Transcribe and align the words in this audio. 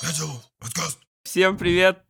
Котелов, 0.00 0.42
подкаст. 0.58 0.98
Всем 1.22 1.56
привет! 1.56 2.02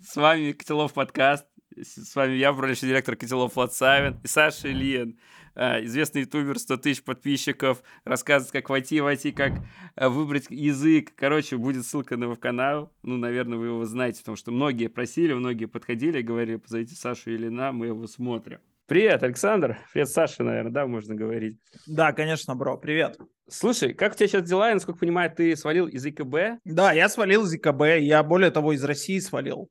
С 0.00 0.16
вами 0.16 0.52
Котелов 0.52 0.94
подкаст. 0.94 1.46
С 1.76 2.16
вами 2.16 2.32
я, 2.32 2.52
управляющий 2.52 2.86
директор 2.86 3.14
Котелов 3.14 3.56
Влад 3.56 3.74
Савин 3.74 4.18
и 4.24 4.26
Саша 4.26 4.72
Ильин, 4.72 5.18
э, 5.54 5.84
известный 5.84 6.22
ютубер, 6.22 6.58
100 6.58 6.78
тысяч 6.78 7.04
подписчиков, 7.04 7.82
рассказывает, 8.04 8.52
как 8.52 8.70
войти, 8.70 9.02
войти, 9.02 9.32
как 9.32 9.52
э, 9.96 10.08
выбрать 10.08 10.46
язык. 10.48 11.12
Короче, 11.14 11.58
будет 11.58 11.84
ссылка 11.84 12.16
на 12.16 12.24
его 12.24 12.36
канал. 12.36 12.90
Ну, 13.02 13.18
наверное, 13.18 13.58
вы 13.58 13.66
его 13.66 13.84
знаете, 13.84 14.20
потому 14.20 14.36
что 14.36 14.50
многие 14.50 14.88
просили, 14.88 15.34
многие 15.34 15.66
подходили 15.66 16.20
и 16.20 16.22
говорили, 16.22 16.56
позовите 16.56 16.94
Сашу 16.94 17.34
Ильина, 17.34 17.72
мы 17.72 17.88
его 17.88 18.06
смотрим. 18.06 18.60
Привет, 18.86 19.22
Александр. 19.22 19.78
Привет, 19.92 20.08
Саша, 20.08 20.42
наверное, 20.42 20.72
да, 20.72 20.86
можно 20.86 21.14
говорить. 21.14 21.58
Да, 21.86 22.12
конечно, 22.12 22.54
бро, 22.54 22.78
привет. 22.78 23.18
Слушай, 23.48 23.94
как 23.94 24.12
у 24.12 24.16
тебя 24.16 24.26
сейчас 24.26 24.48
дела? 24.48 24.68
Я, 24.68 24.74
насколько 24.74 24.98
понимаю, 24.98 25.30
ты 25.30 25.54
свалил 25.56 25.86
из 25.86 26.04
ИКБ? 26.04 26.60
Да, 26.64 26.92
я 26.92 27.08
свалил 27.08 27.44
из 27.44 27.54
ИКБ, 27.54 28.00
я 28.00 28.22
более 28.22 28.50
того 28.50 28.72
из 28.72 28.82
России 28.82 29.18
свалил. 29.20 29.68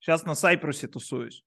Сейчас 0.00 0.24
на 0.24 0.34
Сайпрусе 0.34 0.86
тусуюсь. 0.86 1.42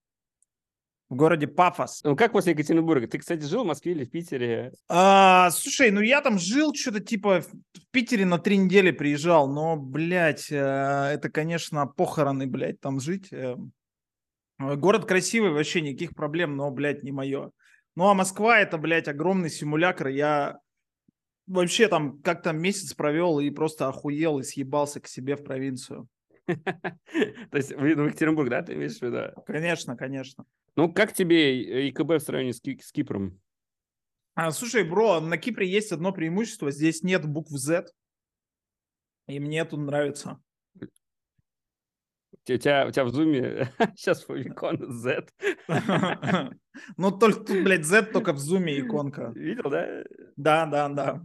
В 1.09 1.16
городе 1.16 1.48
Пафос. 1.48 2.02
Ну, 2.04 2.16
как 2.16 2.34
после 2.34 2.52
Екатеринбурга? 2.52 3.08
Ты, 3.08 3.17
кстати, 3.17 3.44
жил 3.44 3.64
в 3.64 3.67
Москве 3.67 3.94
или 3.94 4.04
в 4.04 4.12
Питере? 4.12 4.73
А, 4.90 5.50
слушай, 5.52 5.90
ну 5.90 6.02
я 6.02 6.22
там 6.22 6.38
жил 6.38 6.73
что-то 6.76 7.00
типа 7.00 7.41
в 7.41 7.92
Питере 7.92 8.26
на 8.26 8.39
три 8.39 8.58
недели 8.58 8.92
приезжал, 8.92 9.50
но, 9.50 9.78
блядь, 9.78 10.52
э, 10.52 10.55
это, 10.55 11.30
конечно, 11.30 11.88
похороны, 11.88 12.45
блядь, 12.45 12.81
там 12.81 13.00
жить. 13.00 13.31
Э, 13.31 13.55
Город 14.59 15.05
красивый, 15.05 15.52
вообще 15.52 15.81
никаких 15.81 16.16
проблем, 16.16 16.55
но, 16.55 16.72
блядь, 16.72 17.03
не 17.03 17.12
мое. 17.12 17.52
Ну, 17.95 18.08
а 18.08 18.14
Москва 18.14 18.59
это, 18.59 18.78
блядь, 18.78 19.08
огромный 19.08 19.50
симулятор. 19.50 20.08
Я 20.08 20.58
вообще 21.48 21.88
там 21.88 22.22
как-то 22.22 22.52
месяц 22.52 22.94
провел 22.94 23.40
и 23.40 23.50
просто 23.50 23.88
охуел 23.88 24.40
и 24.40 24.44
съебался 24.44 25.00
к 25.00 25.08
себе 25.08 25.36
в 25.36 25.44
провинцию. 25.44 26.08
То 26.46 27.58
есть 27.58 27.76
вы 27.76 27.96
в 27.96 28.06
Екатеринбург, 28.06 28.50
да, 28.50 28.62
ты 28.62 28.73
имеешь 28.73 28.98
в 28.98 29.02
виду? 29.02 29.42
Конечно, 29.45 29.98
конечно. 29.98 30.45
Ну, 30.76 30.92
как 30.94 31.14
тебе 31.14 31.89
ИКБ 31.89 32.12
в 32.12 32.20
сравнении 32.20 32.52
с 32.52 32.92
Кипром? 32.92 33.39
А, 34.36 34.52
слушай, 34.52 34.84
бро, 34.84 35.20
на 35.20 35.38
Кипре 35.38 35.67
есть 35.67 35.92
одно 35.92 36.12
преимущество. 36.12 36.70
Здесь 36.70 37.02
нет 37.02 37.26
букв 37.26 37.50
Z. 37.50 37.88
И 39.28 39.39
мне 39.39 39.66
тут 39.66 39.80
нравится. 39.80 40.39
У 42.50 42.58
тебя, 42.58 42.86
у 42.88 42.92
тебя 42.92 43.03
в 43.03 43.09
зуме 43.09 43.72
сейчас 43.95 44.23
икона 44.23 44.92
Z. 44.92 45.28
Ну, 46.95 47.12
только 47.12 47.39
тут, 47.39 47.64
блядь, 47.64 47.86
Z 47.86 48.04
только 48.04 48.34
в 48.34 48.38
зуме 48.38 48.80
иконка. 48.80 49.31
Видел, 49.36 49.70
да? 49.70 50.04
Да, 50.36 50.66
да, 50.67 50.89
да. 50.89 51.23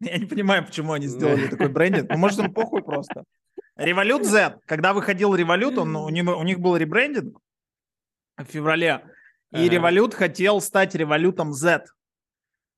Я 0.00 0.18
не 0.18 0.26
понимаю, 0.26 0.64
почему 0.64 0.92
они 0.92 1.06
сделали 1.06 1.48
такой 1.48 1.68
брендинг. 1.68 2.08
Ну, 2.10 2.18
может, 2.18 2.38
им 2.38 2.52
похуй 2.52 2.82
просто. 2.82 3.24
Revolut 3.76 4.24
Z. 4.24 4.60
Когда 4.66 4.92
выходил 4.92 5.34
Revolut, 5.34 5.78
он, 5.78 5.96
у, 5.96 6.08
них, 6.08 6.24
у 6.24 6.42
них 6.42 6.60
был 6.60 6.76
ребрендинг 6.76 7.38
в 8.36 8.44
феврале. 8.44 9.04
И. 9.52 9.68
Revolut 9.68 10.14
хотел 10.14 10.60
стать 10.60 10.94
Revolut 10.94 11.50
Z. 11.52 11.84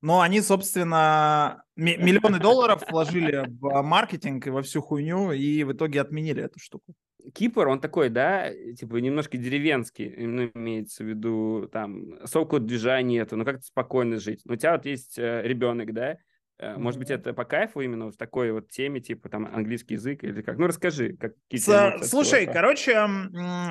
Но 0.01 0.21
они, 0.21 0.43
собственно, 0.43 1.63
ми- 1.77 1.97
миллионы 1.97 2.39
долларов 2.39 2.83
вложили 2.91 3.47
в 3.49 3.83
маркетинг 3.83 4.47
и 4.47 4.51
во 4.51 4.63
всю 4.63 4.83
хуйню, 4.83 5.33
и 5.33 5.65
в 5.65 5.73
итоге 5.73 6.01
отменили 6.03 6.43
эту 6.43 6.59
штуку. 6.59 6.95
Кипр, 7.33 7.69
он 7.69 7.81
такой, 7.81 8.09
да, 8.11 8.51
типа 8.79 8.97
немножко 8.97 9.37
деревенский, 9.39 10.15
ну, 10.27 10.51
имеется 10.55 11.05
в 11.05 11.07
виду, 11.07 11.69
там, 11.73 12.19
какого-то 12.21 12.61
движения 12.61 13.19
нету, 13.21 13.37
ну, 13.37 13.45
как-то 13.45 13.63
спокойно 13.63 14.19
жить. 14.19 14.43
Но 14.45 14.55
у 14.55 14.57
тебя 14.57 14.73
вот 14.73 14.85
есть 14.87 15.19
э, 15.19 15.43
ребенок, 15.45 15.93
да? 15.93 16.17
Э, 16.59 16.77
Может 16.77 16.99
быть, 16.99 17.11
это 17.11 17.33
по 17.33 17.45
кайфу 17.45 17.81
именно 17.81 18.11
в 18.11 18.17
такой 18.17 18.53
вот 18.53 18.69
теме, 18.69 19.01
типа, 19.01 19.29
там, 19.29 19.47
английский 19.47 19.95
язык 19.95 20.23
или 20.23 20.43
как? 20.43 20.59
Ну, 20.59 20.67
расскажи, 20.67 21.17
как 21.17 21.33
С- 21.53 22.09
Слушай, 22.09 22.47
короче, 22.47 22.93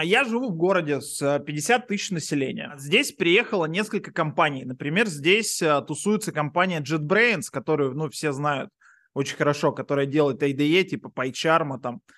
я 0.02 0.24
живу 0.26 0.52
в 0.52 0.56
городе 0.56 1.00
с 1.02 1.22
э, 1.22 1.40
50 1.44 1.88
тысяч 1.88 2.12
населения. 2.12 2.74
Здесь 2.78 3.12
приехало 3.14 3.66
несколько 3.66 4.12
компаний. 4.12 4.66
Например, 4.66 5.08
здесь 5.08 5.62
э, 5.62 5.81
тусуется 5.88 6.31
компания 6.31 6.81
JetBrains, 6.81 7.44
которую, 7.52 7.94
ну, 7.94 8.09
все 8.09 8.31
знают 8.31 8.70
очень 9.14 9.38
хорошо, 9.38 9.72
которая 9.72 10.06
делает 10.06 10.41
ADE, 10.41 10.84
типа 10.84 11.12
PyCharm, 11.16 11.80
там, 11.80 12.02
а, 12.06 12.12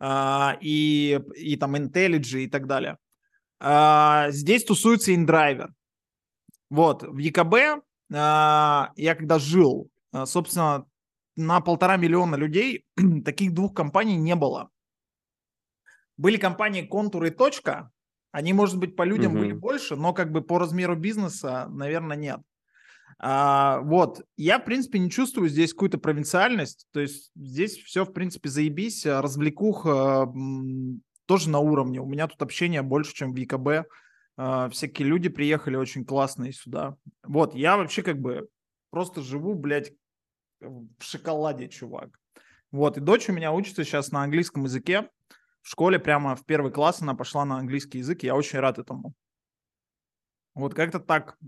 и, 0.00 1.20
и 1.34 1.56
там 1.56 1.74
IntelliJ 1.74 2.40
и 2.40 2.48
так 2.48 2.66
далее. 2.66 2.98
А, 3.60 4.30
Здесь 4.30 4.64
тусуется 4.64 5.12
InDriver. 5.12 5.68
Вот, 6.68 7.02
в 7.02 7.16
ЕКБ 7.18 7.82
а, 8.14 8.92
я 8.96 9.14
когда 9.14 9.38
жил, 9.38 9.90
а, 10.12 10.26
собственно, 10.26 10.86
на 11.36 11.60
полтора 11.60 11.96
миллиона 11.96 12.36
людей 12.36 12.84
таких 13.24 13.52
двух 13.52 13.74
компаний 13.74 14.16
не 14.16 14.34
было. 14.34 14.70
Были 16.16 16.38
компании 16.38 16.82
Контур 16.82 17.24
и 17.24 17.30
Точка. 17.30 17.90
Они, 18.32 18.52
может 18.52 18.78
быть, 18.78 18.96
по 18.96 19.02
людям 19.02 19.34
были 19.34 19.52
Мгм. 19.52 19.60
больше, 19.60 19.96
но 19.96 20.12
как 20.12 20.30
бы 20.30 20.42
по 20.42 20.58
размеру 20.58 20.96
бизнеса, 20.96 21.66
наверное, 21.70 22.16
нет. 22.16 22.40
А, 23.18 23.80
вот, 23.80 24.22
я, 24.36 24.58
в 24.58 24.64
принципе, 24.64 24.98
не 24.98 25.10
чувствую 25.10 25.48
здесь 25.48 25.72
какую-то 25.72 25.98
провинциальность, 25.98 26.86
то 26.92 27.00
есть 27.00 27.30
здесь 27.34 27.78
все, 27.78 28.04
в 28.04 28.12
принципе, 28.12 28.48
заебись, 28.48 29.06
а 29.06 29.22
развлекуха 29.22 30.30
тоже 31.26 31.50
на 31.50 31.58
уровне, 31.58 32.00
у 32.00 32.06
меня 32.06 32.28
тут 32.28 32.42
общение 32.42 32.82
больше, 32.82 33.14
чем 33.14 33.32
в 33.32 33.36
ЕКБ, 33.36 33.88
А, 34.36 34.68
всякие 34.68 35.08
люди 35.08 35.28
приехали 35.28 35.76
очень 35.76 36.04
классные 36.04 36.52
сюда. 36.52 36.96
Вот, 37.22 37.54
я 37.54 37.76
вообще 37.76 38.02
как 38.02 38.20
бы 38.20 38.48
просто 38.90 39.22
живу, 39.22 39.54
блядь, 39.54 39.92
в 40.60 40.86
шоколаде, 41.00 41.68
чувак. 41.68 42.18
Вот, 42.70 42.98
и 42.98 43.00
дочь 43.00 43.28
у 43.28 43.32
меня 43.32 43.52
учится 43.52 43.84
сейчас 43.84 44.12
на 44.12 44.22
английском 44.22 44.64
языке. 44.64 45.08
В 45.62 45.68
школе 45.68 45.98
прямо 45.98 46.36
в 46.36 46.44
первый 46.44 46.70
класс 46.70 47.00
она 47.00 47.14
пошла 47.14 47.44
на 47.44 47.58
английский 47.58 47.98
язык, 47.98 48.22
и 48.22 48.26
я 48.26 48.36
очень 48.36 48.58
рад 48.60 48.78
этому. 48.78 49.14
Вот 50.54 50.74
как-то 50.74 51.00
так. 51.00 51.38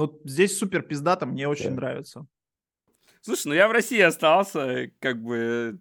Ну, 0.00 0.20
здесь 0.24 0.56
супер 0.56 0.82
пиздато, 0.82 1.26
мне 1.26 1.46
очень 1.46 1.70
Да. 1.70 1.76
нравится. 1.76 2.26
Слушай, 3.20 3.48
ну 3.48 3.54
я 3.54 3.68
в 3.68 3.72
России 3.72 4.00
остался, 4.00 4.90
как 4.98 5.22
бы 5.22 5.78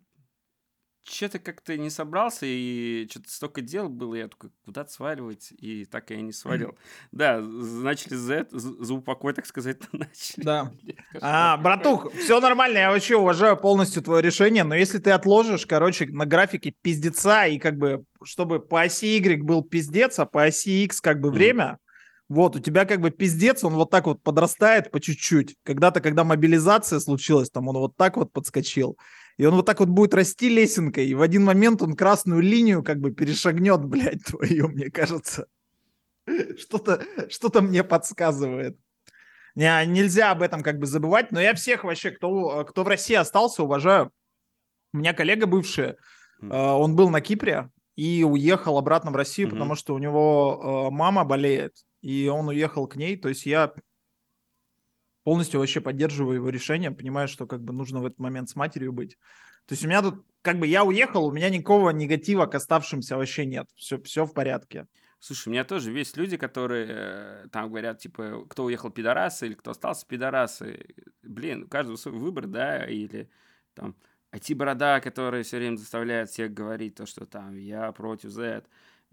что-то 1.08 1.40
как-то 1.40 1.78
не 1.78 1.90
собрался, 1.90 2.46
и 2.46 3.08
что-то 3.10 3.30
столько 3.32 3.62
дел 3.62 3.88
было, 3.90 4.16
я 4.16 4.28
такой, 4.28 4.52
куда-то 4.66 4.92
сваливать, 4.92 5.52
и 5.58 5.86
так 5.86 6.10
я 6.10 6.18
и 6.18 6.22
не 6.22 6.34
свалил. 6.34 6.78
Да, 7.12 7.40
начали 7.40 8.16
за 8.16 8.34
это, 8.36 8.60
за 8.60 8.94
упокой, 8.94 9.34
так 9.34 9.46
сказать, 9.46 9.78
начали. 9.94 10.44
Да. 10.44 10.72
А, 11.22 11.56
братух, 11.58 12.14
все 12.14 12.40
нормально, 12.42 12.78
я 12.78 12.92
вообще 12.92 13.16
уважаю 13.16 13.58
полностью 13.58 14.04
твое 14.04 14.22
решение, 14.22 14.64
но 14.64 14.76
если 14.76 15.00
ты 15.00 15.12
отложишь, 15.12 15.66
короче, 15.66 16.08
на 16.08 16.26
графике 16.26 16.74
пиздеца, 16.82 17.46
и 17.48 17.58
как 17.58 17.78
бы, 17.78 18.04
чтобы 18.24 18.60
по 18.60 18.82
оси 18.82 19.18
Y 19.18 19.42
был 19.44 19.64
пиздец, 19.64 20.20
а 20.20 20.26
по 20.26 20.44
оси 20.44 20.84
X 20.84 21.02
как 21.02 21.22
бы 21.22 21.32
время, 21.32 21.80
вот, 22.30 22.56
у 22.56 22.60
тебя 22.60 22.86
как 22.86 23.02
бы 23.02 23.10
пиздец, 23.10 23.64
он 23.64 23.74
вот 23.74 23.90
так 23.90 24.06
вот 24.06 24.22
подрастает 24.22 24.92
по 24.92 25.00
чуть-чуть. 25.02 25.56
Когда-то, 25.64 26.00
когда 26.00 26.24
мобилизация 26.24 27.00
случилась, 27.00 27.50
там 27.50 27.68
он 27.68 27.78
вот 27.78 27.98
так 27.98 28.18
вот 28.18 28.32
подскочил. 28.32 28.98
И 29.38 29.46
он 29.46 29.56
вот 29.56 29.66
так 29.66 29.80
вот 29.80 29.90
будет 29.90 30.14
расти 30.14 30.48
лесенкой, 30.50 31.08
и 31.08 31.16
в 31.16 31.22
один 31.22 31.44
момент 31.44 31.82
он 31.82 31.96
красную 31.96 32.42
линию 32.42 32.84
как 32.84 33.00
бы 33.00 33.12
перешагнет, 33.12 33.84
блядь, 33.86 34.24
твою, 34.26 34.68
мне 34.68 34.92
кажется. 34.92 35.48
Что-то 36.58 37.04
что 37.30 37.62
мне 37.62 37.84
подсказывает. 37.84 38.78
Не, 39.56 39.86
нельзя 39.88 40.32
об 40.32 40.44
этом 40.44 40.62
как 40.62 40.78
бы 40.78 40.86
забывать, 40.86 41.32
но 41.32 41.42
я 41.42 41.56
всех 41.56 41.84
вообще, 41.84 42.12
кто, 42.12 42.64
кто 42.66 42.84
в 42.84 42.88
России 42.88 43.16
остался, 43.16 43.64
уважаю. 43.64 44.12
У 44.94 44.98
меня 44.98 45.14
коллега 45.14 45.48
бывший, 45.48 45.96
Мгм. 46.40 46.54
э, 46.54 46.72
он 46.72 46.96
был 46.96 47.10
на 47.10 47.20
Кипре 47.22 47.70
и 47.96 48.24
уехал 48.24 48.78
обратно 48.78 49.12
в 49.12 49.16
Россию, 49.16 49.48
Мгм. 49.48 49.56
потому 49.58 49.76
что 49.76 49.96
у 49.96 49.98
него 49.98 50.88
э, 50.90 50.94
мама 50.94 51.26
болеет, 51.26 51.74
и 52.02 52.28
он 52.28 52.48
уехал 52.48 52.88
к 52.88 52.96
ней. 52.96 53.18
То 53.18 53.30
есть 53.30 53.46
я 53.46 53.74
полностью 55.24 55.60
вообще 55.60 55.82
поддерживаю 55.82 56.36
его 56.36 56.50
решение, 56.50 56.92
понимаю, 56.92 57.28
что 57.28 57.46
как 57.46 57.64
бы 57.64 57.74
нужно 57.74 58.02
в 58.02 58.06
этот 58.06 58.20
момент 58.20 58.50
с 58.50 58.56
матерью 58.56 58.94
быть. 58.94 59.18
То 59.66 59.74
есть 59.74 59.86
у 59.86 59.88
меня 59.88 60.02
тут, 60.02 60.26
как 60.42 60.58
бы 60.58 60.66
я 60.66 60.84
уехал, 60.84 61.26
у 61.26 61.32
меня 61.32 61.50
никакого 61.50 61.92
негатива 61.92 62.48
к 62.48 62.56
оставшимся 62.56 63.18
вообще 63.18 63.46
нет. 63.46 63.68
Все, 63.76 64.02
все 64.02 64.26
в 64.26 64.34
порядке. 64.34 64.88
Слушай, 65.20 65.50
у 65.50 65.52
меня 65.52 65.66
тоже 65.66 65.92
есть 65.92 66.16
люди, 66.16 66.38
которые 66.38 66.88
э, 66.90 67.48
там 67.52 67.70
говорят, 67.70 68.00
типа, 68.00 68.46
кто 68.50 68.64
уехал 68.64 68.90
пидорасы 68.90 69.48
или 69.48 69.54
кто 69.54 69.72
остался 69.72 70.08
пидорасы. 70.08 70.88
Блин, 71.22 71.64
у 71.64 71.68
каждого 71.68 71.98
свой 71.98 72.18
выбор, 72.18 72.48
да, 72.48 72.86
или 72.86 73.30
там 73.74 73.96
IT-борода, 74.32 75.02
который 75.02 75.44
все 75.44 75.58
время 75.58 75.76
заставляет 75.76 76.30
всех 76.30 76.54
говорить 76.54 76.96
то, 76.96 77.06
что 77.06 77.26
там 77.26 77.58
я 77.58 77.92
против 77.92 78.30
Z, 78.30 78.64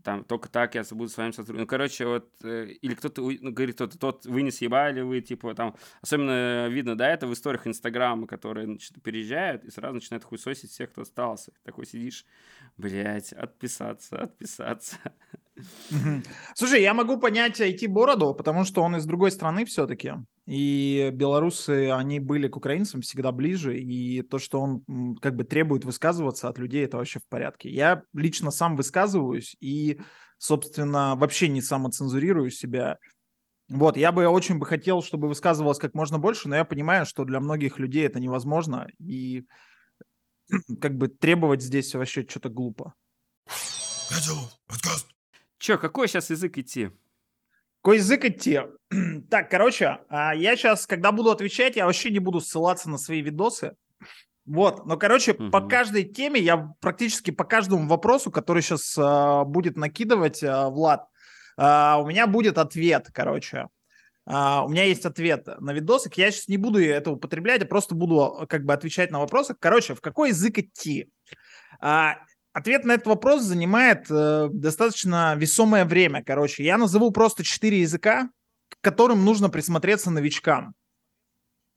там 0.02 0.24
только 0.24 0.48
так 0.48 0.74
я 0.74 0.84
буду 0.90 1.08
с 1.08 1.16
вами 1.16 1.30
сотрудничать. 1.30 1.60
Ну, 1.60 1.66
короче, 1.66 2.06
вот, 2.06 2.30
э, 2.44 2.66
или 2.80 2.94
кто-то 2.94 3.22
ну, 3.22 3.52
говорит, 3.52 3.74
кто-то 3.74 3.98
тот, 3.98 4.26
вы 4.26 4.42
не 4.42 4.50
съебали, 4.50 5.00
вы, 5.00 5.20
типа, 5.20 5.54
там, 5.54 5.74
особенно 6.00 6.68
видно, 6.68 6.96
да, 6.96 7.08
это 7.08 7.26
в 7.26 7.32
историях 7.32 7.66
Инстаграма, 7.66 8.26
которые 8.26 8.66
значит, 8.66 9.02
переезжают 9.02 9.64
и 9.64 9.70
сразу 9.70 9.94
начинают 9.94 10.24
хуесосить 10.24 10.70
всех, 10.70 10.90
кто 10.90 11.02
остался. 11.02 11.52
Такой 11.64 11.86
сидишь, 11.86 12.24
блядь, 12.76 13.32
отписаться, 13.32 14.22
отписаться. 14.22 14.96
Слушай, 16.54 16.82
я 16.82 16.94
могу 16.94 17.18
понять 17.18 17.60
IT-бороду, 17.60 18.34
потому 18.34 18.64
что 18.64 18.82
он 18.82 18.96
из 18.96 19.06
другой 19.06 19.30
страны 19.30 19.64
все-таки. 19.64 20.12
И 20.46 21.10
белорусы, 21.12 21.90
они 21.90 22.20
были 22.20 22.48
к 22.48 22.56
украинцам 22.56 23.00
всегда 23.00 23.32
ближе, 23.32 23.78
и 23.80 24.22
то, 24.22 24.38
что 24.38 24.60
он 24.60 25.16
как 25.16 25.34
бы 25.34 25.44
требует 25.44 25.84
высказываться 25.84 26.48
от 26.48 26.58
людей, 26.58 26.84
это 26.84 26.98
вообще 26.98 27.18
в 27.18 27.26
порядке. 27.28 27.68
Я 27.68 28.02
лично 28.12 28.50
сам 28.50 28.76
высказываюсь 28.76 29.56
и, 29.60 30.00
собственно, 30.38 31.16
вообще 31.16 31.48
не 31.48 31.62
самоцензурирую 31.62 32.50
себя. 32.50 32.98
Вот, 33.68 33.96
я 33.96 34.12
бы 34.12 34.28
очень 34.28 34.58
бы 34.58 34.66
хотел, 34.66 35.02
чтобы 35.02 35.26
высказывалось 35.26 35.78
как 35.78 35.94
можно 35.94 36.18
больше, 36.18 36.48
но 36.48 36.54
я 36.54 36.64
понимаю, 36.64 37.06
что 37.06 37.24
для 37.24 37.40
многих 37.40 37.80
людей 37.80 38.06
это 38.06 38.20
невозможно, 38.20 38.86
и 39.00 39.44
как 40.80 40.96
бы 40.96 41.08
требовать 41.08 41.62
здесь 41.62 41.92
вообще 41.94 42.24
что-то 42.28 42.48
глупо. 42.48 42.94
Че, 45.58 45.78
какой 45.78 46.08
сейчас 46.08 46.30
язык 46.30 46.58
идти? 46.58 46.90
Какой 47.82 47.98
язык 47.98 48.24
идти? 48.24 48.60
так, 49.30 49.50
короче, 49.50 49.98
а, 50.08 50.34
я 50.34 50.56
сейчас, 50.56 50.86
когда 50.86 51.12
буду 51.12 51.30
отвечать, 51.30 51.76
я 51.76 51.86
вообще 51.86 52.10
не 52.10 52.18
буду 52.18 52.40
ссылаться 52.40 52.90
на 52.90 52.98
свои 52.98 53.20
видосы. 53.20 53.76
Вот, 54.44 54.86
но, 54.86 54.96
короче, 54.96 55.32
угу. 55.32 55.50
по 55.50 55.60
каждой 55.60 56.04
теме, 56.04 56.40
я 56.40 56.72
практически 56.80 57.32
по 57.32 57.44
каждому 57.44 57.88
вопросу, 57.88 58.30
который 58.30 58.62
сейчас 58.62 58.96
а, 58.96 59.44
будет 59.44 59.76
накидывать 59.76 60.42
а, 60.44 60.68
Влад, 60.68 61.08
а, 61.56 61.98
у 62.00 62.06
меня 62.06 62.26
будет 62.26 62.58
ответ, 62.58 63.08
короче. 63.12 63.68
А, 64.26 64.64
у 64.64 64.68
меня 64.68 64.84
есть 64.84 65.06
ответ 65.06 65.46
на 65.60 65.72
видосик. 65.72 66.14
Я 66.18 66.30
сейчас 66.30 66.48
не 66.48 66.56
буду 66.56 66.82
это 66.82 67.12
употреблять, 67.12 67.60
я 67.60 67.66
просто 67.66 67.94
буду 67.94 68.46
как 68.48 68.64
бы 68.64 68.72
отвечать 68.72 69.10
на 69.10 69.20
вопросы. 69.20 69.54
Короче, 69.58 69.94
в 69.94 70.00
какой 70.00 70.30
язык 70.30 70.58
идти? 70.58 71.10
А, 71.80 72.16
Ответ 72.56 72.86
на 72.86 72.92
этот 72.92 73.06
вопрос 73.06 73.42
занимает 73.42 74.06
э, 74.08 74.48
достаточно 74.50 75.34
весомое 75.36 75.84
время. 75.84 76.24
Короче, 76.24 76.64
я 76.64 76.78
назову 76.78 77.10
просто 77.10 77.44
четыре 77.44 77.82
языка, 77.82 78.30
к 78.70 78.80
которым 78.80 79.26
нужно 79.26 79.50
присмотреться 79.50 80.10
новичкам. 80.10 80.74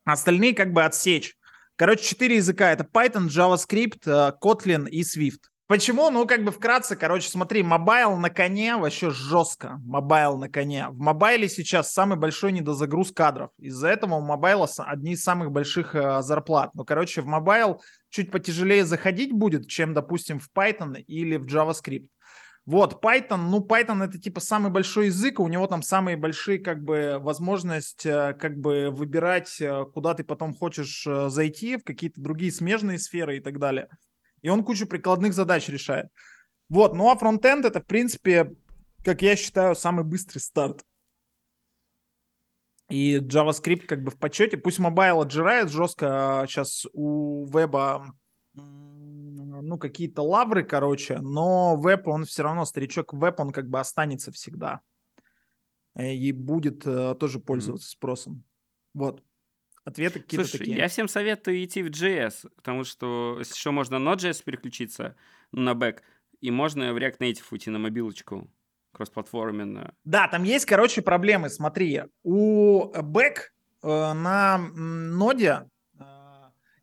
Остальные 0.05 0.55
как 0.55 0.71
бы 0.71 0.85
отсечь. 0.85 1.35
Короче, 1.75 2.05
четыре 2.05 2.37
языка. 2.37 2.71
Это 2.71 2.85
Python, 2.85 3.27
JavaScript, 3.27 4.03
э, 4.05 4.31
Kotlin 4.41 4.87
и 4.87 5.01
Swift. 5.01 5.48
Почему? 5.69 6.09
Ну, 6.09 6.25
как 6.25 6.43
бы 6.43 6.51
вкратце, 6.51 6.95
короче, 6.95 7.29
смотри, 7.29 7.61
мобайл 7.61 8.17
на 8.17 8.31
коне 8.31 8.75
вообще 8.75 9.11
жестко. 9.11 9.79
Мобайл 9.85 10.35
на 10.35 10.49
коне. 10.49 10.87
В 10.89 10.97
мобайле 10.97 11.47
сейчас 11.47 11.93
самый 11.93 12.17
большой 12.17 12.53
недозагруз 12.53 13.11
кадров. 13.11 13.51
Из-за 13.59 13.89
этого 13.89 14.15
у 14.15 14.21
мобайла 14.21 14.67
одни 14.79 15.11
из 15.11 15.21
самых 15.21 15.51
больших 15.51 15.93
э, 15.93 16.23
зарплат. 16.23 16.71
Ну, 16.73 16.85
короче, 16.85 17.21
в 17.21 17.27
мобайл 17.27 17.83
чуть 18.09 18.31
потяжелее 18.31 18.83
заходить 18.83 19.31
будет, 19.31 19.67
чем, 19.67 19.93
допустим, 19.93 20.39
в 20.39 20.49
Python 20.57 21.01
или 21.01 21.37
в 21.37 21.45
JavaScript. 21.45 22.07
Вот, 22.65 23.03
Python, 23.05 23.37
ну, 23.37 23.63
Python 23.63 24.03
это 24.03 24.17
типа 24.17 24.39
самый 24.39 24.71
большой 24.71 25.07
язык, 25.07 25.39
у 25.39 25.47
него 25.47 25.67
там 25.67 25.83
самые 25.83 26.17
большие, 26.17 26.57
как 26.57 26.83
бы, 26.83 27.19
возможность, 27.19 28.07
э, 28.07 28.33
как 28.33 28.57
бы, 28.57 28.89
выбирать, 28.89 29.61
э, 29.61 29.85
куда 29.93 30.15
ты 30.15 30.23
потом 30.23 30.55
хочешь 30.55 31.05
э, 31.05 31.29
зайти, 31.29 31.77
в 31.77 31.83
какие-то 31.83 32.19
другие 32.19 32.51
смежные 32.51 32.97
сферы 32.97 33.37
и 33.37 33.39
так 33.39 33.59
далее. 33.59 33.87
И 34.41 34.49
он 34.49 34.63
кучу 34.63 34.87
прикладных 34.87 35.33
задач 35.33 35.67
решает. 35.69 36.07
Вот, 36.69 36.93
ну, 36.95 37.09
а 37.09 37.17
фронтенд 37.17 37.65
это, 37.65 37.81
в 37.81 37.85
принципе, 37.85 38.55
как 39.03 39.21
я 39.21 39.35
считаю, 39.35 39.75
самый 39.75 40.03
быстрый 40.05 40.39
старт. 40.39 40.83
И 42.89 43.17
JavaScript 43.17 43.85
как 43.85 44.03
бы 44.03 44.11
в 44.11 44.17
почете. 44.17 44.57
Пусть 44.57 44.79
мобайл 44.79 45.21
отжирает 45.21 45.69
жестко 45.69 46.45
сейчас 46.47 46.85
а 46.85 46.89
у 46.93 47.45
веба 47.45 48.13
ну, 48.53 49.77
какие-то 49.77 50.21
лавры, 50.21 50.63
короче, 50.63 51.19
но 51.19 51.75
веб, 51.75 52.07
он 52.07 52.25
все 52.25 52.43
равно, 52.43 52.65
старичок 52.65 53.13
веб, 53.13 53.39
он 53.39 53.51
как 53.51 53.69
бы 53.69 53.79
останется 53.79 54.31
всегда. 54.31 54.81
Э, 55.95 56.13
и 56.13 56.31
будет 56.31 56.85
uh, 56.85 57.15
тоже 57.15 57.39
пользоваться 57.39 57.89
спросом. 57.89 58.43
Вот. 58.93 59.23
Ответы 59.85 60.19
какие-то 60.19 60.45
Слушай, 60.45 60.59
такие. 60.59 60.77
я 60.77 60.87
всем 60.87 61.07
советую 61.07 61.63
идти 61.63 61.81
в 61.81 61.87
JS, 61.87 62.49
потому 62.55 62.83
что 62.83 63.35
если 63.39 63.55
что, 63.55 63.71
можно 63.71 63.99
на 63.99 64.13
Node.js 64.13 64.43
переключиться 64.43 65.15
на 65.51 65.73
бэк, 65.73 66.01
и 66.41 66.51
можно 66.51 66.93
в 66.93 66.97
React 66.97 67.17
Native 67.19 67.43
уйти 67.51 67.69
на 67.69 67.79
мобилочку 67.79 68.49
кроссплатформенно. 68.91 69.93
Да, 70.03 70.27
там 70.27 70.43
есть, 70.43 70.65
короче, 70.65 71.01
проблемы. 71.01 71.49
Смотри, 71.49 72.03
у 72.23 72.91
Back 72.91 73.35
э, 73.83 74.13
на 74.13 74.57
ноде 74.57 75.69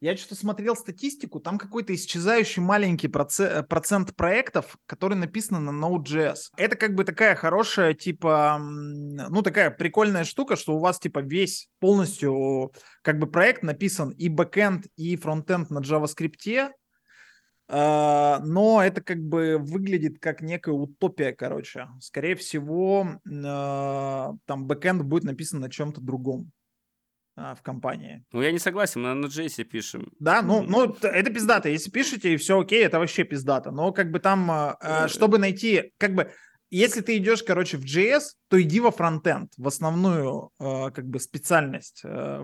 я 0.01 0.17
что-то 0.17 0.35
смотрел 0.35 0.77
статистику, 0.77 1.41
там 1.41 1.59
какой-то 1.59 1.95
исчезающий 1.95 2.63
маленький 2.63 3.09
процент, 3.09 3.69
процент 3.69 4.15
проектов, 4.15 4.77
которые 4.87 5.19
написаны 5.19 5.61
на 5.61 5.87
Node.js. 5.87 6.51
Это 6.57 6.77
как 6.77 6.95
бы 6.95 7.05
такая 7.05 7.35
хорошая, 7.35 7.95
типа, 7.95 8.59
ну, 8.61 9.43
такая 9.43 9.71
прикольная 9.71 10.25
штука, 10.25 10.57
что 10.57 10.77
у 10.77 10.79
вас, 10.79 10.99
типа, 10.99 11.21
весь 11.21 11.69
полностью, 11.81 12.73
как 13.03 13.19
бы, 13.19 13.27
проект 13.27 13.63
написан 13.63 14.11
и 14.11 14.29
бэкэнд, 14.29 14.87
и 14.97 15.17
фронтенд 15.17 15.71
на 15.71 15.81
JavaScript, 15.81 16.71
а, 17.69 18.41
но 18.45 18.83
это 18.83 19.01
как 19.01 19.19
бы 19.19 19.59
выглядит 19.59 20.19
как 20.21 20.41
некая 20.41 20.73
утопия, 20.73 21.33
короче. 21.33 21.89
Скорее 22.01 22.37
всего, 22.37 23.21
а, 23.45 24.35
там 24.45 24.67
бэкэнд 24.67 25.03
будет 25.03 25.25
написан 25.25 25.61
на 25.61 25.71
чем-то 25.71 26.01
другом 26.01 26.53
а, 27.39 27.55
в 27.55 27.63
компании. 27.63 28.25
Ну, 28.33 28.41
я 28.41 28.51
не 28.51 28.59
согласен, 28.59 29.03
мы 29.03 29.15
на 29.15 29.27
JS 29.27 29.65
пишем. 29.65 30.11
Да, 30.19 30.41
ну, 30.41 30.63
ну, 30.63 30.97
это 31.03 31.31
пиздато. 31.31 31.69
Если 31.69 31.91
пишете, 31.91 32.33
и 32.33 32.37
все 32.39 32.59
окей, 32.59 32.83
это 32.83 32.99
вообще 32.99 33.25
пиздато. 33.25 33.71
Но 33.71 33.93
как 33.93 34.11
бы 34.11 34.21
там, 34.21 34.51
э, 34.51 35.09
чтобы 35.09 35.37
найти, 35.37 35.93
как 35.99 36.15
бы, 36.15 36.33
если 36.71 37.03
ты 37.03 37.19
идешь, 37.19 37.43
короче, 37.43 37.77
в 37.77 37.85
JS, 37.85 38.23
то 38.49 38.61
иди 38.61 38.81
во 38.81 38.91
фронтенд, 38.91 39.53
в 39.59 39.69
основную, 39.69 40.51
э, 40.59 40.91
как 40.91 41.07
бы, 41.07 41.21
специальность, 41.21 42.01
э, 42.05 42.43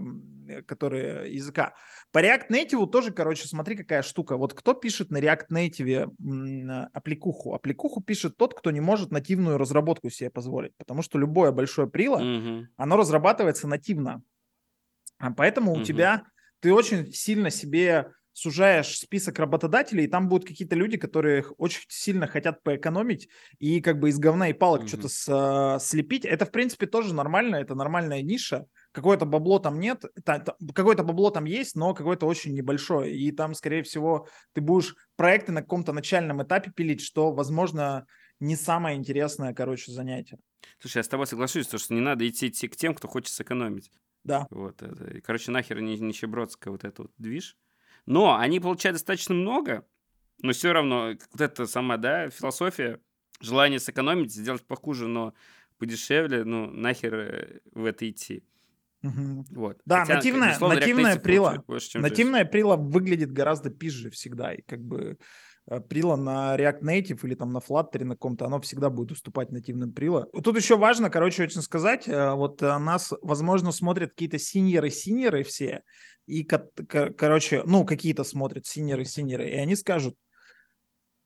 которая 0.67 1.27
языка. 1.27 1.73
По 2.12 2.23
React 2.23 2.50
Native 2.50 2.87
тоже, 2.91 3.12
короче, 3.12 3.49
смотри, 3.49 3.77
какая 3.77 4.03
штука. 4.03 4.37
Вот 4.37 4.53
кто 4.53 4.75
пишет 4.75 5.11
на 5.11 5.21
React 5.21 5.47
Native 5.50 6.88
аппликуху? 6.93 7.55
Аппликуху 7.55 8.03
пишет 8.03 8.37
тот, 8.37 8.53
кто 8.53 8.71
не 8.71 8.81
может 8.81 9.11
нативную 9.11 9.56
разработку 9.56 10.11
себе 10.11 10.29
позволить, 10.29 10.77
потому 10.77 11.00
что 11.00 11.19
любое 11.19 11.50
большое 11.50 11.88
прило, 11.88 12.21
mm-hmm. 12.21 12.65
оно 12.77 12.97
разрабатывается 12.99 13.67
нативно. 13.67 14.23
А 15.23 15.31
поэтому 15.31 15.73
mm-hmm. 15.73 15.81
у 15.81 15.85
тебя, 15.85 16.25
ты 16.59 16.75
очень 16.75 17.13
сильно 17.13 17.49
себе 17.49 18.11
сужаешь 18.33 18.99
список 18.99 19.39
работодателей, 19.39 20.05
и 20.05 20.09
там 20.09 20.29
будут 20.29 20.49
какие-то 20.49 20.75
люди, 20.75 20.97
которые 20.97 21.45
очень 21.59 21.83
сильно 21.89 22.27
хотят 22.27 22.65
поэкономить 22.65 23.29
и 23.61 23.81
как 23.81 24.01
бы 24.01 24.09
из 24.09 24.19
говна 24.19 24.49
и 24.49 24.53
палок 24.53 24.83
mm-hmm. 24.83 24.89
что-то 24.89 25.09
с, 25.09 25.29
а, 25.29 25.79
слепить. 25.79 26.25
Это, 26.25 26.45
в 26.45 26.51
принципе, 26.51 26.87
тоже 26.87 27.15
нормально, 27.15 27.55
это 27.55 27.77
нормальная 27.77 28.21
ниша. 28.21 28.67
Какое-то 28.91 29.25
бабло 29.25 29.61
там 29.61 29.79
нет, 29.79 30.05
какое-то 30.75 31.05
бабло 31.05 31.31
там 31.31 31.45
есть, 31.45 31.77
но 31.77 31.95
какое-то 31.95 32.27
очень 32.27 32.53
небольшое. 32.53 33.15
И 33.17 33.31
там, 33.31 33.55
скорее 33.55 33.85
всего, 33.85 34.27
ты 34.55 34.61
будешь 34.61 34.97
проекты 35.15 35.53
на 35.53 35.63
каком-то 35.63 35.93
начальном 35.93 36.43
этапе 36.43 36.73
пилить, 36.75 37.01
что, 37.01 37.33
возможно, 37.33 38.07
не 38.41 38.57
самое 38.57 38.97
интересное, 38.97 39.55
короче, 39.55 39.93
занятие. 39.93 40.38
Слушай, 40.81 40.97
я 40.97 41.02
с 41.05 41.09
тобой 41.09 41.29
соглашусь, 41.29 41.69
что 41.69 41.95
не 41.95 42.00
надо 42.00 42.29
идти, 42.29 42.49
идти 42.49 42.67
к 42.67 42.75
тем, 42.75 42.93
кто 42.95 43.07
хочет 43.07 43.33
сэкономить. 43.33 43.93
Да. 44.25 44.47
Вот 44.50 44.83
это. 44.83 45.21
Короче, 45.23 45.50
нахер 45.50 45.81
не, 45.81 45.99
нищебродская 45.99 46.73
вот 46.73 46.85
эта 46.85 47.02
вот 47.02 47.12
движ. 47.19 47.57
Но 48.07 48.37
они 48.37 48.61
получают 48.61 48.97
достаточно 48.97 49.35
много, 49.35 49.87
но 50.43 50.52
все 50.52 50.73
равно 50.73 51.14
вот 51.33 51.41
эта 51.41 51.67
сама, 51.67 51.97
да, 51.97 52.31
философия, 52.31 53.00
желание 53.41 53.79
сэкономить, 53.79 54.33
сделать 54.33 54.67
похуже, 54.67 55.07
но 55.07 55.35
подешевле, 55.79 56.45
ну, 56.45 56.71
нахер 56.71 57.14
э, 57.14 57.61
в 57.73 57.85
это 57.85 58.09
идти. 58.09 58.45
Угу. 59.02 59.47
Вот. 59.50 59.81
Да, 59.85 60.00
Хотя, 60.00 60.14
нативная, 60.14 60.59
нативная 60.59 61.19
прила, 61.19 61.62
больше, 61.67 61.99
нативная 61.99 62.45
прила 62.45 62.76
выглядит 62.76 63.33
гораздо 63.33 63.71
пизже 63.71 64.11
всегда, 64.11 64.52
и 64.52 64.62
как 64.62 64.81
бы 64.81 65.00
э, 65.00 65.17
прила 65.88 66.16
на 66.16 66.57
React 66.57 66.83
Native 66.83 67.21
или 67.23 67.35
там 67.35 67.52
на 67.52 67.59
Flutter 67.59 68.04
на 68.04 68.16
ком-то, 68.16 68.47
оно 68.47 68.61
всегда 68.61 68.90
будет 68.90 69.12
уступать 69.12 69.50
нативным 69.50 69.92
прила. 69.92 70.26
Тут 70.42 70.57
еще 70.57 70.76
важно, 70.76 71.11
короче, 71.11 71.45
очень 71.45 71.62
сказать, 71.62 72.09
э, 72.09 72.33
вот 72.33 72.61
нас, 72.61 73.12
возможно, 73.23 73.73
смотрят 73.73 74.11
какие-то 74.11 74.38
сеньоры-сеньоры 74.38 75.45
все, 75.45 75.83
и, 76.26 76.45
короче, 76.45 77.62
ну, 77.64 77.85
какие-то 77.85 78.25
смотрят 78.25 78.66
сеньоры-сеньоры, 78.66 79.49
и 79.49 79.54
они 79.54 79.76
скажут, 79.76 80.16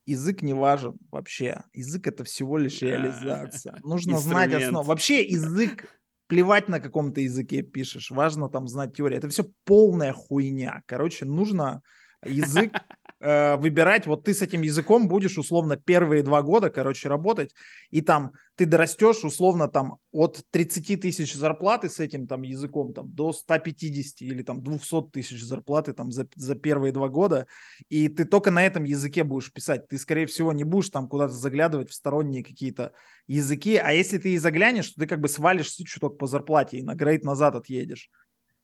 язык 0.07 0.41
не 0.41 0.53
важен 0.53 0.97
вообще. 1.11 1.63
Язык 1.73 2.07
это 2.07 2.23
всего 2.23 2.57
лишь 2.57 2.81
реализация. 2.81 3.77
Нужно 3.83 4.17
знать 4.17 4.53
основу. 4.53 4.85
Вообще 4.85 5.23
язык, 5.23 5.99
плевать 6.27 6.67
на 6.67 6.79
каком-то 6.79 7.21
языке 7.21 7.61
пишешь, 7.61 8.09
важно 8.09 8.49
там 8.49 8.67
знать 8.67 8.95
теорию. 8.95 9.19
Это 9.19 9.29
все 9.29 9.45
полная 9.65 10.13
хуйня. 10.13 10.81
Короче, 10.87 11.25
нужно 11.25 11.81
язык 12.25 12.73
э, 13.19 13.57
выбирать, 13.57 14.05
вот 14.05 14.23
ты 14.23 14.33
с 14.33 14.41
этим 14.41 14.61
языком 14.61 15.07
будешь 15.07 15.37
условно 15.37 15.77
первые 15.77 16.23
два 16.23 16.41
года, 16.41 16.69
короче, 16.69 17.09
работать, 17.09 17.53
и 17.89 18.01
там 18.01 18.31
ты 18.55 18.65
дорастешь 18.65 19.23
условно 19.23 19.67
там 19.67 19.97
от 20.11 20.43
30 20.49 20.99
тысяч 20.99 21.35
зарплаты 21.35 21.89
с 21.89 21.99
этим 21.99 22.27
там 22.27 22.41
языком 22.41 22.93
там 22.93 23.11
до 23.11 23.31
150 23.31 24.21
или 24.21 24.41
там 24.41 24.63
200 24.63 25.09
тысяч 25.11 25.43
зарплаты 25.43 25.93
там 25.93 26.11
за, 26.11 26.27
за 26.35 26.55
первые 26.55 26.91
два 26.91 27.07
года, 27.07 27.47
и 27.89 28.09
ты 28.09 28.25
только 28.25 28.49
на 28.51 28.65
этом 28.65 28.83
языке 28.83 29.23
будешь 29.23 29.53
писать. 29.53 29.87
Ты, 29.87 29.97
скорее 29.97 30.25
всего, 30.25 30.53
не 30.53 30.63
будешь 30.63 30.89
там 30.89 31.07
куда-то 31.07 31.33
заглядывать 31.33 31.91
в 31.91 31.93
сторонние 31.93 32.43
какие-то 32.43 32.93
языки, 33.27 33.77
а 33.77 33.91
если 33.91 34.17
ты 34.17 34.33
и 34.33 34.37
заглянешь, 34.37 34.89
то 34.89 35.01
ты 35.01 35.07
как 35.07 35.19
бы 35.19 35.27
свалишься 35.27 35.83
чуток 35.85 36.17
по 36.17 36.27
зарплате 36.27 36.77
и 36.77 36.83
на 36.83 36.95
грейд 36.95 37.23
назад 37.23 37.55
отъедешь. 37.55 38.09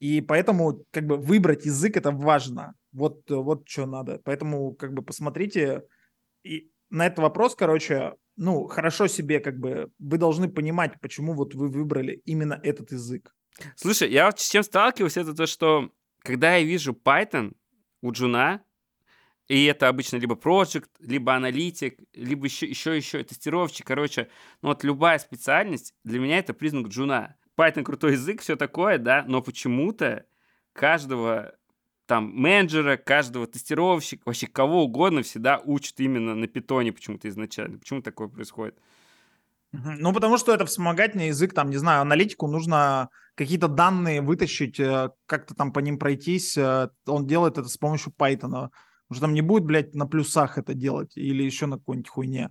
И 0.03 0.19
поэтому 0.19 0.86
как 0.91 1.05
бы 1.07 1.15
выбрать 1.15 1.65
язык 1.65 1.95
это 1.95 2.12
важно. 2.12 2.74
Вот, 2.91 3.22
вот 3.29 3.69
что 3.69 3.86
надо. 3.86 4.19
Поэтому 4.25 4.75
как 4.75 4.91
бы 4.91 5.01
посмотрите 5.01 5.83
и 6.43 6.69
на 6.89 7.05
этот 7.05 7.19
вопрос, 7.19 7.55
короче, 7.55 8.15
ну, 8.36 8.67
хорошо 8.67 9.07
себе 9.07 9.39
как 9.39 9.57
бы, 9.60 9.93
вы 10.00 10.17
должны 10.17 10.50
понимать, 10.50 11.00
почему 11.00 11.33
вот 11.33 11.55
вы 11.55 11.69
выбрали 11.69 12.22
именно 12.25 12.60
этот 12.62 12.91
язык. 12.91 13.33
Слушай, 13.77 14.12
я 14.12 14.25
вот 14.25 14.41
с 14.41 14.51
чем 14.51 14.63
сталкиваюсь, 14.63 15.15
это 15.15 15.33
то, 15.33 15.48
что 15.48 15.89
когда 16.19 16.57
я 16.57 16.65
вижу 16.65 16.91
Python 16.91 17.53
у 18.01 18.12
Джуна, 18.12 18.62
и 19.48 19.63
это 19.63 19.88
обычно 19.88 20.17
либо 20.17 20.36
проект, 20.36 20.89
либо 21.00 21.33
аналитик, 21.33 21.98
либо 22.12 22.48
еще, 22.48 22.65
еще, 22.65 22.98
еще 22.98 23.24
тестировщик, 23.24 23.88
короче, 23.88 24.27
ну 24.62 24.67
вот 24.67 24.83
любая 24.83 25.17
специальность, 25.19 25.95
для 26.03 26.19
меня 26.19 26.39
это 26.39 26.53
признак 26.53 26.88
Джуна. 26.88 27.38
Python 27.57 27.83
крутой 27.83 28.13
язык, 28.13 28.41
все 28.41 28.55
такое, 28.55 28.98
да, 28.98 29.24
но 29.27 29.41
почему-то 29.41 30.25
каждого 30.74 31.53
там 32.05 32.31
менеджера, 32.36 32.98
каждого 32.98 33.48
тестировщика, 33.48 34.24
вообще 34.25 34.48
кого 34.48 34.83
угодно 34.83 35.22
всегда 35.24 35.60
учат 35.60 36.00
именно 36.00 36.36
на 36.36 36.48
питоне 36.48 36.91
почему-то 36.91 37.29
изначально. 37.29 37.79
Почему 37.79 38.01
такое 38.01 38.27
происходит? 38.27 38.77
Ну, 39.72 40.13
потому 40.13 40.38
что 40.38 40.53
это 40.53 40.65
вспомогательный 40.65 41.27
язык, 41.27 41.53
там, 41.53 41.69
не 41.69 41.77
знаю, 41.77 42.01
аналитику 42.01 42.48
нужно 42.48 43.10
какие-то 43.33 43.67
данные 43.67 44.22
вытащить, 44.22 44.79
э, 44.79 45.10
как-то 45.25 45.55
там 45.55 45.74
по 45.74 45.79
ним 45.79 45.98
пройтись. 45.98 46.55
Э, 46.55 46.89
он 47.07 47.25
делает 47.25 47.57
это 47.57 47.67
с 47.67 47.77
помощью 47.77 48.13
Python. 48.15 48.69
Потому 49.07 49.15
что 49.15 49.22
там 49.22 49.33
не 49.33 49.41
будет, 49.41 49.65
блядь, 49.65 49.95
на 49.95 50.05
плюсах 50.05 50.60
это 50.60 50.75
делать 50.75 51.17
или 51.17 51.41
еще 51.41 51.65
на 51.65 51.77
какой-нибудь 51.77 52.10
хуйне. 52.10 52.50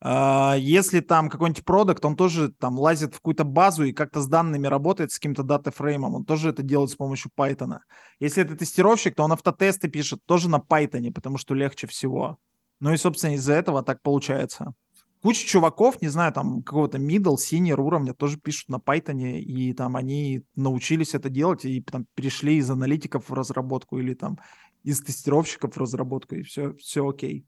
А, 0.00 0.54
если 0.56 1.00
там 1.00 1.28
какой-нибудь 1.28 1.64
продукт, 1.64 2.04
он 2.04 2.14
тоже 2.14 2.50
там 2.50 2.78
лазит 2.78 3.14
в 3.14 3.16
какую-то 3.18 3.44
базу 3.44 3.84
и 3.84 3.92
как-то 3.92 4.20
с 4.20 4.28
данными 4.28 4.66
работает, 4.66 5.10
с 5.10 5.18
каким-то 5.18 5.42
датафреймом, 5.42 6.14
он 6.14 6.24
тоже 6.24 6.50
это 6.50 6.62
делает 6.62 6.90
с 6.90 6.94
помощью 6.94 7.32
Python. 7.36 7.78
Если 8.20 8.42
это 8.42 8.56
тестировщик, 8.56 9.16
то 9.16 9.24
он 9.24 9.32
автотесты 9.32 9.88
пишет 9.88 10.20
тоже 10.24 10.48
на 10.48 10.58
Python, 10.58 11.12
потому 11.12 11.38
что 11.38 11.54
легче 11.54 11.86
всего. 11.88 12.38
Ну 12.80 12.92
и, 12.92 12.96
собственно, 12.96 13.34
из-за 13.34 13.54
этого 13.54 13.82
так 13.82 14.00
получается. 14.02 14.72
Куча 15.20 15.44
чуваков, 15.44 16.00
не 16.00 16.06
знаю, 16.06 16.32
там 16.32 16.62
какого-то 16.62 16.98
middle, 16.98 17.34
senior 17.34 17.80
уровня 17.80 18.14
тоже 18.14 18.38
пишут 18.38 18.68
на 18.68 18.76
Python, 18.76 19.40
и 19.40 19.72
там 19.72 19.96
они 19.96 20.42
научились 20.54 21.14
это 21.14 21.28
делать 21.28 21.64
и 21.64 21.82
там 21.82 22.06
перешли 22.14 22.58
из 22.58 22.70
аналитиков 22.70 23.28
в 23.28 23.34
разработку 23.34 23.98
или 23.98 24.14
там 24.14 24.38
из 24.84 25.02
тестировщиков 25.02 25.74
в 25.74 25.78
разработку, 25.78 26.36
и 26.36 26.44
все, 26.44 26.72
все 26.74 27.08
окей. 27.08 27.44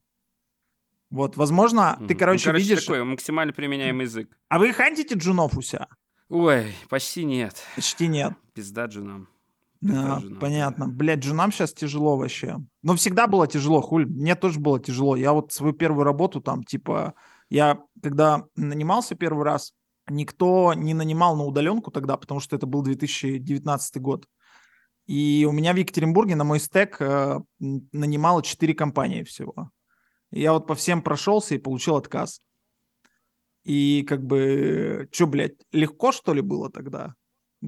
Вот, 1.11 1.37
возможно, 1.37 1.99
mm. 2.00 2.07
ты, 2.07 2.14
короче, 2.14 2.47
ну, 2.47 2.52
короче 2.52 2.64
видишь... 2.64 2.85
такой 2.85 3.05
максимально 3.05 3.52
применяемый 3.52 4.07
язык. 4.07 4.31
А 4.49 4.59
вы 4.59 4.73
хантите 4.73 5.17
джунов 5.17 5.57
у 5.57 5.62
себя? 5.62 5.88
Ой, 6.29 6.73
почти 6.88 7.25
нет. 7.25 7.57
Почти 7.75 8.07
нет. 8.07 8.35
Пизда 8.55 8.87
джунам. 8.87 9.29
Да, 9.81 10.19
джунам, 10.21 10.38
понятно. 10.38 10.88
Блядь, 10.88 11.21
джунам 11.21 11.50
сейчас 11.50 11.73
тяжело 11.73 12.17
вообще. 12.17 12.59
Но 12.83 12.95
всегда 12.95 13.26
было 13.26 13.49
тяжело, 13.49 13.81
хуль. 13.81 14.07
Мне 14.07 14.37
тоже 14.37 14.61
было 14.61 14.79
тяжело. 14.79 15.17
Я 15.17 15.33
вот 15.33 15.52
свою 15.52 15.73
первую 15.73 16.05
работу 16.05 16.40
там, 16.40 16.62
типа, 16.62 17.14
я 17.49 17.81
когда 18.00 18.45
нанимался 18.55 19.17
первый 19.17 19.45
раз, 19.45 19.73
никто 20.09 20.75
не 20.75 20.95
нанимал 20.95 21.37
на 21.37 21.45
удаленку 21.45 21.90
тогда, 21.90 22.17
потому 22.17 22.38
что 22.38 22.55
это 22.55 22.67
был 22.67 22.83
2019 22.83 24.00
год. 24.00 24.26
И 25.07 25.45
у 25.49 25.52
меня 25.52 25.73
в 25.73 25.76
Екатеринбурге 25.76 26.37
на 26.37 26.45
мой 26.45 26.61
стек 26.61 26.99
э, 27.00 27.40
нанимало 27.59 28.45
4 28.45 28.75
компании 28.75 29.25
всего. 29.25 29.71
Я 30.31 30.53
вот 30.53 30.67
по 30.67 30.75
всем 30.75 31.03
прошелся 31.03 31.55
и 31.55 31.59
получил 31.59 31.97
отказ. 31.97 32.41
И 33.65 34.05
как 34.09 34.25
бы, 34.25 35.09
что, 35.13 35.27
блядь, 35.27 35.57
легко 35.73 36.13
что 36.13 36.33
ли 36.33 36.41
было 36.41 36.71
тогда? 36.71 37.15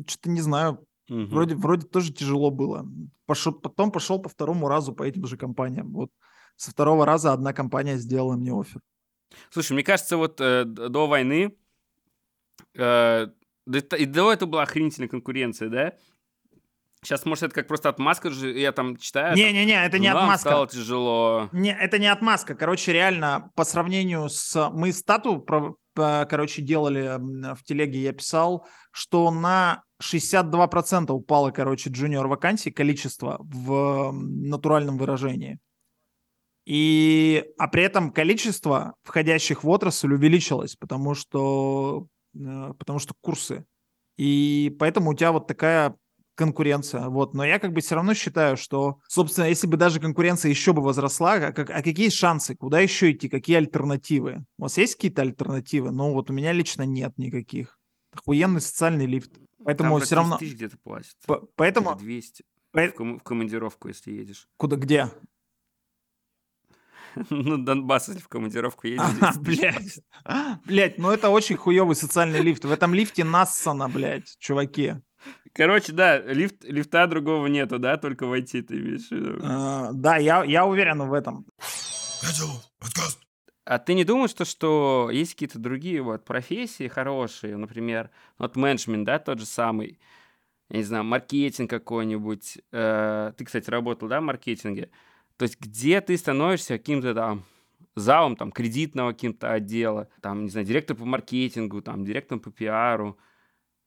Что-то 0.06 0.30
не 0.30 0.40
знаю. 0.40 0.86
Угу. 1.10 1.26
Вроде, 1.26 1.54
вроде 1.54 1.86
тоже 1.86 2.12
тяжело 2.12 2.50
было. 2.50 2.86
Пошел, 3.26 3.52
потом 3.52 3.90
пошел 3.90 4.20
по 4.20 4.28
второму 4.28 4.68
разу 4.68 4.94
по 4.94 5.02
этим 5.02 5.26
же 5.26 5.36
компаниям. 5.36 5.92
Вот 5.92 6.10
со 6.56 6.70
второго 6.70 7.04
раза 7.04 7.32
одна 7.32 7.52
компания 7.52 7.98
сделала 7.98 8.36
мне 8.36 8.52
офер. 8.52 8.80
Слушай, 9.50 9.72
мне 9.72 9.82
кажется, 9.82 10.16
вот 10.16 10.40
э, 10.40 10.64
до 10.64 11.06
войны, 11.06 11.56
э, 12.74 13.26
и 13.66 14.04
до 14.06 14.32
этого 14.32 14.48
была 14.48 14.62
охренительная 14.62 15.08
конкуренция, 15.08 15.68
да? 15.68 15.94
Сейчас, 17.04 17.24
может, 17.24 17.44
это 17.44 17.54
как 17.54 17.66
просто 17.66 17.88
отмазка, 17.88 18.28
я 18.28 18.70
там 18.70 18.96
читаю. 18.96 19.36
Не-не-не, 19.36 19.84
это 19.84 19.98
не 19.98 20.06
отмазка. 20.06 20.50
стало 20.50 20.68
тяжело. 20.68 21.48
Не, 21.52 21.74
это 21.74 21.98
не 21.98 22.06
отмазка. 22.06 22.54
Короче, 22.54 22.92
реально, 22.92 23.50
по 23.56 23.64
сравнению 23.64 24.28
с... 24.28 24.70
Мы 24.70 24.92
стату, 24.92 25.44
короче, 25.94 26.62
делали 26.62 27.18
в 27.54 27.64
телеге, 27.64 28.00
я 28.02 28.12
писал, 28.12 28.66
что 28.92 29.32
на 29.32 29.82
62% 30.00 31.10
упало, 31.10 31.50
короче, 31.50 31.90
джуниор 31.90 32.28
вакансий, 32.28 32.70
количество 32.70 33.38
в 33.40 34.12
натуральном 34.12 34.96
выражении. 34.96 35.58
И, 36.64 37.44
а 37.58 37.66
при 37.66 37.82
этом 37.82 38.12
количество 38.12 38.94
входящих 39.02 39.64
в 39.64 39.68
отрасль 39.68 40.12
увеличилось, 40.12 40.76
потому 40.76 41.14
что, 41.14 42.06
э, 42.36 42.72
потому 42.78 43.00
что 43.00 43.14
курсы. 43.20 43.64
И 44.16 44.74
поэтому 44.78 45.10
у 45.10 45.14
тебя 45.14 45.32
вот 45.32 45.48
такая 45.48 45.96
конкуренция, 46.34 47.08
вот, 47.08 47.34
но 47.34 47.44
я 47.44 47.58
как 47.58 47.72
бы 47.72 47.80
все 47.80 47.94
равно 47.94 48.14
считаю, 48.14 48.56
что, 48.56 48.98
собственно, 49.06 49.46
если 49.46 49.66
бы 49.66 49.76
даже 49.76 50.00
конкуренция 50.00 50.50
еще 50.50 50.72
бы 50.72 50.82
возросла, 50.82 51.34
а, 51.34 51.52
как, 51.52 51.70
а 51.70 51.82
какие 51.82 52.08
шансы, 52.08 52.56
куда 52.56 52.80
еще 52.80 53.12
идти, 53.12 53.28
какие 53.28 53.56
альтернативы? 53.56 54.44
У 54.58 54.62
вас 54.62 54.78
есть 54.78 54.96
какие-то 54.96 55.22
альтернативы? 55.22 55.90
Ну, 55.90 56.12
вот 56.12 56.30
у 56.30 56.32
меня 56.32 56.52
лично 56.52 56.82
нет 56.82 57.16
никаких. 57.18 57.78
Охуенный 58.12 58.60
социальный 58.60 59.06
лифт. 59.06 59.32
Поэтому 59.64 59.98
Там 59.98 60.06
все 60.06 60.14
равно... 60.16 60.38
где-то 60.40 60.76
платят. 60.82 61.14
По- 61.26 61.46
поэтому... 61.56 61.94
200. 61.94 62.44
По... 62.72 62.82
В, 62.88 62.94
ком- 62.94 63.18
в 63.18 63.22
командировку, 63.22 63.88
если 63.88 64.12
едешь. 64.12 64.48
Куда, 64.56 64.76
где? 64.76 65.08
Ну, 67.30 67.58
Донбасс, 67.58 68.08
если 68.08 68.22
в 68.22 68.28
командировку 68.28 68.86
едешь. 68.86 69.36
Блять. 69.36 70.00
Блять, 70.64 70.98
ну 70.98 71.10
это 71.10 71.28
очень 71.28 71.56
хуевый 71.56 71.94
социальный 71.94 72.40
лифт. 72.40 72.64
В 72.64 72.72
этом 72.72 72.94
лифте 72.94 73.24
нассано, 73.24 73.88
блядь, 73.88 74.34
чуваки. 74.38 74.94
Короче, 75.54 75.92
да, 75.92 76.18
лифт, 76.18 76.64
лифта 76.64 77.06
другого 77.06 77.46
нету, 77.46 77.78
да, 77.78 77.98
только 77.98 78.26
войти 78.26 78.62
ты 78.62 78.76
имеешь 78.78 79.08
в 79.08 79.12
виду. 79.12 79.38
А, 79.42 79.90
да, 79.92 80.16
я, 80.16 80.44
я 80.44 80.64
уверен 80.64 81.02
в 81.02 81.12
этом. 81.12 81.46
А 83.64 83.78
ты 83.78 83.94
не 83.94 84.04
думаешь, 84.04 84.30
что, 84.30 84.44
что 84.44 85.10
есть 85.12 85.34
какие-то 85.34 85.58
другие 85.58 86.02
вот 86.02 86.24
профессии 86.24 86.88
хорошие, 86.88 87.56
например, 87.56 88.10
вот 88.38 88.56
менеджмент, 88.56 89.04
да, 89.04 89.18
тот 89.18 89.38
же 89.38 89.46
самый, 89.46 90.00
я 90.68 90.78
не 90.78 90.84
знаю, 90.84 91.04
маркетинг 91.04 91.70
какой-нибудь. 91.70 92.58
Э, 92.72 93.32
ты, 93.36 93.44
кстати, 93.44 93.70
работал, 93.70 94.08
да, 94.08 94.20
в 94.20 94.24
маркетинге? 94.24 94.90
То 95.36 95.44
есть 95.44 95.60
где 95.60 96.00
ты 96.00 96.16
становишься 96.16 96.78
каким-то 96.78 97.14
там 97.14 97.44
залом 97.94 98.36
там 98.36 98.52
кредитного 98.52 99.12
каким-то 99.12 99.52
отдела, 99.52 100.08
там, 100.20 100.44
не 100.44 100.50
знаю, 100.50 100.66
директор 100.66 100.96
по 100.96 101.04
маркетингу, 101.04 101.82
там, 101.82 102.04
директор 102.04 102.38
по 102.38 102.50
пиару, 102.50 103.18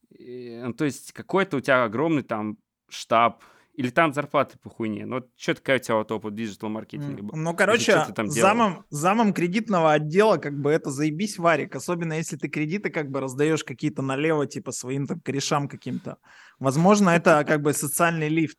и, 0.09 0.61
ну, 0.63 0.73
то 0.73 0.85
есть 0.85 1.11
какой-то 1.11 1.57
у 1.57 1.61
тебя 1.61 1.83
огромный 1.83 2.23
там 2.23 2.57
штаб, 2.89 3.43
или 3.75 3.89
там 3.89 4.13
зарплаты 4.13 4.57
по 4.57 4.69
хуйне. 4.69 5.05
Ну, 5.05 5.21
что 5.35 5.53
такая 5.53 5.77
у 5.77 5.81
тебя 5.81 5.95
вот 5.95 6.11
опыт 6.11 6.33
диджитал-маркетинга? 6.33 7.35
Ну, 7.35 7.53
короче, 7.53 8.05
замом, 8.27 8.85
замом 8.89 9.33
кредитного 9.33 9.91
отдела 9.93 10.37
как 10.37 10.57
бы 10.59 10.71
это 10.71 10.91
заебись 10.91 11.37
варик. 11.37 11.75
Особенно 11.75 12.13
если 12.13 12.37
ты 12.37 12.47
кредиты 12.47 12.89
как 12.89 13.09
бы 13.09 13.19
раздаешь 13.19 13.63
какие-то 13.63 14.01
налево, 14.01 14.47
типа 14.47 14.71
своим 14.71 15.07
там 15.07 15.19
корешам 15.19 15.67
каким-то. 15.67 16.17
Возможно, 16.57 17.09
это 17.09 17.43
как 17.45 17.61
бы 17.61 17.73
социальный 17.73 18.29
лифт. 18.29 18.57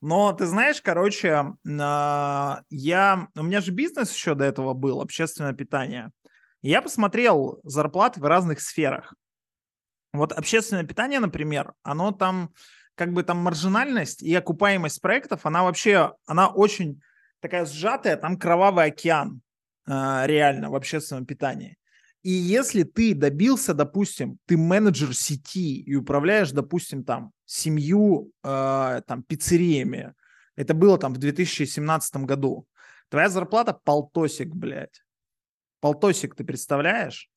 Но 0.00 0.32
ты 0.32 0.46
знаешь, 0.46 0.80
короче, 0.82 1.54
а, 1.80 2.62
я... 2.70 3.28
У 3.34 3.42
меня 3.42 3.60
же 3.60 3.72
бизнес 3.72 4.14
еще 4.14 4.34
до 4.34 4.44
этого 4.44 4.74
был, 4.74 5.00
общественное 5.00 5.52
питание. 5.52 6.10
Я 6.62 6.82
посмотрел 6.82 7.60
зарплаты 7.62 8.20
в 8.20 8.24
разных 8.24 8.60
сферах. 8.60 9.14
Вот 10.18 10.32
общественное 10.32 10.84
питание, 10.84 11.20
например, 11.20 11.72
оно 11.82 12.12
там, 12.12 12.50
как 12.94 13.12
бы 13.12 13.22
там 13.22 13.38
маржинальность 13.38 14.22
и 14.22 14.34
окупаемость 14.34 15.00
проектов, 15.00 15.46
она 15.46 15.62
вообще, 15.62 16.14
она 16.26 16.48
очень 16.48 17.00
такая 17.40 17.66
сжатая, 17.66 18.16
там 18.16 18.38
кровавый 18.38 18.86
океан 18.86 19.40
э, 19.86 20.22
реально 20.26 20.70
в 20.70 20.74
общественном 20.74 21.26
питании. 21.26 21.76
И 22.22 22.30
если 22.30 22.82
ты 22.82 23.14
добился, 23.14 23.72
допустим, 23.72 24.38
ты 24.46 24.56
менеджер 24.56 25.14
сети 25.14 25.80
и 25.80 25.94
управляешь, 25.94 26.50
допустим, 26.50 27.04
там 27.04 27.30
семью 27.44 28.32
э, 28.42 29.02
там 29.06 29.22
пиццериями, 29.22 30.14
это 30.56 30.74
было 30.74 30.98
там 30.98 31.14
в 31.14 31.18
2017 31.18 32.16
году, 32.16 32.66
Твоя 33.08 33.28
зарплата 33.28 33.72
полтосик, 33.72 34.48
блядь. 34.48 35.02
Полтосик, 35.80 36.34
ты 36.34 36.44
представляешь? 36.44 37.30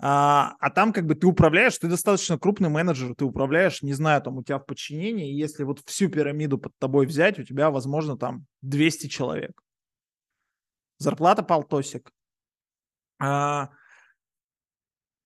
А, 0.00 0.54
а 0.60 0.70
там 0.70 0.92
как 0.92 1.06
бы 1.06 1.16
ты 1.16 1.26
управляешь, 1.26 1.76
ты 1.76 1.88
достаточно 1.88 2.38
крупный 2.38 2.68
менеджер, 2.68 3.14
ты 3.16 3.24
управляешь, 3.24 3.82
не 3.82 3.94
знаю, 3.94 4.22
там 4.22 4.36
у 4.36 4.44
тебя 4.44 4.58
в 4.58 4.66
подчинении, 4.66 5.32
если 5.32 5.64
вот 5.64 5.80
всю 5.86 6.08
пирамиду 6.08 6.58
под 6.58 6.76
тобой 6.78 7.06
взять, 7.06 7.38
у 7.38 7.42
тебя, 7.42 7.70
возможно, 7.70 8.16
там 8.16 8.46
200 8.62 9.08
человек. 9.08 9.60
Зарплата 10.98 11.42
полтосик. 11.42 12.12
А, 13.20 13.70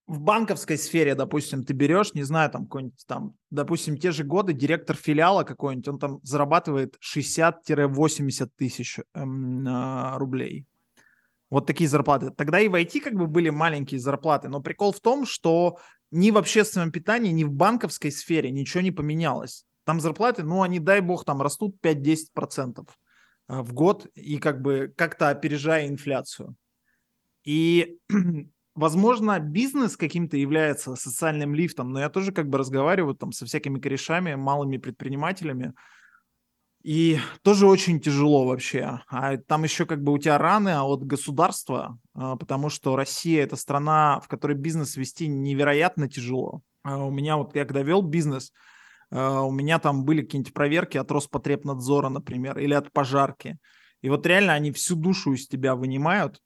в 0.06 0.20
банковской 0.20 0.78
сфере, 0.78 1.14
допустим, 1.14 1.64
ты 1.64 1.74
берешь, 1.74 2.14
не 2.14 2.22
знаю, 2.22 2.50
там 2.50 2.64
какой-нибудь 2.64 3.04
там, 3.06 3.34
допустим, 3.50 3.96
те 3.96 4.10
же 4.10 4.24
годы, 4.24 4.52
директор 4.52 4.96
филиала 4.96 5.44
какой-нибудь, 5.44 5.88
он 5.88 5.98
там 5.98 6.20
зарабатывает 6.22 6.98
60-80 7.00 8.50
тысяч 8.56 8.98
эм, 9.14 9.66
э, 9.66 10.16
рублей. 10.16 10.66
Вот 11.52 11.66
такие 11.66 11.86
зарплаты. 11.86 12.30
Тогда 12.30 12.60
и 12.60 12.68
в 12.68 12.74
IT 12.74 13.00
как 13.00 13.12
бы 13.12 13.26
были 13.26 13.50
маленькие 13.50 14.00
зарплаты, 14.00 14.48
но 14.48 14.62
прикол 14.62 14.90
в 14.90 15.00
том, 15.00 15.26
что 15.26 15.76
ни 16.10 16.30
в 16.30 16.38
общественном 16.38 16.90
питании, 16.90 17.30
ни 17.30 17.44
в 17.44 17.52
банковской 17.52 18.10
сфере 18.10 18.50
ничего 18.50 18.80
не 18.80 18.90
поменялось. 18.90 19.66
Там 19.84 20.00
зарплаты, 20.00 20.44
ну, 20.44 20.62
они, 20.62 20.78
дай 20.78 21.02
бог, 21.02 21.26
там 21.26 21.42
растут 21.42 21.76
5-10% 21.82 22.88
э, 23.48 23.60
в 23.60 23.74
год 23.74 24.06
и 24.14 24.38
как 24.38 24.62
бы 24.62 24.94
как-то 24.96 25.28
опережая 25.28 25.88
инфляцию. 25.88 26.56
И 27.44 27.98
возможно, 28.74 29.38
бизнес 29.38 29.98
каким-то 29.98 30.38
является 30.38 30.96
социальным 30.96 31.54
лифтом, 31.54 31.92
но 31.92 32.00
я 32.00 32.08
тоже 32.08 32.32
как 32.32 32.48
бы 32.48 32.56
разговариваю 32.56 33.14
там 33.14 33.30
со 33.30 33.44
всякими 33.44 33.78
корешами, 33.78 34.36
малыми 34.36 34.78
предпринимателями, 34.78 35.74
и 36.82 37.18
тоже 37.42 37.66
очень 37.66 38.00
тяжело 38.00 38.46
вообще. 38.46 39.00
А 39.08 39.36
там 39.36 39.64
еще 39.64 39.86
как 39.86 40.02
бы 40.02 40.12
у 40.12 40.18
тебя 40.18 40.38
раны 40.38 40.70
а 40.70 40.84
от 40.84 41.04
государства, 41.04 41.98
а, 42.14 42.36
потому 42.36 42.68
что 42.68 42.96
Россия 42.96 43.44
это 43.44 43.56
страна, 43.56 44.20
в 44.20 44.28
которой 44.28 44.56
бизнес 44.56 44.96
вести 44.96 45.28
невероятно 45.28 46.08
тяжело. 46.08 46.62
А 46.82 47.04
у 47.04 47.10
меня 47.10 47.36
вот 47.36 47.54
я 47.54 47.64
когда 47.64 47.82
вел 47.82 48.02
бизнес, 48.02 48.52
у 49.10 49.50
меня 49.50 49.78
там 49.78 50.04
были 50.06 50.22
какие-нибудь 50.22 50.54
проверки 50.54 50.96
от 50.96 51.10
Роспотребнадзора, 51.10 52.08
например, 52.08 52.58
или 52.58 52.72
от 52.72 52.90
пожарки. 52.92 53.58
И 54.00 54.08
вот 54.08 54.26
реально 54.26 54.54
они 54.54 54.72
всю 54.72 54.96
душу 54.96 55.34
из 55.34 55.46
тебя 55.46 55.76
вынимают, 55.76 56.40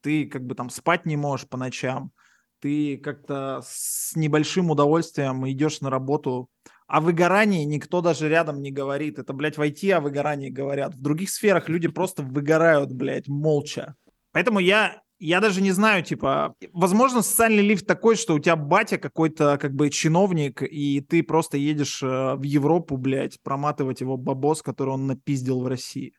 ты 0.00 0.26
как 0.26 0.44
бы 0.44 0.54
там 0.54 0.70
спать 0.70 1.06
не 1.06 1.16
можешь 1.16 1.46
по 1.46 1.58
ночам, 1.58 2.12
ты 2.60 2.96
как-то 2.98 3.60
с 3.64 4.16
небольшим 4.16 4.70
удовольствием 4.70 5.48
идешь 5.48 5.80
на 5.80 5.90
работу. 5.90 6.48
О 6.88 7.02
выгорании 7.02 7.64
никто 7.64 8.00
даже 8.00 8.30
рядом 8.30 8.62
не 8.62 8.70
говорит. 8.70 9.18
Это, 9.18 9.34
блядь, 9.34 9.58
в 9.58 9.60
IT 9.60 9.92
о 9.92 10.00
выгорании 10.00 10.48
говорят. 10.48 10.94
В 10.94 11.02
других 11.02 11.28
сферах 11.28 11.68
люди 11.68 11.86
просто 11.86 12.22
выгорают, 12.22 12.92
блядь, 12.92 13.28
молча. 13.28 13.94
Поэтому 14.32 14.58
я, 14.58 15.02
я 15.18 15.40
даже 15.40 15.60
не 15.60 15.70
знаю, 15.72 16.02
типа, 16.02 16.54
возможно, 16.72 17.20
социальный 17.20 17.62
лифт 17.62 17.86
такой, 17.86 18.16
что 18.16 18.34
у 18.34 18.38
тебя 18.38 18.56
батя 18.56 18.96
какой-то, 18.96 19.58
как 19.58 19.74
бы, 19.74 19.90
чиновник, 19.90 20.62
и 20.62 21.02
ты 21.02 21.22
просто 21.22 21.58
едешь 21.58 22.02
э, 22.02 22.34
в 22.36 22.42
Европу, 22.42 22.96
блядь, 22.96 23.38
проматывать 23.42 24.00
его 24.00 24.16
бабос, 24.16 24.62
который 24.62 24.94
он 24.94 25.06
напиздил 25.06 25.60
в 25.60 25.66
России. 25.66 26.14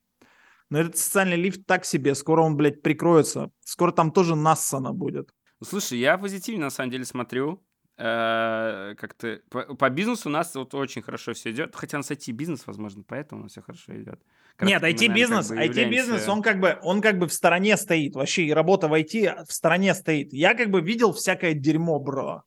Но 0.70 0.80
этот 0.80 0.98
социальный 0.98 1.38
лифт 1.38 1.66
так 1.66 1.84
себе, 1.84 2.14
скоро 2.14 2.44
он, 2.44 2.56
блядь, 2.56 2.84
прикроется. 2.84 3.50
Скоро 3.66 3.92
там 3.92 4.12
тоже 4.12 4.36
нассана 4.36 4.94
будет. 4.94 5.32
Слушай, 5.64 5.98
я 5.98 6.18
позитивно 6.20 6.66
на 6.66 6.70
самом 6.70 6.92
деле 6.92 7.06
смотрю. 7.06 7.64
Э, 8.02 8.96
как-то 8.98 9.42
по, 9.50 9.76
по 9.76 9.90
бизнесу 9.90 10.30
у 10.30 10.32
нас 10.32 10.56
вот 10.56 10.74
очень 10.74 11.02
хорошо 11.02 11.34
все 11.34 11.52
идет. 11.52 11.76
Хотя 11.76 11.98
на 11.98 12.04
сайте 12.04 12.32
бизнес, 12.32 12.66
возможно, 12.66 13.04
поэтому 13.06 13.42
у 13.42 13.44
нас 13.44 13.52
все 13.52 13.62
хорошо 13.62 13.94
идет. 13.94 14.22
Нет, 14.62 14.82
IT-бизнес, 14.82 15.52
IT-бизнес, 15.52 16.28
он 16.30 16.42
как 16.42 16.62
бы, 16.62 16.80
он 16.82 17.02
как 17.02 17.20
бы 17.20 17.28
в 17.28 17.34
стороне 17.34 17.76
стоит. 17.76 18.16
Вообще 18.16 18.44
и 18.44 18.54
работа 18.54 18.88
в 18.88 18.94
IT 18.94 19.46
в 19.46 19.52
стороне 19.52 19.94
стоит. 19.94 20.32
Я 20.32 20.54
как 20.54 20.70
бы 20.70 20.80
видел 20.80 21.12
всякое 21.12 21.54
дерьмо, 21.54 22.00
бро. 22.00 22.44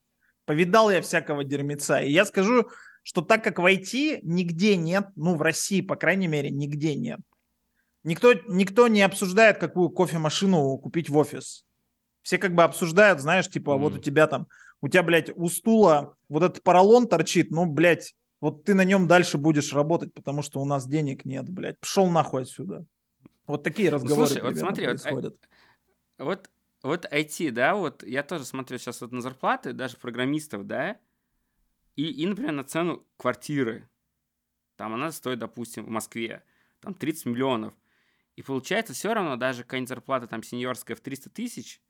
Повидал 0.47 0.91
я 0.91 1.03
всякого 1.03 1.45
дерьмеца. 1.45 2.01
И 2.01 2.11
я 2.11 2.25
скажу, 2.25 2.69
что 3.03 3.21
так 3.21 3.45
как 3.45 3.59
в 3.59 3.67
IT 3.67 4.21
нигде 4.23 4.77
нет, 4.77 5.09
ну, 5.17 5.35
в 5.37 5.43
России, 5.43 5.83
по 5.83 5.97
крайней 5.97 6.29
мере, 6.29 6.51
нигде 6.51 6.95
нет 6.95 7.21
Никто, 8.05 8.33
никто 8.49 8.89
не 8.89 9.03
обсуждает, 9.03 9.59
какую 9.59 9.91
кофемашину 9.91 10.79
купить 10.79 11.09
в 11.09 11.17
офис. 11.17 11.65
Все 12.23 12.39
как 12.39 12.55
бы 12.55 12.63
обсуждают, 12.65 13.21
знаешь, 13.21 13.49
типа, 13.49 13.71
mm. 13.71 13.79
вот 13.79 13.95
у 13.95 13.99
тебя 13.99 14.27
там, 14.27 14.49
у 14.83 14.89
тебя, 14.89 15.03
блядь, 15.03 15.31
у 15.35 15.49
стула 15.49 16.17
вот 16.29 16.43
этот 16.43 16.63
поролон 16.63 17.09
торчит, 17.09 17.51
ну, 17.51 17.67
блядь, 17.67 18.15
вот 18.41 18.65
ты 18.65 18.75
на 18.75 18.85
нем 18.85 19.07
дальше 19.07 19.39
будешь 19.39 19.73
работать, 19.73 20.13
потому 20.13 20.43
что 20.43 20.61
у 20.61 20.65
нас 20.65 20.87
денег 20.87 21.25
нет, 21.25 21.49
блядь. 21.49 21.79
Пошел 21.79 22.11
нахуй 22.11 22.43
отсюда. 22.43 22.85
Вот 23.47 23.63
такие 23.63 23.91
ну, 23.91 23.97
разговоры 23.97 24.27
Слушай, 24.27 24.43
вот 24.43 24.57
смотри, 24.57 24.85
происходят. 24.87 25.39
Вот, 26.19 26.51
вот, 26.83 27.05
вот 27.05 27.13
IT, 27.13 27.53
да, 27.53 27.77
вот 27.77 28.03
я 28.03 28.25
тоже 28.25 28.45
смотрю 28.45 28.79
сейчас 28.79 29.01
вот 29.01 29.13
на 29.13 29.21
зарплаты, 29.21 29.73
даже 29.73 29.97
программистов, 29.97 30.67
да, 30.67 30.99
и, 31.95 32.05
и, 32.11 32.27
например, 32.27 32.53
на 32.53 32.65
цену 32.65 33.07
квартиры. 33.17 33.89
Там 34.77 34.95
она 34.95 35.13
стоит, 35.13 35.39
допустим, 35.39 35.85
в 35.85 35.91
Москве, 35.91 36.43
там 36.81 36.95
30 36.95 37.27
миллионов. 37.27 37.75
И 38.35 38.43
получается 38.43 38.95
все 38.95 39.15
равно 39.15 39.37
даже 39.37 39.63
какая-нибудь 39.63 39.91
зарплата 39.91 40.27
там 40.27 40.43
сеньорская 40.43 40.97
в 40.97 41.01
300 41.01 41.31
тысяч, 41.31 41.81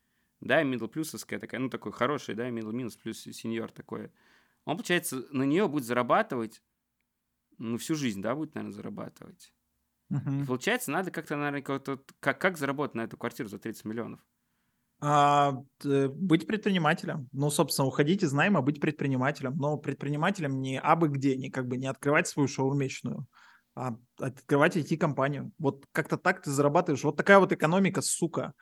да, 0.42 0.62
middle 0.62 0.88
плюсовская 0.88 1.38
такая, 1.38 1.61
ну 1.61 1.68
такой 1.68 1.92
хороший, 1.92 2.35
да, 2.35 2.48
middle 2.50 2.72
минус 2.72 2.96
плюс 2.96 3.22
сеньор 3.22 3.70
такой, 3.70 4.11
он, 4.64 4.76
получается, 4.76 5.24
на 5.31 5.42
нее 5.44 5.68
будет 5.68 5.85
зарабатывать, 5.85 6.62
ну, 7.59 7.78
всю 7.78 7.94
жизнь, 7.94 8.22
да, 8.22 8.35
будет, 8.35 8.55
наверное, 8.55 8.74
зарабатывать. 8.74 9.52
Uh-huh. 10.12 10.42
И 10.42 10.46
получается, 10.46 10.90
надо 10.90 11.11
как-то, 11.11 11.37
наверное, 11.37 11.62
как, 11.62 12.38
как 12.38 12.59
заработать 12.59 12.94
на 12.94 13.02
эту 13.02 13.16
квартиру 13.16 13.48
за 13.48 13.59
30 13.59 13.85
миллионов? 13.85 14.20
А, 15.00 15.64
быть 15.83 16.46
предпринимателем. 16.46 17.28
Ну, 17.33 17.50
собственно, 17.50 17.88
уходить 17.88 18.22
из 18.22 18.33
найма, 18.33 18.62
быть 18.62 18.81
предпринимателем. 18.81 19.57
Но 19.57 19.76
предпринимателем 19.76 20.61
не 20.61 20.78
абы 20.78 21.09
где, 21.09 21.37
не 21.37 21.50
как 21.50 21.66
бы 21.66 21.76
не 21.76 21.87
открывать 21.87 22.28
свою 22.28 22.46
шаурмечную 22.46 23.26
а 23.74 23.96
открывать 24.18 24.76
IT-компанию. 24.76 25.52
Вот 25.59 25.87
как-то 25.92 26.16
так 26.16 26.42
ты 26.42 26.50
зарабатываешь. 26.50 27.05
Вот 27.05 27.16
такая 27.16 27.38
вот 27.38 27.52
экономика, 27.52 28.02
сука. 28.02 28.52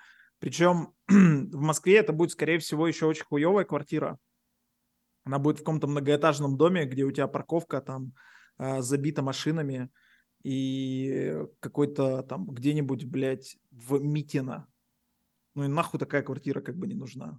Причем 0.40 0.94
в 1.08 1.60
Москве 1.60 1.98
это 1.98 2.12
будет, 2.12 2.32
скорее 2.32 2.58
всего, 2.58 2.88
еще 2.88 3.06
очень 3.06 3.24
хуевая 3.24 3.64
квартира. 3.64 4.18
Она 5.24 5.38
будет 5.38 5.56
в 5.56 5.60
каком-то 5.60 5.86
многоэтажном 5.86 6.56
доме, 6.56 6.86
где 6.86 7.04
у 7.04 7.12
тебя 7.12 7.28
парковка 7.28 7.80
там 7.80 8.14
э, 8.58 8.80
забита 8.80 9.22
машинами 9.22 9.90
и 10.42 11.36
какой-то 11.60 12.22
там 12.22 12.46
где-нибудь, 12.46 13.04
блядь, 13.04 13.58
в 13.70 14.02
Митино. 14.02 14.66
Ну 15.54 15.64
и 15.64 15.68
нахуй 15.68 16.00
такая 16.00 16.22
квартира 16.22 16.62
как 16.62 16.76
бы 16.76 16.86
не 16.86 16.94
нужна. 16.94 17.38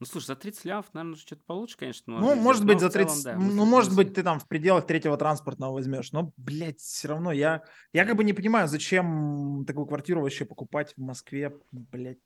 Ну, 0.00 0.06
слушай, 0.06 0.26
за 0.26 0.36
30 0.36 0.64
лямов, 0.64 0.86
наверное, 0.92 1.16
что-то 1.16 1.42
получше, 1.44 1.76
конечно. 1.76 2.18
Ну, 2.18 2.34
может 2.34 2.64
быть, 2.64 2.80
за 2.80 2.90
30... 2.90 3.22
Целом, 3.22 3.40
да, 3.40 3.54
ну, 3.54 3.64
может 3.64 3.94
быть, 3.96 4.14
ты 4.14 4.22
там 4.22 4.38
в 4.38 4.46
пределах 4.46 4.86
третьего 4.86 5.16
транспортного 5.16 5.72
возьмешь. 5.72 6.12
Но, 6.12 6.32
блядь, 6.36 6.80
все 6.80 7.08
равно 7.08 7.32
я... 7.32 7.62
Я 7.92 8.04
как 8.04 8.16
бы 8.16 8.24
не 8.24 8.32
понимаю, 8.32 8.68
зачем 8.68 9.64
такую 9.66 9.86
квартиру 9.86 10.22
вообще 10.22 10.44
покупать 10.44 10.94
в 10.96 11.00
Москве, 11.00 11.56
блядь. 11.72 12.18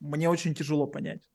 Мне 0.00 0.28
очень 0.28 0.54
тяжело 0.54 0.86
понять. 0.86 1.28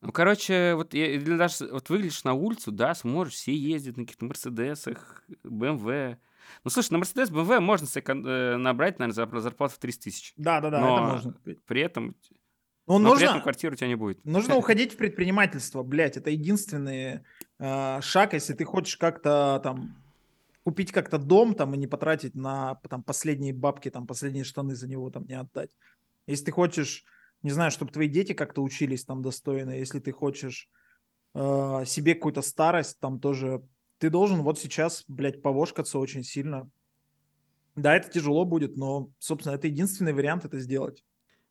Ну, 0.00 0.12
короче, 0.12 0.74
вот 0.74 0.92
я, 0.92 1.18
даже 1.20 1.66
вот 1.70 1.88
выглядишь 1.88 2.24
на 2.24 2.34
улицу, 2.34 2.70
да, 2.70 2.94
сможешь, 2.94 3.34
все 3.34 3.54
ездят 3.54 3.96
на 3.96 4.04
каких-то 4.04 4.26
Мерседесах, 4.26 5.24
БМВ. 5.42 6.18
Ну, 6.62 6.70
слушай, 6.70 6.92
на 6.92 6.98
Мерседес, 6.98 7.30
БМВ 7.30 7.60
можно 7.60 7.86
себе 7.86 8.04
э, 8.06 8.56
набрать, 8.58 8.98
наверное, 8.98 9.14
за 9.14 9.40
зарплату 9.40 9.74
в 9.74 9.78
30 9.78 10.04
тысяч. 10.04 10.34
Да-да-да, 10.36 10.78
это 10.78 11.12
можно. 11.12 11.34
при 11.66 11.80
этом 11.80 12.14
ну, 12.86 12.98
Но 12.98 13.10
нужно, 13.10 13.18
при 13.18 13.28
этом 13.30 13.42
квартиры 13.42 13.74
у 13.74 13.76
тебя 13.76 13.88
не 13.88 13.94
будет. 13.94 14.24
Нужно 14.24 14.56
уходить 14.56 14.92
в 14.92 14.96
предпринимательство, 14.96 15.82
блядь. 15.82 16.16
Это 16.18 16.30
единственный 16.30 17.20
э, 17.58 18.00
шаг, 18.02 18.34
если 18.34 18.52
ты 18.52 18.64
хочешь 18.64 18.96
как-то 18.96 19.60
там 19.62 19.96
купить 20.64 20.92
как-то 20.92 21.18
дом 21.18 21.54
там 21.54 21.74
и 21.74 21.78
не 21.78 21.86
потратить 21.86 22.34
на 22.34 22.76
там 22.88 23.02
последние 23.02 23.52
бабки, 23.52 23.90
там 23.90 24.06
последние 24.06 24.44
штаны 24.44 24.74
за 24.74 24.88
него 24.88 25.10
там 25.10 25.26
не 25.26 25.34
отдать. 25.34 25.70
Если 26.26 26.46
ты 26.46 26.52
хочешь, 26.52 27.04
не 27.42 27.50
знаю, 27.50 27.70
чтобы 27.70 27.92
твои 27.92 28.08
дети 28.08 28.32
как-то 28.32 28.62
учились 28.62 29.04
там 29.04 29.22
достойно, 29.22 29.70
если 29.70 30.00
ты 30.00 30.12
хочешь 30.12 30.68
э, 31.34 31.84
себе 31.86 32.14
какую-то 32.14 32.42
старость 32.42 32.98
там 33.00 33.18
тоже, 33.18 33.62
ты 33.98 34.10
должен 34.10 34.42
вот 34.42 34.58
сейчас, 34.58 35.04
блядь, 35.08 35.42
повошкаться 35.42 35.98
очень 35.98 36.22
сильно. 36.22 36.68
Да, 37.76 37.96
это 37.96 38.10
тяжело 38.10 38.44
будет, 38.44 38.76
но, 38.76 39.10
собственно, 39.18 39.54
это 39.54 39.66
единственный 39.66 40.12
вариант 40.12 40.44
это 40.44 40.60
сделать. 40.60 41.02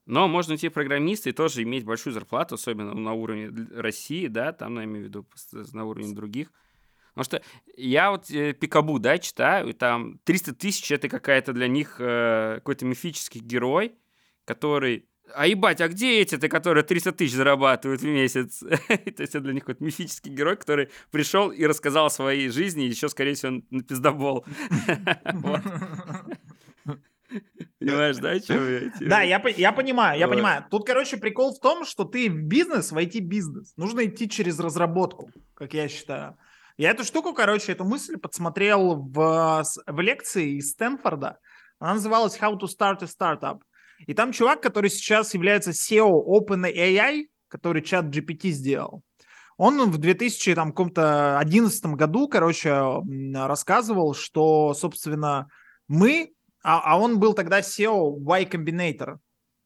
Но 0.05 0.27
можно 0.27 0.55
идти 0.55 0.69
программисты 0.69 1.29
и 1.29 1.33
тоже 1.33 1.63
иметь 1.63 1.85
большую 1.85 2.13
зарплату, 2.13 2.55
особенно 2.55 2.93
на 2.93 3.13
уровне 3.13 3.49
России, 3.73 4.27
да, 4.27 4.51
там, 4.51 4.77
я 4.77 4.83
имею 4.83 5.05
в 5.05 5.07
виду 5.07 5.25
на 5.73 5.85
уровне 5.85 6.13
других. 6.13 6.51
Потому 7.13 7.25
что 7.25 7.41
я 7.77 8.11
вот 8.11 8.29
э, 8.31 8.53
Пикабу, 8.53 8.99
да, 8.99 9.17
читаю, 9.19 9.69
и 9.69 9.73
там 9.73 10.19
300 10.23 10.55
тысяч 10.55 10.91
это 10.91 11.07
какая-то 11.07 11.53
для 11.53 11.67
них 11.67 11.97
э, 11.99 12.55
какой-то 12.55 12.85
мифический 12.85 13.39
герой, 13.39 13.93
который... 14.45 15.07
А 15.35 15.47
ебать, 15.47 15.79
а 15.79 15.87
где 15.87 16.19
эти-то, 16.19 16.49
которые 16.49 16.83
300 16.83 17.13
тысяч 17.13 17.33
зарабатывают 17.33 18.01
в 18.01 18.05
месяц? 18.05 18.59
То 18.59 18.99
есть 19.05 19.19
это 19.19 19.39
для 19.39 19.53
них 19.53 19.63
какой-то 19.63 19.83
мифический 19.83 20.31
герой, 20.31 20.57
который 20.57 20.89
пришел 21.11 21.49
и 21.49 21.65
рассказал 21.65 22.07
о 22.07 22.09
своей 22.09 22.49
жизни, 22.49 22.81
еще, 22.81 23.07
скорее 23.07 23.35
всего, 23.35 23.53
он 23.53 23.65
на 23.69 23.83
пиздобол. 23.83 24.45
Понимаешь, 27.85 28.17
да, 28.17 28.39
что 28.39 28.53
я? 28.53 28.91
Да, 28.99 29.21
я, 29.21 29.41
я 29.57 29.71
понимаю, 29.71 30.19
я 30.19 30.27
понимаю. 30.27 30.65
Тут, 30.69 30.85
короче, 30.85 31.17
прикол 31.17 31.53
в 31.53 31.59
том, 31.59 31.85
что 31.85 32.03
ты 32.03 32.29
в 32.29 32.43
бизнес, 32.43 32.91
в 32.91 32.97
IT-бизнес. 32.97 33.73
Нужно 33.77 34.05
идти 34.05 34.29
через 34.29 34.59
разработку, 34.59 35.29
как 35.53 35.73
я 35.73 35.87
считаю. 35.87 36.37
Я 36.77 36.91
эту 36.91 37.03
штуку, 37.03 37.33
короче, 37.33 37.71
эту 37.71 37.83
мысль 37.83 38.17
подсмотрел 38.17 38.95
в, 38.95 39.63
в 39.85 39.99
лекции 39.99 40.57
из 40.57 40.71
Стэнфорда. 40.71 41.37
Она 41.79 41.95
называлась 41.95 42.39
«How 42.39 42.53
to 42.53 42.67
start 42.67 43.03
a 43.03 43.05
startup». 43.05 43.59
И 44.07 44.13
там 44.13 44.31
чувак, 44.31 44.61
который 44.61 44.89
сейчас 44.89 45.33
является 45.33 45.71
SEO 45.71 46.09
OpenAI, 46.09 47.25
который 47.47 47.83
чат 47.83 48.05
GPT 48.05 48.49
сделал, 48.49 49.03
он 49.57 49.91
в 49.91 49.97
2011 49.97 51.85
году, 51.85 52.27
короче, 52.27 52.81
рассказывал, 53.35 54.15
что, 54.15 54.73
собственно, 54.73 55.47
мы, 55.87 56.31
а, 56.63 56.79
а 56.79 56.97
он 56.97 57.19
был 57.19 57.33
тогда 57.33 57.59
SEO 57.59 58.17
Y 58.19 58.45
Combinator, 58.45 59.17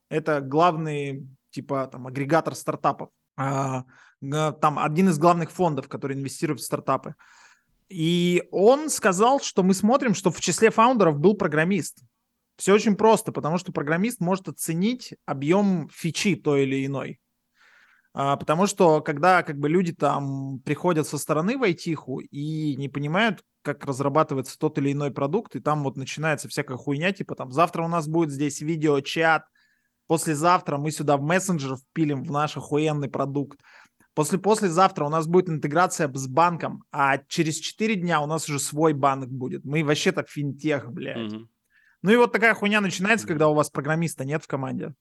это 0.10 0.42
главный, 0.42 1.28
типа, 1.52 1.88
там, 1.92 2.08
агрегатор 2.08 2.56
стартапов, 2.56 3.10
а, 3.38 3.86
там, 4.20 4.80
один 4.80 5.10
из 5.10 5.20
главных 5.20 5.52
фондов, 5.52 5.88
который 5.88 6.18
инвестирует 6.18 6.60
в 6.60 6.66
стартапы. 6.66 7.16
И 7.90 8.44
он 8.52 8.90
сказал, 8.90 9.40
что 9.40 9.64
мы 9.64 9.74
смотрим, 9.74 10.14
что 10.14 10.32
в 10.32 10.42
числе 10.42 10.72
фаундеров 10.72 11.20
был 11.20 11.36
программист. 11.36 12.04
Все 12.58 12.74
очень 12.74 12.96
просто, 12.96 13.32
потому 13.32 13.58
что 13.60 13.72
программист 13.72 14.20
может 14.20 14.48
оценить 14.50 15.14
объем 15.26 15.90
фичи 15.94 16.36
той 16.36 16.64
или 16.64 16.86
иной. 16.86 17.20
А, 18.14 18.36
потому 18.36 18.66
что 18.66 19.02
когда 19.02 19.44
как 19.44 19.60
бы 19.60 19.70
люди 19.70 19.94
там 19.94 20.60
приходят 20.66 21.08
со 21.08 21.20
стороны 21.20 21.58
в 21.58 21.64
айтиху 21.64 22.20
и 22.20 22.76
не 22.76 22.90
понимают, 22.90 23.44
как 23.68 23.86
разрабатывается 23.86 24.58
тот 24.58 24.78
или 24.78 24.94
иной 24.94 25.12
продукт, 25.12 25.56
и 25.56 25.60
там 25.60 25.84
вот 25.84 25.98
начинается 25.98 26.48
всякая 26.48 26.78
хуйня, 26.78 27.12
типа 27.12 27.36
там 27.36 27.52
завтра 27.52 27.84
у 27.84 27.88
нас 27.88 28.08
будет 28.08 28.32
здесь 28.32 28.62
видео-чат, 28.62 29.46
послезавтра 30.08 30.78
мы 30.78 30.92
сюда 30.92 31.18
в 31.18 31.22
мессенджер 31.22 31.76
впилим 31.76 32.24
в 32.24 32.32
наш 32.32 32.58
охуенный 32.58 33.10
продукт, 33.10 33.60
После 34.18 34.40
послезавтра 34.40 35.06
у 35.06 35.10
нас 35.10 35.28
будет 35.28 35.48
интеграция 35.48 36.12
с 36.12 36.28
банком, 36.28 36.84
а 36.92 37.20
через 37.28 37.60
4 37.60 37.98
дня 37.98 38.20
у 38.20 38.26
нас 38.26 38.50
уже 38.50 38.60
свой 38.60 38.94
банк 38.94 39.28
будет. 39.28 39.64
Мы 39.64 39.84
вообще 39.84 40.12
так 40.12 40.28
финтех, 40.28 40.92
блядь. 40.92 41.32
Mm-hmm. 41.32 41.48
Ну 42.02 42.12
и 42.12 42.16
вот 42.16 42.32
такая 42.32 42.56
хуйня 42.56 42.82
начинается, 42.82 43.28
когда 43.28 43.48
у 43.48 43.54
вас 43.54 43.70
программиста 43.70 44.26
нет 44.26 44.44
в 44.44 44.48
команде. 44.48 44.96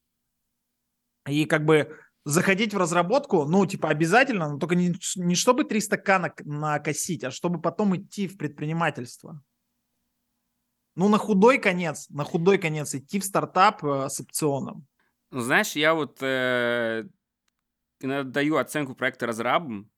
И 1.27 1.47
как 1.47 1.65
бы 1.65 1.97
заходить 2.27 2.75
в 2.75 2.77
разработку, 2.77 3.45
ну, 3.45 3.65
типа, 3.67 3.89
обязательно, 3.89 4.49
но 4.49 4.59
только 4.59 4.75
не, 4.75 4.93
не 5.15 5.37
чтобы 5.37 5.63
300к 5.63 6.43
накосить, 6.45 7.23
а 7.23 7.31
чтобы 7.31 7.61
потом 7.61 7.97
идти 7.97 8.27
в 8.27 8.37
предпринимательство. 8.37 9.41
Ну, 10.97 11.09
на 11.09 11.19
худой 11.19 11.59
конец, 11.59 12.09
на 12.09 12.25
худой 12.25 12.59
конец 12.59 12.93
идти 12.97 13.21
в 13.21 13.25
стартап 13.25 13.85
э, 13.85 14.09
с 14.09 14.19
опционом. 14.19 14.89
Ну, 15.31 15.41
знаешь, 15.41 15.77
я 15.77 15.95
вот 15.95 16.19
э, 16.21 17.05
иногда 18.01 18.29
даю 18.29 18.57
оценку 18.57 18.97
проекта 18.97 19.27
разрабам, 19.27 19.89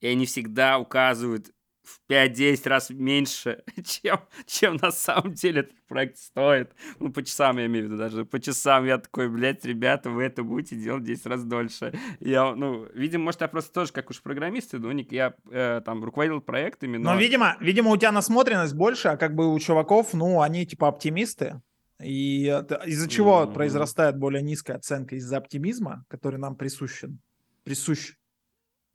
и 0.00 0.06
они 0.06 0.26
всегда 0.26 0.78
указывают 0.78 1.50
в 1.84 2.00
5-10 2.10 2.68
раз 2.68 2.90
меньше, 2.90 3.62
чем, 3.84 4.20
чем 4.46 4.76
на 4.76 4.90
самом 4.90 5.34
деле 5.34 5.60
этот 5.60 5.86
проект 5.86 6.16
стоит. 6.16 6.74
Ну, 6.98 7.12
по 7.12 7.22
часам 7.22 7.58
я 7.58 7.66
имею 7.66 7.84
в 7.84 7.88
виду 7.88 7.98
даже. 7.98 8.24
По 8.24 8.40
часам 8.40 8.86
я 8.86 8.98
такой, 8.98 9.28
блядь, 9.28 9.64
ребята, 9.64 10.10
вы 10.10 10.24
это 10.24 10.42
будете 10.42 10.76
делать 10.76 11.04
10 11.04 11.26
раз 11.26 11.44
дольше. 11.44 11.92
Я, 12.20 12.54
ну, 12.54 12.86
видимо, 12.94 13.24
может, 13.24 13.42
я 13.42 13.48
просто 13.48 13.72
тоже, 13.72 13.92
как 13.92 14.10
уж 14.10 14.22
программист, 14.22 14.72
ну, 14.72 14.90
я 15.10 15.34
э, 15.50 15.82
там 15.84 16.02
руководил 16.02 16.40
проектами, 16.40 16.96
но... 16.96 17.12
Но, 17.12 17.18
видимо, 17.20 17.56
видимо, 17.60 17.90
у 17.90 17.96
тебя 17.96 18.12
насмотренность 18.12 18.74
больше, 18.74 19.08
а 19.08 19.16
как 19.16 19.34
бы 19.34 19.52
у 19.52 19.58
чуваков, 19.58 20.14
ну, 20.14 20.40
они 20.40 20.66
типа 20.66 20.88
оптимисты. 20.88 21.60
И 22.02 22.46
из-за 22.86 23.08
чего 23.08 23.42
mm-hmm. 23.42 23.54
произрастает 23.54 24.18
более 24.18 24.42
низкая 24.42 24.78
оценка? 24.78 25.16
Из-за 25.16 25.36
оптимизма, 25.36 26.04
который 26.08 26.38
нам 26.38 26.56
присущен. 26.56 27.20
Присущ. 27.62 28.14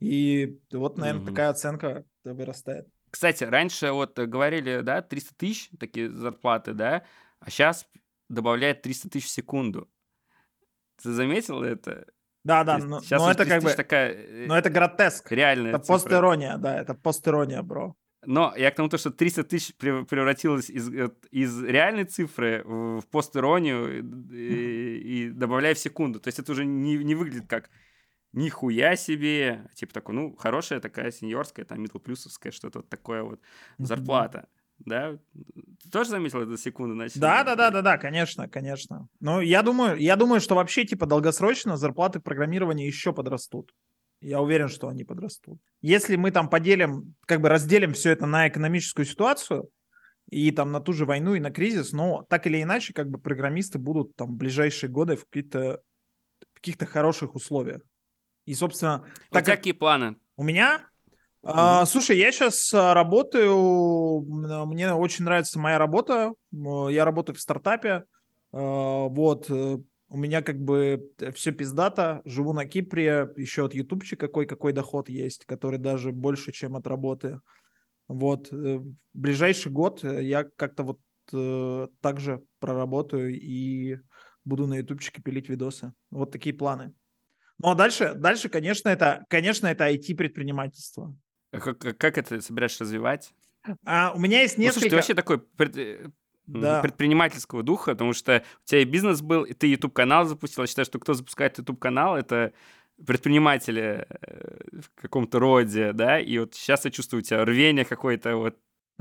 И 0.00 0.58
вот, 0.72 0.98
наверное, 0.98 1.22
mm-hmm. 1.22 1.26
такая 1.26 1.48
оценка 1.50 2.04
вырастает. 2.24 2.88
Кстати, 3.10 3.44
раньше 3.44 3.92
вот 3.92 4.18
говорили, 4.18 4.80
да, 4.82 5.02
300 5.02 5.34
тысяч, 5.34 5.70
такие 5.78 6.10
зарплаты, 6.10 6.72
да, 6.72 7.02
а 7.40 7.50
сейчас 7.50 7.86
добавляют 8.28 8.82
300 8.82 9.10
тысяч 9.10 9.26
в 9.26 9.30
секунду. 9.30 9.90
Ты 11.02 11.12
заметил 11.12 11.62
это? 11.62 12.06
Да, 12.44 12.64
да, 12.64 12.78
но, 12.78 13.00
но 13.10 13.30
это 13.30 13.44
как 13.44 13.62
бы, 13.62 13.72
такая, 13.72 14.12
э, 14.12 14.46
но 14.46 14.56
это 14.56 14.70
гротеск. 14.70 15.30
Реальная 15.30 15.74
Это 15.74 15.80
постирония, 15.80 16.56
да, 16.56 16.80
это 16.80 16.94
постирония, 16.94 17.62
бро. 17.62 17.96
Но 18.24 18.54
я 18.56 18.70
к 18.70 18.76
тому, 18.76 18.90
что 18.96 19.10
300 19.10 19.44
тысяч 19.44 19.74
превратилось 19.76 20.70
из, 20.70 20.88
э, 20.90 21.10
из 21.30 21.62
реальной 21.62 22.04
цифры 22.04 22.62
в 22.64 23.02
постиронию 23.10 24.00
и, 24.30 25.26
и 25.26 25.30
добавляя 25.30 25.74
в 25.74 25.78
секунду. 25.78 26.20
То 26.20 26.28
есть 26.28 26.38
это 26.38 26.52
уже 26.52 26.64
не, 26.64 26.96
не 26.98 27.14
выглядит 27.14 27.46
как 27.46 27.70
нихуя 28.32 28.96
себе, 28.96 29.68
типа 29.74 29.92
такой, 29.92 30.14
ну, 30.14 30.36
хорошая 30.36 30.80
такая 30.80 31.10
сеньорская, 31.10 31.64
там, 31.64 31.84
плюсовская 31.84 32.52
что-то 32.52 32.80
вот 32.80 32.88
такое 32.88 33.22
вот, 33.22 33.40
зарплата. 33.78 34.48
Да? 34.78 35.18
Ты 35.82 35.90
тоже 35.90 36.10
заметил 36.10 36.40
эту 36.40 36.56
секунду? 36.56 36.94
На 36.94 37.06
да, 37.14 37.44
да, 37.44 37.54
да, 37.54 37.70
да, 37.70 37.82
да, 37.82 37.98
конечно, 37.98 38.48
конечно. 38.48 39.08
Ну, 39.20 39.40
я 39.40 39.62
думаю, 39.62 39.98
я 39.98 40.16
думаю, 40.16 40.40
что 40.40 40.54
вообще, 40.54 40.84
типа, 40.84 41.06
долгосрочно 41.06 41.76
зарплаты 41.76 42.20
программирования 42.20 42.86
еще 42.86 43.12
подрастут. 43.12 43.74
Я 44.22 44.40
уверен, 44.40 44.68
что 44.68 44.88
они 44.88 45.04
подрастут. 45.04 45.60
Если 45.82 46.16
мы 46.16 46.30
там 46.30 46.48
поделим, 46.48 47.14
как 47.26 47.40
бы 47.40 47.48
разделим 47.48 47.92
все 47.92 48.10
это 48.10 48.26
на 48.26 48.48
экономическую 48.48 49.06
ситуацию, 49.06 49.70
и 50.30 50.50
там 50.52 50.70
на 50.72 50.80
ту 50.80 50.92
же 50.92 51.06
войну 51.06 51.34
и 51.34 51.40
на 51.40 51.50
кризис, 51.50 51.92
но 51.92 52.24
так 52.28 52.46
или 52.46 52.62
иначе, 52.62 52.92
как 52.92 53.10
бы 53.10 53.18
программисты 53.18 53.78
будут 53.78 54.14
там 54.16 54.28
в 54.28 54.36
ближайшие 54.36 54.88
годы 54.88 55.16
в 55.16 55.24
каких-то 55.24 55.82
каких-то 56.54 56.86
хороших 56.86 57.34
условиях. 57.34 57.82
И, 58.50 58.54
собственно... 58.54 59.04
Так 59.30 59.44
как... 59.44 59.58
какие 59.58 59.72
планы? 59.72 60.16
У 60.36 60.42
меня? 60.42 60.88
Mm-hmm. 61.44 61.52
А, 61.54 61.86
слушай, 61.86 62.18
я 62.18 62.32
сейчас 62.32 62.74
а, 62.74 62.94
работаю, 62.94 64.22
мне 64.66 64.92
очень 64.92 65.24
нравится 65.24 65.60
моя 65.60 65.78
работа, 65.78 66.32
я 66.50 67.04
работаю 67.04 67.36
в 67.36 67.40
стартапе, 67.40 68.02
а, 68.52 69.06
вот, 69.06 69.48
э, 69.50 69.78
у 70.08 70.16
меня 70.16 70.42
как 70.42 70.58
бы 70.58 71.00
все 71.32 71.52
пиздато, 71.52 72.22
живу 72.24 72.52
на 72.52 72.66
Кипре, 72.66 73.28
еще 73.36 73.66
от 73.66 73.74
ютубчика 73.74 74.26
какой-какой 74.26 74.72
доход 74.72 75.08
есть, 75.08 75.44
который 75.44 75.78
даже 75.78 76.10
больше, 76.10 76.50
чем 76.50 76.74
от 76.74 76.88
работы. 76.88 77.40
Вот, 78.08 78.52
э, 78.52 78.80
ближайший 79.14 79.70
год 79.70 80.02
я 80.02 80.42
как-то 80.56 80.82
вот 80.82 80.98
э, 81.32 81.86
также 82.00 82.42
проработаю 82.58 83.32
и 83.32 84.00
буду 84.44 84.66
на 84.66 84.74
ютубчике 84.78 85.22
пилить 85.22 85.48
видосы. 85.48 85.92
Вот 86.10 86.32
такие 86.32 86.52
планы. 86.52 86.92
Ну 87.62 87.70
а 87.70 87.74
дальше, 87.74 88.14
дальше, 88.14 88.48
конечно, 88.48 88.88
это, 88.88 89.24
конечно, 89.28 89.66
это 89.66 89.90
IT-предпринимательство. 89.90 91.14
А 91.52 91.60
как, 91.60 91.78
как 91.98 92.16
это 92.16 92.40
собираешься 92.40 92.84
развивать? 92.84 93.32
А, 93.84 94.12
у 94.14 94.18
меня 94.18 94.40
есть 94.40 94.56
несколько... 94.56 94.66
Ну, 94.66 94.80
слушай, 94.80 94.90
ты 94.90 94.96
вообще 94.96 95.14
такой 95.14 95.38
пред... 95.38 95.76
Э, 95.76 96.10
да. 96.46 96.80
предпринимательского 96.80 97.62
духа, 97.62 97.92
потому 97.92 98.12
что 98.14 98.42
у 98.64 98.66
тебя 98.66 98.80
и 98.80 98.84
бизнес 98.84 99.20
был, 99.20 99.44
и 99.44 99.52
ты 99.52 99.66
YouTube-канал 99.66 100.24
запустил. 100.24 100.62
Я 100.62 100.68
считаю, 100.68 100.86
что 100.86 100.98
кто 100.98 101.12
запускает 101.12 101.58
YouTube-канал, 101.58 102.16
это 102.16 102.52
предприниматели 103.06 104.06
э, 104.08 104.80
в 104.80 105.00
каком-то 105.00 105.38
роде, 105.38 105.92
да, 105.92 106.18
и 106.18 106.38
вот 106.38 106.54
сейчас 106.54 106.84
я 106.86 106.90
чувствую 106.90 107.20
у 107.20 107.24
тебя 107.24 107.44
рвение 107.44 107.84
какое-то 107.84 108.36
вот 108.36 108.56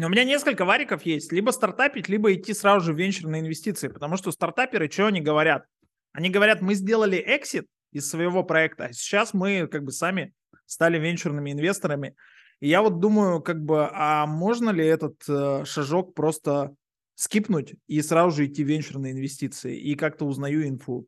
у 0.06 0.08
меня 0.08 0.24
несколько 0.24 0.64
вариков 0.64 1.02
есть. 1.06 1.34
Либо 1.34 1.52
стартапить, 1.52 2.08
либо 2.08 2.34
идти 2.34 2.54
сразу 2.54 2.86
же 2.86 2.94
в 2.94 2.98
венчурные 2.98 3.42
инвестиции. 3.42 3.90
Потому 3.90 4.16
что 4.16 4.32
стартаперы, 4.32 4.90
что 4.90 5.08
они 5.08 5.20
говорят? 5.20 5.66
Они 6.14 6.30
говорят, 6.30 6.62
мы 6.62 6.74
сделали 6.74 7.22
эксит, 7.28 7.68
из 7.92 8.10
своего 8.10 8.44
проекта. 8.44 8.86
А 8.86 8.94
сейчас 8.94 9.34
мы 9.34 9.68
как 9.68 9.84
бы 9.84 9.92
сами 9.92 10.34
стали 10.66 11.00
венчурными 11.00 11.52
инвесторами. 11.52 12.16
И 12.60 12.68
я 12.68 12.82
вот 12.82 13.00
думаю, 13.00 13.42
как 13.42 13.64
бы, 13.64 13.90
а 13.92 14.26
можно 14.26 14.70
ли 14.70 14.86
этот 14.86 15.24
э, 15.28 15.64
шажок 15.66 16.14
просто 16.14 16.76
скипнуть 17.16 17.76
и 17.88 18.02
сразу 18.02 18.36
же 18.36 18.46
идти 18.46 18.64
в 18.64 18.68
венчурные 18.68 19.14
инвестиции 19.14 19.78
и 19.78 19.96
как-то 19.96 20.26
узнаю 20.26 20.68
инфу. 20.68 21.08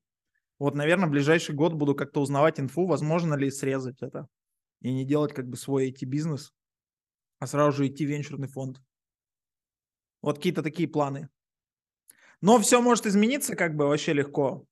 Вот, 0.59 0.75
наверное, 0.75 1.07
в 1.07 1.11
ближайший 1.11 1.55
год 1.55 1.73
буду 1.73 1.95
как-то 1.95 2.21
узнавать 2.21 2.59
инфу, 2.59 2.85
возможно 2.85 3.35
ли 3.35 3.49
срезать 3.49 4.01
это 4.01 4.27
и 4.81 4.91
не 4.91 5.05
делать 5.05 5.33
как 5.33 5.47
бы 5.47 5.57
свой 5.57 5.89
IT-бизнес, 5.89 6.51
а 7.39 7.47
сразу 7.47 7.77
же 7.77 7.87
идти 7.87 8.05
в 8.05 8.09
венчурный 8.09 8.47
фонд. 8.47 8.81
Вот 10.21 10.37
какие-то 10.37 10.61
такие 10.61 10.87
планы. 10.87 11.29
Но 12.41 12.59
все 12.59 12.81
может 12.81 13.05
измениться 13.05 13.55
как 13.55 13.75
бы 13.75 13.87
вообще 13.87 14.13
легко. 14.13 14.65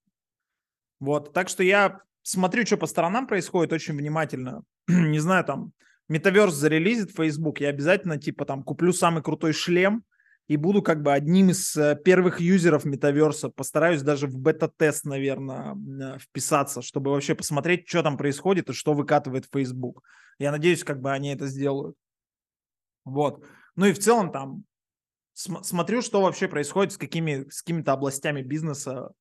Вот, 1.00 1.32
так 1.32 1.48
что 1.48 1.62
я 1.62 2.00
смотрю, 2.22 2.64
что 2.66 2.76
по 2.76 2.86
сторонам 2.86 3.26
происходит 3.26 3.72
очень 3.72 3.96
внимательно. 3.96 4.62
Не 4.88 5.18
знаю, 5.18 5.44
там, 5.44 5.72
Метаверс 6.08 6.54
зарелизит 6.54 7.12
Facebook, 7.16 7.60
я 7.60 7.68
обязательно, 7.68 8.18
типа, 8.18 8.44
там, 8.44 8.62
куплю 8.62 8.92
самый 8.92 9.22
крутой 9.22 9.52
шлем 9.52 10.04
и 10.48 10.56
буду 10.56 10.82
как 10.82 11.02
бы 11.02 11.12
одним 11.12 11.50
из 11.50 11.76
э, 11.76 11.96
первых 12.04 12.40
юзеров 12.40 12.84
Метаверса. 12.84 13.50
Постараюсь 13.50 14.02
даже 14.02 14.26
в 14.26 14.36
бета-тест, 14.36 15.04
наверное, 15.04 15.76
э, 15.76 16.18
вписаться, 16.18 16.82
чтобы 16.82 17.12
вообще 17.12 17.36
посмотреть, 17.36 17.88
что 17.88 18.02
там 18.02 18.16
происходит 18.16 18.68
и 18.68 18.72
что 18.72 18.92
выкатывает 18.92 19.46
Facebook. 19.52 20.02
Я 20.40 20.50
надеюсь, 20.50 20.82
как 20.82 21.00
бы 21.00 21.12
они 21.12 21.32
это 21.32 21.46
сделают. 21.46 21.96
Вот. 23.04 23.44
Ну 23.76 23.86
и 23.86 23.92
в 23.92 24.00
целом 24.00 24.32
там 24.32 24.64
см- 25.34 25.62
смотрю, 25.62 26.02
что 26.02 26.20
вообще 26.20 26.48
происходит 26.48 26.94
с 26.94 26.98
какими 26.98 27.48
с 27.48 27.62
какими-то 27.62 27.92
областями 27.92 28.42
бизнеса, 28.42 29.12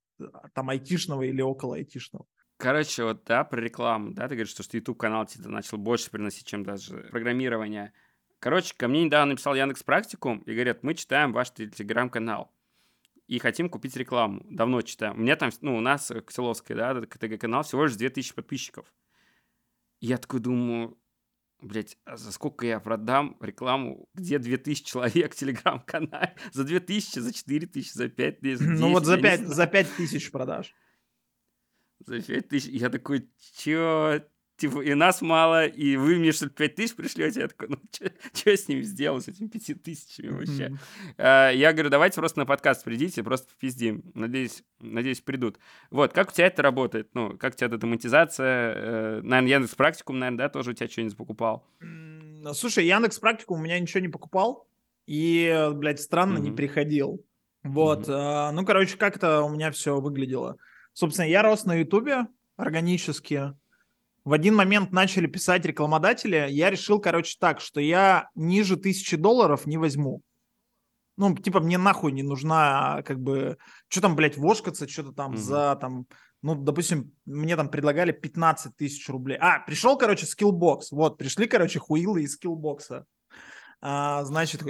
там 0.54 0.70
айтишного 0.70 1.24
или 1.24 1.42
около 1.42 1.76
айтишного. 1.76 2.26
Короче, 2.58 3.06
вот, 3.06 3.24
да, 3.24 3.46
про 3.46 3.62
рекламу, 3.62 4.12
да, 4.14 4.28
ты 4.28 4.36
говоришь, 4.36 4.52
что, 4.52 4.64
YouTube-канал 4.70 5.26
тебе 5.26 5.48
начал 5.48 5.78
больше 5.78 6.12
приносить, 6.12 6.46
чем 6.46 6.66
даже 6.66 7.08
программирование. 7.10 7.94
Короче, 8.40 8.74
ко 8.76 8.90
мне 8.90 9.06
недавно 9.06 9.32
написал 9.32 9.56
Яндекс 9.56 9.84
Практикум 9.84 10.40
и 10.40 10.54
говорят, 10.54 10.84
мы 10.84 10.94
читаем 10.94 11.32
ваш 11.32 11.52
телеграм-канал 11.52 12.52
и 13.28 13.40
хотим 13.40 13.70
купить 13.70 13.96
рекламу. 13.96 14.46
Давно 14.50 14.82
читаем. 14.82 15.16
У 15.16 15.22
меня 15.22 15.38
там, 15.38 15.52
ну, 15.62 15.78
у 15.78 15.80
нас, 15.80 16.12
Кселовская, 16.26 16.76
да, 16.76 17.02
КТГ-канал, 17.06 17.64
всего 17.64 17.86
лишь 17.86 17.96
2000 17.96 18.34
подписчиков. 18.34 18.94
Я 20.02 20.18
такой 20.18 20.42
думаю, 20.42 20.98
блять, 21.62 21.98
а 22.06 22.18
за 22.18 22.32
сколько 22.32 22.66
я 22.66 22.80
продам 22.80 23.38
рекламу, 23.42 24.08
где 24.14 24.40
2000 24.40 24.84
человек 24.84 25.34
в 25.34 25.38
телеграм-канале? 25.38 26.36
За 26.54 26.64
2000, 26.64 27.20
за 27.20 27.34
4000, 27.34 27.94
за 27.94 28.10
5000, 28.10 28.58
за 28.58 28.66
10, 28.66 28.80
Ну 28.80 28.92
вот 28.92 29.06
за 29.06 29.18
5, 29.18 29.48
за 29.48 29.68
5 29.68 29.96
тысяч 29.98 30.32
продаж. 30.32 30.74
За 32.06 32.22
5 32.22 32.48
тысяч. 32.48 32.70
Я 32.72 32.90
такой, 32.90 33.30
чё? 33.58 34.22
Типа, 34.60 34.82
и 34.82 34.94
нас 34.94 35.22
мало, 35.22 35.68
и 35.68 35.96
вы 35.96 36.18
мне 36.18 36.34
что-то 36.34 36.54
5 36.56 36.76
тысяч 36.76 36.94
пришлете? 36.94 37.40
Я 37.40 37.48
такой, 37.48 37.70
ну, 37.70 37.78
что 38.34 38.58
с 38.58 38.68
ними 38.68 38.82
сделал, 38.82 39.22
с 39.22 39.30
этими 39.30 39.48
5 39.48 39.82
тысячами 39.82 40.32
вообще? 40.32 40.78
Mm-hmm. 41.18 41.56
Я 41.56 41.72
говорю, 41.72 41.90
давайте 41.90 42.16
просто 42.16 42.40
на 42.40 42.46
подкаст 42.46 42.84
придите, 42.84 43.24
просто 43.24 43.54
пиздим. 43.58 44.04
Надеюсь, 44.14 44.64
надеюсь, 44.82 45.22
придут. 45.22 45.60
Вот, 45.92 46.12
как 46.12 46.30
у 46.30 46.34
тебя 46.34 46.48
это 46.48 46.62
работает? 46.62 47.10
Ну, 47.14 47.38
как 47.38 47.54
у 47.54 47.56
тебя 47.56 47.74
эта 47.74 47.88
монетизация? 47.88 48.74
Э, 48.76 49.22
наверное, 49.24 49.52
Яндекс 49.52 49.76
Практикум, 49.76 50.20
наверное, 50.20 50.40
да, 50.40 50.50
тоже 50.50 50.72
у 50.72 50.74
тебя 50.74 50.90
что-нибудь 50.90 51.16
покупал? 51.16 51.66
Слушай, 52.52 52.86
Яндекс 52.86 53.18
Практикум 53.20 53.62
у 53.62 53.64
меня 53.64 53.80
ничего 53.80 54.02
не 54.02 54.10
покупал, 54.10 54.68
и, 55.08 55.70
блядь, 55.74 56.02
странно, 56.02 56.38
mm-hmm. 56.38 56.42
не 56.42 56.52
приходил. 56.52 57.26
Вот, 57.64 58.10
mm-hmm. 58.10 58.52
ну, 58.52 58.66
короче, 58.66 58.98
как 58.98 59.16
это 59.16 59.42
у 59.42 59.50
меня 59.50 59.72
все 59.72 60.02
выглядело. 60.02 60.58
Собственно, 60.92 61.28
я 61.28 61.44
рос 61.44 61.64
на 61.64 61.76
Ютубе 61.76 62.28
органически. 62.58 63.54
В 64.26 64.34
один 64.34 64.56
момент 64.56 64.92
начали 64.92 65.28
писать 65.28 65.66
рекламодатели. 65.66 66.48
Я 66.50 66.70
решил, 66.70 67.00
короче, 67.00 67.36
так, 67.40 67.62
что 67.62 67.80
я 67.80 68.30
ниже 68.36 68.78
тысячи 68.78 69.16
долларов 69.16 69.66
не 69.66 69.78
возьму. 69.78 70.22
Ну, 71.18 71.36
типа, 71.36 71.60
мне 71.60 71.78
нахуй 71.78 72.12
не 72.14 72.24
нужна, 72.24 73.02
как 73.04 73.20
бы, 73.20 73.58
что 73.90 74.02
там, 74.02 74.16
блядь, 74.16 74.38
вошкаться, 74.38 74.88
что-то 74.88 75.12
там 75.12 75.34
mm-hmm. 75.34 75.38
за, 75.38 75.78
там, 75.82 76.06
ну, 76.42 76.56
допустим, 76.56 77.12
мне 77.26 77.58
там 77.58 77.70
предлагали 77.70 78.14
15 78.14 78.76
тысяч 78.78 79.08
рублей. 79.10 79.38
А, 79.42 79.60
пришел, 79.60 79.98
короче, 79.98 80.26
Skillbox. 80.26 80.92
Вот, 80.92 81.18
пришли, 81.18 81.48
короче, 81.48 81.80
хуилы 81.80 82.24
из 82.24 82.36
Skillbox 82.36 82.87
'а. 82.87 83.06
А, 83.82 84.24
значит, 84.24 84.62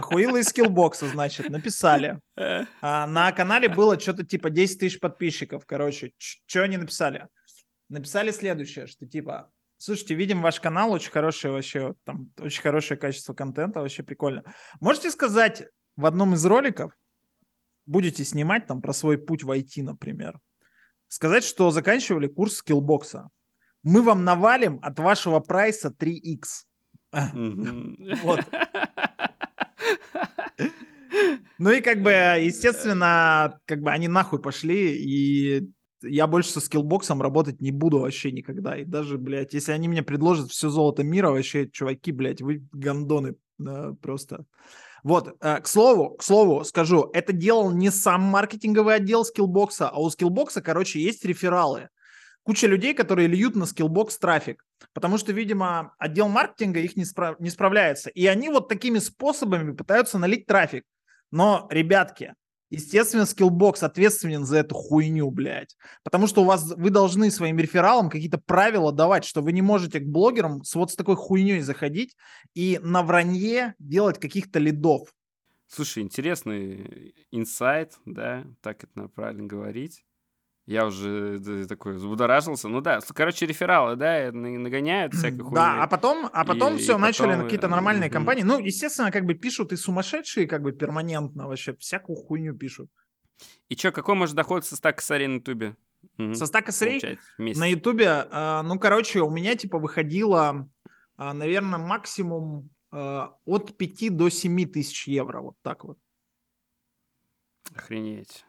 хуилы 0.00 0.40
из 0.40 0.48
Skillbox 0.48 0.92
'а, 0.92 1.08
значит, 1.08 1.48
написали. 1.50 2.18
А, 2.36 3.06
на 3.06 3.32
канале 3.32 3.68
было 3.68 3.98
что-то 3.98 4.24
типа 4.24 4.50
10 4.50 4.80
тысяч 4.80 5.00
подписчиков, 5.00 5.64
короче. 5.66 6.12
Что 6.18 6.62
они 6.62 6.76
написали? 6.76 7.28
Написали 7.92 8.30
следующее, 8.30 8.86
что 8.86 9.06
типа, 9.06 9.52
слушайте, 9.76 10.14
видим 10.14 10.40
ваш 10.40 10.60
канал, 10.60 10.92
очень 10.92 11.10
хорошее 11.10 11.52
вообще, 11.52 11.94
там, 12.04 12.32
очень 12.38 12.62
хорошее 12.62 12.98
качество 12.98 13.34
контента, 13.34 13.80
вообще 13.80 14.02
прикольно. 14.02 14.44
Можете 14.80 15.10
сказать 15.10 15.64
в 15.96 16.06
одном 16.06 16.32
из 16.32 16.42
роликов, 16.46 16.96
будете 17.84 18.24
снимать 18.24 18.66
там 18.66 18.80
про 18.80 18.94
свой 18.94 19.18
путь 19.18 19.42
в 19.42 19.50
IT, 19.50 19.82
например, 19.82 20.40
сказать, 21.08 21.44
что 21.44 21.70
заканчивали 21.70 22.28
курс 22.28 22.54
Skillbox 22.56 23.08
'а. 23.08 23.28
Мы 23.82 24.00
вам 24.00 24.24
навалим 24.24 24.78
от 24.80 24.98
вашего 24.98 25.40
прайса 25.40 25.94
3x. 25.94 26.64
Вот. 28.22 28.40
Ну 31.58 31.70
и 31.70 31.82
как 31.82 32.00
бы, 32.00 32.10
естественно, 32.10 33.60
как 33.66 33.82
бы 33.82 33.90
они 33.90 34.08
нахуй 34.08 34.40
пошли, 34.40 34.96
и 34.96 35.70
я 36.02 36.26
больше 36.26 36.50
со 36.50 36.60
Skillbox 36.60 37.05
'ом 37.05 37.22
работать 37.22 37.60
не 37.60 37.70
буду 37.70 38.00
вообще 38.00 38.32
никогда. 38.32 38.76
И 38.76 38.84
даже, 38.84 39.18
блядь, 39.18 39.54
если 39.54 39.72
они 39.72 39.88
мне 39.88 40.02
предложат 40.02 40.50
все 40.50 40.68
золото 40.68 41.02
мира, 41.02 41.30
вообще, 41.30 41.68
чуваки, 41.68 42.12
блядь, 42.12 42.42
вы 42.42 42.66
гандоны 42.72 43.36
да, 43.58 43.94
просто. 44.00 44.44
Вот, 45.02 45.36
э, 45.40 45.60
к 45.60 45.66
слову, 45.66 46.16
к 46.16 46.22
слову 46.22 46.64
скажу, 46.64 47.10
это 47.12 47.32
делал 47.32 47.72
не 47.72 47.90
сам 47.90 48.22
маркетинговый 48.22 48.96
отдел 48.96 49.24
Skillbox 49.24 49.70
'а, 49.70 49.88
а 49.88 50.00
у 50.00 50.08
Skillbox 50.10 50.48
'а, 50.48 50.62
короче, 50.62 51.00
есть 51.00 51.24
рефералы 51.24 51.88
куча 52.42 52.66
людей, 52.66 52.94
которые 52.94 53.28
льют 53.28 53.56
на 53.56 53.64
Skillbox 53.64 54.18
трафик, 54.20 54.64
потому 54.92 55.18
что, 55.18 55.32
видимо, 55.32 55.94
отдел 55.98 56.28
маркетинга 56.28 56.80
их 56.80 56.96
не, 56.96 57.04
справ... 57.04 57.38
не 57.40 57.50
справляется. 57.50 58.10
И 58.10 58.26
они 58.26 58.48
вот 58.48 58.68
такими 58.68 58.98
способами 58.98 59.72
пытаются 59.72 60.18
налить 60.18 60.46
трафик. 60.46 60.84
Но, 61.30 61.66
ребятки, 61.70 62.34
естественно, 62.72 63.22
Skillbox 63.22 63.84
ответственен 63.84 64.44
за 64.44 64.58
эту 64.58 64.74
хуйню, 64.74 65.30
блядь. 65.30 65.76
Потому 66.02 66.26
что 66.26 66.42
у 66.42 66.44
вас, 66.44 66.72
вы 66.76 66.90
должны 66.90 67.30
своим 67.30 67.58
рефералам 67.58 68.08
какие-то 68.08 68.38
правила 68.38 68.92
давать, 68.92 69.24
что 69.24 69.42
вы 69.42 69.52
не 69.52 69.62
можете 69.62 70.00
к 70.00 70.06
блогерам 70.06 70.64
с 70.64 70.74
вот 70.74 70.90
с 70.90 70.96
такой 70.96 71.16
хуйней 71.16 71.60
заходить 71.60 72.16
и 72.54 72.80
на 72.82 73.02
вранье 73.02 73.74
делать 73.78 74.18
каких-то 74.18 74.58
лидов. 74.58 75.14
Слушай, 75.68 76.02
интересный 76.02 77.14
инсайт, 77.30 77.98
да, 78.04 78.44
так 78.60 78.84
это 78.84 79.08
правильно 79.08 79.46
говорить. 79.46 80.04
Я 80.66 80.86
уже 80.86 81.66
такой 81.66 81.94
взбудоражился. 81.94 82.68
Ну 82.68 82.80
да, 82.80 83.00
короче, 83.14 83.46
рефералы, 83.46 83.96
да, 83.96 84.30
нагоняют 84.32 85.12
всякую 85.12 85.44
хуйню. 85.44 85.56
Да, 85.56 85.82
а 85.82 85.86
потом, 85.88 86.28
а 86.32 86.44
потом 86.44 86.76
и, 86.76 86.78
все, 86.78 86.96
и 86.96 87.00
начали 87.00 87.30
потом... 87.30 87.42
какие-то 87.44 87.68
нормальные 87.68 88.08
mm-hmm. 88.08 88.12
компании. 88.12 88.42
Ну, 88.44 88.60
естественно, 88.60 89.10
как 89.10 89.24
бы 89.24 89.34
пишут 89.34 89.72
и 89.72 89.76
сумасшедшие, 89.76 90.46
как 90.46 90.62
бы 90.62 90.72
перманентно 90.72 91.48
вообще, 91.48 91.74
всякую 91.74 92.16
хуйню 92.16 92.54
пишут. 92.54 92.90
И 93.68 93.76
что, 93.76 93.90
какой 93.90 94.14
может 94.14 94.36
доход 94.36 94.64
со 94.64 94.76
стака 94.76 94.98
косарей 94.98 95.26
на 95.26 95.36
ютубе? 95.36 95.76
Угу. 96.18 96.34
Со 96.34 96.46
100 96.46 96.62
косарей 96.62 97.18
на 97.38 97.66
ютубе, 97.66 98.26
э, 98.30 98.62
ну, 98.62 98.78
короче, 98.78 99.20
у 99.20 99.30
меня 99.30 99.56
типа 99.56 99.78
выходило, 99.78 100.68
э, 101.18 101.32
наверное, 101.32 101.78
максимум 101.78 102.70
э, 102.92 103.28
от 103.44 103.76
5 103.76 104.16
до 104.16 104.28
7 104.28 104.66
тысяч 104.66 105.08
евро, 105.08 105.40
вот 105.40 105.56
так 105.62 105.84
вот. 105.84 105.98
Охренеть. 107.74 108.44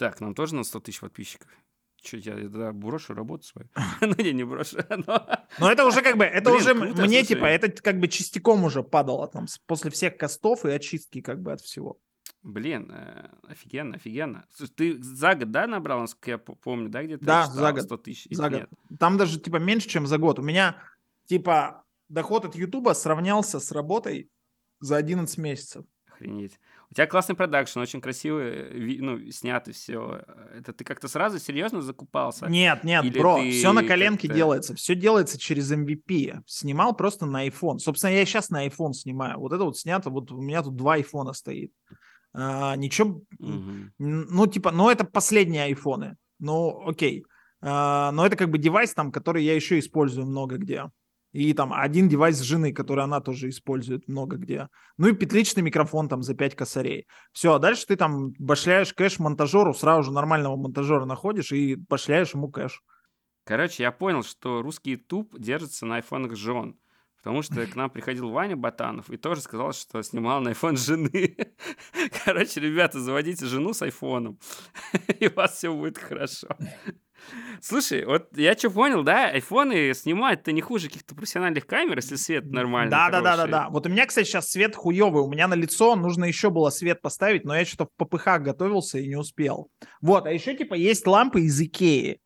Так, 0.00 0.18
нам 0.22 0.34
тоже 0.34 0.54
на 0.54 0.64
100 0.64 0.80
тысяч 0.80 1.00
подписчиков. 1.00 1.50
Че, 2.00 2.16
я 2.16 2.34
тогда 2.34 2.72
брошу 2.72 3.12
работу 3.12 3.44
свою? 3.44 3.68
ну, 4.00 4.14
не, 4.16 4.32
не 4.32 4.44
брошу. 4.44 4.78
Но 5.58 5.70
это 5.70 5.84
уже 5.84 6.00
как 6.00 6.16
бы, 6.16 6.24
это 6.24 6.52
уже 6.52 6.72
мне 6.72 7.22
типа, 7.22 7.44
это 7.44 7.70
как 7.70 8.00
бы 8.00 8.08
частиком 8.08 8.64
уже 8.64 8.82
падало 8.82 9.28
там 9.28 9.44
после 9.66 9.90
всех 9.90 10.16
костов 10.16 10.64
и 10.64 10.70
очистки 10.70 11.20
как 11.20 11.42
бы 11.42 11.52
от 11.52 11.60
всего. 11.60 12.00
Блин, 12.42 12.90
э, 12.90 13.28
офигенно, 13.46 13.96
офигенно. 13.96 14.46
ты 14.74 15.02
за 15.02 15.34
год, 15.34 15.50
да, 15.50 15.66
набрал, 15.66 16.00
насколько 16.00 16.30
я 16.30 16.38
помню, 16.38 16.88
да, 16.88 17.02
где-то? 17.02 17.22
Да, 17.22 17.46
за 17.46 17.70
год. 17.70 17.82
100 17.82 17.96
тысяч. 17.98 18.34
За 18.34 18.48
год. 18.48 18.70
Там 18.98 19.18
даже 19.18 19.38
типа 19.38 19.56
меньше, 19.56 19.86
чем 19.86 20.06
за 20.06 20.16
год. 20.16 20.38
У 20.38 20.42
меня 20.42 20.82
типа 21.26 21.84
доход 22.08 22.46
от 22.46 22.54
Ютуба 22.54 22.94
сравнялся 22.94 23.60
с 23.60 23.70
работой 23.70 24.30
за 24.78 24.96
11 24.96 25.36
месяцев. 25.36 25.84
Охренеть. 26.06 26.58
У 26.90 26.94
тебя 26.94 27.06
классный 27.06 27.36
продакшн, 27.36 27.78
очень 27.78 28.00
красивый, 28.00 28.98
ну, 28.98 29.30
снято 29.30 29.72
все. 29.72 30.22
Это 30.52 30.72
ты 30.72 30.82
как-то 30.82 31.06
сразу 31.06 31.38
серьезно 31.38 31.82
закупался? 31.82 32.46
Нет, 32.46 32.82
нет, 32.82 33.04
Или 33.04 33.16
бро, 33.16 33.40
все 33.48 33.72
на 33.72 33.84
коленке 33.84 34.26
делается. 34.26 34.74
Все 34.74 34.96
делается 34.96 35.38
через 35.38 35.70
MVP. 35.72 36.40
Снимал 36.46 36.96
просто 36.96 37.26
на 37.26 37.46
iPhone. 37.46 37.78
Собственно, 37.78 38.10
я 38.10 38.24
сейчас 38.24 38.50
на 38.50 38.66
iPhone 38.66 38.92
снимаю. 38.92 39.38
Вот 39.38 39.52
это 39.52 39.62
вот 39.62 39.78
снято, 39.78 40.10
вот 40.10 40.32
у 40.32 40.40
меня 40.40 40.62
тут 40.62 40.74
два 40.74 40.94
айфона 40.94 41.32
стоит. 41.32 41.72
А, 42.32 42.74
ничего, 42.74 43.22
угу. 43.38 43.72
ну, 43.98 44.46
типа, 44.48 44.72
ну, 44.72 44.90
это 44.90 45.04
последние 45.04 45.64
айфоны. 45.64 46.16
Ну, 46.40 46.88
окей. 46.88 47.24
А, 47.60 48.10
но 48.12 48.26
это 48.26 48.36
как 48.36 48.50
бы 48.50 48.58
девайс 48.58 48.94
там, 48.94 49.12
который 49.12 49.44
я 49.44 49.54
еще 49.54 49.78
использую 49.78 50.26
много 50.26 50.56
где. 50.56 50.90
И 51.32 51.52
там 51.54 51.72
один 51.72 52.08
девайс 52.08 52.40
жены, 52.40 52.72
который 52.72 53.04
она 53.04 53.20
тоже 53.20 53.48
использует 53.48 54.08
много 54.08 54.36
где. 54.36 54.68
Ну 54.98 55.08
и 55.08 55.12
петличный 55.12 55.62
микрофон 55.62 56.08
там 56.08 56.22
за 56.22 56.34
5 56.34 56.56
косарей. 56.56 57.06
Все, 57.32 57.54
а 57.54 57.58
дальше 57.58 57.86
ты 57.86 57.96
там 57.96 58.32
башляешь 58.38 58.92
кэш 58.92 59.18
монтажеру, 59.20 59.72
сразу 59.74 60.04
же 60.04 60.12
нормального 60.12 60.56
монтажера 60.56 61.04
находишь 61.04 61.52
и 61.52 61.76
башляешь 61.76 62.34
ему 62.34 62.50
кэш. 62.50 62.82
Короче, 63.44 63.84
я 63.84 63.92
понял, 63.92 64.22
что 64.22 64.62
русский 64.62 64.92
YouTube 64.92 65.38
держится 65.38 65.86
на 65.86 65.96
айфонах 65.96 66.36
жен. 66.36 66.76
Потому 67.22 67.42
что 67.42 67.66
к 67.66 67.76
нам 67.76 67.90
приходил 67.90 68.30
Ваня 68.30 68.56
Батанов 68.56 69.10
и 69.10 69.18
тоже 69.18 69.42
сказал, 69.42 69.72
что 69.74 70.02
снимал 70.02 70.40
на 70.40 70.52
iPhone 70.52 70.76
жены. 70.76 71.36
Короче, 72.24 72.60
ребята, 72.60 72.98
заводите 72.98 73.44
жену 73.44 73.74
с 73.74 73.82
айфоном, 73.82 74.38
и 75.20 75.28
у 75.28 75.34
вас 75.34 75.58
все 75.58 75.72
будет 75.72 75.98
хорошо. 75.98 76.48
Слушай, 77.60 78.04
вот 78.04 78.36
я 78.36 78.54
что 78.54 78.70
понял, 78.70 79.02
да, 79.02 79.26
айфоны 79.26 79.92
снимают-то 79.94 80.52
не 80.52 80.60
хуже 80.60 80.88
каких-то 80.88 81.14
профессиональных 81.14 81.66
камер, 81.66 81.96
если 81.96 82.16
свет 82.16 82.46
нормальный. 82.46 82.90
Да, 82.90 83.10
да, 83.10 83.20
да, 83.20 83.36
да, 83.36 83.46
да. 83.46 83.68
Вот 83.70 83.86
у 83.86 83.88
меня, 83.88 84.06
кстати, 84.06 84.26
сейчас 84.26 84.50
свет 84.50 84.74
хуевый. 84.74 85.22
У 85.22 85.30
меня 85.30 85.48
на 85.48 85.54
лицо 85.54 85.96
нужно 85.96 86.24
еще 86.24 86.50
было 86.50 86.70
свет 86.70 87.02
поставить, 87.02 87.44
но 87.44 87.56
я 87.56 87.64
что-то 87.64 87.86
в 87.86 88.04
ППХ 88.04 88.38
готовился 88.40 88.98
и 88.98 89.08
не 89.08 89.16
успел. 89.16 89.70
Вот, 90.00 90.26
а 90.26 90.32
еще 90.32 90.56
типа 90.56 90.74
есть 90.74 91.06
лампы 91.06 91.42
из 91.42 91.60
Икеи. 91.60 92.20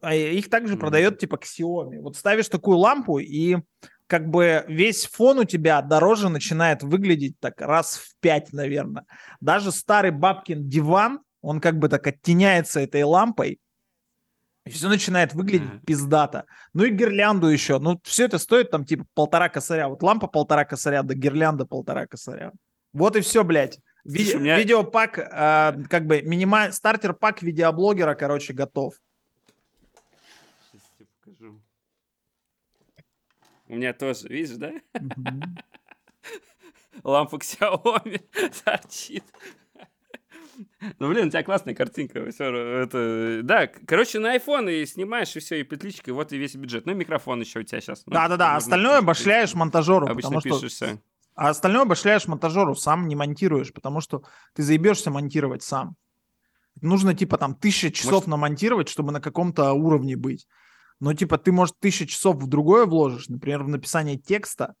А 0.00 0.14
их 0.14 0.48
также 0.48 0.74
mm. 0.74 0.78
продает 0.78 1.18
типа 1.18 1.36
Xiaomi. 1.36 2.00
Вот 2.00 2.16
ставишь 2.16 2.48
такую 2.48 2.78
лампу 2.78 3.18
и 3.18 3.56
как 4.06 4.28
бы 4.28 4.64
весь 4.68 5.06
фон 5.06 5.38
у 5.38 5.44
тебя 5.44 5.80
дороже 5.80 6.28
начинает 6.28 6.82
выглядеть 6.82 7.40
так 7.40 7.60
раз 7.60 7.96
в 7.96 8.20
пять, 8.20 8.52
наверное. 8.52 9.06
Даже 9.40 9.72
старый 9.72 10.10
бабкин 10.10 10.68
диван, 10.68 11.20
он 11.40 11.60
как 11.60 11.78
бы 11.78 11.88
так 11.88 12.06
оттеняется 12.06 12.80
этой 12.80 13.04
лампой, 13.04 13.58
и 14.64 14.70
все 14.70 14.88
начинает 14.88 15.34
выглядеть 15.34 15.68
mm-hmm. 15.68 15.84
пиздато. 15.84 16.46
Ну 16.72 16.84
и 16.84 16.90
гирлянду 16.90 17.48
еще. 17.48 17.78
Ну, 17.78 18.00
все 18.04 18.26
это 18.26 18.38
стоит 18.38 18.70
там 18.70 18.84
типа 18.84 19.04
полтора 19.14 19.48
косаря. 19.48 19.88
Вот 19.88 20.02
лампа 20.02 20.28
полтора 20.28 20.64
косаря, 20.64 21.02
да 21.02 21.14
гирлянда 21.14 21.66
полтора 21.66 22.06
косаря. 22.06 22.52
Вот 22.92 23.16
и 23.16 23.20
все, 23.20 23.42
блядь. 23.42 23.80
Ви- 24.04 24.34
меня... 24.34 24.58
Видеопак, 24.58 25.18
э, 25.18 25.84
как 25.88 26.06
бы 26.06 26.22
минималь... 26.22 26.72
стартер-пак 26.72 27.42
видеоблогера, 27.42 28.14
короче, 28.14 28.52
готов. 28.52 28.94
Сейчас 30.70 30.82
тебе 30.96 31.06
покажу. 31.24 31.60
У 33.66 33.74
меня 33.74 33.92
тоже, 33.92 34.28
видишь, 34.28 34.56
да? 34.56 34.72
Лампа 37.02 37.36
Xiaomi 37.36 38.20
торчит. 38.64 39.24
Ну, 40.98 41.08
блин, 41.08 41.28
у 41.28 41.30
тебя 41.30 41.42
классная 41.42 41.74
картинка. 41.74 42.30
Все, 42.30 42.44
это... 42.44 43.40
Да, 43.42 43.66
короче, 43.66 44.18
на 44.18 44.36
iPhone 44.36 44.72
и 44.72 44.86
снимаешь, 44.86 45.34
и 45.36 45.40
все, 45.40 45.60
и 45.60 45.62
петличка, 45.62 46.10
и 46.10 46.12
вот 46.12 46.32
и 46.32 46.38
весь 46.38 46.54
бюджет. 46.54 46.86
Ну, 46.86 46.94
микрофон 46.94 47.40
еще 47.40 47.60
у 47.60 47.62
тебя 47.62 47.80
сейчас. 47.80 48.02
Ну, 48.06 48.12
Да-да-да, 48.12 48.56
остальное 48.56 49.02
башляешь 49.02 49.54
монтажеру. 49.54 50.06
Обычно 50.06 50.40
пишешься. 50.40 50.86
Что... 50.86 50.98
А 51.34 51.48
остальное 51.48 51.84
башляешь 51.84 52.26
монтажеру, 52.26 52.74
сам 52.74 53.08
не 53.08 53.16
монтируешь, 53.16 53.72
потому 53.72 54.00
что 54.00 54.22
ты 54.54 54.62
заебешься 54.62 55.10
монтировать 55.10 55.62
сам. 55.62 55.96
Нужно, 56.80 57.14
типа, 57.14 57.38
там, 57.38 57.54
тысяча 57.54 57.90
часов 57.90 58.12
Может... 58.12 58.28
намонтировать, 58.28 58.88
чтобы 58.88 59.12
на 59.12 59.20
каком-то 59.20 59.72
уровне 59.72 60.16
быть. 60.16 60.46
Но, 61.00 61.14
типа, 61.14 61.38
ты, 61.38 61.52
может, 61.52 61.78
тысяча 61.80 62.06
часов 62.06 62.36
в 62.36 62.46
другое 62.46 62.86
вложишь, 62.86 63.28
например, 63.28 63.62
в 63.62 63.68
написание 63.68 64.16
текста, 64.18 64.74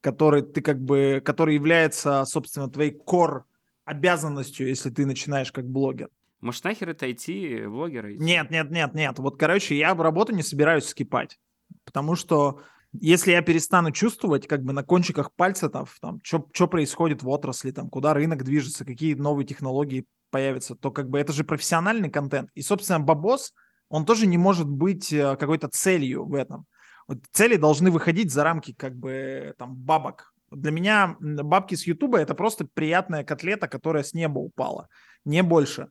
который 0.00 0.42
ты 0.42 0.60
как 0.60 0.80
бы, 0.80 1.22
который 1.24 1.54
является, 1.54 2.24
собственно, 2.26 2.68
твоей 2.68 2.92
core 2.92 3.42
обязанностью, 3.84 4.68
если 4.68 4.90
ты 4.90 5.06
начинаешь 5.06 5.52
как 5.52 5.66
блогер. 5.66 6.08
Может, 6.40 6.64
нахер 6.64 6.90
это 6.90 7.06
IT-блогеры? 7.06 8.16
Нет, 8.16 8.50
нет, 8.50 8.70
нет, 8.70 8.94
нет. 8.94 9.18
Вот, 9.18 9.38
короче, 9.38 9.76
я 9.76 9.94
в 9.94 10.00
работу 10.00 10.34
не 10.34 10.42
собираюсь 10.42 10.86
скипать. 10.86 11.38
Потому 11.84 12.16
что 12.16 12.62
если 12.92 13.32
я 13.32 13.42
перестану 13.42 13.90
чувствовать 13.90 14.46
как 14.46 14.62
бы 14.62 14.72
на 14.72 14.82
кончиках 14.82 15.32
пальца 15.32 15.68
там, 15.68 15.86
там 16.00 16.20
что 16.22 16.66
происходит 16.66 17.22
в 17.22 17.28
отрасли, 17.28 17.70
там, 17.70 17.88
куда 17.88 18.12
рынок 18.12 18.44
движется, 18.44 18.84
какие 18.84 19.14
новые 19.14 19.46
технологии 19.46 20.06
появятся, 20.30 20.74
то 20.74 20.90
как 20.90 21.08
бы 21.08 21.18
это 21.18 21.32
же 21.32 21.44
профессиональный 21.44 22.10
контент. 22.10 22.50
И, 22.54 22.62
собственно, 22.62 23.00
бабос, 23.00 23.54
он 23.88 24.04
тоже 24.04 24.26
не 24.26 24.38
может 24.38 24.68
быть 24.68 25.12
э, 25.12 25.36
какой-то 25.36 25.68
целью 25.68 26.24
в 26.24 26.34
этом. 26.34 26.66
Вот 27.06 27.18
цели 27.32 27.56
должны 27.56 27.90
выходить 27.90 28.32
за 28.32 28.42
рамки 28.44 28.72
как 28.72 28.96
бы 28.96 29.54
там 29.58 29.74
бабок. 29.74 30.31
Для 30.54 30.70
меня 30.70 31.16
бабки 31.20 31.74
с 31.74 31.86
Ютуба 31.86 32.18
это 32.18 32.34
просто 32.34 32.66
приятная 32.72 33.24
котлета, 33.24 33.68
которая 33.68 34.02
с 34.02 34.14
неба 34.14 34.38
упала, 34.38 34.88
не 35.24 35.42
больше. 35.42 35.88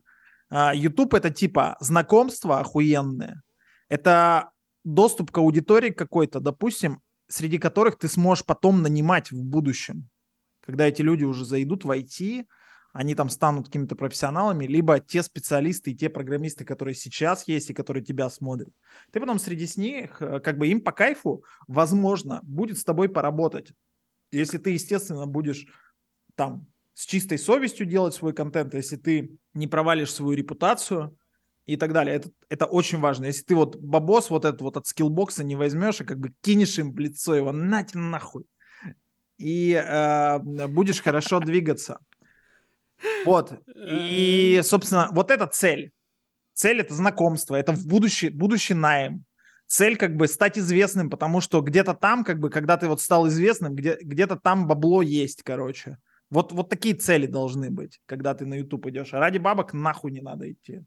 Ютуб 0.50 1.14
это 1.14 1.30
типа 1.30 1.76
знакомство 1.80 2.60
охуенное. 2.60 3.42
Это 3.88 4.50
доступ 4.84 5.30
к 5.30 5.38
аудитории 5.38 5.90
какой-то, 5.90 6.40
допустим, 6.40 7.00
среди 7.28 7.58
которых 7.58 7.98
ты 7.98 8.08
сможешь 8.08 8.44
потом 8.44 8.82
нанимать 8.82 9.30
в 9.30 9.42
будущем. 9.42 10.08
Когда 10.64 10.86
эти 10.86 11.02
люди 11.02 11.24
уже 11.24 11.44
зайдут 11.44 11.84
в 11.84 11.90
IT, 11.90 12.46
они 12.92 13.14
там 13.14 13.30
станут 13.30 13.66
какими-то 13.66 13.96
профессионалами, 13.96 14.66
либо 14.66 15.00
те 15.00 15.22
специалисты 15.22 15.90
и 15.92 15.96
те 15.96 16.10
программисты, 16.10 16.64
которые 16.64 16.94
сейчас 16.94 17.48
есть 17.48 17.70
и 17.70 17.74
которые 17.74 18.04
тебя 18.04 18.28
смотрят. 18.28 18.68
Ты 19.10 19.20
потом 19.20 19.38
среди 19.38 19.66
них, 19.80 20.20
э, 20.20 20.40
как 20.40 20.58
бы 20.58 20.68
им 20.68 20.82
по 20.82 20.92
кайфу, 20.92 21.42
возможно, 21.66 22.40
будет 22.42 22.78
с 22.78 22.84
тобой 22.84 23.08
поработать. 23.08 23.72
Если 24.32 24.58
ты, 24.58 24.70
естественно, 24.70 25.26
будешь 25.26 25.66
там 26.34 26.66
с 26.94 27.06
чистой 27.06 27.38
совестью 27.38 27.86
делать 27.86 28.14
свой 28.14 28.32
контент, 28.32 28.74
если 28.74 28.96
ты 28.96 29.36
не 29.54 29.66
провалишь 29.66 30.12
свою 30.12 30.32
репутацию, 30.32 31.16
и 31.66 31.76
так 31.76 31.92
далее. 31.92 32.16
Это, 32.16 32.30
это 32.48 32.66
очень 32.66 32.98
важно. 32.98 33.26
Если 33.26 33.44
ты 33.44 33.54
вот 33.54 33.76
бабос 33.76 34.30
вот 34.30 34.44
этот 34.44 34.60
вот 34.62 34.76
от 34.76 34.86
скиллбокса 34.86 35.44
не 35.44 35.56
возьмешь 35.56 36.00
и 36.00 36.04
как 36.04 36.18
бы 36.18 36.32
кинешь 36.40 36.78
им 36.78 36.92
в 36.92 36.98
лицо 36.98 37.34
его, 37.34 37.52
нате 37.52 37.98
нахуй, 37.98 38.44
и 39.38 39.72
э, 39.72 40.38
будешь 40.68 41.00
хорошо 41.00 41.40
двигаться. 41.40 41.98
Вот. 43.24 43.52
И, 43.74 44.60
собственно, 44.64 45.08
вот 45.12 45.30
эта 45.30 45.46
цель. 45.46 45.92
Цель– 46.54 46.80
это 46.82 46.94
знакомство, 46.94 47.56
это 47.56 47.72
в 47.72 47.86
будущий, 47.86 48.28
будущий 48.28 48.74
найм. 48.74 49.24
Цель 49.72 49.96
как 49.96 50.16
бы 50.16 50.28
стать 50.28 50.58
известным, 50.58 51.08
потому 51.08 51.40
что 51.40 51.62
где-то 51.62 51.94
там, 51.94 52.24
как 52.24 52.38
бы, 52.38 52.50
когда 52.50 52.76
ты 52.76 52.88
вот 52.88 53.00
стал 53.00 53.26
известным, 53.28 53.74
где, 53.74 53.96
где-то 54.02 54.36
там 54.36 54.66
бабло 54.66 55.00
есть, 55.00 55.42
короче. 55.42 55.96
Вот, 56.28 56.52
вот 56.52 56.68
такие 56.68 56.94
цели 56.94 57.24
должны 57.24 57.70
быть, 57.70 57.98
когда 58.04 58.34
ты 58.34 58.44
на 58.44 58.52
YouTube 58.52 58.88
идешь. 58.88 59.14
А 59.14 59.18
ради 59.18 59.38
бабок 59.38 59.72
нахуй 59.72 60.10
не 60.10 60.20
надо 60.20 60.52
идти. 60.52 60.82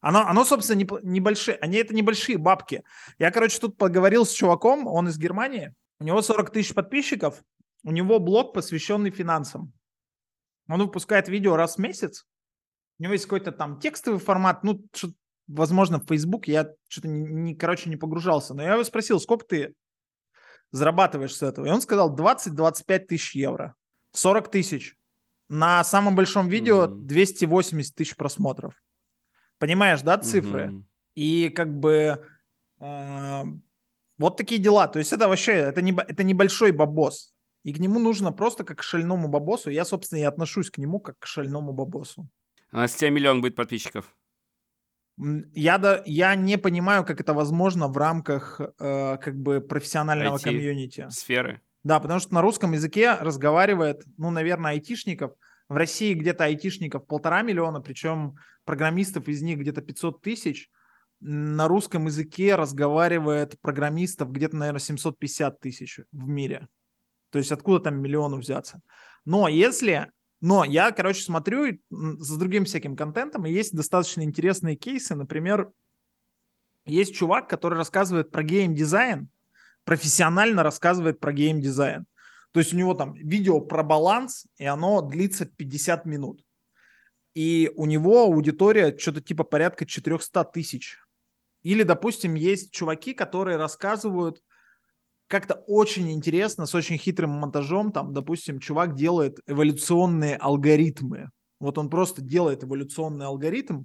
Оно, 0.00 0.26
оно 0.26 0.44
собственно, 0.44 0.76
не, 0.76 0.86
небольшие, 1.02 1.56
они 1.62 1.78
это 1.78 1.94
небольшие 1.94 2.36
бабки. 2.36 2.84
Я, 3.18 3.30
короче, 3.30 3.58
тут 3.58 3.78
поговорил 3.78 4.26
с 4.26 4.32
чуваком, 4.32 4.86
он 4.86 5.08
из 5.08 5.16
Германии, 5.16 5.74
у 5.98 6.04
него 6.04 6.20
40 6.20 6.50
тысяч 6.50 6.74
подписчиков, 6.74 7.42
у 7.84 7.90
него 7.90 8.18
блог, 8.18 8.52
посвященный 8.52 9.10
финансам. 9.10 9.72
Он 10.68 10.82
выпускает 10.82 11.26
видео 11.30 11.56
раз 11.56 11.76
в 11.76 11.78
месяц, 11.78 12.26
у 12.98 13.04
него 13.04 13.14
есть 13.14 13.24
какой-то 13.24 13.50
там 13.50 13.80
текстовый 13.80 14.20
формат, 14.20 14.62
ну, 14.62 14.84
возможно, 15.50 15.98
в 15.98 16.06
Facebook, 16.06 16.48
я 16.48 16.72
что-то, 16.88 17.08
не, 17.08 17.20
не, 17.20 17.54
короче, 17.54 17.90
не 17.90 17.96
погружался, 17.96 18.54
но 18.54 18.62
я 18.62 18.74
его 18.74 18.84
спросил, 18.84 19.20
сколько 19.20 19.44
ты 19.44 19.74
зарабатываешь 20.70 21.34
с 21.34 21.42
этого? 21.42 21.66
И 21.66 21.70
он 21.70 21.82
сказал 21.82 22.14
20-25 22.16 22.98
тысяч 23.00 23.34
евро, 23.34 23.74
40 24.12 24.50
тысяч. 24.50 24.96
На 25.48 25.82
самом 25.82 26.14
большом 26.14 26.48
видео 26.48 26.86
280 26.86 27.94
тысяч 27.94 28.14
просмотров. 28.14 28.74
Понимаешь, 29.58 30.02
да, 30.02 30.16
цифры? 30.18 30.70
Угу. 30.70 30.84
И 31.16 31.48
как 31.48 31.76
бы 31.76 32.24
э, 32.78 33.42
вот 34.16 34.36
такие 34.36 34.60
дела. 34.60 34.86
То 34.86 35.00
есть 35.00 35.12
это 35.12 35.26
вообще, 35.28 35.52
это, 35.52 35.82
не, 35.82 35.92
это 35.92 36.22
небольшой 36.22 36.70
бабос. 36.70 37.34
И 37.64 37.74
к 37.74 37.78
нему 37.78 37.98
нужно 37.98 38.32
просто 38.32 38.62
как 38.62 38.78
к 38.78 38.82
шальному 38.82 39.28
бабосу. 39.28 39.70
Я, 39.70 39.84
собственно, 39.84 40.20
и 40.20 40.22
отношусь 40.22 40.70
к 40.70 40.78
нему 40.78 41.00
как 41.00 41.18
к 41.18 41.26
шальному 41.26 41.72
бабосу. 41.72 42.28
А 42.70 42.86
с 42.86 42.94
тебя 42.94 43.10
миллион 43.10 43.40
будет 43.40 43.56
подписчиков? 43.56 44.14
Я, 45.54 45.78
да, 45.78 46.02
я 46.06 46.34
не 46.34 46.56
понимаю, 46.56 47.04
как 47.04 47.20
это 47.20 47.34
возможно 47.34 47.88
в 47.88 47.96
рамках 47.96 48.60
э, 48.60 49.18
как 49.18 49.36
бы 49.36 49.60
профессионального 49.60 50.36
IT 50.36 50.44
комьюнити. 50.44 51.06
Сферы. 51.10 51.60
Да, 51.84 52.00
потому 52.00 52.20
что 52.20 52.34
на 52.34 52.42
русском 52.42 52.72
языке 52.72 53.14
разговаривает, 53.14 54.02
ну, 54.16 54.30
наверное, 54.30 54.72
айтишников– 54.72 55.32
в 55.70 55.74
России 55.74 56.14
где-то 56.14 56.44
айтишников 56.44 57.06
полтора 57.06 57.42
миллиона, 57.42 57.80
причем 57.80 58.34
программистов 58.64 59.28
из 59.28 59.40
них 59.40 59.60
где-то 59.60 59.80
500 59.80 60.20
тысяч. 60.20 60.68
На 61.20 61.68
русском 61.68 62.06
языке 62.06 62.56
разговаривает 62.56 63.58
программистов 63.60 64.32
где-то, 64.32 64.56
наверное, 64.56 64.80
750 64.80 65.60
тысяч 65.60 66.00
в 66.10 66.26
мире. 66.26 66.66
То 67.30 67.38
есть 67.38 67.52
откуда 67.52 67.84
там 67.84 68.02
миллиону 68.02 68.38
взяться? 68.38 68.82
Но 69.24 69.46
если... 69.46 70.10
Но 70.40 70.64
я, 70.64 70.90
короче, 70.92 71.22
смотрю 71.22 71.78
с 71.90 72.36
другим 72.36 72.64
всяким 72.64 72.96
контентом, 72.96 73.46
и 73.46 73.52
есть 73.52 73.74
достаточно 73.74 74.22
интересные 74.22 74.76
кейсы. 74.76 75.14
Например, 75.14 75.70
есть 76.86 77.14
чувак, 77.14 77.48
который 77.48 77.76
рассказывает 77.76 78.30
про 78.30 78.42
геймдизайн, 78.42 79.28
профессионально 79.84 80.62
рассказывает 80.62 81.20
про 81.20 81.32
геймдизайн. 81.32 82.06
То 82.52 82.60
есть 82.60 82.72
у 82.72 82.76
него 82.76 82.94
там 82.94 83.12
видео 83.14 83.60
про 83.60 83.82
баланс, 83.82 84.46
и 84.56 84.64
оно 84.64 85.02
длится 85.02 85.44
50 85.44 86.06
минут. 86.06 86.44
И 87.34 87.70
у 87.76 87.86
него 87.86 88.22
аудитория 88.22 88.96
что-то 88.96 89.20
типа 89.20 89.44
порядка 89.44 89.86
400 89.86 90.44
тысяч. 90.44 90.98
Или, 91.62 91.82
допустим, 91.82 92.34
есть 92.34 92.72
чуваки, 92.72 93.12
которые 93.12 93.56
рассказывают 93.56 94.42
как-то 95.30 95.54
очень 95.66 96.10
интересно, 96.10 96.66
с 96.66 96.74
очень 96.74 96.98
хитрым 96.98 97.30
монтажом. 97.30 97.92
Там, 97.92 98.12
допустим, 98.12 98.58
чувак 98.58 98.94
делает 98.94 99.38
эволюционные 99.46 100.36
алгоритмы. 100.36 101.30
Вот 101.60 101.78
он 101.78 101.88
просто 101.88 102.20
делает 102.20 102.64
эволюционный 102.64 103.26
алгоритм 103.26 103.84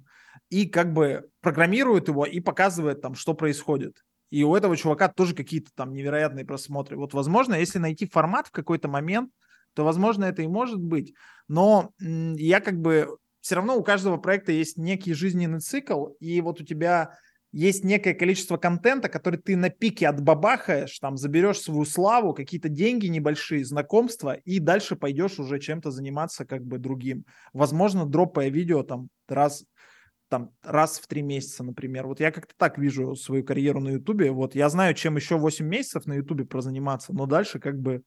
и 0.49 0.65
как 0.67 0.91
бы 0.91 1.29
программирует 1.41 2.07
его 2.07 2.25
и 2.25 2.39
показывает 2.39 3.01
там, 3.01 3.15
что 3.15 3.33
происходит 3.33 4.01
и 4.35 4.43
у 4.43 4.55
этого 4.55 4.75
чувака 4.75 5.07
тоже 5.07 5.33
какие-то 5.33 5.71
там 5.75 5.93
невероятные 5.93 6.45
просмотры. 6.45 6.97
Вот, 6.97 7.13
возможно, 7.13 7.55
если 7.55 7.79
найти 7.79 8.05
формат 8.05 8.47
в 8.47 8.51
какой-то 8.51 8.87
момент, 8.87 9.31
то, 9.73 9.85
возможно, 9.85 10.25
это 10.25 10.41
и 10.41 10.47
может 10.47 10.81
быть. 10.81 11.13
Но 11.47 11.91
я 11.99 12.59
как 12.59 12.79
бы... 12.81 13.17
Все 13.39 13.55
равно 13.55 13.77
у 13.77 13.83
каждого 13.83 14.17
проекта 14.17 14.51
есть 14.51 14.75
некий 14.75 15.13
жизненный 15.13 15.59
цикл, 15.59 16.07
и 16.19 16.41
вот 16.41 16.59
у 16.59 16.65
тебя 16.65 17.19
есть 17.55 17.85
некое 17.85 18.13
количество 18.13 18.57
контента, 18.57 19.07
который 19.07 19.39
ты 19.39 19.55
на 19.55 19.69
пике 19.69 20.09
отбабахаешь, 20.09 20.99
там, 20.99 21.15
заберешь 21.15 21.61
свою 21.61 21.85
славу, 21.85 22.33
какие-то 22.33 22.67
деньги 22.67 23.07
небольшие, 23.07 23.63
знакомства, 23.63 24.33
и 24.33 24.59
дальше 24.59 24.97
пойдешь 24.97 25.39
уже 25.39 25.57
чем-то 25.59 25.89
заниматься 25.89 26.45
как 26.45 26.65
бы 26.65 26.79
другим. 26.79 27.23
Возможно, 27.53 28.05
дропая 28.05 28.49
видео 28.49 28.83
там 28.83 29.07
раз 29.29 29.63
там 30.27 30.51
раз 30.63 30.99
в 30.99 31.07
три 31.07 31.21
месяца, 31.21 31.63
например. 31.63 32.07
Вот 32.07 32.19
я 32.19 32.31
как-то 32.31 32.53
так 32.57 32.77
вижу 32.77 33.15
свою 33.15 33.45
карьеру 33.45 33.79
на 33.79 33.91
Ютубе. 33.91 34.31
Вот 34.31 34.53
я 34.53 34.67
знаю, 34.67 34.93
чем 34.93 35.15
еще 35.15 35.37
8 35.37 35.65
месяцев 35.65 36.07
на 36.07 36.15
Ютубе 36.15 36.43
прозаниматься, 36.43 37.13
но 37.13 37.25
дальше 37.25 37.59
как 37.59 37.79
бы 37.79 38.01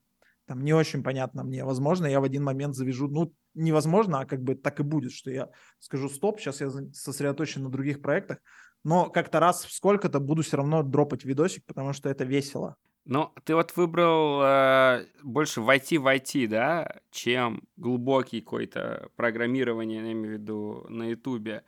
там 0.47 0.63
не 0.63 0.75
очень 0.75 1.03
понятно 1.03 1.43
мне. 1.43 1.65
Возможно, 1.65 2.05
я 2.07 2.21
в 2.21 2.25
один 2.25 2.43
момент 2.43 2.75
завяжу, 2.75 3.09
ну, 3.09 3.33
невозможно, 3.55 4.21
а 4.21 4.27
как 4.27 4.43
бы 4.43 4.57
так 4.57 4.81
и 4.81 4.83
будет, 4.83 5.13
что 5.13 5.31
я 5.31 5.49
скажу 5.79 6.09
стоп, 6.09 6.39
сейчас 6.39 6.61
я 6.61 6.71
сосредоточен 6.93 7.63
на 7.63 7.71
других 7.71 8.03
проектах, 8.03 8.39
но 8.85 9.11
как-то 9.11 9.41
раз 9.41 9.65
в 9.65 9.73
сколько-то 9.73 10.21
буду 10.21 10.43
все 10.43 10.57
равно 10.57 10.83
дропать 10.83 11.25
видосик, 11.25 11.65
потому 11.65 11.93
что 11.93 12.09
это 12.09 12.25
весело. 12.25 12.77
Ну, 13.05 13.33
ты 13.45 13.55
вот 13.55 13.75
выбрал 13.75 14.43
э, 14.43 15.07
больше 15.23 15.63
войти 15.63 15.97
в 15.97 16.07
IT, 16.07 16.47
да, 16.47 17.01
чем 17.11 17.63
глубокий 17.77 18.43
какой-то 18.43 19.09
программирование, 19.17 20.03
я 20.05 20.13
имею 20.13 20.37
в 20.37 20.41
виду, 20.41 20.87
на 20.91 21.05
Ютубе. 21.05 21.65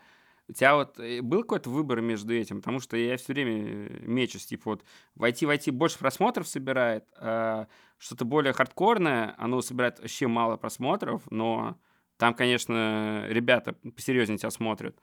У 0.48 0.52
тебя 0.52 0.74
вот 0.74 1.00
э, 1.00 1.22
был 1.22 1.40
какой-то 1.40 1.70
выбор 1.70 2.02
между 2.02 2.34
этим? 2.34 2.58
Потому 2.58 2.78
что 2.78 2.98
я 2.98 3.16
все 3.16 3.32
время 3.32 3.88
мечусь, 4.02 4.44
типа 4.44 4.72
вот 4.72 4.84
войти 5.14 5.46
в 5.46 5.50
IT 5.50 5.72
больше 5.72 5.98
просмотров 5.98 6.46
собирает, 6.46 7.06
а 7.16 7.68
что-то 7.96 8.26
более 8.26 8.52
хардкорное, 8.52 9.34
оно 9.38 9.62
собирает 9.62 9.98
вообще 9.98 10.26
мало 10.26 10.58
просмотров, 10.58 11.22
но 11.30 11.78
там, 12.18 12.34
конечно, 12.34 13.24
ребята 13.28 13.72
посерьезнее 13.96 14.36
тебя 14.36 14.50
смотрят. 14.50 15.00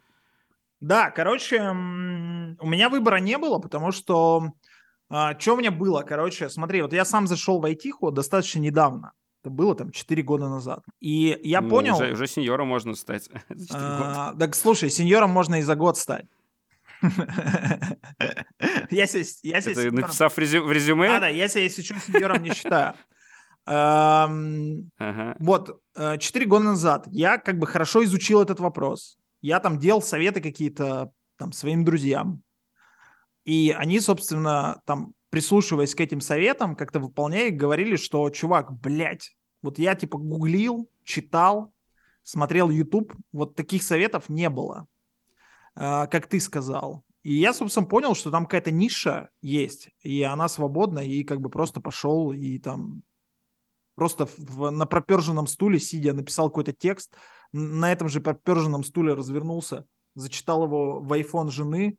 Да, 0.79 1.11
короче, 1.11 1.61
у 1.61 2.67
меня 2.67 2.89
выбора 2.89 3.17
не 3.17 3.37
было, 3.37 3.59
потому 3.59 3.91
что 3.91 4.51
а, 5.09 5.39
что 5.39 5.53
у 5.53 5.57
меня 5.57 5.71
было? 5.71 6.01
Короче, 6.01 6.49
смотри, 6.49 6.81
вот 6.81 6.93
я 6.93 7.05
сам 7.05 7.27
зашел 7.27 7.59
в 7.59 7.65
IT-ход 7.65 8.13
достаточно 8.13 8.59
недавно. 8.59 9.13
Это 9.43 9.49
было 9.49 9.75
там 9.75 9.91
4 9.91 10.23
года 10.23 10.49
назад. 10.49 10.83
И 10.99 11.39
я 11.43 11.61
ну, 11.61 11.69
понял... 11.69 11.95
Уже, 11.95 12.11
уже 12.11 12.27
сеньором 12.27 12.67
можно 12.67 12.95
стать 12.95 13.29
за 13.49 13.67
4 13.67 13.81
а. 13.81 14.35
Так 14.37 14.55
слушай, 14.55 14.89
сеньором 14.89 15.29
можно 15.29 15.55
и 15.59 15.61
за 15.61 15.75
год 15.75 15.97
стать. 15.97 16.25
Я 18.89 19.07
себя, 19.07 19.91
написав 19.91 20.35
в 20.35 20.39
резюме? 20.39 21.09
А, 21.09 21.19
да, 21.19 21.27
я 21.27 21.47
себя, 21.47 21.63
если 21.63 21.83
что, 21.83 21.95
сеньором 21.99 22.41
не 22.43 22.53
считаю. 22.53 22.95
Вот, 25.39 25.81
4 25.95 26.45
э, 26.45 26.47
года 26.47 26.65
назад 26.65 27.05
я 27.11 27.37
как 27.37 27.59
бы 27.59 27.67
хорошо 27.67 28.03
изучил 28.03 28.41
этот 28.41 28.59
вопрос. 28.59 29.17
Я 29.41 29.59
там 29.59 29.79
делал 29.79 30.01
советы 30.01 30.41
какие-то 30.41 31.11
там 31.37 31.51
своим 31.51 31.85
друзьям. 31.85 32.43
И 33.45 33.73
они, 33.77 33.99
собственно, 33.99 34.81
там, 34.85 35.13
прислушиваясь 35.29 35.95
к 35.95 36.01
этим 36.01 36.19
советам, 36.19 36.75
как-то 36.75 36.99
выполняя 36.99 37.51
говорили, 37.51 37.95
что, 37.95 38.29
чувак, 38.29 38.73
блядь, 38.73 39.35
вот 39.61 39.79
я 39.79 39.95
типа 39.95 40.17
гуглил, 40.17 40.89
читал, 41.03 41.73
смотрел 42.23 42.69
YouTube, 42.69 43.13
вот 43.31 43.55
таких 43.55 43.83
советов 43.83 44.29
не 44.29 44.49
было, 44.49 44.87
э, 45.75 46.07
как 46.07 46.27
ты 46.27 46.39
сказал. 46.39 47.03
И 47.23 47.33
я, 47.33 47.53
собственно, 47.53 47.85
понял, 47.85 48.15
что 48.15 48.31
там 48.31 48.45
какая-то 48.45 48.71
ниша 48.71 49.29
есть, 49.41 49.89
и 50.01 50.23
она 50.23 50.47
свободна, 50.47 50.99
и 50.99 51.23
как 51.23 51.41
бы 51.41 51.49
просто 51.49 51.81
пошел 51.81 52.31
и 52.31 52.57
там 52.59 53.03
просто 53.95 54.27
в, 54.37 54.69
на 54.69 54.85
проперженном 54.85 55.47
стуле, 55.47 55.79
сидя, 55.79 56.13
написал 56.13 56.49
какой-то 56.49 56.71
текст, 56.71 57.15
на 57.53 57.91
этом 57.91 58.09
же 58.09 58.21
проперженном 58.21 58.83
стуле 58.83 59.13
развернулся, 59.13 59.85
зачитал 60.15 60.65
его 60.65 60.99
в 60.99 61.11
iPhone 61.13 61.49
жены, 61.49 61.97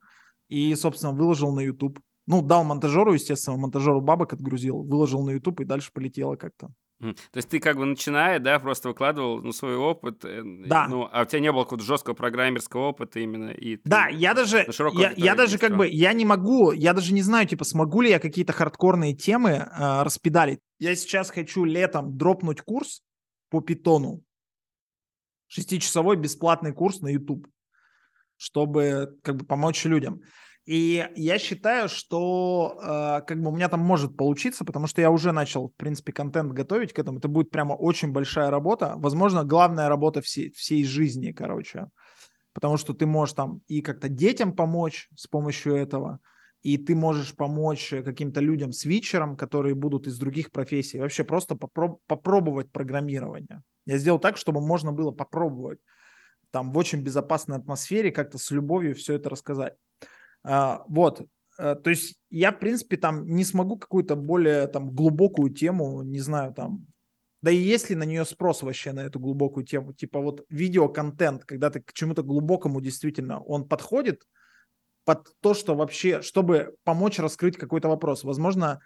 и, 0.48 0.74
собственно, 0.74 1.12
выложил 1.12 1.52
на 1.54 1.60
YouTube. 1.60 2.00
Ну, 2.26 2.42
дал 2.42 2.64
монтажеру, 2.64 3.14
естественно, 3.14 3.56
монтажеру 3.56 4.00
бабок 4.00 4.32
отгрузил, 4.32 4.82
выложил 4.82 5.24
на 5.24 5.30
YouTube 5.30 5.60
и 5.60 5.64
дальше 5.64 5.90
полетело 5.92 6.36
как-то. 6.36 6.70
То 7.00 7.36
есть 7.36 7.48
ты 7.48 7.60
как 7.60 7.76
бы 7.76 7.84
начиная, 7.84 8.40
да, 8.40 8.58
просто 8.58 8.88
выкладывал 8.88 9.40
ну, 9.40 9.52
свой 9.52 9.76
опыт, 9.76 10.24
э, 10.24 10.42
да. 10.66 10.88
ну, 10.88 11.08
а 11.12 11.22
у 11.22 11.24
тебя 11.26 11.38
не 11.38 11.52
было 11.52 11.62
какого-то 11.62 11.86
жесткого 11.86 12.14
программерского 12.14 12.88
опыта 12.88 13.20
именно. 13.20 13.50
И 13.50 13.78
да, 13.84 14.08
я 14.08 14.34
даже, 14.34 14.66
я, 14.94 15.12
я 15.16 15.36
даже 15.36 15.58
как 15.58 15.76
бы, 15.76 15.86
я 15.86 16.12
не 16.12 16.24
могу, 16.24 16.72
я 16.72 16.92
даже 16.94 17.14
не 17.14 17.22
знаю, 17.22 17.46
типа, 17.46 17.62
смогу 17.62 18.00
ли 18.00 18.10
я 18.10 18.18
какие-то 18.18 18.52
хардкорные 18.52 19.14
темы 19.14 19.50
э, 19.50 20.02
распедалить. 20.02 20.58
Я 20.80 20.96
сейчас 20.96 21.30
хочу 21.30 21.64
летом 21.64 22.16
дропнуть 22.18 22.62
курс 22.62 23.02
по 23.48 23.60
питону, 23.60 24.24
шестичасовой 25.48 26.16
бесплатный 26.16 26.72
курс 26.72 27.00
на 27.00 27.08
YouTube 27.08 27.46
чтобы 28.38 29.18
как 29.22 29.36
бы 29.36 29.44
помочь 29.44 29.84
людям. 29.84 30.22
И 30.64 31.06
я 31.16 31.38
считаю, 31.38 31.88
что 31.88 32.78
э, 32.82 33.26
как 33.26 33.40
бы 33.40 33.48
у 33.48 33.56
меня 33.56 33.68
там 33.68 33.80
может 33.80 34.16
получиться, 34.16 34.64
потому 34.64 34.86
что 34.86 35.00
я 35.00 35.10
уже 35.10 35.32
начал, 35.32 35.68
в 35.68 35.76
принципе, 35.76 36.12
контент 36.12 36.52
готовить 36.52 36.92
к 36.92 36.98
этому. 36.98 37.18
Это 37.18 37.28
будет 37.28 37.50
прямо 37.50 37.72
очень 37.72 38.12
большая 38.12 38.50
работа. 38.50 38.94
Возможно, 38.96 39.44
главная 39.44 39.88
работа 39.88 40.20
всей, 40.20 40.52
всей 40.52 40.84
жизни, 40.84 41.32
короче. 41.32 41.86
Потому 42.52 42.76
что 42.76 42.92
ты 42.92 43.06
можешь 43.06 43.34
там 43.34 43.62
и 43.66 43.80
как-то 43.80 44.08
детям 44.08 44.54
помочь 44.54 45.08
с 45.16 45.26
помощью 45.26 45.74
этого, 45.74 46.20
и 46.62 46.76
ты 46.76 46.94
можешь 46.94 47.34
помочь 47.34 47.94
каким-то 48.04 48.40
людям, 48.40 48.72
свитчерам, 48.72 49.36
которые 49.36 49.74
будут 49.74 50.06
из 50.06 50.18
других 50.18 50.50
профессий. 50.50 51.00
Вообще 51.00 51.24
просто 51.24 51.54
попроб- 51.54 51.98
попробовать 52.06 52.70
программирование. 52.70 53.62
Я 53.88 53.96
сделал 53.96 54.18
так, 54.18 54.36
чтобы 54.36 54.60
можно 54.60 54.92
было 54.92 55.12
попробовать 55.12 55.80
там 56.50 56.72
в 56.72 56.78
очень 56.78 57.02
безопасной 57.02 57.56
атмосфере 57.56 58.12
как-то 58.12 58.36
с 58.36 58.50
любовью 58.50 58.94
все 58.94 59.14
это 59.14 59.30
рассказать. 59.30 59.76
А, 60.44 60.84
вот, 60.88 61.26
а, 61.58 61.74
то 61.74 61.88
есть 61.88 62.16
я, 62.28 62.52
в 62.52 62.58
принципе, 62.58 62.98
там 62.98 63.26
не 63.26 63.44
смогу 63.44 63.78
какую-то 63.78 64.14
более 64.14 64.66
там 64.66 64.90
глубокую 64.90 65.50
тему, 65.54 66.02
не 66.02 66.20
знаю, 66.20 66.52
там, 66.52 66.86
да 67.40 67.50
и 67.50 67.56
есть 67.56 67.88
ли 67.88 67.96
на 67.96 68.02
нее 68.02 68.26
спрос 68.26 68.62
вообще 68.62 68.92
на 68.92 69.00
эту 69.00 69.20
глубокую 69.20 69.64
тему, 69.64 69.94
типа 69.94 70.20
вот 70.20 70.44
видеоконтент, 70.50 71.46
когда 71.46 71.70
ты 71.70 71.80
к 71.80 71.94
чему-то 71.94 72.22
глубокому 72.22 72.82
действительно, 72.82 73.40
он 73.40 73.66
подходит 73.66 74.22
под 75.06 75.32
то, 75.40 75.54
что 75.54 75.74
вообще, 75.74 76.20
чтобы 76.20 76.76
помочь 76.84 77.18
раскрыть 77.18 77.56
какой-то 77.56 77.88
вопрос. 77.88 78.22
Возможно, 78.22 78.80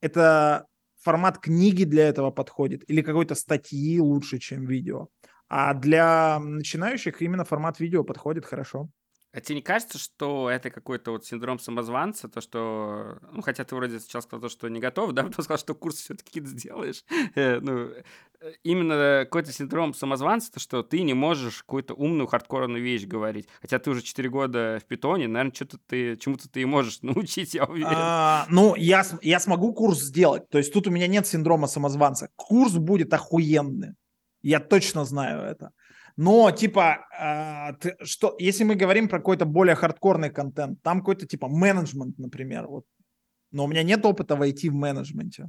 это 0.00 0.64
формат 1.02 1.38
книги 1.38 1.84
для 1.84 2.08
этого 2.08 2.30
подходит 2.30 2.88
или 2.90 3.02
какой-то 3.02 3.34
статьи 3.34 4.00
лучше, 4.00 4.38
чем 4.38 4.66
видео. 4.66 5.08
А 5.48 5.74
для 5.74 6.38
начинающих 6.40 7.22
именно 7.22 7.44
формат 7.44 7.80
видео 7.80 8.04
подходит 8.04 8.44
хорошо. 8.46 8.88
А 9.30 9.40
тебе 9.42 9.56
не 9.56 9.62
кажется, 9.62 9.98
что 9.98 10.48
это 10.48 10.70
какой-то 10.70 11.10
вот 11.10 11.26
синдром 11.26 11.58
самозванца, 11.58 12.28
то, 12.28 12.40
что, 12.40 13.18
ну, 13.30 13.42
хотя 13.42 13.62
ты 13.64 13.74
вроде 13.76 14.00
сейчас 14.00 14.24
сказал, 14.24 14.48
что 14.48 14.68
не 14.68 14.80
готов, 14.80 15.12
да, 15.12 15.22
потом 15.24 15.44
сказал, 15.44 15.58
что 15.58 15.74
курс 15.74 15.96
все-таки 15.96 16.40
сделаешь, 16.40 17.04
э, 17.34 17.60
ну, 17.60 17.90
э, 17.90 18.52
именно 18.62 19.20
какой-то 19.24 19.52
синдром 19.52 19.92
самозванца, 19.92 20.50
то, 20.52 20.60
что 20.60 20.82
ты 20.82 21.02
не 21.02 21.12
можешь 21.12 21.58
какую-то 21.58 21.92
умную, 21.92 22.26
хардкорную 22.26 22.82
вещь 22.82 23.04
говорить, 23.04 23.48
хотя 23.60 23.78
ты 23.78 23.90
уже 23.90 24.00
4 24.00 24.30
года 24.30 24.78
в 24.82 24.86
питоне, 24.86 25.28
наверное, 25.28 25.54
что-то 25.54 25.78
ты, 25.86 26.16
чему-то 26.16 26.48
ты 26.48 26.66
можешь 26.66 27.00
научить, 27.02 27.52
я 27.52 27.64
уверен. 27.64 27.90
А, 27.90 28.46
ну, 28.48 28.76
я, 28.76 29.04
я 29.20 29.40
смогу 29.40 29.74
курс 29.74 30.00
сделать, 30.00 30.48
то 30.48 30.56
есть 30.56 30.72
тут 30.72 30.86
у 30.86 30.90
меня 30.90 31.06
нет 31.06 31.26
синдрома 31.26 31.66
самозванца, 31.66 32.30
курс 32.34 32.72
будет 32.72 33.12
охуенный, 33.12 33.94
я 34.40 34.60
точно 34.60 35.04
знаю 35.04 35.42
это. 35.42 35.72
Но, 36.18 36.50
типа, 36.50 37.06
э, 37.16 38.04
что, 38.04 38.34
если 38.40 38.64
мы 38.64 38.74
говорим 38.74 39.08
про 39.08 39.18
какой-то 39.18 39.44
более 39.44 39.76
хардкорный 39.76 40.30
контент, 40.30 40.82
там 40.82 40.98
какой-то, 40.98 41.28
типа, 41.28 41.46
менеджмент, 41.48 42.18
например, 42.18 42.66
вот. 42.66 42.84
Но 43.52 43.64
у 43.64 43.68
меня 43.68 43.84
нет 43.84 44.04
опыта 44.04 44.34
войти 44.34 44.68
в 44.68 44.74
менеджменте. 44.74 45.48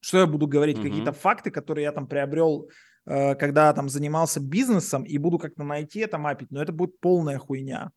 Что 0.00 0.18
я 0.18 0.26
буду 0.26 0.48
говорить? 0.48 0.78
Mm-hmm. 0.78 0.82
Какие-то 0.82 1.12
факты, 1.12 1.52
которые 1.52 1.84
я 1.84 1.92
там 1.92 2.08
приобрел, 2.08 2.68
э, 3.06 3.36
когда 3.36 3.72
там 3.72 3.88
занимался 3.88 4.40
бизнесом, 4.40 5.04
и 5.04 5.18
буду 5.18 5.38
как-то 5.38 5.62
найти 5.62 6.00
это 6.00 6.18
мапить, 6.18 6.50
но 6.50 6.60
это 6.60 6.72
будет 6.72 6.98
полная 6.98 7.38
хуйня. 7.38 7.92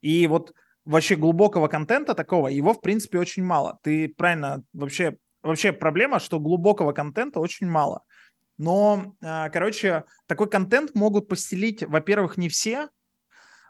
И 0.00 0.26
вот 0.26 0.54
вообще 0.86 1.16
глубокого 1.16 1.68
контента 1.68 2.14
такого, 2.14 2.48
его, 2.48 2.72
в 2.72 2.80
принципе, 2.80 3.18
очень 3.18 3.44
мало. 3.44 3.78
Ты 3.82 4.08
правильно, 4.08 4.62
вообще, 4.72 5.18
вообще 5.42 5.74
проблема, 5.74 6.18
что 6.18 6.40
глубокого 6.40 6.92
контента 6.92 7.40
очень 7.40 7.66
мало. 7.66 8.04
Но, 8.60 9.16
а, 9.22 9.48
короче, 9.48 10.04
такой 10.26 10.46
контент 10.46 10.94
могут 10.94 11.28
постелить, 11.28 11.82
во-первых, 11.82 12.36
не 12.36 12.50
все, 12.50 12.90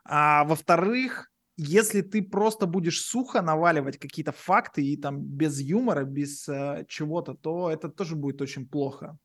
а 0.04 0.42
во-вторых, 0.42 1.30
если 1.56 2.00
ты 2.00 2.22
просто 2.22 2.66
будешь 2.66 3.00
сухо 3.00 3.40
наваливать 3.40 3.98
какие-то 3.98 4.32
факты 4.32 4.84
и 4.84 4.96
там 4.96 5.20
без 5.20 5.60
юмора, 5.60 6.02
без 6.02 6.48
э, 6.48 6.86
чего-то, 6.88 7.34
то 7.34 7.70
это 7.70 7.88
тоже 7.88 8.16
будет 8.16 8.42
очень 8.42 8.66
плохо. 8.66 9.16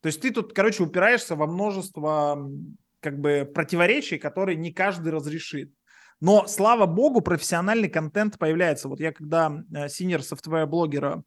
То 0.00 0.08
есть 0.08 0.20
ты 0.20 0.32
тут, 0.32 0.54
короче, 0.54 0.82
упираешься 0.82 1.36
во 1.36 1.46
множество 1.46 2.50
как 2.98 3.20
бы 3.20 3.48
противоречий, 3.54 4.18
которые 4.18 4.56
не 4.56 4.72
каждый 4.72 5.12
разрешит. 5.12 5.72
Но, 6.18 6.48
слава 6.48 6.86
богу, 6.86 7.20
профессиональный 7.20 7.88
контент 7.88 8.40
появляется. 8.40 8.88
Вот 8.88 8.98
я 8.98 9.12
когда 9.12 9.62
Senior 9.88 10.24
Software 10.24 10.66
Vlogger 10.66 11.15
а 11.15 11.22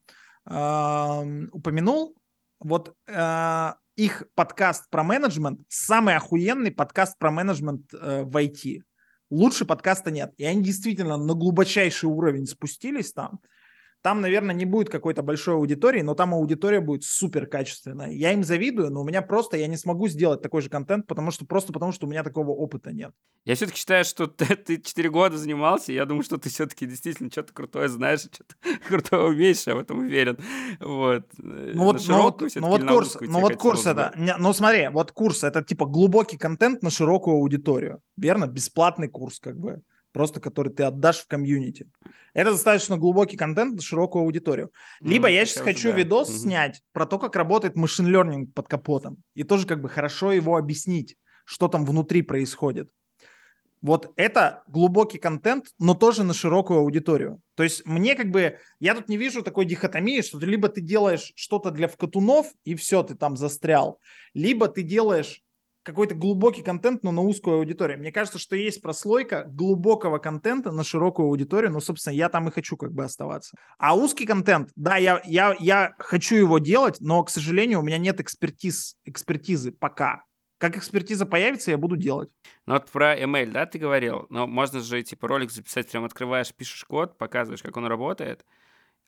э, 0.49 0.53
упомянул, 1.53 2.17
вот 2.59 2.93
э, 3.07 3.73
их 3.95 4.23
подкаст 4.35 4.89
про 4.89 5.03
менеджмент 5.03 5.61
самый 5.69 6.15
охуенный 6.15 6.71
подкаст 6.71 7.17
про 7.17 7.31
менеджмент 7.31 7.93
э, 7.93 8.23
в 8.23 8.35
IT. 8.35 8.81
Лучше 9.29 9.65
подкаста 9.65 10.11
нет. 10.11 10.33
И 10.37 10.45
они 10.45 10.63
действительно 10.63 11.17
на 11.17 11.33
глубочайший 11.33 12.09
уровень 12.09 12.45
спустились 12.45 13.13
там. 13.13 13.39
Там, 14.05 14.21
наверное, 14.21 14.53
не 14.53 14.65
будет 14.65 14.91
какой-то 14.91 15.23
большой 15.23 15.55
аудитории, 15.55 16.01
но 16.03 16.13
там 16.13 16.35
аудитория 16.35 16.79
будет 16.79 17.03
супер 17.03 17.47
качественная. 17.47 18.11
Я 18.11 18.33
им 18.33 18.43
завидую, 18.43 18.91
но 18.91 19.01
у 19.01 19.03
меня 19.03 19.23
просто, 19.23 19.57
я 19.57 19.65
не 19.65 19.77
смогу 19.77 20.07
сделать 20.07 20.43
такой 20.43 20.61
же 20.61 20.69
контент, 20.69 21.07
потому 21.07 21.31
что 21.31 21.47
просто 21.47 21.73
потому, 21.73 21.91
что 21.91 22.05
у 22.05 22.09
меня 22.11 22.23
такого 22.23 22.51
опыта 22.51 22.91
нет. 22.91 23.15
Я 23.45 23.55
все-таки 23.55 23.79
считаю, 23.79 24.05
что 24.05 24.27
ты, 24.27 24.55
ты 24.57 24.79
4 24.79 25.09
года 25.09 25.39
занимался, 25.39 25.91
я 25.91 26.05
думаю, 26.05 26.21
что 26.21 26.37
ты 26.37 26.49
все-таки 26.49 26.85
действительно 26.85 27.31
что-то 27.31 27.51
крутое 27.51 27.89
знаешь, 27.89 28.19
что-то 28.19 28.53
крутое 28.87 29.23
умеешь, 29.23 29.65
я 29.65 29.73
в 29.73 29.79
этом 29.79 29.97
уверен. 29.97 30.37
Вот. 30.79 31.25
Ну 31.39 31.83
вот, 31.85 31.99
ну 32.07 32.21
вот, 32.21 32.41
ну 32.53 32.67
вот 32.67 32.87
курс, 32.87 33.17
ну 33.19 33.39
вот 33.39 33.55
курс 33.55 33.87
это, 33.87 34.13
ну 34.37 34.53
смотри, 34.53 34.87
вот 34.89 35.13
курс, 35.13 35.43
это 35.43 35.63
типа 35.63 35.87
глубокий 35.87 36.37
контент 36.37 36.83
на 36.83 36.91
широкую 36.91 37.37
аудиторию, 37.37 38.03
верно? 38.17 38.45
Бесплатный 38.45 39.07
курс 39.07 39.39
как 39.39 39.57
бы 39.57 39.81
просто 40.15 40.39
который 40.39 40.71
ты 40.71 40.83
отдашь 40.83 41.17
в 41.17 41.27
комьюнити. 41.27 41.89
Это 42.33 42.51
достаточно 42.51 42.95
глубокий 42.95 43.35
контент 43.35 43.75
на 43.75 43.81
широкую 43.81 44.23
аудиторию. 44.23 44.71
Либо 45.01 45.29
mm, 45.29 45.33
я 45.33 45.45
сейчас 45.45 45.61
хочу 45.61 45.91
да. 45.91 45.97
видос 45.97 46.29
mm-hmm. 46.29 46.37
снять 46.37 46.81
про 46.93 47.05
то, 47.05 47.19
как 47.19 47.35
работает 47.35 47.75
машин 47.75 48.07
learning 48.07 48.45
под 48.45 48.69
капотом. 48.69 49.17
И 49.33 49.43
тоже 49.43 49.67
как 49.67 49.81
бы 49.81 49.89
хорошо 49.89 50.31
его 50.31 50.55
объяснить, 50.55 51.17
что 51.43 51.67
там 51.67 51.83
внутри 51.83 52.21
происходит. 52.21 52.89
Вот 53.81 54.13
это 54.15 54.63
глубокий 54.67 55.17
контент, 55.17 55.65
но 55.79 55.95
тоже 55.95 56.23
на 56.23 56.33
широкую 56.33 56.79
аудиторию. 56.79 57.41
То 57.55 57.63
есть 57.63 57.85
мне 57.85 58.15
как 58.15 58.31
бы, 58.31 58.57
я 58.79 58.95
тут 58.95 59.09
не 59.09 59.17
вижу 59.17 59.43
такой 59.43 59.65
дихотомии, 59.65 60.21
что 60.21 60.39
ты 60.39 60.45
либо 60.45 60.69
ты 60.69 60.79
делаешь 60.79 61.33
что-то 61.35 61.71
для 61.71 61.89
вкатунов, 61.89 62.47
и 62.63 62.75
все, 62.75 63.03
ты 63.03 63.15
там 63.15 63.35
застрял, 63.35 63.99
либо 64.33 64.69
ты 64.69 64.81
делаешь 64.81 65.41
какой-то 65.85 66.15
глубокий 66.15 66.63
контент, 66.63 67.03
но 67.03 67.11
на 67.11 67.21
узкую 67.21 67.57
аудиторию. 67.57 67.99
Мне 67.99 68.11
кажется, 68.11 68.39
что 68.39 68.55
есть 68.55 68.81
прослойка 68.81 69.45
глубокого 69.47 70.17
контента 70.17 70.71
на 70.71 70.83
широкую 70.83 71.27
аудиторию, 71.27 71.71
но, 71.71 71.79
собственно, 71.79 72.15
я 72.15 72.27
там 72.27 72.47
и 72.47 72.51
хочу 72.51 72.75
как 72.75 72.91
бы 72.91 73.03
оставаться. 73.03 73.55
А 73.77 73.95
узкий 73.95 74.25
контент, 74.25 74.71
да, 74.75 74.97
я, 74.97 75.21
я, 75.25 75.55
я 75.59 75.93
хочу 75.99 76.35
его 76.35 76.57
делать, 76.57 76.97
но, 77.01 77.23
к 77.23 77.29
сожалению, 77.29 77.79
у 77.79 77.83
меня 77.83 77.99
нет 77.99 78.19
экспертиз, 78.19 78.95
экспертизы 79.05 79.71
пока. 79.71 80.23
Как 80.57 80.75
экспертиза 80.75 81.27
появится, 81.27 81.69
я 81.69 81.77
буду 81.77 81.97
делать. 81.97 82.29
Ну 82.65 82.73
вот 82.73 82.89
про 82.89 83.15
email, 83.15 83.51
да, 83.51 83.67
ты 83.67 83.77
говорил? 83.77 84.25
Но 84.29 84.47
можно 84.47 84.79
же, 84.79 85.03
типа, 85.03 85.27
ролик 85.27 85.51
записать, 85.51 85.91
прям 85.91 86.05
открываешь, 86.05 86.53
пишешь 86.53 86.83
код, 86.85 87.17
показываешь, 87.19 87.61
как 87.61 87.77
он 87.77 87.85
работает, 87.85 88.43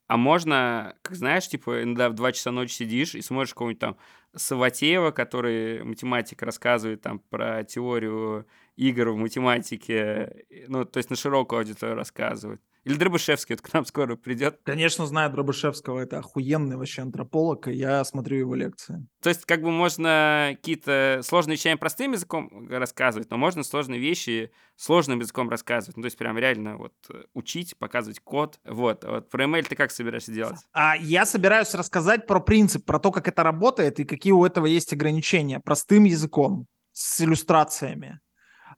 а 0.07 0.17
можно, 0.17 0.95
как 1.01 1.15
знаешь, 1.15 1.47
типа, 1.49 1.83
иногда 1.83 2.09
в 2.09 2.13
2 2.13 2.31
часа 2.31 2.51
ночи 2.51 2.73
сидишь 2.73 3.15
и 3.15 3.21
смотришь 3.21 3.53
какого-нибудь 3.53 3.79
там 3.79 3.97
Саватеева, 4.35 5.11
который 5.11 5.83
математик 5.83 6.41
рассказывает 6.43 7.01
там 7.01 7.19
про 7.19 7.63
теорию 7.63 8.47
игр 8.75 9.09
в 9.09 9.17
математике, 9.17 10.45
ну, 10.67 10.85
то 10.85 10.97
есть 10.97 11.09
на 11.09 11.15
широкую 11.15 11.59
аудиторию 11.59 11.95
рассказывает. 11.97 12.61
Или 12.87 12.95
Дробышевский, 12.95 13.55
вот 13.55 13.61
к 13.61 13.73
нам 13.73 13.85
скоро 13.85 14.15
придет. 14.15 14.61
Конечно, 14.63 15.05
знаю 15.05 15.29
Дробышевского, 15.29 15.99
это 15.99 16.19
охуенный 16.19 16.77
вообще 16.77 17.01
антрополог, 17.01 17.67
и 17.67 17.73
я 17.73 18.01
смотрю 18.05 18.37
его 18.37 18.55
лекции. 18.55 19.05
То 19.21 19.27
есть 19.27 19.43
как 19.43 19.61
бы 19.61 19.71
можно 19.71 20.51
какие-то 20.55 21.19
сложные 21.21 21.55
вещи 21.55 21.75
простым 21.75 22.13
языком 22.13 22.69
рассказывать, 22.69 23.29
но 23.29 23.35
можно 23.35 23.63
сложные 23.63 23.99
вещи 23.99 24.53
сложным 24.77 25.19
языком 25.19 25.49
рассказывать. 25.49 25.97
Ну, 25.97 26.03
то 26.03 26.05
есть 26.05 26.17
прям 26.17 26.37
реально 26.37 26.77
вот 26.77 26.93
учить, 27.33 27.77
показывать 27.77 28.21
код. 28.21 28.57
Вот. 28.63 29.03
А 29.03 29.11
вот 29.11 29.29
про 29.29 29.43
email 29.43 29.67
ты 29.67 29.75
как 29.75 29.91
собираешься 29.91 30.31
делать? 30.31 30.55
А 30.71 30.95
я 30.95 31.25
собираюсь 31.25 31.73
рассказать 31.73 32.25
про 32.25 32.39
принцип, 32.39 32.85
про 32.85 32.99
то, 32.99 33.11
как 33.11 33.27
это 33.27 33.43
работает 33.43 33.99
и 33.99 34.05
какие 34.05 34.31
у 34.31 34.45
этого 34.45 34.65
есть 34.65 34.93
ограничения 34.93 35.59
простым 35.59 36.05
языком 36.05 36.67
с 36.93 37.19
иллюстрациями. 37.19 38.21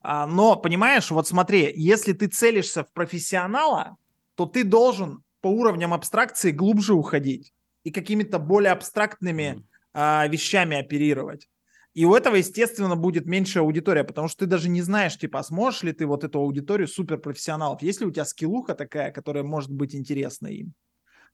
А, 0.01 0.25
но, 0.25 0.55
понимаешь, 0.55 1.11
вот 1.11 1.27
смотри, 1.27 1.71
если 1.75 2.13
ты 2.13 2.27
целишься 2.27 2.83
в 2.83 2.91
профессионала, 2.93 3.97
то 4.35 4.45
ты 4.45 4.63
должен 4.63 5.23
по 5.41 5.47
уровням 5.47 5.93
абстракции 5.93 6.51
глубже 6.51 6.93
уходить 6.93 7.53
и 7.83 7.91
какими-то 7.91 8.39
более 8.39 8.71
абстрактными 8.71 9.65
а, 9.93 10.27
вещами 10.27 10.77
оперировать. 10.77 11.47
И 11.93 12.05
у 12.05 12.13
этого, 12.13 12.35
естественно, 12.35 12.95
будет 12.95 13.25
меньшая 13.25 13.63
аудитория, 13.63 14.03
потому 14.03 14.27
что 14.27 14.39
ты 14.39 14.45
даже 14.45 14.69
не 14.69 14.81
знаешь, 14.81 15.17
типа, 15.17 15.39
а 15.39 15.43
сможешь 15.43 15.83
ли 15.83 15.91
ты 15.91 16.05
вот 16.05 16.23
эту 16.23 16.39
аудиторию 16.39 16.87
суперпрофессионалов, 16.87 17.81
есть 17.81 17.99
ли 17.99 18.05
у 18.05 18.11
тебя 18.11 18.25
скиллуха 18.25 18.75
такая, 18.75 19.11
которая 19.11 19.43
может 19.43 19.71
быть 19.71 19.95
интересна 19.95 20.47
им. 20.47 20.73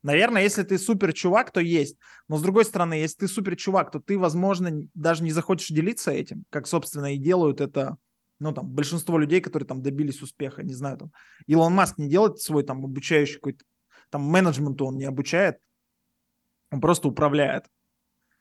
Наверное, 0.02 0.44
если 0.44 0.64
ты 0.64 0.78
супер 0.78 1.14
чувак, 1.14 1.52
то 1.52 1.60
есть. 1.60 1.98
Но 2.28 2.38
с 2.38 2.42
другой 2.42 2.66
стороны, 2.66 2.94
если 2.94 3.20
ты 3.20 3.28
супер 3.28 3.56
чувак, 3.56 3.92
то 3.92 4.00
ты, 4.00 4.18
возможно, 4.18 4.72
даже 4.94 5.24
не 5.24 5.32
захочешь 5.32 5.70
делиться 5.70 6.12
этим, 6.12 6.46
как, 6.50 6.68
собственно, 6.68 7.14
и 7.14 7.18
делают 7.18 7.60
это 7.60 7.98
ну, 8.40 8.54
там, 8.54 8.68
большинство 8.68 9.18
людей, 9.18 9.42
которые 9.42 9.68
там 9.68 9.82
добились 9.82 10.22
успеха, 10.22 10.64
не 10.64 10.74
знаю, 10.74 10.98
там, 10.98 11.12
Илон 11.48 11.74
Маск 11.74 11.98
не 11.98 12.10
делает 12.10 12.40
свой 12.40 12.64
там 12.64 12.84
обучающий 12.84 13.36
какой-то, 13.36 13.66
там, 14.10 14.24
менеджменту 14.24 14.86
он 14.86 14.98
не 14.98 15.06
обучает, 15.06 15.60
он 16.72 16.82
просто 16.82 17.08
управляет. 17.08 17.66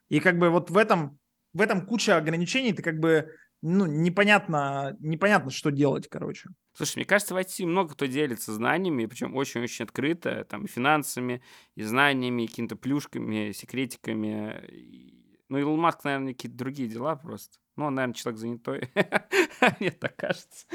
И 0.09 0.19
как 0.19 0.37
бы 0.37 0.49
вот 0.49 0.69
в 0.69 0.77
этом, 0.77 1.19
в 1.53 1.61
этом 1.61 1.85
куча 1.85 2.17
ограничений, 2.17 2.73
ты 2.73 2.83
как 2.83 2.99
бы, 2.99 3.31
ну, 3.61 3.85
непонятно, 3.85 4.95
непонятно, 4.99 5.49
что 5.49 5.71
делать, 5.71 6.07
короче. 6.07 6.49
Слушай, 6.73 6.97
мне 6.97 7.05
кажется, 7.05 7.33
в 7.33 7.37
IT 7.37 7.65
много 7.65 7.93
кто 7.93 8.05
делится 8.05 8.53
знаниями, 8.53 9.05
причем 9.05 9.35
очень-очень 9.35 9.85
открыто, 9.85 10.45
там, 10.49 10.65
и 10.65 10.67
финансами, 10.67 11.41
и 11.75 11.83
знаниями, 11.83 12.43
и 12.43 12.47
какими-то 12.47 12.75
плюшками, 12.75 13.53
секретиками. 13.53 15.39
Ну, 15.47 15.57
Илон 15.57 15.79
Маск, 15.79 16.03
наверное, 16.03 16.33
какие-то 16.33 16.57
другие 16.57 16.89
дела 16.89 17.15
просто. 17.15 17.57
Ну, 17.75 17.85
он, 17.85 17.95
наверное, 17.95 18.13
человек 18.13 18.39
занятой. 18.39 18.89
Мне 19.79 19.91
так 19.91 20.15
кажется. 20.15 20.65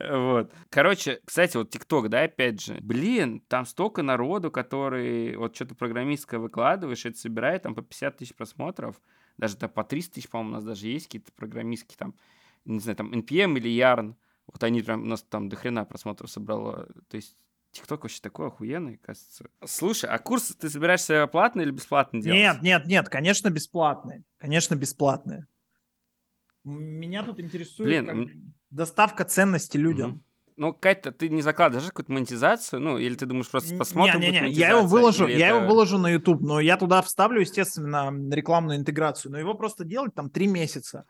Вот. 0.00 0.52
Короче, 0.68 1.20
кстати, 1.24 1.56
вот 1.56 1.70
ТикТок, 1.70 2.08
да, 2.08 2.22
опять 2.22 2.60
же. 2.60 2.78
Блин, 2.80 3.40
там 3.48 3.64
столько 3.66 4.02
народу, 4.02 4.50
который 4.50 5.36
вот 5.36 5.54
что-то 5.54 5.74
программистское 5.76 6.40
выкладываешь, 6.40 7.06
это 7.06 7.16
собирает 7.16 7.62
там 7.62 7.74
по 7.74 7.82
50 7.82 8.16
тысяч 8.16 8.34
просмотров. 8.34 9.00
Даже 9.36 9.56
там 9.56 9.70
по 9.70 9.84
300 9.84 10.14
тысяч, 10.14 10.28
по-моему, 10.28 10.50
у 10.50 10.54
нас 10.54 10.64
даже 10.64 10.88
есть 10.88 11.06
какие-то 11.06 11.32
программистские 11.32 11.96
там, 11.96 12.14
не 12.64 12.80
знаю, 12.80 12.96
там 12.96 13.12
NPM 13.12 13.56
или 13.56 13.70
Yarn. 13.70 14.14
Вот 14.48 14.64
они 14.64 14.82
прям, 14.82 15.02
у 15.02 15.06
нас 15.06 15.22
там 15.22 15.48
дохрена 15.48 15.84
просмотров 15.84 16.30
собрало. 16.30 16.88
То 17.08 17.16
есть 17.16 17.36
ТикТок 17.70 18.02
вообще 18.02 18.20
такой 18.20 18.48
охуенный, 18.48 18.96
кажется. 18.96 19.48
Слушай, 19.64 20.10
а 20.10 20.18
курс 20.18 20.56
ты 20.58 20.68
собираешься 20.68 21.26
платный 21.28 21.64
или 21.64 21.70
бесплатный 21.70 22.20
делать? 22.20 22.38
Нет, 22.38 22.62
нет, 22.62 22.86
нет, 22.86 23.08
конечно, 23.08 23.50
бесплатный. 23.50 24.24
Конечно, 24.38 24.74
бесплатный. 24.74 25.44
Меня 26.68 27.22
тут 27.22 27.40
интересует 27.40 27.88
Блин, 27.88 28.06
как 28.06 28.36
доставка 28.70 29.24
ценности 29.24 29.76
людям. 29.76 30.10
Угу. 30.10 30.20
Ну, 30.58 30.74
Катя, 30.74 31.12
ты 31.12 31.28
не 31.28 31.40
закладываешь 31.40 31.86
какую-то 31.86 32.10
монетизацию, 32.10 32.80
ну, 32.80 32.98
или 32.98 33.14
ты 33.14 33.26
думаешь, 33.26 33.48
просто 33.48 33.76
посмотрим? 33.76 34.20
Не, 34.20 34.32
не, 34.32 34.40
не, 34.40 34.50
я 34.50 34.70
его 34.70 34.82
выложу, 34.82 35.28
я 35.28 35.50
это... 35.50 35.56
его 35.58 35.68
выложу 35.68 35.98
на 35.98 36.10
YouTube, 36.10 36.40
но 36.40 36.58
я 36.58 36.76
туда 36.76 37.00
вставлю, 37.00 37.40
естественно, 37.40 38.12
рекламную 38.34 38.76
интеграцию, 38.76 39.30
но 39.30 39.38
его 39.38 39.54
просто 39.54 39.84
делать 39.84 40.16
там 40.16 40.30
три 40.30 40.48
месяца. 40.48 41.04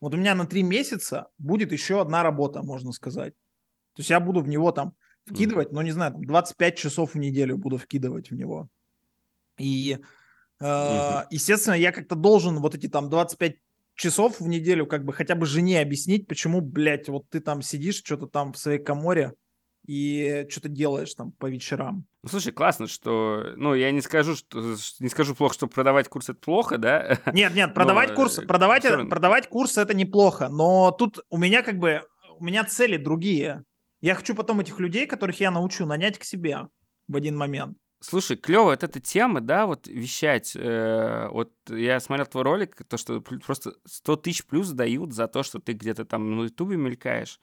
Вот 0.00 0.14
у 0.14 0.16
меня 0.16 0.34
на 0.34 0.46
три 0.46 0.62
месяца 0.62 1.26
будет 1.36 1.70
еще 1.70 2.00
одна 2.00 2.22
работа, 2.22 2.62
можно 2.62 2.92
сказать. 2.92 3.34
То 3.94 4.00
есть 4.00 4.08
я 4.08 4.20
буду 4.20 4.40
в 4.40 4.48
него 4.48 4.72
там 4.72 4.94
вкидывать, 5.26 5.68
mm 5.68 5.74
ну, 5.74 5.82
не 5.82 5.92
знаю, 5.92 6.12
там 6.12 6.24
25 6.24 6.78
часов 6.78 7.12
в 7.12 7.18
неделю 7.18 7.58
буду 7.58 7.76
вкидывать 7.76 8.30
в 8.30 8.34
него. 8.34 8.68
И, 9.58 9.98
э, 10.60 10.64
mm 10.64 11.26
естественно, 11.28 11.74
я 11.74 11.92
как-то 11.92 12.14
должен 12.14 12.58
вот 12.60 12.74
эти 12.74 12.88
там 12.88 13.10
25 13.10 13.56
часов 13.94 14.40
в 14.40 14.48
неделю 14.48 14.86
как 14.86 15.04
бы 15.04 15.12
хотя 15.12 15.34
бы 15.34 15.46
жене 15.46 15.80
объяснить, 15.80 16.26
почему, 16.26 16.60
блядь, 16.60 17.08
вот 17.08 17.28
ты 17.30 17.40
там 17.40 17.62
сидишь 17.62 18.02
что-то 18.04 18.26
там 18.26 18.52
в 18.52 18.58
своей 18.58 18.78
коморе 18.78 19.34
и 19.86 20.46
что-то 20.48 20.68
делаешь 20.68 21.14
там 21.14 21.32
по 21.32 21.46
вечерам. 21.46 22.06
Ну, 22.22 22.28
слушай, 22.28 22.52
классно, 22.52 22.86
что... 22.86 23.52
Ну, 23.56 23.74
я 23.74 23.90
не 23.90 24.00
скажу, 24.00 24.34
что... 24.34 24.76
Не 24.98 25.08
скажу 25.08 25.34
плохо, 25.34 25.54
что 25.54 25.66
продавать 25.66 26.08
курс— 26.08 26.28
это 26.30 26.40
плохо, 26.40 26.78
да? 26.78 27.18
Нет, 27.32 27.54
нет, 27.54 27.74
продавать 27.74 28.10
но... 28.10 28.16
курс... 28.16 28.36
Продавать, 28.36 28.84
это, 28.84 29.04
продавать 29.04 29.48
курс— 29.48 29.76
это 29.78 29.94
неплохо, 29.94 30.48
но 30.48 30.90
тут 30.90 31.20
у 31.28 31.36
меня 31.36 31.62
как 31.62 31.78
бы... 31.78 32.02
У 32.38 32.44
меня 32.44 32.64
цели 32.64 32.96
другие. 32.96 33.62
Я 34.00 34.14
хочу 34.14 34.34
потом 34.34 34.60
этих 34.60 34.80
людей, 34.80 35.06
которых 35.06 35.38
я 35.40 35.50
научу, 35.50 35.86
нанять 35.86 36.18
к 36.18 36.24
себе 36.24 36.68
в 37.06 37.16
один 37.16 37.36
момент. 37.36 37.78
Слушай, 38.04 38.36
клево 38.36 38.64
вот 38.64 38.82
эта 38.82 39.00
тема, 39.00 39.40
да, 39.40 39.64
вот 39.64 39.86
вещать. 39.86 40.52
Э, 40.54 41.28
вот 41.30 41.52
я 41.70 42.00
смотрел 42.00 42.26
твой 42.26 42.42
ролик, 42.44 42.76
то, 42.86 42.98
что 42.98 43.22
просто 43.22 43.72
100 43.86 44.16
тысяч 44.16 44.44
плюс 44.44 44.68
дают 44.70 45.14
за 45.14 45.26
то, 45.26 45.42
что 45.42 45.58
ты 45.58 45.72
где-то 45.72 46.04
там 46.04 46.36
на 46.36 46.42
Ютубе 46.42 46.76
мелькаешь 46.76 47.40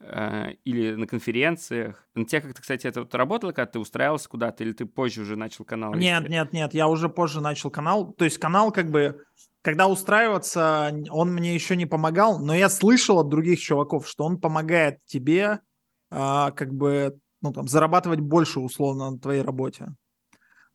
э, 0.00 0.56
или 0.64 0.94
на 0.94 1.06
конференциях. 1.06 2.06
На 2.14 2.26
тебя 2.26 2.42
как-то, 2.42 2.60
кстати, 2.60 2.86
это 2.86 3.00
вот 3.00 3.14
работало, 3.14 3.52
когда 3.52 3.72
ты 3.72 3.78
устраивался 3.78 4.28
куда-то, 4.28 4.62
или 4.62 4.72
ты 4.72 4.84
позже 4.84 5.22
уже 5.22 5.36
начал 5.36 5.64
канал? 5.64 5.94
Нет, 5.94 6.24
вести? 6.24 6.32
нет, 6.32 6.52
нет, 6.52 6.74
я 6.74 6.86
уже 6.86 7.08
позже 7.08 7.40
начал 7.40 7.70
канал. 7.70 8.12
То 8.12 8.26
есть 8.26 8.36
канал 8.36 8.72
как 8.72 8.90
бы, 8.90 9.24
когда 9.62 9.88
устраиваться, 9.88 10.94
он 11.08 11.32
мне 11.32 11.54
еще 11.54 11.76
не 11.76 11.86
помогал, 11.86 12.38
но 12.38 12.54
я 12.54 12.68
слышал 12.68 13.20
от 13.20 13.30
других 13.30 13.58
чуваков, 13.58 14.06
что 14.06 14.24
он 14.24 14.38
помогает 14.38 14.98
тебе 15.06 15.60
а, 16.10 16.50
как 16.50 16.74
бы 16.74 17.18
ну, 17.44 17.52
там, 17.52 17.68
зарабатывать 17.68 18.20
больше 18.20 18.58
условно 18.58 19.10
на 19.10 19.18
твоей 19.18 19.42
работе. 19.42 19.88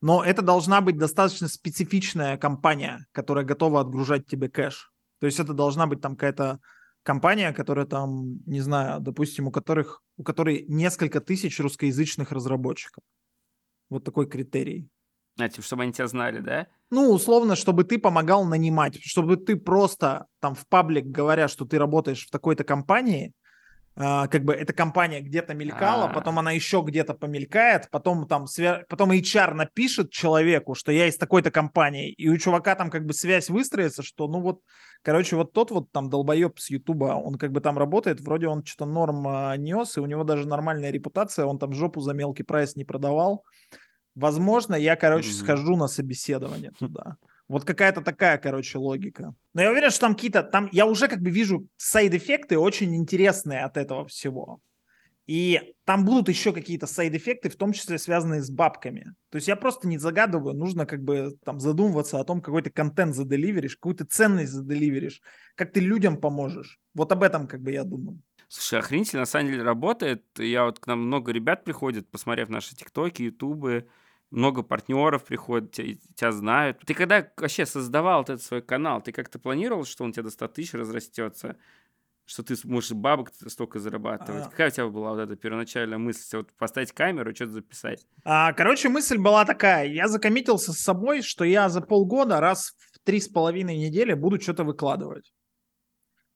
Но 0.01 0.23
это 0.23 0.43
должна 0.43 0.81
быть 0.81 0.97
достаточно 0.97 1.47
специфичная 1.47 2.37
компания, 2.37 3.07
которая 3.11 3.43
готова 3.43 3.81
отгружать 3.81 4.27
тебе 4.27 4.49
кэш. 4.49 4.91
То 5.19 5.25
есть 5.25 5.39
это 5.39 5.53
должна 5.53 5.87
быть 5.87 5.99
там 5.99 6.15
какая-то 6.15 6.59
компания, 7.01 7.53
которая 7.53 7.87
там, 7.87 8.37
не 8.45 8.61
знаю, 8.61 9.01
допустим, 9.01 9.47
у 9.47 9.51
которых, 9.51 10.03
у 10.17 10.23
которой 10.23 10.65
несколько 10.67 11.21
тысяч 11.21 11.59
русскоязычных 11.59 12.31
разработчиков. 12.31 13.03
Вот 13.89 14.03
такой 14.03 14.29
критерий. 14.29 14.87
А, 15.39 15.49
типа, 15.49 15.63
чтобы 15.63 15.83
они 15.83 15.91
тебя 15.91 16.07
знали, 16.07 16.39
да? 16.39 16.67
Ну, 16.91 17.11
условно, 17.11 17.55
чтобы 17.55 17.83
ты 17.83 17.97
помогал 17.97 18.45
нанимать, 18.45 18.99
чтобы 19.01 19.37
ты 19.37 19.55
просто 19.55 20.27
там 20.39 20.53
в 20.53 20.67
паблик, 20.67 21.05
говоря, 21.07 21.47
что 21.47 21.65
ты 21.65 21.79
работаешь 21.79 22.27
в 22.27 22.29
такой-то 22.29 22.63
компании, 22.63 23.33
как 23.99 24.45
бы 24.45 24.53
эта 24.53 24.71
компания 24.71 25.19
где-то 25.19 25.53
мелькала, 25.53 26.05
А. 26.05 26.13
потом 26.13 26.39
она 26.39 26.51
еще 26.51 26.81
где-то 26.85 27.13
помелькает, 27.13 27.89
потом 27.91 28.27
там 28.27 28.45
свя- 28.45 28.83
потом 28.87 29.11
HR 29.11 29.53
напишет 29.53 30.09
человеку, 30.11 30.73
что 30.73 30.93
я 30.93 31.07
из 31.07 31.17
такой-то 31.17 31.51
компании, 31.51 32.09
и 32.09 32.29
у 32.29 32.37
чувака 32.37 32.75
там 32.75 32.89
как 32.89 33.05
бы 33.05 33.13
связь 33.13 33.49
выстроится, 33.49 34.01
что 34.01 34.29
ну 34.29 34.39
вот, 34.39 34.61
короче, 35.01 35.35
вот 35.35 35.51
тот 35.51 35.71
вот 35.71 35.91
там 35.91 36.09
долбоеб 36.09 36.59
с 36.59 36.69
Ютуба, 36.69 37.15
он 37.21 37.35
как 37.35 37.51
бы 37.51 37.59
там 37.59 37.77
работает, 37.77 38.21
вроде 38.21 38.47
он 38.47 38.63
что-то 38.63 38.85
норм 38.89 39.27
а, 39.27 39.57
нес, 39.57 39.97
и 39.97 39.99
у 39.99 40.05
него 40.05 40.23
даже 40.23 40.47
нормальная 40.47 40.91
репутация, 40.91 41.45
он 41.45 41.59
там 41.59 41.73
жопу 41.73 41.99
за 41.99 42.13
мелкий 42.13 42.43
прайс 42.43 42.77
не 42.77 42.85
продавал. 42.85 43.43
Возможно, 44.15 44.75
я, 44.75 44.95
короче, 44.95 45.29
Мгм. 45.29 45.37
схожу 45.37 45.75
на 45.75 45.87
собеседование 45.87 46.71
туда. 46.79 47.17
Вот 47.49 47.65
какая-то 47.65 48.01
такая, 48.01 48.37
короче, 48.37 48.77
логика. 48.77 49.33
Но 49.53 49.61
я 49.61 49.71
уверен, 49.71 49.89
что 49.89 50.01
там 50.01 50.15
какие-то, 50.15 50.43
там 50.43 50.69
я 50.71 50.85
уже 50.85 51.07
как 51.07 51.19
бы 51.19 51.31
вижу 51.31 51.67
сайд-эффекты 51.77 52.57
очень 52.57 52.95
интересные 52.95 53.65
от 53.65 53.75
этого 53.75 54.07
всего. 54.07 54.61
И 55.25 55.73
там 55.83 56.05
будут 56.05 56.29
еще 56.29 56.53
какие-то 56.53 56.87
сайд-эффекты, 56.87 57.49
в 57.49 57.55
том 57.55 57.73
числе 57.73 57.97
связанные 57.97 58.41
с 58.41 58.49
бабками. 58.49 59.13
То 59.29 59.35
есть 59.35 59.47
я 59.47 59.55
просто 59.55 59.87
не 59.87 59.97
загадываю, 59.97 60.55
нужно 60.55 60.85
как 60.85 61.03
бы 61.03 61.37
там 61.43 61.59
задумываться 61.59 62.19
о 62.19 62.23
том, 62.23 62.41
какой 62.41 62.61
ты 62.61 62.69
контент 62.69 63.15
заделиверишь, 63.15 63.75
какую 63.75 63.95
ты 63.95 64.05
ценность 64.05 64.51
заделиверишь, 64.51 65.21
как 65.55 65.71
ты 65.71 65.79
людям 65.79 66.17
поможешь. 66.17 66.79
Вот 66.93 67.11
об 67.11 67.23
этом 67.23 67.47
как 67.47 67.61
бы 67.61 67.71
я 67.71 67.83
думаю. 67.83 68.21
Слушай, 68.47 68.79
охренительно, 68.79 69.21
на 69.21 69.25
самом 69.27 69.51
деле 69.51 69.63
работает. 69.63 70.23
Я 70.37 70.65
вот 70.65 70.79
к 70.79 70.87
нам 70.87 71.01
много 71.01 71.31
ребят 71.31 71.63
приходит, 71.63 72.09
посмотрев 72.09 72.49
наши 72.49 72.75
тиктоки, 72.75 73.23
ютубы, 73.23 73.87
много 74.31 74.63
партнеров 74.63 75.23
приходят, 75.23 75.71
тебя, 75.71 75.97
тебя 76.15 76.31
знают. 76.31 76.79
Ты 76.85 76.93
когда 76.93 77.27
вообще 77.37 77.65
создавал 77.65 78.21
этот 78.23 78.41
свой 78.41 78.61
канал, 78.61 79.01
ты 79.01 79.11
как-то 79.11 79.39
планировал, 79.39 79.85
что 79.85 80.03
он 80.03 80.11
у 80.11 80.13
тебя 80.13 80.23
до 80.23 80.29
100 80.29 80.47
тысяч 80.49 80.73
разрастется? 80.73 81.57
Что 82.25 82.43
ты 82.43 82.55
сможешь 82.55 82.91
бабок 82.91 83.31
столько 83.47 83.79
зарабатывать? 83.79 84.45
А. 84.45 84.49
Какая 84.49 84.67
у 84.67 84.71
тебя 84.71 84.87
была 84.87 85.11
вот 85.11 85.19
эта 85.19 85.35
первоначальная 85.35 85.97
мысль? 85.97 86.37
Вот 86.37 86.53
поставить 86.53 86.91
камеру, 86.91 87.33
что-то 87.33 87.53
записать? 87.53 88.05
А, 88.23 88.53
короче, 88.53 88.87
мысль 88.87 89.17
была 89.17 89.45
такая. 89.45 89.87
Я 89.87 90.07
закоммитился 90.07 90.71
с 90.71 90.77
собой, 90.77 91.23
что 91.23 91.43
я 91.43 91.69
за 91.69 91.81
полгода 91.81 92.39
раз 92.39 92.75
в 92.91 92.99
три 93.03 93.19
с 93.19 93.27
половиной 93.27 93.77
недели 93.77 94.13
буду 94.13 94.39
что-то 94.39 94.63
выкладывать. 94.63 95.33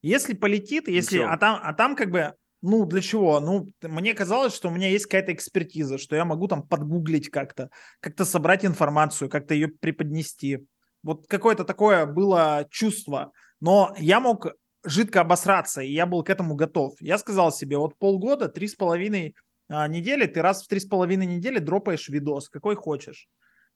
Если 0.01 0.33
полетит, 0.33 0.87
если... 0.87 1.19
А 1.19 1.37
там, 1.37 1.59
а 1.61 1.73
там 1.73 1.95
как 1.95 2.09
бы... 2.09 2.33
Ну, 2.65 2.85
для 2.85 3.01
чего? 3.01 3.41
Ну, 3.41 3.67
мне 3.81 4.13
казалось, 4.13 4.55
что 4.55 4.69
у 4.69 4.71
меня 4.71 4.87
есть 4.87 5.05
какая-то 5.05 5.33
экспертиза, 5.33 5.97
что 5.97 6.15
я 6.15 6.23
могу 6.23 6.47
там 6.47 6.65
подгуглить 6.65 7.29
как-то, 7.29 7.69
как-то 7.99 8.23
собрать 8.23 8.63
информацию, 8.63 9.29
как-то 9.29 9.53
ее 9.53 9.67
преподнести. 9.67 10.65
Вот 11.03 11.27
какое-то 11.27 11.65
такое 11.65 12.05
было 12.05 12.65
чувство. 12.71 13.33
Но 13.59 13.93
я 13.97 14.21
мог 14.21 14.47
жидко 14.85 15.19
обосраться, 15.19 15.81
и 15.81 15.91
я 15.91 16.05
был 16.05 16.23
к 16.23 16.29
этому 16.29 16.55
готов. 16.55 16.93
Я 17.01 17.17
сказал 17.17 17.51
себе, 17.51 17.77
вот 17.77 17.97
полгода, 17.97 18.47
три 18.47 18.69
с 18.69 18.75
половиной 18.75 19.35
а, 19.67 19.89
недели, 19.89 20.25
ты 20.25 20.41
раз 20.41 20.63
в 20.63 20.69
три 20.69 20.79
с 20.79 20.85
половиной 20.85 21.25
недели 21.25 21.59
дропаешь 21.59 22.07
видос, 22.07 22.47
какой 22.47 22.75
хочешь. 22.77 23.27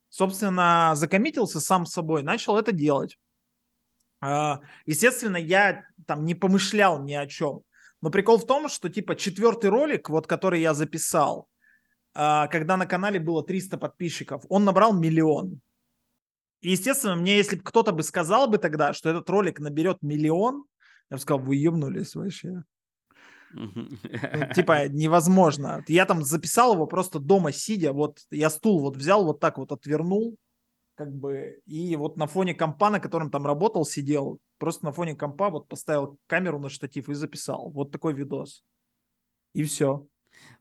Собственно, 0.08 0.94
закоммитился 0.96 1.60
сам 1.60 1.86
с 1.86 1.92
собой, 1.92 2.24
начал 2.24 2.58
это 2.58 2.72
делать. 2.72 3.18
А, 4.22 4.62
Естественно, 4.86 5.36
я 5.36 5.84
там 6.06 6.24
не 6.24 6.36
помышлял 6.36 7.04
ни 7.04 7.14
о 7.14 7.28
чем. 7.28 7.64
Но 8.02 8.10
прикол 8.10 8.38
в 8.38 8.46
том, 8.46 8.70
что 8.70 8.90
типа 8.90 9.16
четвертый 9.16 9.70
ролик, 9.70 10.10
вот 10.10 10.28
который 10.28 10.62
я 10.62 10.74
записал, 10.74 11.48
а, 12.14 12.48
когда 12.48 12.78
на 12.78 12.86
канале 12.86 13.20
было 13.20 13.44
300 13.44 13.78
подписчиков, 13.78 14.44
он 14.50 14.66
набрал 14.66 14.94
миллион. 14.94 15.62
И, 16.62 16.72
естественно, 16.72 17.16
мне, 17.16 17.38
если 17.38 17.56
бы 17.56 17.64
кто-то 17.64 17.92
бы 17.92 18.04
сказал 18.04 18.48
бы 18.48 18.58
тогда, 18.58 18.94
что 18.94 19.10
этот 19.10 19.30
ролик 19.30 19.60
наберет 19.60 20.02
миллион, 20.02 20.66
я 21.10 21.18
бы 21.18 21.22
сказал, 21.22 21.40
вы 21.40 21.56
ебнулись 21.56 22.16
вообще. 22.16 22.64
Ну, 23.52 23.88
типа 24.54 24.88
невозможно. 24.90 25.84
Я 25.88 26.06
там 26.06 26.24
записал 26.24 26.74
его 26.74 26.88
просто 26.88 27.20
дома 27.20 27.52
сидя, 27.52 27.94
вот 27.94 28.20
я 28.32 28.50
стул 28.50 28.82
вот 28.82 28.98
взял, 28.98 29.24
вот 29.24 29.40
так 29.40 29.58
вот 29.58 29.72
отвернул, 29.72 30.38
как 30.98 31.14
бы, 31.14 31.62
и 31.68 31.96
вот 31.96 32.18
на 32.18 32.26
фоне 32.26 32.56
компа, 32.56 32.90
на 32.90 33.00
котором 33.00 33.30
там 33.30 33.46
работал, 33.46 33.86
сидел, 33.86 34.40
просто 34.58 34.86
на 34.86 34.92
фоне 34.92 35.16
компа 35.16 35.52
вот 35.52 35.68
поставил 35.68 36.18
камеру 36.26 36.60
на 36.60 36.70
штатив 36.70 37.08
и 37.08 37.14
записал. 37.14 37.70
Вот 37.70 37.92
такой 37.92 38.14
видос. 38.14 38.64
И 39.54 39.64
все. 39.64 40.08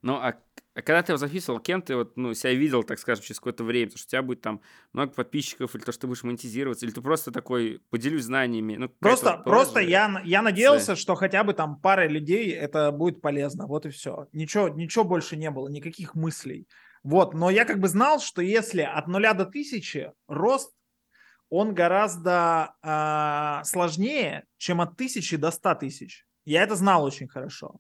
Ну, 0.03 0.15
а, 0.15 0.37
а 0.75 0.83
когда 0.83 1.03
ты 1.03 1.13
его 1.13 1.19
записывал, 1.19 1.59
кем 1.59 1.81
ты 1.81 1.97
вот, 1.97 2.17
ну, 2.17 2.35
себя 2.35 2.53
видел, 2.53 2.83
так 2.83 2.99
скажем, 2.99 3.25
через 3.25 3.41
какое-то 3.41 3.65
время? 3.65 3.87
Потому 3.87 3.99
что 3.99 4.07
у 4.07 4.11
тебя 4.11 4.23
будет 4.23 4.41
там 4.43 4.61
много 4.93 5.13
подписчиков, 5.13 5.75
или 5.75 5.83
то, 5.83 5.93
что 5.93 6.03
ты 6.03 6.07
будешь 6.07 6.23
монетизироваться, 6.23 6.85
или 6.85 6.93
ты 6.93 7.01
просто 7.01 7.33
такой, 7.33 7.81
поделюсь 7.91 8.25
знаниями. 8.25 8.77
Ну, 8.77 8.89
Просто, 8.89 9.39
просто 9.39 9.81
же 9.83 9.89
я, 9.89 10.21
я 10.25 10.43
надеялся, 10.43 10.87
цель. 10.89 10.97
что 10.97 11.15
хотя 11.15 11.45
бы 11.45 11.55
там 11.55 11.81
пара 11.81 12.07
людей 12.09 12.51
это 12.51 12.93
будет 12.93 13.23
полезно. 13.23 13.67
Вот 13.67 13.87
и 13.87 13.91
все. 13.91 14.29
Ничего, 14.33 14.69
ничего 14.69 15.05
больше 15.05 15.37
не 15.37 15.51
было, 15.51 15.69
никаких 15.69 16.15
мыслей. 16.15 16.67
Вот, 17.07 17.35
но 17.35 17.51
я 17.51 17.65
как 17.65 17.79
бы 17.79 17.87
знал, 17.87 18.19
что 18.19 18.43
если 18.43 18.81
от 18.81 19.07
нуля 19.07 19.33
до 19.33 19.47
тысячи 19.47 20.11
рост, 20.27 20.73
он 21.49 21.73
гораздо 21.73 22.75
а, 22.83 23.63
сложнее, 23.63 24.43
чем 24.57 24.81
от 24.81 24.97
тысячи 24.97 25.37
до 25.37 25.53
ста 25.53 25.77
тысяч. 25.77 26.27
Я 26.45 26.65
это 26.65 26.75
знал 26.75 27.05
очень 27.05 27.29
хорошо. 27.29 27.77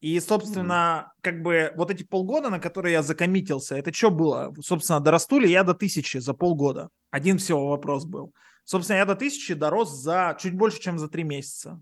И, 0.00 0.18
собственно, 0.18 1.12
как 1.20 1.40
бы 1.44 1.72
вот 1.76 1.92
эти 1.92 2.02
полгода, 2.02 2.50
на 2.50 2.58
которые 2.58 2.94
я 2.94 3.02
закоммитился, 3.04 3.76
это 3.76 3.94
что 3.94 4.10
было? 4.10 4.52
Собственно, 4.60 4.98
дорасту 4.98 5.38
ли 5.38 5.48
я 5.48 5.62
до 5.62 5.74
тысячи 5.74 6.18
за 6.18 6.34
полгода? 6.34 6.88
Один 7.12 7.38
всего 7.38 7.68
вопрос 7.68 8.06
был. 8.06 8.34
Собственно, 8.64 8.96
я 8.96 9.04
до 9.04 9.14
тысячи 9.14 9.54
дорос 9.54 9.92
за 9.92 10.36
чуть 10.40 10.56
больше, 10.56 10.80
чем 10.80 10.98
за 10.98 11.06
три 11.06 11.22
месяца. 11.22 11.80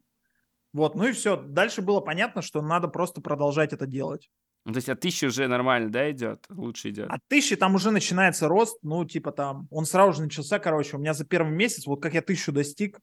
Вот, 0.75 0.95
ну 0.95 1.07
и 1.07 1.13
все. 1.13 1.37
Дальше 1.37 1.81
было 1.81 2.01
понятно, 2.01 2.43
что 2.43 2.61
надо 2.61 2.89
просто 2.89 3.23
продолжать 3.23 3.73
это 3.73 3.87
делать. 3.87 4.29
Ну, 4.65 4.73
то 4.73 4.77
есть 4.77 4.89
от 4.89 5.01
тысячи 5.01 5.25
уже 5.25 5.49
нормально, 5.49 5.91
да, 5.91 6.11
идет? 6.11 6.45
Лучше 6.51 6.91
идет. 6.91 7.11
От 7.11 7.21
тысячи 7.29 7.57
там 7.57 7.75
уже 7.75 7.91
начинается 7.91 8.47
рост, 8.47 8.79
ну, 8.83 9.05
типа 9.05 9.33
там, 9.33 9.69
он 9.71 9.87
сразу 9.87 10.13
же 10.13 10.23
начался, 10.23 10.59
короче, 10.59 10.97
у 10.97 11.01
меня 11.01 11.15
за 11.15 11.25
первый 11.25 11.53
месяц, 11.53 11.87
вот 11.87 12.03
как 12.03 12.15
я 12.15 12.21
тысячу 12.21 12.53
достиг, 12.53 13.01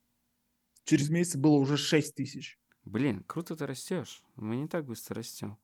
через 0.83 1.09
месяц 1.09 1.35
было 1.35 1.55
уже 1.55 1.77
шесть 1.77 2.15
тысяч. 2.15 2.59
Блин, 2.83 3.23
круто 3.27 3.55
ты 3.55 3.65
растешь. 3.65 4.21
Мы 4.35 4.55
не 4.55 4.67
так 4.67 4.85
быстро 4.85 5.15
растем. 5.15 5.57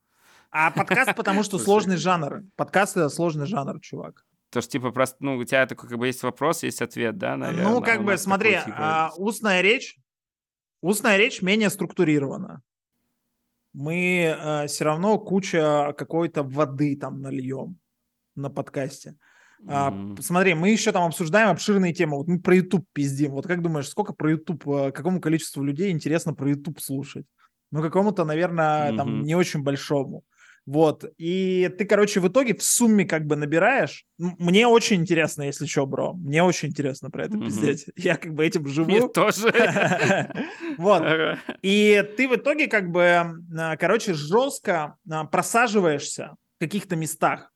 А 0.52 0.72
подкаст, 0.72 1.16
потому 1.16 1.44
что 1.44 1.58
сложный 1.60 1.98
жанр. 1.98 2.44
Подкаст 2.56 2.98
это 2.98 3.10
сложный 3.10 3.46
жанр, 3.46 3.80
чувак. 3.80 4.26
То 4.50 4.60
есть, 4.60 4.72
типа, 4.72 4.92
просто, 4.92 5.18
ну, 5.20 5.38
у 5.38 5.44
тебя 5.44 5.66
такой, 5.66 5.90
как 5.90 5.98
бы, 5.98 6.08
есть 6.08 6.22
вопрос, 6.22 6.62
есть 6.64 6.82
ответ, 6.82 7.18
да, 7.18 7.38
наверное? 7.38 7.72
ну, 7.72 7.82
как 7.82 8.04
бы, 8.04 8.18
смотри, 8.18 8.60
а, 8.68 9.12
устная 9.18 9.62
речь, 9.62 9.98
устная 10.82 11.18
речь 11.18 11.42
менее 11.42 11.72
структурирована. 11.72 12.62
Мы 13.74 14.66
все 14.68 14.86
равно 14.86 15.18
куча 15.18 15.94
какой-то 15.98 16.44
воды 16.44 16.96
там 16.96 17.22
нальем 17.22 17.80
на 18.36 18.50
подкасте. 18.50 19.16
А, 19.68 19.94
смотри, 20.20 20.54
мы 20.56 20.70
еще 20.70 20.92
там 20.92 21.04
обсуждаем 21.04 21.50
обширные 21.50 21.94
темы. 21.94 22.18
Вот 22.18 22.28
мы 22.28 22.40
про 22.40 22.56
YouTube 22.56 22.86
пиздим. 22.94 23.32
Вот 23.32 23.48
как 23.48 23.62
думаешь, 23.62 23.88
сколько 23.88 24.14
про 24.14 24.32
YouTube, 24.32 24.68
э, 24.68 24.92
какому 24.92 25.22
количеству 25.22 25.64
людей 25.64 25.92
интересно 25.92 26.34
про 26.34 26.50
YouTube 26.50 26.82
слушать? 26.82 27.26
Ну, 27.72 27.82
какому-то, 27.82 28.26
наверное, 28.26 28.96
там 28.96 29.24
не 29.24 29.36
очень 29.36 29.64
большому. 29.64 30.24
Вот. 30.66 31.04
И 31.18 31.70
ты, 31.78 31.84
короче, 31.86 32.22
в 32.22 32.28
итоге 32.30 32.56
в 32.56 32.64
сумме 32.64 33.04
как 33.06 33.26
бы 33.26 33.36
набираешь. 33.36 34.06
Мне 34.18 34.66
очень 34.66 35.02
интересно, 35.02 35.44
если 35.44 35.66
что, 35.66 35.86
бро. 35.86 36.14
Мне 36.14 36.42
очень 36.42 36.70
интересно 36.70 37.10
про 37.12 37.26
это 37.26 37.36
Мгм. 37.36 37.46
пиздеть. 37.48 37.86
Я 37.98 38.16
как 38.16 38.34
бы 38.34 38.46
этим 38.46 38.62
Мне 38.62 38.72
живу. 38.74 39.10
тоже. 39.10 39.52
Вот. 40.78 41.04
И 41.62 42.04
ты 42.18 42.28
в 42.28 42.36
итоге 42.36 42.68
как 42.68 42.90
бы, 42.90 43.04
а, 43.58 43.78
короче, 43.78 44.14
жестко 44.14 44.96
а, 45.10 45.26
просаживаешься 45.26 46.36
в 46.58 46.60
каких-то 46.60 46.96
местах. 46.96 47.52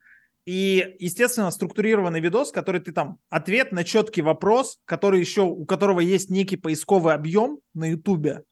И, 0.45 0.95
естественно, 0.99 1.51
структурированный 1.51 2.19
видос, 2.21 2.51
который 2.51 2.79
ты 2.79 2.91
там, 2.93 3.17
ответ 3.29 3.71
на 3.71 3.83
четкий 3.83 4.21
вопрос, 4.21 4.79
который 4.85 5.19
еще, 5.19 5.41
у 5.41 5.65
которого 5.65 5.99
есть 5.99 6.29
некий 6.29 6.55
поисковый 6.57 7.13
объем 7.13 7.59
на 7.73 7.89
Ютубе, 7.91 8.43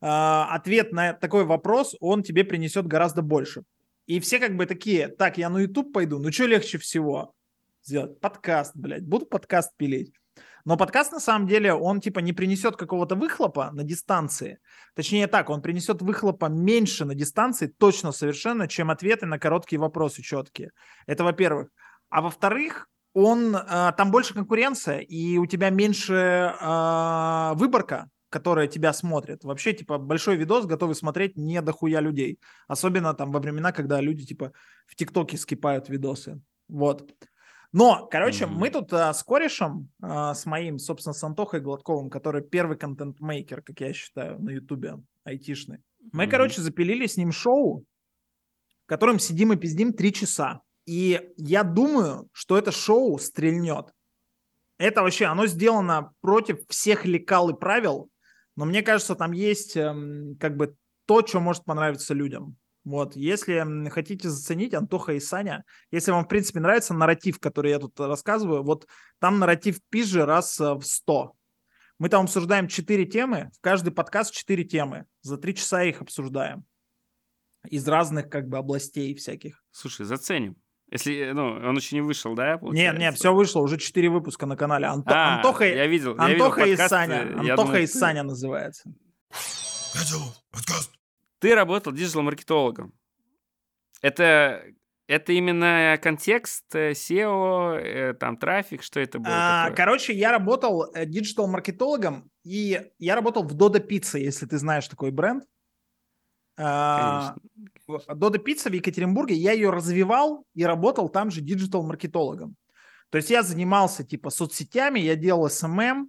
а, 0.00 0.48
ответ 0.54 0.92
на 0.92 1.12
такой 1.14 1.44
вопрос, 1.44 1.94
он 2.00 2.22
тебе 2.22 2.44
принесет 2.44 2.86
гораздо 2.86 3.22
больше. 3.22 3.62
И 4.08 4.20
все 4.20 4.38
как 4.38 4.56
бы 4.56 4.64
такие, 4.64 5.08
так, 5.08 5.36
я 5.36 5.50
на 5.50 5.58
YouTube 5.58 5.92
пойду, 5.92 6.18
ну 6.18 6.32
что 6.32 6.46
легче 6.46 6.78
всего 6.78 7.34
сделать? 7.82 8.18
Подкаст, 8.20 8.74
блядь, 8.74 9.06
буду 9.06 9.26
подкаст 9.26 9.76
пилить. 9.76 10.14
Но 10.64 10.78
подкаст 10.78 11.12
на 11.12 11.20
самом 11.20 11.46
деле, 11.46 11.74
он 11.74 12.00
типа 12.00 12.20
не 12.20 12.32
принесет 12.32 12.76
какого-то 12.76 13.16
выхлопа 13.16 13.70
на 13.70 13.84
дистанции. 13.84 14.60
Точнее 14.94 15.26
так, 15.26 15.50
он 15.50 15.60
принесет 15.60 16.00
выхлопа 16.00 16.46
меньше 16.46 17.04
на 17.04 17.14
дистанции, 17.14 17.66
точно 17.66 18.12
совершенно, 18.12 18.66
чем 18.66 18.90
ответы 18.90 19.26
на 19.26 19.38
короткие 19.38 19.78
вопросы 19.78 20.22
четкие. 20.22 20.70
Это 21.06 21.22
во-первых. 21.22 21.68
А 22.08 22.22
во-вторых, 22.22 22.88
он, 23.12 23.54
а, 23.54 23.92
там 23.92 24.10
больше 24.10 24.32
конкуренция, 24.32 25.00
и 25.00 25.36
у 25.36 25.44
тебя 25.44 25.68
меньше 25.68 26.54
а, 26.60 27.52
выборка, 27.56 28.08
которая 28.30 28.66
тебя 28.66 28.92
смотрит. 28.92 29.44
Вообще, 29.44 29.72
типа, 29.72 29.98
большой 29.98 30.36
видос 30.36 30.66
готовы 30.66 30.94
смотреть 30.94 31.36
не 31.36 31.60
дохуя 31.62 32.00
людей. 32.00 32.38
Особенно 32.66 33.14
там 33.14 33.30
во 33.32 33.40
времена, 33.40 33.72
когда 33.72 34.00
люди, 34.00 34.26
типа, 34.26 34.52
в 34.86 34.94
ТикТоке 34.96 35.36
скипают 35.36 35.88
видосы. 35.88 36.40
Вот. 36.68 37.10
Но, 37.72 38.06
короче, 38.10 38.46
Мгм. 38.46 38.54
мы 38.56 38.70
тут 38.70 38.92
а, 38.92 39.12
с 39.12 39.22
корешем, 39.22 39.90
а, 40.02 40.34
с 40.34 40.46
моим, 40.46 40.78
собственно, 40.78 41.12
с 41.12 41.22
Антохой 41.22 41.60
Гладковым, 41.60 42.08
который 42.10 42.42
первый 42.42 42.78
контент-мейкер, 42.78 43.62
как 43.62 43.80
я 43.80 43.92
считаю, 43.92 44.38
на 44.40 44.50
Ютубе, 44.50 44.96
айтишный. 45.24 45.78
Мы, 46.12 46.24
Мгм. 46.24 46.30
короче, 46.30 46.62
запилили 46.62 47.06
с 47.06 47.16
ним 47.18 47.30
шоу, 47.32 47.84
в 48.84 48.86
котором 48.86 49.18
сидим 49.18 49.52
и 49.52 49.56
пиздим 49.56 49.92
три 49.92 50.12
часа. 50.12 50.62
И 50.86 51.30
я 51.36 51.62
думаю, 51.62 52.28
что 52.32 52.56
это 52.56 52.72
шоу 52.72 53.18
стрельнет. 53.18 53.92
Это 54.78 55.02
вообще, 55.02 55.26
оно 55.26 55.46
сделано 55.46 56.12
против 56.22 56.60
всех 56.68 57.04
лекал 57.04 57.50
и 57.50 57.58
правил, 57.58 58.08
но 58.58 58.64
мне 58.64 58.82
кажется, 58.82 59.14
там 59.14 59.30
есть 59.30 59.76
эм, 59.76 60.36
как 60.40 60.56
бы 60.56 60.74
то, 61.06 61.24
что 61.24 61.38
может 61.38 61.64
понравиться 61.64 62.12
людям. 62.12 62.56
Вот, 62.82 63.14
если 63.14 63.88
хотите 63.88 64.28
заценить 64.28 64.74
Антоха 64.74 65.12
и 65.12 65.20
Саня, 65.20 65.64
если 65.92 66.10
вам, 66.10 66.24
в 66.24 66.28
принципе, 66.28 66.58
нравится 66.58 66.92
нарратив, 66.92 67.38
который 67.38 67.70
я 67.70 67.78
тут 67.78 68.00
рассказываю, 68.00 68.64
вот 68.64 68.88
там 69.20 69.38
нарратив 69.38 69.78
пизже 69.90 70.24
раз 70.24 70.58
э, 70.58 70.74
в 70.74 70.82
100. 70.82 71.36
Мы 72.00 72.08
там 72.08 72.24
обсуждаем 72.24 72.66
четыре 72.66 73.04
темы, 73.04 73.52
в 73.56 73.60
каждый 73.60 73.92
подкаст 73.92 74.34
четыре 74.34 74.64
темы. 74.64 75.04
За 75.20 75.36
три 75.36 75.54
часа 75.54 75.84
их 75.84 76.02
обсуждаем. 76.02 76.64
Из 77.64 77.86
разных 77.86 78.28
как 78.28 78.48
бы 78.48 78.58
областей 78.58 79.14
всяких. 79.14 79.62
Слушай, 79.70 80.04
заценим. 80.04 80.56
Если, 80.90 81.32
ну, 81.32 81.48
он 81.52 81.76
еще 81.76 81.96
не 81.96 82.00
вышел, 82.00 82.34
да, 82.34 82.52
Нет, 82.52 82.60
получается? 82.60 82.98
нет, 83.00 83.14
все 83.16 83.34
вышло, 83.34 83.60
уже 83.60 83.76
четыре 83.76 84.08
выпуска 84.08 84.46
на 84.46 84.56
канале. 84.56 84.86
Анто- 84.86 85.02
А, 85.12 85.36
Антоха, 85.36 85.66
я 85.66 85.86
видел, 85.86 86.16
я 86.16 86.28
видел 86.28 86.44
Антоха 86.46 86.64
и 86.64 86.70
подкаст, 86.70 86.90
Саня. 86.90 87.14
э, 87.14 87.28
я 87.28 87.38
Антоха 87.52 87.56
думал, 87.56 87.74
и 87.76 87.86
Саня 87.86 88.22
называется. 88.22 88.90
Ты 91.40 91.54
работал 91.54 91.92
digital-маркетологом. 91.92 92.92
Это, 94.00 94.62
это 95.06 95.32
именно 95.32 95.98
контекст, 96.02 96.74
э, 96.74 96.92
SEO, 96.92 97.76
э, 97.78 98.14
там, 98.14 98.36
трафик, 98.36 98.82
что 98.82 98.98
это 99.00 99.18
было 99.18 99.28
А, 99.34 99.62
такое? 99.64 99.76
короче, 99.76 100.12
я 100.14 100.30
работал 100.32 100.90
э, 100.94 101.04
digital-маркетологом, 101.06 102.30
и 102.44 102.80
я 102.98 103.14
работал 103.14 103.42
в 103.42 103.54
Dodo 103.56 103.84
Pizza, 103.86 104.18
если 104.18 104.46
ты 104.46 104.58
знаешь 104.58 104.88
такой 104.88 105.10
бренд. 105.10 105.44
А, 106.60 107.36
Конечно. 107.86 108.14
Dodo 108.14 108.42
Pizza 108.44 108.68
в 108.68 108.72
Екатеринбурге, 108.72 109.34
я 109.34 109.52
ее 109.52 109.70
развивал 109.70 110.44
и 110.54 110.64
работал 110.64 111.08
там 111.08 111.30
же 111.30 111.40
диджитал-маркетологом. 111.40 112.56
То 113.10 113.16
есть 113.16 113.30
я 113.30 113.42
занимался 113.42 114.04
типа 114.04 114.30
соцсетями, 114.30 114.98
я 114.98 115.14
делал 115.14 115.46
SMM, 115.46 116.08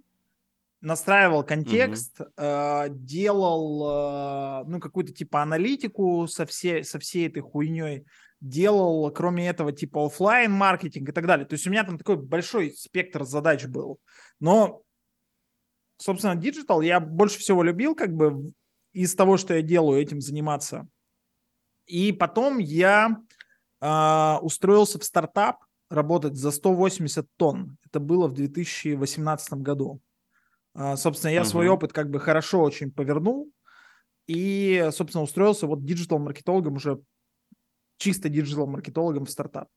настраивал 0.80 1.44
контекст, 1.44 2.20
э, 2.36 2.86
делал 2.90 4.62
э, 4.62 4.64
ну 4.66 4.80
какую-то 4.80 5.12
типа 5.12 5.42
аналитику 5.42 6.26
со 6.26 6.46
всей, 6.46 6.84
со 6.84 6.98
всей 6.98 7.28
этой 7.28 7.40
хуйней, 7.40 8.04
делал, 8.40 9.10
кроме 9.12 9.48
этого, 9.48 9.72
типа 9.72 10.06
оффлайн 10.06 10.50
маркетинг 10.50 11.08
и 11.08 11.12
так 11.12 11.26
далее. 11.26 11.46
То 11.46 11.54
есть 11.54 11.66
у 11.66 11.70
меня 11.70 11.84
там 11.84 11.96
такой 11.96 12.16
большой 12.16 12.72
спектр 12.72 13.24
задач 13.24 13.66
был. 13.66 14.00
Но, 14.40 14.82
собственно, 15.98 16.34
digital 16.34 16.80
я 16.80 16.98
больше 16.98 17.38
всего 17.38 17.62
любил 17.62 17.94
как 17.94 18.12
бы 18.14 18.52
из 18.92 19.14
того, 19.14 19.36
что 19.36 19.54
я 19.54 19.62
делаю, 19.62 20.00
этим 20.00 20.20
заниматься. 20.20 20.88
И 21.86 22.12
потом 22.12 22.58
я 22.58 23.20
а, 23.80 24.38
устроился 24.42 24.98
в 24.98 25.04
стартап 25.04 25.64
работать 25.88 26.36
за 26.36 26.50
180 26.50 27.26
тонн. 27.36 27.78
Это 27.84 28.00
было 28.00 28.28
в 28.28 28.32
2018 28.32 29.54
году. 29.54 30.00
А, 30.74 30.96
собственно, 30.96 31.32
я 31.32 31.44
свой 31.44 31.66
Мгм. 31.66 31.74
опыт 31.74 31.92
как 31.92 32.10
бы 32.10 32.20
хорошо 32.20 32.60
очень 32.62 32.92
повернул. 32.92 33.50
И, 34.26 34.88
собственно, 34.92 35.24
устроился 35.24 35.66
вот 35.66 35.84
digital-маркетологом 35.84 36.74
уже, 36.74 37.00
чисто 37.96 38.28
digital-маркетологом 38.28 39.24
в 39.24 39.30
стартап. 39.30 39.68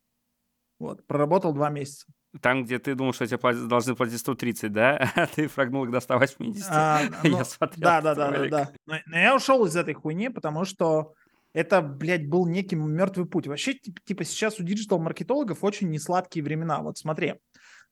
Вот, 0.77 1.05
проработал 1.07 1.53
два 1.53 1.69
месяца. 1.69 2.05
Там, 2.41 2.63
где 2.65 2.79
ты 2.79 2.95
думал, 2.95 3.13
что 3.13 3.27
тебе 3.27 3.37
платят- 3.37 3.67
должны 3.67 3.95
платить 3.95 4.19
130, 4.19 4.71
да? 4.71 4.97
А 5.15 5.27
ты 5.27 5.47
прогнул 5.47 5.85
их 5.85 5.91
до 5.91 5.99
180. 5.99 6.65
А, 6.69 7.01
ну, 7.23 7.37
Я 7.37 7.45
смотрел 7.45 7.81
Да, 7.81 8.01
да, 8.01 8.15
да, 8.15 8.31
да, 8.31 8.47
да. 8.47 8.71
Но, 8.87 8.95
но 9.05 9.17
я 9.19 9.35
ушел 9.35 9.65
из 9.65 9.75
этой 9.75 9.93
хуйни, 9.93 10.29
потому 10.29 10.65
что 10.65 11.13
это, 11.53 11.81
блядь, 11.81 12.27
был 12.27 12.47
некий 12.47 12.75
мертвый 12.75 13.27
путь. 13.27 13.47
Вообще, 13.47 13.73
тип- 13.73 13.99
типа, 14.03 14.23
сейчас 14.23 14.59
у 14.59 14.63
диджитал-маркетологов 14.63 15.63
очень 15.63 15.89
несладкие 15.91 16.43
времена. 16.43 16.81
Вот 16.81 16.97
смотри, 16.97 17.35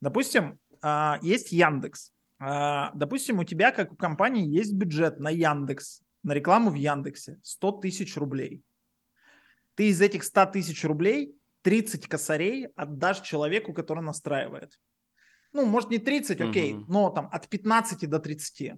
допустим, 0.01 0.57
а, 0.81 1.19
есть 1.21 1.51
Яндекс. 1.51 2.11
А, 2.39 2.91
Допустим, 2.95 3.37
у 3.37 3.43
тебя, 3.43 3.71
как 3.71 3.91
у 3.91 3.95
компании, 3.95 4.47
есть 4.47 4.73
бюджет 4.73 5.19
на 5.19 5.29
Яндекс, 5.29 6.01
на 6.23 6.33
рекламу 6.33 6.71
в 6.71 6.75
Яндексе 6.75 7.37
100 7.43 7.71
тысяч 7.73 8.17
рублей. 8.17 8.63
Ты 9.75 9.89
из 9.89 10.01
этих 10.01 10.23
100 10.23 10.47
тысяч 10.47 10.83
рублей 10.83 11.35
30 11.61 12.07
косарей 12.07 12.67
отдашь 12.75 13.21
человеку, 13.21 13.73
который 13.73 14.03
настраивает. 14.03 14.79
Ну, 15.53 15.65
может, 15.65 15.89
не 15.89 15.97
30, 15.99 16.41
окей, 16.41 16.73
Мгм. 16.73 16.85
но 16.87 17.09
там 17.09 17.29
от 17.31 17.47
15 17.49 18.07
до 18.07 18.19
30 18.19 18.75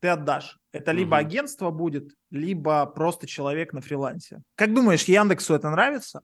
ты 0.00 0.08
отдашь. 0.08 0.58
Это 0.72 0.92
либо 0.92 1.16
Мгм. 1.16 1.26
агентство 1.26 1.70
будет, 1.70 2.10
либо 2.30 2.84
просто 2.86 3.26
человек 3.26 3.72
на 3.72 3.80
фрилансе. 3.80 4.42
Как 4.54 4.74
думаешь, 4.74 5.04
Яндексу 5.04 5.54
это 5.54 5.70
нравится? 5.70 6.20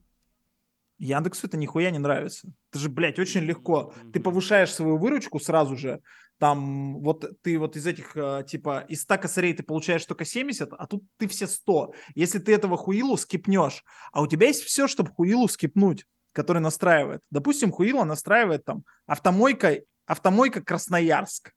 Яндексу 0.99 1.47
это 1.47 1.57
нихуя 1.57 1.89
не 1.89 1.97
нравится. 1.97 2.53
Это 2.69 2.79
же, 2.79 2.89
блядь, 2.89 3.17
очень 3.17 3.41
легко. 3.41 3.91
Ты 4.13 4.19
повышаешь 4.19 4.71
свою 4.71 4.97
выручку 4.97 5.39
сразу 5.39 5.75
же. 5.75 5.99
Там 6.41 7.01
вот 7.01 7.23
ты 7.43 7.59
вот 7.59 7.75
из 7.75 7.85
этих, 7.85 8.17
э, 8.17 8.43
типа, 8.47 8.83
из 8.89 9.03
100 9.03 9.19
косарей 9.19 9.53
ты 9.53 9.61
получаешь 9.61 10.03
только 10.07 10.25
70, 10.25 10.73
а 10.73 10.87
тут 10.87 11.03
ты 11.17 11.27
все 11.27 11.45
100. 11.45 11.93
Если 12.15 12.39
ты 12.39 12.51
этого 12.51 12.77
хуилу 12.77 13.15
скипнешь, 13.15 13.83
а 14.11 14.23
у 14.23 14.27
тебя 14.27 14.47
есть 14.47 14.63
все, 14.63 14.87
чтобы 14.87 15.11
хуилу 15.11 15.47
скипнуть, 15.47 16.07
который 16.33 16.57
настраивает. 16.57 17.21
Допустим, 17.29 17.71
хуила 17.71 18.05
настраивает 18.05 18.65
там 18.65 18.85
автомойка, 19.05 19.81
автомойка 20.07 20.63
Красноярск. 20.63 21.51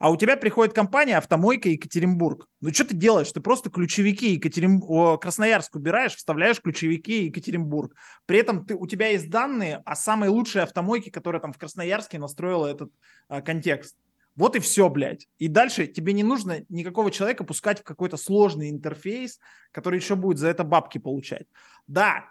А 0.00 0.10
у 0.10 0.16
тебя 0.16 0.38
приходит 0.38 0.74
компания 0.74 1.18
«Автомойка 1.18 1.68
Екатеринбург». 1.68 2.48
Ну, 2.62 2.72
что 2.72 2.86
ты 2.86 2.96
делаешь? 2.96 3.30
Ты 3.32 3.42
просто 3.42 3.68
ключевики 3.68 4.32
Екатерин... 4.32 4.80
Красноярск 5.18 5.76
убираешь, 5.76 6.16
вставляешь 6.16 6.62
ключевики 6.62 7.26
Екатеринбург. 7.26 7.94
При 8.24 8.38
этом 8.38 8.64
ты, 8.64 8.74
у 8.74 8.86
тебя 8.86 9.08
есть 9.08 9.28
данные 9.28 9.82
о 9.84 9.94
самой 9.94 10.30
лучшей 10.30 10.62
автомойке, 10.62 11.10
которая 11.10 11.42
там 11.42 11.52
в 11.52 11.58
Красноярске 11.58 12.18
настроила 12.18 12.66
этот 12.66 12.90
а, 13.28 13.42
контекст. 13.42 13.94
Вот 14.36 14.56
и 14.56 14.60
все, 14.60 14.88
блядь. 14.88 15.28
И 15.36 15.48
дальше 15.48 15.86
тебе 15.86 16.14
не 16.14 16.22
нужно 16.22 16.64
никакого 16.70 17.10
человека 17.10 17.44
пускать 17.44 17.80
в 17.80 17.84
какой-то 17.84 18.16
сложный 18.16 18.70
интерфейс, 18.70 19.38
который 19.70 19.98
еще 19.98 20.16
будет 20.16 20.38
за 20.38 20.48
это 20.48 20.64
бабки 20.64 20.96
получать. 20.96 21.46
Да, 21.86 22.24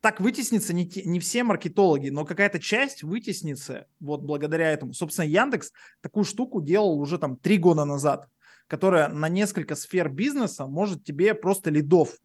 так 0.00 0.20
вытеснится 0.20 0.72
не, 0.72 0.88
те- 0.88 1.02
не 1.04 1.20
все 1.20 1.44
маркетологи, 1.44 2.08
но 2.08 2.24
какая-то 2.24 2.58
часть 2.58 3.02
вытеснится 3.02 3.86
вот 4.00 4.22
благодаря 4.22 4.70
этому. 4.70 4.92
Собственно, 4.92 5.26
Яндекс 5.26 5.72
такую 6.00 6.24
штуку 6.24 6.62
делал 6.62 6.98
уже 6.98 7.18
там 7.18 7.36
три 7.36 7.58
года 7.58 7.84
назад, 7.84 8.28
которая 8.66 9.08
на 9.08 9.28
несколько 9.28 9.74
сфер 9.74 10.08
бизнеса 10.08 10.66
может 10.66 11.04
тебе 11.04 11.34
просто 11.34 11.70
лидов. 11.70 12.16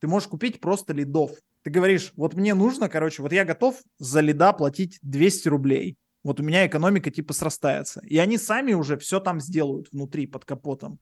Ты 0.00 0.08
можешь 0.08 0.28
купить 0.28 0.60
просто 0.60 0.92
лидов. 0.92 1.32
Ты 1.62 1.70
говоришь, 1.70 2.12
вот 2.16 2.34
мне 2.34 2.54
нужно, 2.54 2.88
короче, 2.88 3.22
вот 3.22 3.32
я 3.32 3.44
готов 3.44 3.80
за 3.98 4.20
лида 4.20 4.52
платить 4.52 4.98
200 5.02 5.48
рублей. 5.48 5.96
Вот 6.22 6.38
у 6.38 6.42
меня 6.42 6.66
экономика 6.66 7.10
типа 7.10 7.32
срастается. 7.32 8.00
И 8.04 8.18
они 8.18 8.38
сами 8.38 8.72
уже 8.72 8.98
все 8.98 9.20
там 9.20 9.40
сделают 9.40 9.90
внутри, 9.90 10.26
под 10.26 10.44
капотом. 10.44 11.00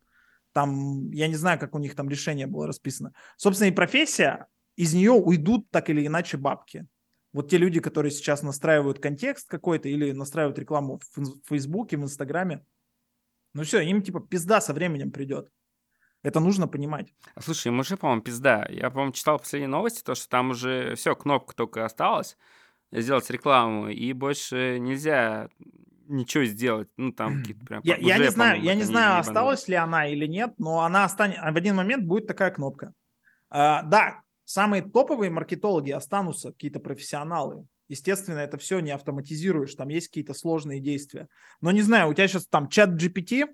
Там, 0.52 1.10
я 1.10 1.26
не 1.28 1.34
знаю, 1.34 1.58
как 1.58 1.74
у 1.74 1.78
них 1.78 1.94
там 1.94 2.08
решение 2.08 2.46
было 2.46 2.66
расписано. 2.66 3.12
Собственно, 3.36 3.68
и 3.68 3.72
профессия, 3.72 4.46
из 4.76 4.94
нее 4.94 5.12
уйдут 5.12 5.70
так 5.70 5.90
или 5.90 6.06
иначе 6.06 6.36
бабки. 6.36 6.86
Вот 7.32 7.50
те 7.50 7.58
люди, 7.58 7.80
которые 7.80 8.12
сейчас 8.12 8.42
настраивают 8.42 9.00
контекст 9.00 9.48
какой-то 9.48 9.88
или 9.88 10.12
настраивают 10.12 10.58
рекламу 10.58 11.00
в 11.16 11.48
Фейсбуке, 11.48 11.96
в 11.96 12.02
Инстаграме, 12.02 12.64
ну 13.54 13.62
все, 13.62 13.80
им 13.80 14.02
типа 14.02 14.20
пизда 14.20 14.60
со 14.60 14.72
временем 14.72 15.10
придет. 15.10 15.48
Это 16.22 16.40
нужно 16.40 16.66
понимать. 16.68 17.12
А 17.34 17.42
Слушай, 17.42 17.68
им 17.68 17.80
уже, 17.80 17.96
по-моему, 17.96 18.22
пизда. 18.22 18.66
Я, 18.70 18.90
по-моему, 18.90 19.12
читал 19.12 19.38
последние 19.38 19.68
новости, 19.68 20.02
то, 20.02 20.14
что 20.14 20.28
там 20.28 20.50
уже 20.50 20.94
все, 20.94 21.14
кнопка 21.14 21.54
только 21.54 21.84
осталась 21.84 22.36
сделать 22.92 23.28
рекламу, 23.30 23.88
и 23.88 24.12
больше 24.12 24.78
нельзя 24.78 25.48
ничего 26.06 26.44
сделать. 26.44 26.88
Ну, 26.96 27.12
там 27.12 27.38
какие-то 27.38 27.64
прям... 27.64 27.80
Я, 27.84 27.96
я 27.96 28.14
уже, 28.14 28.24
не 28.24 28.30
знаю, 28.30 28.62
я 28.62 28.74
не 28.74 28.82
знаю, 28.82 29.18
осталась 29.18 29.68
ли 29.68 29.74
она 29.74 30.06
или 30.06 30.26
нет, 30.26 30.54
но 30.58 30.80
она 30.80 31.04
останется. 31.04 31.42
В 31.42 31.56
один 31.56 31.76
момент 31.76 32.04
будет 32.04 32.26
такая 32.26 32.50
кнопка. 32.50 32.92
А, 33.50 33.82
да, 33.82 34.20
самые 34.44 34.82
топовые 34.82 35.30
маркетологи 35.30 35.90
останутся, 35.90 36.52
какие-то 36.52 36.80
профессионалы. 36.80 37.66
Естественно, 37.88 38.38
это 38.38 38.56
все 38.56 38.80
не 38.80 38.90
автоматизируешь, 38.92 39.74
там 39.74 39.88
есть 39.88 40.08
какие-то 40.08 40.32
сложные 40.34 40.80
действия. 40.80 41.28
Но 41.60 41.70
не 41.70 41.82
знаю, 41.82 42.08
у 42.08 42.14
тебя 42.14 42.26
сейчас 42.28 42.46
там 42.46 42.68
чат 42.68 42.90
GPT, 42.90 43.46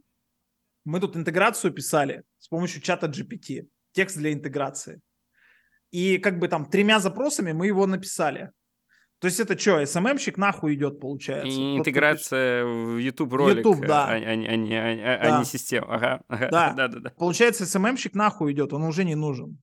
мы 0.84 1.00
тут 1.00 1.16
интеграцию 1.16 1.72
писали 1.72 2.22
с 2.38 2.48
помощью 2.48 2.80
чата 2.80 3.06
GPT, 3.06 3.66
текст 3.92 4.16
для 4.16 4.32
интеграции. 4.32 5.00
И 5.90 6.18
как 6.18 6.38
бы 6.38 6.46
там 6.48 6.64
тремя 6.66 7.00
запросами 7.00 7.52
мы 7.52 7.66
его 7.66 7.86
написали. 7.86 8.50
То 9.18 9.26
есть 9.26 9.38
это 9.38 9.58
что, 9.58 9.84
СММщик 9.84 10.38
нахуй 10.38 10.74
идет, 10.74 10.98
получается? 11.00 11.48
И 11.50 11.76
Тот, 11.76 11.78
интеграция 11.80 12.64
в 12.64 12.96
YouTube 12.96 13.32
ролик, 13.34 13.58
YouTube, 13.66 13.84
да. 13.86 14.06
а, 14.06 14.12
а- 14.12 14.14
а 14.14 14.16
а 14.16 14.16
а- 14.16 15.16
а 15.20 15.28
Да. 15.30 15.38
не 15.40 15.44
система. 15.44 15.94
Ага, 15.94 16.22
ага. 16.28 16.48
Да. 16.50 16.72
да, 16.72 16.88
да, 16.88 17.00
да. 17.00 17.10
Получается, 17.18 17.66
СММщик 17.66 18.14
нахуй 18.14 18.52
идет, 18.52 18.72
он 18.72 18.84
уже 18.84 19.04
не 19.04 19.16
нужен. 19.16 19.58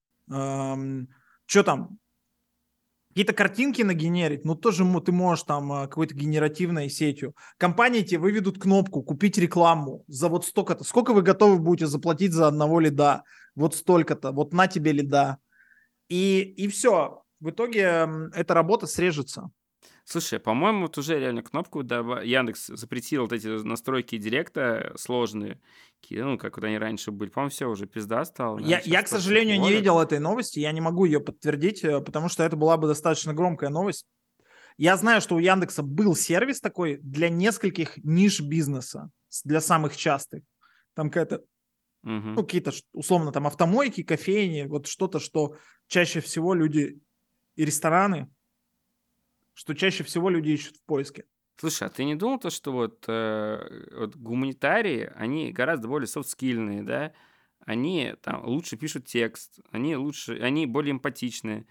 Что 1.48 1.64
там? 1.64 2.00
какие-то 3.18 3.34
картинки 3.34 3.82
нагенерить, 3.82 4.46
ну 4.46 4.54
тоже 4.54 4.86
ты 5.02 5.12
можешь 5.12 5.44
там 5.44 5.72
а, 5.72 5.88
какой-то 5.88 6.14
генеративной 6.14 6.88
сетью. 6.88 7.36
Компании 7.58 8.04
тебе 8.04 8.20
выведут 8.20 8.62
кнопку 8.62 9.02
«Купить 9.02 9.40
рекламу» 9.40 10.04
за 10.08 10.30
вот 10.30 10.46
столько-то. 10.46 10.84
Сколько 10.84 11.14
вы 11.14 11.24
готовы 11.24 11.58
будете 11.58 11.88
заплатить 11.88 12.32
за 12.32 12.48
одного 12.48 12.80
лида? 12.80 13.24
Вот 13.56 13.74
столько-то. 13.74 14.32
Вот 14.34 14.54
на 14.54 14.68
тебе 14.68 14.92
лида. 14.92 15.40
И, 16.10 16.42
и 16.42 16.68
все. 16.68 17.24
В 17.40 17.50
итоге 17.50 18.08
эта 18.36 18.54
работа 18.54 18.86
срежется. 18.86 19.50
Слушай, 20.10 20.40
по-моему, 20.40 20.84
вот 20.84 20.98
уже 20.98 21.20
реально 21.20 21.44
кнопку 21.44 21.84
доб... 21.84 22.24
Яндекс 22.24 22.68
запретил 22.68 23.24
вот 23.24 23.34
эти 23.34 23.48
настройки 23.48 24.18
директа 24.18 24.94
сложные, 24.96 25.60
ну, 26.10 26.38
как 26.38 26.56
вот 26.56 26.64
они 26.64 26.78
раньше 26.78 27.12
были. 27.12 27.30
По-моему, 27.30 27.50
все, 27.50 27.70
уже 27.70 27.88
пизда 27.88 28.24
стало. 28.24 28.58
Я, 28.60 28.80
я 28.86 29.04
к 29.04 29.10
сожалению, 29.10 29.60
не 29.60 29.70
видел 29.70 30.00
этой 30.00 30.20
новости, 30.20 30.60
я 30.60 30.72
не 30.72 30.80
могу 30.80 31.04
ее 31.04 31.20
подтвердить, 31.20 31.84
э, 31.84 32.00
потому 32.00 32.30
что 32.30 32.44
это 32.44 32.56
была 32.56 32.78
бы 32.78 32.88
достаточно 32.88 33.34
громкая 33.34 33.70
новость. 33.70 34.06
Я 34.78 34.96
знаю, 34.96 35.20
что 35.20 35.36
у 35.36 35.40
Яндекса 35.40 35.84
был 35.84 36.16
сервис 36.16 36.62
такой 36.62 37.00
для 37.02 37.28
нескольких 37.28 37.98
ниш 37.98 38.40
бизнеса, 38.40 39.10
для 39.44 39.60
самых 39.60 39.98
частых. 39.98 40.42
Там 40.94 41.10
какая-то, 41.10 41.40
угу. 42.04 42.14
ну, 42.14 42.44
какие-то, 42.46 42.72
условно, 42.94 43.34
там 43.34 43.46
автомойки, 43.46 44.04
кофейни, 44.04 44.68
вот 44.68 44.88
что-то, 44.88 45.20
что 45.20 45.58
чаще 45.88 46.22
всего 46.22 46.54
люди 46.54 46.98
и 47.58 47.66
рестораны 47.66 48.30
что 49.58 49.74
чаще 49.74 50.04
всего 50.04 50.30
люди 50.30 50.50
ищут 50.52 50.78
в 50.78 50.84
поиске. 50.84 51.26
Слушай, 51.60 51.88
а 51.88 51.90
ты 51.90 52.04
не 52.04 52.14
думал 52.14 52.38
то, 52.38 52.52
что 52.52 52.72
вот, 52.72 53.06
э, 53.08 53.88
вот 53.98 54.16
гуманитарии, 54.16 55.12
они 55.16 55.52
гораздо 55.52 55.88
более 55.88 56.06
софтскильные, 56.06 56.84
да? 56.84 57.12
Они 57.66 58.14
там 58.22 58.46
лучше 58.46 58.78
пишут 58.78 59.06
текст, 59.06 59.60
они 59.72 59.96
лучше, 59.96 60.40
они 60.40 60.68
более 60.68 60.92
эмпатичные. 60.92 61.66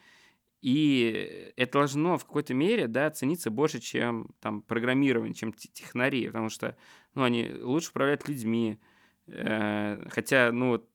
И 0.63 1.53
это 1.55 1.75
должно 1.75 2.19
в 2.19 2.25
какой-то 2.25 2.55
мере, 2.55 2.89
да, 2.89 3.09
цениться 3.11 3.53
больше, 3.53 3.79
чем 3.79 4.31
там 4.41 4.63
программирование, 4.63 5.35
чем 5.35 5.53
технари, 5.53 6.27
потому 6.27 6.49
что, 6.49 6.77
ну, 7.15 7.23
они 7.23 7.53
лучше 7.61 7.91
управляют 7.91 8.29
людьми. 8.29 8.81
Э, 9.29 10.05
хотя, 10.11 10.51
ну, 10.51 10.71
вот 10.71 10.91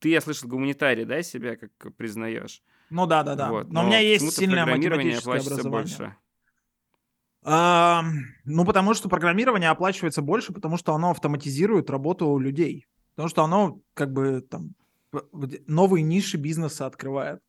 ты, 0.00 0.10
я 0.10 0.20
слышал, 0.20 0.50
гуманитарий, 0.50 1.06
да, 1.06 1.22
себя 1.22 1.56
как 1.56 1.96
признаешь? 1.96 2.62
Ну 2.90 3.06
да, 3.06 3.22
да, 3.22 3.36
да. 3.36 3.50
Вот. 3.50 3.68
Но, 3.68 3.80
но 3.80 3.84
у 3.84 3.86
меня 3.88 4.00
есть 4.00 4.34
сильное 4.34 4.66
математическое 4.66 5.38
образование. 5.38 5.70
больше. 5.70 6.16
А, 7.48 8.02
ну, 8.44 8.64
потому 8.64 8.92
что 8.94 9.08
программирование 9.08 9.70
оплачивается 9.70 10.20
больше, 10.20 10.52
потому 10.52 10.76
что 10.76 10.94
оно 10.94 11.12
автоматизирует 11.12 11.90
работу 11.90 12.36
людей. 12.38 12.86
Потому 13.14 13.28
что 13.28 13.44
оно 13.44 13.80
как 13.94 14.12
бы 14.12 14.40
там 14.40 14.74
новые 15.68 16.02
ниши 16.02 16.38
бизнеса 16.38 16.86
открывает, 16.86 17.40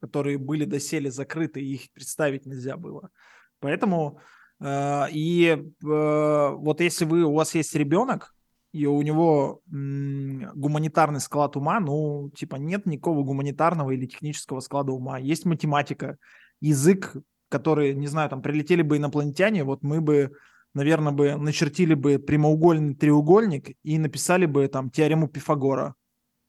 которые 0.00 0.38
были 0.38 0.64
доселе 0.64 1.10
закрыты, 1.10 1.60
и 1.60 1.74
их 1.74 1.92
представить 1.92 2.46
нельзя 2.46 2.78
было. 2.78 3.10
Поэтому 3.58 4.20
э, 4.58 5.10
и 5.10 5.48
э, 5.48 5.64
вот 5.82 6.80
если 6.80 7.04
вы, 7.04 7.22
у 7.22 7.34
вас 7.34 7.54
есть 7.54 7.74
ребенок, 7.74 8.34
и 8.72 8.86
у 8.86 9.02
него 9.02 9.60
гуманитарный 9.66 11.20
склад 11.20 11.56
ума, 11.56 11.78
ну, 11.80 12.30
типа 12.34 12.56
нет 12.56 12.86
никакого 12.86 13.22
гуманитарного 13.22 13.90
или 13.90 14.06
технического 14.06 14.60
склада 14.60 14.92
ума. 14.92 15.18
Есть 15.18 15.44
математика, 15.44 16.16
язык 16.60 17.16
которые, 17.50 17.94
не 17.94 18.06
знаю, 18.06 18.30
там 18.30 18.40
прилетели 18.40 18.80
бы 18.80 18.96
инопланетяне, 18.96 19.64
вот 19.64 19.82
мы 19.82 20.00
бы, 20.00 20.32
наверное, 20.72 21.12
бы 21.12 21.36
начертили 21.36 21.92
бы 21.92 22.18
прямоугольный 22.18 22.94
треугольник 22.94 23.76
и 23.82 23.98
написали 23.98 24.46
бы 24.46 24.66
там 24.68 24.88
теорему 24.88 25.28
Пифагора 25.28 25.94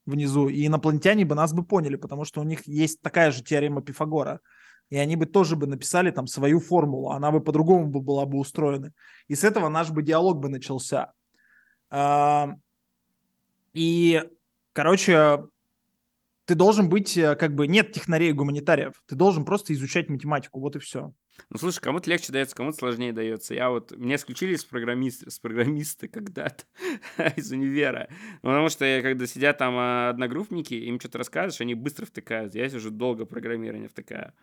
внизу, 0.06 0.47
и 0.47 0.66
инопланетяне 0.66 1.26
бы 1.26 1.36
нас 1.36 1.54
бы 1.54 1.64
поняли, 1.64 1.97
потому 1.97 2.24
что 2.24 2.39
у 2.39 2.43
них 2.43 2.68
есть 2.68 3.02
такая 3.02 3.32
же 3.32 3.43
теорема 3.43 3.82
Пифагора, 3.82 4.39
и 4.89 4.97
они 4.97 5.16
бы 5.16 5.26
тоже 5.26 5.56
бы 5.56 5.68
написали 5.68 6.12
там 6.12 6.28
свою 6.28 6.60
формулу, 6.60 7.12
она 7.12 7.32
бы 7.32 7.41
по-другому 7.41 7.88
бы 7.88 7.99
была 8.02 8.26
бы 8.26 8.38
устроена. 8.38 8.93
И 9.28 9.36
с 9.36 9.43
этого 9.43 9.70
наш 9.70 9.89
бы 9.89 10.04
диалог 10.04 10.39
бы 10.39 10.49
начался. 10.49 11.14
И, 13.74 14.24
короче, 14.74 15.45
ты 16.52 16.56
должен 16.56 16.89
быть, 16.89 17.18
э, 17.18 17.38
как 17.38 17.56
бы, 17.56 17.66
нет 17.66 17.93
технарей 17.93 18.34
гуманитариев, 18.34 19.02
ты 19.08 19.16
должен 19.16 19.45
просто 19.45 19.74
изучать 19.74 20.10
математику, 20.10 20.60
вот 20.60 20.76
и 20.76 20.80
все. 20.80 21.14
Ну, 21.49 21.58
слушай, 21.58 21.80
кому-то 21.80 22.10
легче 22.10 22.34
дается, 22.34 22.58
кому-то 22.58 22.76
сложнее 22.76 23.14
дается. 23.14 23.54
Я 23.54 23.70
вот, 23.70 23.95
меня 23.95 24.16
исключили 24.16 24.56
с, 24.56 24.66
программист, 24.66 25.32
с 25.32 25.39
программиста 25.39 26.08
когда-то 26.10 26.66
из 27.38 27.49
универа. 27.54 28.10
Потому 28.41 28.68
что 28.68 28.84
я, 28.84 29.02
когда 29.02 29.28
сидят 29.28 29.60
там 29.60 29.76
а, 29.78 30.10
одногруппники, 30.10 30.74
им 30.74 30.99
что-то 30.99 31.20
рассказываешь, 31.20 31.62
они 31.62 31.74
быстро 31.74 32.06
втыкают. 32.06 32.54
Я 32.54 32.66
уже 32.66 32.91
долго 32.91 33.24
программирование 33.24 33.88
втыкаю. 33.88 34.34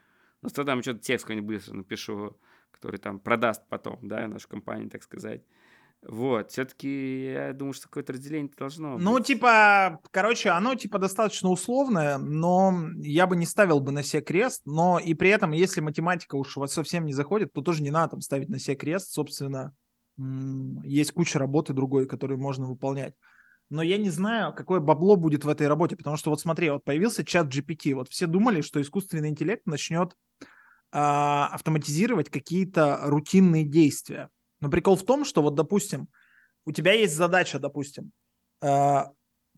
Ну, 0.40 0.48
что 0.48 0.64
там 0.64 0.80
что-то 0.80 1.00
текст 1.00 1.26
какой-нибудь 1.26 1.56
быстро 1.56 1.74
напишу, 1.74 2.38
который 2.70 2.96
там 2.96 3.20
продаст 3.20 3.68
потом, 3.68 3.98
да, 4.00 4.26
нашу 4.28 4.48
компанию, 4.48 4.88
так 4.88 5.02
сказать. 5.02 5.42
Вот, 6.07 6.53
все-таки 6.53 7.24
я 7.32 7.53
думаю, 7.53 7.72
что 7.72 7.88
какое-то 7.88 8.12
разделение 8.12 8.51
должно 8.57 8.96
Ну, 8.99 9.14
быть. 9.18 9.26
типа, 9.26 9.99
короче, 10.12 10.51
оно 10.51 10.76
типа 10.76 10.99
достаточно 10.99 11.49
условное, 11.51 12.18
но 12.18 12.72
я 12.99 13.26
бы 13.26 13.36
не 13.36 13.46
ставил 13.46 13.80
бы 13.80 13.90
на 13.90 14.05
себе 14.05 14.22
крест, 14.22 14.62
но 14.64 15.01
и 15.01 15.14
при 15.14 15.30
этом, 15.30 15.51
если 15.51 15.80
математика 15.80 16.36
уж 16.36 16.57
у 16.57 16.61
вас 16.61 16.72
совсем 16.72 17.05
не 17.05 17.12
заходит, 17.12 17.53
то 17.53 17.62
тоже 17.62 17.82
не 17.82 17.90
надо 17.90 18.12
там 18.12 18.20
ставить 18.20 18.49
на 18.49 18.61
себе 18.61 18.76
крест, 18.76 19.11
собственно, 19.11 19.74
есть 20.84 21.12
куча 21.12 21.38
работы 21.38 21.72
другой, 21.72 22.07
которую 22.07 22.38
можно 22.38 22.66
выполнять. 22.66 23.14
Но 23.68 23.82
я 23.82 23.99
не 23.99 24.11
знаю, 24.11 24.55
какое 24.55 24.80
бабло 24.80 25.16
будет 25.16 25.44
в 25.44 25.49
этой 25.49 25.66
работе, 25.66 25.96
потому 25.96 26.16
что 26.16 26.30
вот 26.30 26.40
смотри, 26.40 26.70
вот 26.70 26.84
появился 26.84 27.24
чат 27.24 27.49
GPT, 27.49 27.94
вот 27.94 28.09
все 28.09 28.26
думали, 28.26 28.61
что 28.61 28.80
искусственный 28.80 29.28
интеллект 29.28 29.66
начнет 29.66 30.14
а, 30.90 31.49
автоматизировать 31.49 32.30
какие-то 32.30 33.01
рутинные 33.03 33.64
действия 33.64 34.30
но 34.61 34.70
прикол 34.70 34.96
в 34.96 35.04
том, 35.04 35.24
что 35.24 35.42
вот, 35.42 35.54
допустим, 35.54 36.09
у 36.64 36.72
тебя 36.72 36.92
есть 36.92 37.14
задача, 37.14 37.59
допустим, 37.59 38.12
э, 38.62 39.04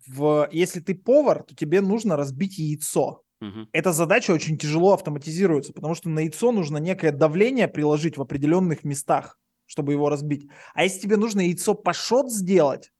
в, 0.07 0.49
если 0.53 0.81
ты 0.81 0.95
повар, 0.95 1.43
то 1.43 1.55
тебе 1.55 1.81
нужно 1.81 2.17
разбить 2.17 2.59
яйцо. 2.59 3.23
Угу. 3.41 3.69
Эта 3.73 3.93
задача 3.93 4.33
очень 4.33 4.59
тяжело 4.59 4.93
автоматизируется, 4.93 5.73
потому 5.73 5.95
что 5.95 6.09
на 6.09 6.21
яйцо 6.21 6.53
нужно 6.53 6.79
некое 6.79 7.13
давление 7.13 7.69
приложить 7.69 8.17
в 8.17 8.23
определенных 8.23 8.85
местах, 8.85 9.39
чтобы 9.67 9.93
его 9.93 10.09
разбить. 10.09 10.49
А 10.75 10.85
если 10.85 11.01
тебе 11.01 11.17
нужно 11.17 11.41
яйцо 11.41 11.75
пашот 11.75 12.31
сделать, 12.31 12.93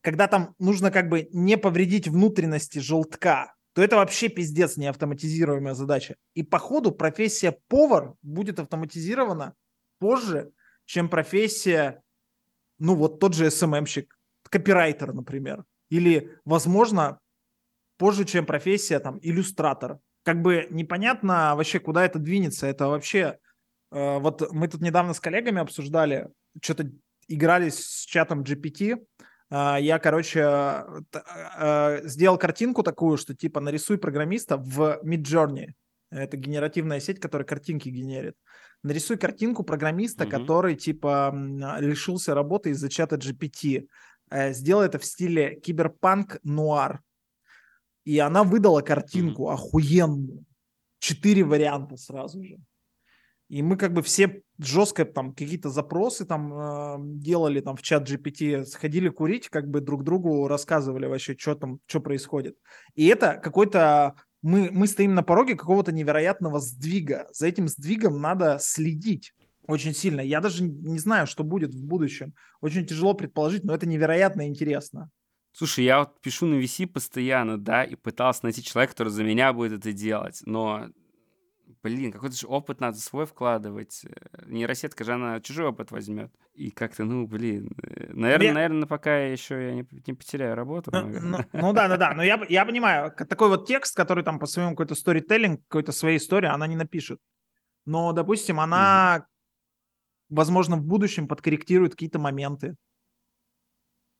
когда 0.00 0.26
там 0.26 0.54
нужно 0.58 0.90
как 0.90 1.08
бы 1.08 1.28
не 1.32 1.56
повредить 1.56 2.08
внутренности 2.08 2.78
желтка, 2.78 3.54
то 3.74 3.82
это 3.82 3.96
вообще 3.96 4.28
пиздец 4.28 4.76
не 4.76 4.86
автоматизируемая 4.86 5.74
задача. 5.74 6.16
И 6.34 6.42
по 6.42 6.58
ходу 6.58 6.92
профессия 6.92 7.58
повар 7.68 8.14
будет 8.22 8.60
автоматизирована 8.60 9.54
позже, 9.98 10.52
чем 10.86 11.08
профессия, 11.08 12.02
ну 12.78 12.94
вот 12.94 13.20
тот 13.20 13.34
же 13.34 13.50
СММщик, 13.50 14.16
копирайтер, 14.48 15.12
например. 15.12 15.64
Или, 15.90 16.38
возможно, 16.44 17.18
позже, 17.98 18.24
чем 18.24 18.46
профессия 18.46 18.98
там 19.00 19.18
иллюстратор. 19.22 19.98
Как 20.22 20.40
бы 20.40 20.66
непонятно 20.70 21.54
вообще, 21.56 21.78
куда 21.78 22.04
это 22.04 22.18
двинется. 22.18 22.66
Это 22.66 22.88
вообще... 22.88 23.38
Э, 23.90 24.18
вот 24.18 24.52
мы 24.52 24.68
тут 24.68 24.80
недавно 24.80 25.14
с 25.14 25.20
коллегами 25.20 25.60
обсуждали, 25.60 26.28
что-то 26.62 26.90
играли 27.28 27.68
с 27.68 28.04
чатом 28.06 28.42
GPT. 28.42 29.04
Э, 29.50 29.76
я, 29.80 29.98
короче, 29.98 30.40
э, 30.40 31.20
э, 31.58 32.00
сделал 32.04 32.38
картинку 32.38 32.82
такую, 32.82 33.18
что 33.18 33.34
типа 33.34 33.60
нарисуй 33.60 33.98
программиста 33.98 34.56
в 34.56 35.00
Midjourney. 35.04 35.74
Это 36.14 36.36
генеративная 36.36 37.00
сеть, 37.00 37.20
которая 37.20 37.46
картинки 37.46 37.88
генерит 37.88 38.36
нарисуй 38.84 39.16
картинку 39.16 39.64
программиста, 39.64 40.24
угу. 40.24 40.30
который 40.30 40.76
типа 40.76 41.34
лишился 41.80 42.34
работы 42.34 42.70
из-за 42.70 42.88
чата 42.88 43.16
GPT. 43.16 43.88
Э, 44.30 44.52
сделай 44.52 44.86
это 44.86 45.00
в 45.00 45.04
стиле 45.04 45.58
киберпанк 45.60 46.38
нуар. 46.44 47.00
И 48.04 48.18
она 48.18 48.44
выдала 48.44 48.82
картинку 48.82 49.44
угу. 49.44 49.50
охуенную. 49.50 50.44
Четыре 51.00 51.42
варианта 51.42 51.96
сразу 51.96 52.42
же. 52.42 52.58
И 53.48 53.62
мы 53.62 53.76
как 53.76 53.92
бы 53.92 54.02
все 54.02 54.42
жестко 54.58 55.04
там 55.04 55.34
какие-то 55.34 55.68
запросы 55.68 56.24
там 56.24 56.52
э, 56.52 56.96
делали 57.18 57.60
там 57.60 57.76
в 57.76 57.82
чат 57.82 58.08
GPT, 58.08 58.64
сходили 58.64 59.08
курить, 59.10 59.48
как 59.48 59.68
бы 59.68 59.80
друг 59.80 60.02
другу 60.02 60.48
рассказывали 60.48 61.06
вообще, 61.06 61.36
что 61.38 61.54
там, 61.54 61.78
что 61.86 62.00
происходит. 62.00 62.56
И 62.94 63.06
это 63.06 63.40
какой-то 63.42 64.14
мы, 64.44 64.70
мы 64.70 64.86
стоим 64.86 65.14
на 65.14 65.22
пороге 65.22 65.56
какого-то 65.56 65.90
невероятного 65.90 66.60
сдвига. 66.60 67.28
За 67.32 67.46
этим 67.46 67.66
сдвигом 67.66 68.20
надо 68.20 68.58
следить 68.60 69.32
очень 69.66 69.94
сильно. 69.94 70.20
Я 70.20 70.42
даже 70.42 70.62
не 70.62 70.98
знаю, 70.98 71.26
что 71.26 71.44
будет 71.44 71.74
в 71.74 71.82
будущем. 71.82 72.34
Очень 72.60 72.84
тяжело 72.84 73.14
предположить, 73.14 73.64
но 73.64 73.74
это 73.74 73.86
невероятно 73.86 74.46
интересно. 74.46 75.10
Слушай, 75.52 75.84
я 75.86 76.00
вот 76.00 76.20
пишу 76.20 76.44
на 76.44 76.60
VC 76.60 76.86
постоянно, 76.86 77.56
да, 77.56 77.84
и 77.84 77.94
пытался 77.94 78.40
найти 78.42 78.62
человека, 78.62 78.92
который 78.92 79.08
за 79.08 79.24
меня 79.24 79.54
будет 79.54 79.72
это 79.78 79.94
делать, 79.94 80.42
но 80.44 80.88
блин, 81.84 82.10
какой-то 82.10 82.34
же 82.34 82.46
опыт 82.46 82.80
надо 82.80 82.96
свой 82.96 83.26
вкладывать. 83.26 84.06
Э, 84.06 84.46
нейросетка 84.46 85.04
же, 85.04 85.12
она 85.12 85.40
чужой 85.40 85.66
опыт 85.66 85.90
возьмет. 85.90 86.32
И 86.54 86.70
как-то, 86.70 87.04
ну, 87.04 87.26
блин, 87.26 87.76
наверное, 88.08 88.46
э, 88.46 88.48
я... 88.48 88.54
наверное, 88.54 88.88
пока 88.88 89.18
еще 89.18 89.62
я 89.62 89.74
не, 89.74 89.86
не 90.06 90.14
потеряю 90.14 90.54
работу. 90.54 90.90
Ну, 90.90 91.06
ну, 91.20 91.38
ну 91.52 91.72
да, 91.74 91.88
да, 91.88 91.98
да, 91.98 92.14
но 92.14 92.22
я, 92.22 92.42
я 92.48 92.64
понимаю, 92.64 93.12
такой 93.12 93.48
вот 93.48 93.68
текст, 93.68 93.94
который 93.94 94.24
там 94.24 94.38
по 94.38 94.46
своему 94.46 94.72
какой-то 94.72 94.94
сторителлинг, 94.94 95.60
какой-то 95.68 95.92
своей 95.92 96.16
истории, 96.16 96.48
она 96.48 96.66
не 96.66 96.76
напишет. 96.76 97.20
но, 97.84 98.12
допустим, 98.12 98.60
она, 98.60 99.26
возможно, 100.30 100.76
в 100.76 100.82
будущем 100.82 101.28
подкорректирует 101.28 101.92
какие-то 101.92 102.18
моменты. 102.18 102.76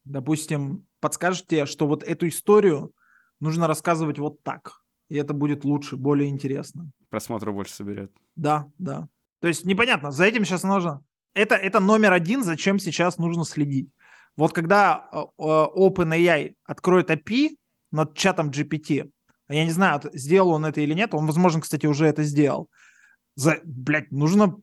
Допустим, 0.04 0.86
подскажет 1.00 1.46
тебе, 1.46 1.64
что 1.64 1.86
вот 1.86 2.02
эту 2.02 2.28
историю 2.28 2.92
нужно 3.40 3.66
рассказывать 3.66 4.18
вот 4.18 4.42
так, 4.42 4.83
и 5.08 5.16
это 5.16 5.34
будет 5.34 5.64
лучше, 5.64 5.96
более 5.96 6.28
интересно. 6.28 6.90
Просмотру 7.10 7.52
больше 7.52 7.74
соберет. 7.74 8.12
Да, 8.36 8.66
да. 8.78 9.08
То 9.40 9.48
есть 9.48 9.64
непонятно, 9.64 10.10
за 10.10 10.24
этим 10.24 10.44
сейчас 10.44 10.62
нужно... 10.62 11.02
Это, 11.34 11.56
это 11.56 11.80
номер 11.80 12.12
один, 12.12 12.44
зачем 12.44 12.78
сейчас 12.78 13.18
нужно 13.18 13.44
следить. 13.44 13.90
Вот 14.36 14.52
когда 14.52 15.08
э, 15.12 15.18
э, 15.18 15.42
OpenAI 15.42 16.54
откроет 16.64 17.10
API 17.10 17.56
над 17.90 18.16
чатом 18.16 18.50
GPT, 18.50 19.10
я 19.48 19.64
не 19.64 19.70
знаю, 19.70 20.00
сделал 20.12 20.50
он 20.50 20.64
это 20.64 20.80
или 20.80 20.94
нет, 20.94 21.14
он, 21.14 21.26
возможно, 21.26 21.60
кстати, 21.60 21.86
уже 21.86 22.06
это 22.06 22.22
сделал. 22.22 22.68
За, 23.36 23.58
блядь, 23.64 24.10
нужно 24.10 24.56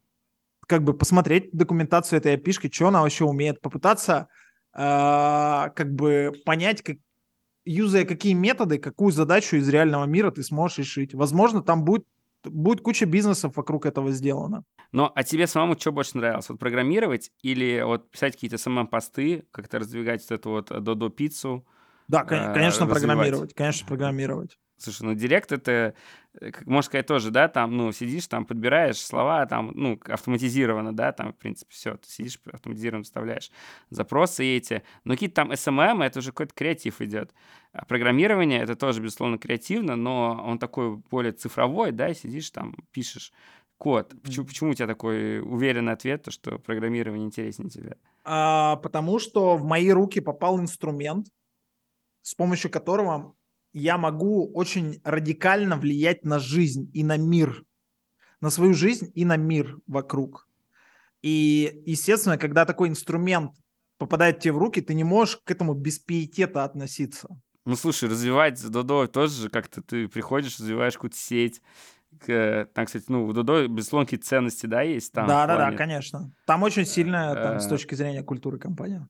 как 0.67 0.83
бы 0.83 0.93
посмотреть 0.93 1.51
документацию 1.51 2.17
этой 2.17 2.35
API, 2.35 2.71
что 2.71 2.87
она 2.87 3.01
вообще 3.01 3.25
умеет, 3.25 3.61
попытаться 3.61 4.27
э, 4.73 4.79
как 4.79 5.93
бы 5.93 6.31
понять, 6.45 6.81
как, 6.81 6.97
юзая 7.65 8.05
какие 8.05 8.33
методы, 8.33 8.77
какую 8.77 9.11
задачу 9.11 9.55
из 9.57 9.67
реального 9.69 10.05
мира 10.05 10.31
ты 10.31 10.43
сможешь 10.43 10.79
решить. 10.79 11.13
Возможно, 11.13 11.61
там 11.61 11.83
будет 11.83 12.05
будет 12.43 12.81
куча 12.81 13.05
бизнесов 13.05 13.55
вокруг 13.55 13.85
этого 13.85 14.11
сделано. 14.11 14.63
Но 14.91 15.11
а 15.13 15.23
тебе 15.23 15.47
самому 15.47 15.77
что 15.79 15.91
больше 15.91 16.17
нравилось? 16.17 16.49
Вот 16.49 16.59
программировать 16.59 17.31
или 17.43 17.81
вот 17.81 18.09
писать 18.09 18.33
какие-то 18.33 18.57
СММ-посты, 18.57 19.45
как-то 19.51 19.79
раздвигать 19.79 20.21
вот 20.21 20.31
эту 20.31 20.49
вот 20.49 20.83
Додо-пиццу? 20.83 21.65
Да, 22.07 22.23
э, 22.23 22.53
конечно, 22.53 22.87
программировать, 22.87 23.53
конечно, 23.53 23.87
программировать. 23.87 24.57
Слушай, 24.77 25.03
ну 25.03 25.13
директ 25.13 25.51
это, 25.51 25.93
как 26.39 26.65
можно 26.65 26.87
сказать, 26.87 27.07
тоже, 27.07 27.29
да, 27.29 27.47
там, 27.47 27.75
ну, 27.75 27.91
сидишь, 27.91 28.27
там, 28.27 28.45
подбираешь 28.45 28.97
слова, 28.97 29.45
там, 29.45 29.71
ну, 29.73 29.99
автоматизированно, 30.05 30.95
да, 30.95 31.11
там, 31.11 31.33
в 31.33 31.37
принципе, 31.37 31.73
все, 31.73 31.97
ты 31.97 32.09
сидишь, 32.09 32.39
автоматизированно 32.51 33.03
вставляешь 33.03 33.51
запросы 33.89 34.45
эти, 34.45 34.83
но 35.03 35.13
какие-то 35.13 35.35
там 35.35 35.51
SMM, 35.51 36.03
это 36.03 36.19
уже 36.19 36.31
какой-то 36.31 36.53
креатив 36.53 37.01
идет. 37.01 37.33
А 37.73 37.85
программирование, 37.85 38.61
это 38.61 38.75
тоже, 38.75 39.01
безусловно, 39.01 39.37
креативно, 39.37 39.95
но 39.95 40.41
он 40.45 40.57
такой 40.57 40.97
более 40.97 41.33
цифровой, 41.33 41.91
да, 41.91 42.09
и 42.09 42.13
сидишь 42.13 42.49
там, 42.51 42.75
пишешь 42.91 43.33
код. 43.77 44.13
Почему, 44.23 44.45
почему 44.45 44.69
у 44.71 44.73
тебя 44.73 44.87
такой 44.87 45.41
уверенный 45.41 45.93
ответ, 45.93 46.23
то, 46.23 46.31
что 46.31 46.59
программирование 46.59 47.25
интереснее 47.25 47.69
тебя? 47.69 47.95
А, 48.23 48.75
потому 48.77 49.19
что 49.19 49.57
в 49.57 49.63
мои 49.63 49.89
руки 49.89 50.21
попал 50.21 50.59
инструмент, 50.59 51.27
с 52.21 52.35
помощью 52.35 52.69
которого 52.69 53.35
я 53.73 53.97
могу 53.97 54.51
очень 54.51 55.01
радикально 55.03 55.77
влиять 55.77 56.25
на 56.25 56.39
жизнь 56.39 56.89
и 56.93 57.03
на 57.03 57.17
мир, 57.17 57.63
на 58.41 58.49
свою 58.49 58.73
жизнь 58.73 59.11
и 59.15 59.25
на 59.25 59.37
мир 59.37 59.77
вокруг. 59.87 60.47
И, 61.21 61.83
естественно, 61.85 62.37
когда 62.37 62.65
такой 62.65 62.89
инструмент 62.89 63.51
попадает 63.97 64.39
тебе 64.39 64.53
в 64.53 64.57
руки, 64.57 64.81
ты 64.81 64.93
не 64.93 65.03
можешь 65.03 65.37
к 65.43 65.51
этому 65.51 65.73
без 65.73 65.99
пиетета 65.99 66.63
относиться. 66.63 67.29
Ну, 67.65 67.75
слушай, 67.75 68.09
развивать 68.09 68.61
Додо 68.69 69.05
тоже 69.07 69.49
как-то 69.49 69.83
ты 69.83 70.07
приходишь, 70.07 70.59
развиваешь 70.59 70.95
какую-то 70.95 71.17
сеть. 71.17 71.61
Там, 72.25 72.85
кстати, 72.85 73.05
ну, 73.07 73.25
у 73.25 73.33
Додо, 73.33 73.67
безусловно, 73.67 74.05
какие 74.05 74.19
ценности, 74.19 74.65
да, 74.65 74.81
есть 74.81 75.13
там? 75.13 75.27
Да, 75.27 75.45
да, 75.45 75.69
да, 75.69 75.77
конечно. 75.77 76.33
Там 76.45 76.63
очень 76.63 76.85
сильная, 76.85 77.35
там, 77.35 77.59
с 77.59 77.67
э, 77.67 77.69
точки 77.69 77.93
зрения 77.93 78.23
культуры 78.23 78.57
компания. 78.57 79.07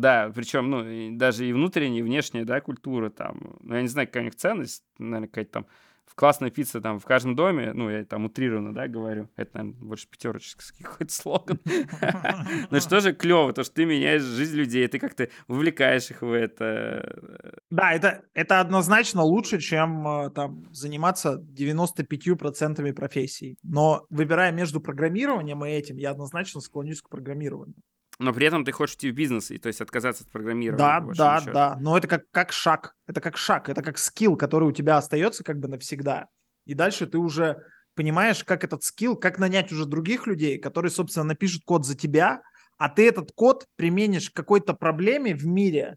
Да, 0.00 0.30
причем, 0.34 0.70
ну, 0.70 1.16
даже 1.16 1.46
и 1.46 1.52
внутренняя, 1.52 2.00
и 2.00 2.02
внешняя, 2.02 2.44
да, 2.44 2.60
культура 2.60 3.10
там. 3.10 3.56
Ну, 3.60 3.74
я 3.74 3.82
не 3.82 3.88
знаю, 3.88 4.08
какая 4.08 4.22
у 4.22 4.24
них 4.24 4.34
ценность, 4.34 4.84
наверное, 4.98 5.28
какая-то 5.28 5.52
там 5.52 5.66
классная 6.14 6.50
пицца 6.50 6.80
там 6.80 7.00
в 7.00 7.04
каждом 7.04 7.34
доме, 7.34 7.72
ну, 7.72 7.90
я 7.90 8.04
там 8.04 8.26
утрированно, 8.26 8.72
да, 8.72 8.86
говорю, 8.86 9.28
это, 9.36 9.58
наверное, 9.58 9.80
больше 9.80 10.08
пятерочный 10.08 10.62
какой-то 10.82 11.12
слоган. 11.12 11.60
Но 12.70 12.80
что 12.80 13.00
же 13.00 13.12
клево, 13.12 13.52
то, 13.52 13.64
что 13.64 13.74
ты 13.74 13.84
меняешь 13.84 14.22
жизнь 14.22 14.56
людей, 14.56 14.86
ты 14.88 14.98
как-то 14.98 15.28
вовлекаешь 15.48 16.10
их 16.10 16.22
в 16.22 16.32
это. 16.32 17.52
Да, 17.70 17.92
это, 17.92 18.24
это 18.34 18.60
однозначно 18.60 19.22
лучше, 19.22 19.58
чем 19.58 20.06
э, 20.06 20.30
там 20.30 20.72
заниматься 20.72 21.42
95% 21.58 22.92
профессий. 22.92 23.58
Но 23.62 24.06
выбирая 24.10 24.52
между 24.52 24.80
программированием 24.80 25.64
и 25.64 25.70
этим, 25.70 25.96
я 25.96 26.10
однозначно 26.10 26.60
склонюсь 26.60 27.02
к 27.02 27.08
программированию 27.08 27.82
но 28.18 28.32
при 28.32 28.46
этом 28.46 28.64
ты 28.64 28.72
хочешь 28.72 28.96
идти 28.96 29.10
в 29.10 29.14
бизнес, 29.14 29.50
и 29.50 29.58
то 29.58 29.68
есть 29.68 29.80
отказаться 29.80 30.24
от 30.24 30.30
программирования. 30.30 30.78
Да, 30.78 31.00
да, 31.00 31.40
счету. 31.40 31.52
да. 31.52 31.76
Но 31.80 31.96
это 31.98 32.06
как, 32.08 32.30
как 32.30 32.52
шаг. 32.52 32.94
Это 33.06 33.20
как 33.20 33.36
шаг. 33.36 33.68
Это 33.68 33.82
как 33.82 33.98
скилл, 33.98 34.36
который 34.36 34.68
у 34.68 34.72
тебя 34.72 34.96
остается 34.96 35.42
как 35.42 35.58
бы 35.58 35.68
навсегда. 35.68 36.26
И 36.64 36.74
дальше 36.74 37.06
ты 37.06 37.18
уже 37.18 37.56
понимаешь, 37.94 38.44
как 38.44 38.64
этот 38.64 38.82
скилл, 38.82 39.16
как 39.16 39.38
нанять 39.38 39.72
уже 39.72 39.86
других 39.86 40.26
людей, 40.26 40.58
которые, 40.58 40.90
собственно, 40.90 41.24
напишут 41.24 41.62
код 41.64 41.86
за 41.86 41.96
тебя, 41.96 42.42
а 42.78 42.88
ты 42.88 43.08
этот 43.08 43.32
код 43.32 43.66
применишь 43.76 44.30
к 44.30 44.36
какой-то 44.36 44.74
проблеме 44.74 45.34
в 45.34 45.46
мире, 45.46 45.96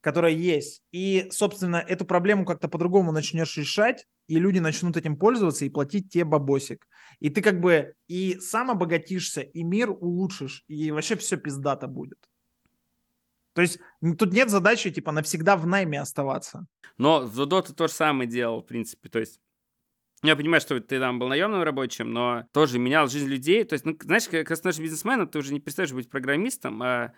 которая 0.00 0.32
есть. 0.32 0.82
И, 0.92 1.28
собственно, 1.30 1.76
эту 1.76 2.04
проблему 2.04 2.44
как-то 2.44 2.68
по-другому 2.68 3.10
начнешь 3.10 3.56
решать, 3.56 4.06
и 4.26 4.38
люди 4.38 4.58
начнут 4.58 4.96
этим 4.96 5.16
пользоваться 5.16 5.64
и 5.64 5.70
платить 5.70 6.10
тебе 6.10 6.24
бабосик. 6.24 6.86
И 7.20 7.30
ты 7.30 7.42
как 7.42 7.60
бы 7.60 7.94
и 8.08 8.38
сам 8.40 8.70
обогатишься, 8.70 9.40
и 9.40 9.62
мир 9.62 9.90
улучшишь, 9.90 10.64
и 10.68 10.90
вообще 10.90 11.16
все 11.16 11.36
пиздато 11.36 11.86
будет. 11.86 12.18
То 13.54 13.62
есть 13.62 13.78
тут 14.18 14.32
нет 14.32 14.50
задачи, 14.50 14.90
типа, 14.90 15.12
навсегда 15.12 15.56
в 15.56 15.66
найме 15.66 16.00
оставаться. 16.00 16.66
Но 16.98 17.20
в 17.20 17.62
ты 17.62 17.72
то 17.72 17.86
же 17.86 17.92
самое 17.92 18.28
делал, 18.28 18.62
в 18.62 18.66
принципе. 18.66 19.08
То 19.08 19.20
есть 19.20 19.40
я 20.22 20.36
понимаю, 20.36 20.60
что 20.60 20.80
ты 20.80 20.98
там 20.98 21.18
был 21.18 21.28
наемным 21.28 21.62
рабочим, 21.62 22.12
но 22.12 22.44
тоже 22.52 22.78
менял 22.78 23.08
жизнь 23.08 23.28
людей. 23.28 23.62
То 23.64 23.74
есть, 23.74 23.84
ну, 23.84 23.96
знаешь, 24.00 24.28
как 24.28 24.56
становишься 24.56 24.82
бизнесменом, 24.82 25.28
ты 25.28 25.38
уже 25.38 25.52
не 25.52 25.60
перестаешь 25.60 25.92
быть 25.92 26.10
программистом, 26.10 26.82
а 26.82 27.12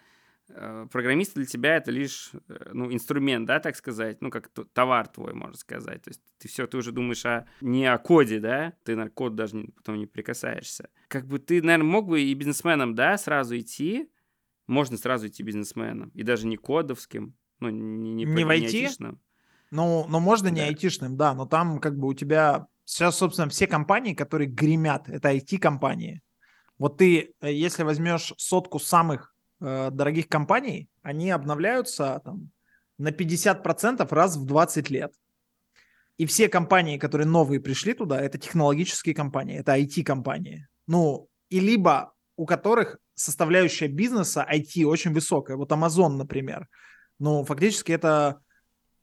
программист 0.46 1.34
для 1.34 1.44
тебя 1.44 1.76
это 1.76 1.90
лишь 1.90 2.30
э, 2.48 2.70
ну, 2.72 2.92
инструмент, 2.92 3.46
да, 3.46 3.60
так 3.60 3.76
сказать, 3.76 4.22
ну, 4.22 4.30
как 4.30 4.50
товар 4.72 5.08
твой, 5.08 5.34
можно 5.34 5.56
сказать. 5.56 6.02
То 6.02 6.10
есть 6.10 6.22
ты 6.38 6.48
все, 6.48 6.66
ты 6.66 6.76
уже 6.76 6.92
думаешь 6.92 7.24
о, 7.26 7.46
не 7.60 7.86
о 7.86 7.98
коде, 7.98 8.38
да, 8.38 8.72
ты 8.84 8.96
на 8.96 9.10
код 9.10 9.34
даже 9.34 9.56
не, 9.56 9.68
потом 9.68 9.98
не 9.98 10.06
прикасаешься. 10.06 10.88
Как 11.08 11.26
бы 11.26 11.38
ты, 11.38 11.62
наверное, 11.62 11.90
мог 11.90 12.08
бы 12.08 12.22
и 12.22 12.34
бизнесменом, 12.34 12.94
да, 12.94 13.18
сразу 13.18 13.58
идти, 13.58 14.10
можно 14.66 14.96
сразу 14.96 15.26
идти 15.26 15.42
бизнесменом, 15.42 16.10
и 16.10 16.22
даже 16.22 16.46
не 16.46 16.56
кодовским, 16.56 17.34
ну, 17.60 17.70
не, 17.70 18.12
не, 18.12 18.24
не 18.24 18.44
войти, 18.44 18.84
айтишным. 18.84 19.20
Ну, 19.70 20.06
но 20.08 20.20
можно 20.20 20.50
да. 20.50 20.54
не 20.54 20.60
айтишным, 20.62 21.16
да, 21.16 21.34
но 21.34 21.46
там 21.46 21.80
как 21.80 21.98
бы 21.98 22.08
у 22.08 22.14
тебя 22.14 22.68
сейчас, 22.84 23.16
собственно, 23.18 23.48
все 23.48 23.66
компании, 23.66 24.14
которые 24.14 24.48
гремят, 24.48 25.08
это 25.08 25.32
IT-компании. 25.34 26.22
Вот 26.78 26.98
ты, 26.98 27.34
э, 27.40 27.52
если 27.52 27.82
возьмешь 27.82 28.32
сотку 28.36 28.78
самых 28.78 29.35
э, 29.60 29.90
дорогих 29.90 30.28
компаний, 30.28 30.88
они 31.02 31.30
обновляются 31.30 32.20
там, 32.24 32.50
на 32.98 33.08
50% 33.10 34.06
раз 34.14 34.36
в 34.36 34.44
20 34.44 34.90
лет. 34.90 35.12
И 36.18 36.24
все 36.24 36.48
компании, 36.48 36.98
которые 36.98 37.26
новые 37.26 37.60
пришли 37.60 37.92
туда, 37.92 38.20
это 38.20 38.38
технологические 38.38 39.14
компании, 39.14 39.58
это 39.58 39.76
IT-компании. 39.78 40.66
Ну, 40.86 41.28
и 41.50 41.60
либо 41.60 42.14
у 42.36 42.46
которых 42.46 42.98
составляющая 43.14 43.88
бизнеса 43.88 44.46
IT 44.50 44.84
очень 44.84 45.12
высокая. 45.12 45.56
Вот 45.56 45.72
Amazon, 45.72 46.16
например. 46.16 46.68
Ну, 47.18 47.44
фактически 47.44 47.92
это 47.92 48.40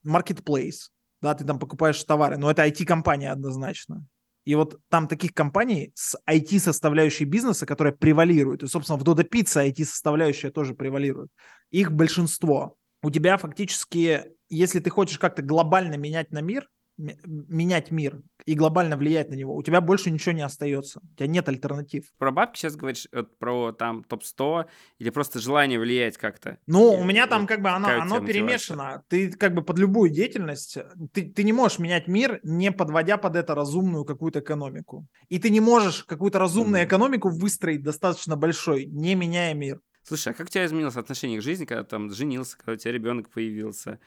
marketplace. 0.06 0.89
Да, 1.22 1.34
ты 1.34 1.45
там 1.45 1.58
покупаешь 1.58 2.04
товары, 2.04 2.38
но 2.38 2.51
это 2.51 2.68
IT-компания 2.68 3.32
однозначно. 3.32 4.06
И 4.46 4.56
вот 4.56 4.80
там 4.89 5.08
таких 5.08 5.34
компаний 5.34 5.91
с 5.96 6.18
IT-составляющей 6.30 7.26
бизнеса, 7.26 7.66
которая 7.66 7.94
превалирует, 7.94 8.64
и, 8.64 8.68
собственно, 8.68 9.00
в 9.00 9.04
Dodo 9.04 9.28
Pizza 9.28 9.66
IT-составляющая 9.70 10.52
тоже 10.52 10.74
превалирует, 10.74 11.30
их 11.72 11.91
большинство. 11.91 12.76
У 13.02 13.10
тебя 13.10 13.38
фактически, 13.38 14.24
если 14.50 14.80
ты 14.80 14.89
хочешь 14.89 15.20
как-то 15.20 15.41
глобально 15.41 15.96
менять 15.96 16.32
на 16.32 16.41
мир, 16.41 16.70
менять 16.98 17.91
мир 17.91 18.22
и 18.46 18.56
глобально 18.56 18.98
влиять 18.98 19.30
на 19.30 19.36
него, 19.36 19.56
у 19.56 19.64
тебя 19.64 19.82
больше 19.82 20.12
ничего 20.12 20.34
не 20.34 20.41
остается. 20.41 21.00
У 21.00 21.16
тебя 21.16 21.28
нет 21.28 21.48
альтернатив. 21.50 22.06
Про 22.18 22.32
бабки 22.32 22.60
сейчас 22.60 22.76
говоришь, 22.76 23.08
вот, 23.12 23.38
про 23.38 23.72
там 23.72 24.04
топ-100 24.04 24.66
или 25.00 25.10
просто 25.10 25.39
желание 25.39 25.80
влиять 25.80 26.18
как-то? 26.18 26.58
Ну, 26.68 26.94
у 26.94 27.04
меня 27.04 27.28
там 27.28 27.48
как 27.48 27.62
бы 27.62 27.70
оно, 27.70 27.89
оно 27.89 28.20
перемешано. 28.20 29.04
Ты 29.08 29.32
как 29.32 29.54
бы 29.54 29.64
под 29.64 29.80
любую 29.80 30.10
деятельность, 30.10 30.78
ты, 31.14 31.30
ты 31.30 31.44
не 31.44 31.54
можешь 31.54 31.80
менять 31.80 32.08
мир, 32.08 32.39
не 32.44 32.72
подводя 32.72 33.18
под 33.18 33.36
это 33.36 33.56
разумную 33.56 34.06
какую-то 34.06 34.39
экономику. 34.39 35.08
И 35.30 35.39
ты 35.39 35.50
не 35.50 35.60
можешь 35.60 36.04
какую-то 36.04 36.39
разумную 36.39 36.84
mm-hmm. 36.84 36.88
экономику 36.88 37.30
выстроить 37.30 37.84
достаточно 37.84 38.36
большой, 38.36 38.86
не 38.86 39.16
меняя 39.16 39.54
мир. 39.54 39.80
Слушай, 40.06 40.34
а 40.34 40.36
как 40.36 40.48
у 40.48 40.50
тебя 40.50 40.66
изменилось 40.66 40.98
отношение 40.98 41.39
к 41.39 41.44
жизни, 41.44 41.64
когда 41.64 41.84
там 41.84 42.12
женился, 42.12 42.58
когда 42.58 42.74
у 42.74 42.76
тебя 42.76 42.91
ребенок 42.91 43.30
появился? 43.30 44.00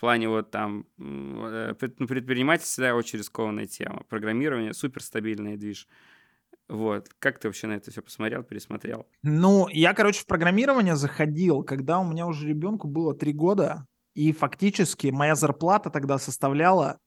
В 0.00 0.06
плане 0.10 0.30
вот 0.30 0.50
там 0.50 0.86
э, 0.98 1.74
ну, 1.98 2.06
предпринимательство 2.06 2.94
очень 2.94 3.18
рискованная 3.18 3.66
тема. 3.66 4.02
Программирование 4.08 4.72
суперстабильный 4.72 5.58
движ. 5.58 5.86
Вот. 6.70 7.10
Как 7.18 7.38
ты 7.38 7.48
вообще 7.48 7.66
на 7.66 7.74
это 7.74 7.90
все 7.90 8.00
посмотрел, 8.00 8.42
пересмотрел? 8.42 9.06
Ну, 9.22 9.68
я, 9.68 9.92
короче, 9.92 10.22
в 10.22 10.26
программирование 10.26 10.96
заходил, 10.96 11.62
когда 11.64 11.98
у 11.98 12.10
меня 12.10 12.26
уже 12.26 12.48
ребенку 12.48 12.88
было 12.88 13.14
три 13.14 13.34
года, 13.34 13.86
и 14.14 14.32
фактически 14.32 15.08
моя 15.08 15.34
зарплата 15.34 15.90
тогда 15.90 16.16
составляла 16.16 16.98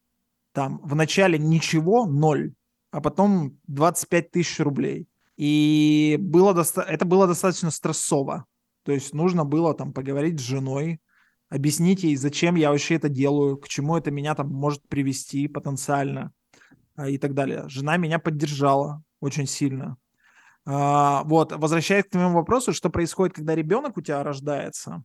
там 0.51 0.79
в 0.83 0.93
начале 0.93 1.39
ничего, 1.39 2.05
ноль, 2.05 2.53
а 2.91 3.01
потом 3.01 3.57
25 3.65 4.29
тысяч 4.29 4.59
рублей. 4.59 5.07
И 5.35 6.15
было 6.19 6.53
доста- 6.53 6.83
это 6.83 7.05
было 7.05 7.25
достаточно 7.25 7.71
стрессово. 7.71 8.45
То 8.83 8.91
есть 8.91 9.15
нужно 9.15 9.45
было 9.45 9.73
там 9.73 9.93
поговорить 9.93 10.39
с 10.39 10.43
женой, 10.43 10.99
объяснить 11.53 12.03
ей, 12.03 12.15
зачем 12.15 12.55
я 12.55 12.71
вообще 12.71 12.95
это 12.95 13.09
делаю, 13.09 13.57
к 13.57 13.67
чему 13.67 13.95
это 13.95 14.09
меня 14.09 14.33
там 14.33 14.49
может 14.49 14.81
привести 14.87 15.47
потенциально 15.47 16.31
а, 16.95 17.07
и 17.07 17.19
так 17.19 17.35
далее. 17.35 17.65
Жена 17.67 17.97
меня 17.97 18.17
поддержала 18.17 19.03
очень 19.19 19.45
сильно. 19.45 19.97
А, 20.65 21.23
вот, 21.25 21.51
возвращаясь 21.51 22.05
к 22.05 22.09
твоему 22.09 22.33
вопросу, 22.33 22.73
что 22.73 22.89
происходит, 22.89 23.35
когда 23.35 23.53
ребенок 23.53 23.97
у 23.97 24.01
тебя 24.01 24.23
рождается? 24.23 25.03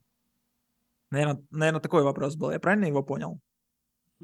Наверное, 1.10 1.42
наверное 1.50 1.80
такой 1.80 2.02
вопрос 2.02 2.34
был. 2.34 2.50
Я 2.50 2.60
правильно 2.60 2.86
его 2.86 3.02
понял? 3.02 3.40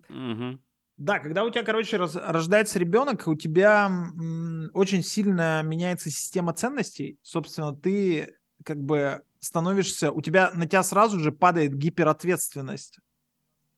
Угу. 0.08 0.58
Да, 0.96 1.18
когда 1.18 1.44
у 1.44 1.50
тебя, 1.50 1.62
короче, 1.62 1.98
раз, 1.98 2.16
рождается 2.16 2.78
ребенок, 2.78 3.26
у 3.26 3.34
тебя 3.34 3.86
м, 3.86 4.70
очень 4.72 5.02
сильно 5.02 5.62
меняется 5.62 6.08
система 6.08 6.54
ценностей. 6.54 7.18
Собственно, 7.20 7.74
ты 7.76 8.36
как 8.64 8.78
бы 8.78 9.22
становишься, 9.44 10.10
у 10.10 10.20
тебя 10.20 10.50
на 10.54 10.66
тебя 10.66 10.82
сразу 10.82 11.20
же 11.20 11.30
падает 11.32 11.74
гиперответственность, 11.76 12.98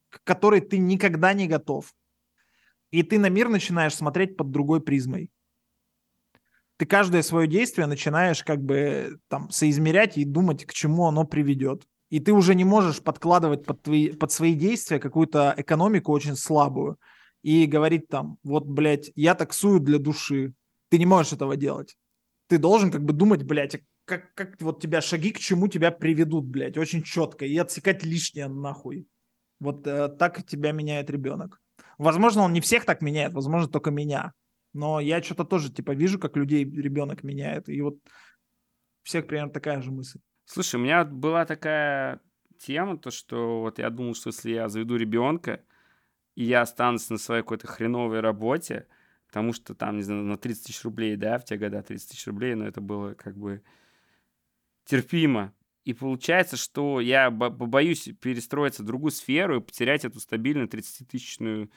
к 0.09 0.23
которой 0.25 0.61
ты 0.61 0.79
никогда 0.79 1.33
не 1.33 1.47
готов. 1.47 1.93
И 2.91 3.03
ты 3.03 3.19
на 3.19 3.29
мир 3.29 3.49
начинаешь 3.49 3.95
смотреть 3.95 4.37
под 4.37 4.51
другой 4.51 4.81
призмой. 4.81 5.31
Ты 6.77 6.87
каждое 6.87 7.23
свое 7.23 7.49
действие 7.49 7.87
начинаешь 7.87 8.45
как 8.45 8.63
бы 8.63 9.19
там 9.29 9.51
соизмерять 9.51 10.19
и 10.19 10.25
думать, 10.25 10.65
к 10.65 10.73
чему 10.73 11.07
оно 11.07 11.25
приведет. 11.25 11.87
И 12.11 12.21
ты 12.21 12.33
уже 12.33 12.55
не 12.55 12.65
можешь 12.65 13.03
подкладывать 13.03 13.65
под, 13.65 13.83
твои, 13.83 14.13
под 14.13 14.31
свои 14.31 14.55
действия 14.55 15.01
какую-то 15.01 15.55
экономику 15.57 16.13
очень 16.13 16.37
слабую 16.37 16.99
и 17.43 17.67
говорить 17.67 18.09
там, 18.09 18.39
вот, 18.45 18.67
блядь, 18.67 19.11
я 19.17 19.35
таксую 19.35 19.81
для 19.81 19.99
души. 19.99 20.53
Ты 20.89 20.99
не 20.99 21.07
можешь 21.07 21.33
этого 21.33 21.57
делать. 21.57 21.97
Ты 22.47 22.59
должен 22.59 22.93
как 22.93 23.05
бы 23.05 23.13
думать, 23.13 23.43
блядь, 23.43 23.81
как, 24.07 24.33
как 24.35 24.61
вот 24.63 24.81
тебя 24.81 25.01
шаги 25.01 25.33
к 25.33 25.39
чему 25.39 25.69
тебя 25.69 25.91
приведут, 25.91 26.47
блядь, 26.47 26.79
очень 26.79 27.03
четко, 27.03 27.45
и 27.45 27.57
отсекать 27.59 28.05
лишнее 28.05 28.49
нахуй. 28.49 29.07
Вот 29.61 29.87
э, 29.87 30.09
так 30.09 30.47
тебя 30.47 30.73
меняет 30.73 31.11
ребенок. 31.11 31.61
Возможно, 31.99 32.43
он 32.43 32.53
не 32.53 32.61
всех 32.61 32.85
так 32.85 33.03
меняет, 33.03 33.33
возможно, 33.35 33.69
только 33.69 33.91
меня. 33.91 34.33
Но 34.73 35.01
я 35.01 35.23
что-то 35.23 35.45
тоже, 35.45 35.73
типа, 35.73 35.93
вижу, 35.93 36.19
как 36.19 36.37
людей 36.37 36.65
ребенок 36.65 37.25
меняет. 37.25 37.69
И 37.69 37.81
вот 37.81 37.99
всех 39.03 39.27
примерно 39.27 39.53
такая 39.53 39.81
же 39.83 39.91
мысль. 39.91 40.21
Слушай, 40.45 40.77
у 40.77 40.85
меня 40.85 41.05
была 41.05 41.45
такая 41.45 42.21
тема, 42.59 42.99
то 42.99 43.11
что 43.11 43.61
вот 43.61 43.79
я 43.79 43.91
думал, 43.91 44.15
что 44.15 44.29
если 44.29 44.53
я 44.53 44.69
заведу 44.69 44.97
ребенка, 44.97 45.65
и 46.35 46.45
я 46.45 46.61
останусь 46.61 47.11
на 47.11 47.19
своей 47.19 47.43
какой-то 47.43 47.67
хреновой 47.67 48.21
работе, 48.21 48.87
потому 49.27 49.53
что 49.53 49.75
там, 49.75 49.97
не 49.97 50.03
знаю, 50.03 50.23
на 50.23 50.37
30 50.37 50.67
тысяч 50.67 50.85
рублей, 50.85 51.17
да, 51.17 51.39
в 51.39 51.45
те 51.45 51.57
годы 51.57 51.83
30 51.83 52.11
тысяч 52.11 52.27
рублей, 52.27 52.55
но 52.55 52.67
это 52.67 52.81
было 52.81 53.15
как 53.15 53.37
бы 53.37 53.63
терпимо. 54.87 55.53
И 55.85 55.93
получается, 55.93 56.57
что 56.57 57.01
я 57.01 57.31
боюсь 57.31 58.09
перестроиться 58.21 58.83
в 58.83 58.87
другую 58.87 59.13
сферу 59.13 59.59
и 59.59 59.61
потерять 59.61 60.05
эту 60.05 60.19
стабильную 60.19 60.69
30-тысячную 60.69 61.71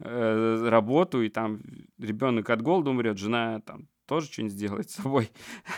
э, 0.00 0.68
работу, 0.68 1.22
и 1.22 1.28
там 1.28 1.60
ребенок 1.98 2.50
от 2.50 2.60
голода 2.60 2.90
умрет, 2.90 3.18
жена 3.18 3.60
там 3.60 3.86
тоже 4.06 4.26
что-нибудь 4.26 4.54
сделает 4.54 4.90
с 4.90 4.94
собой. 4.94 5.30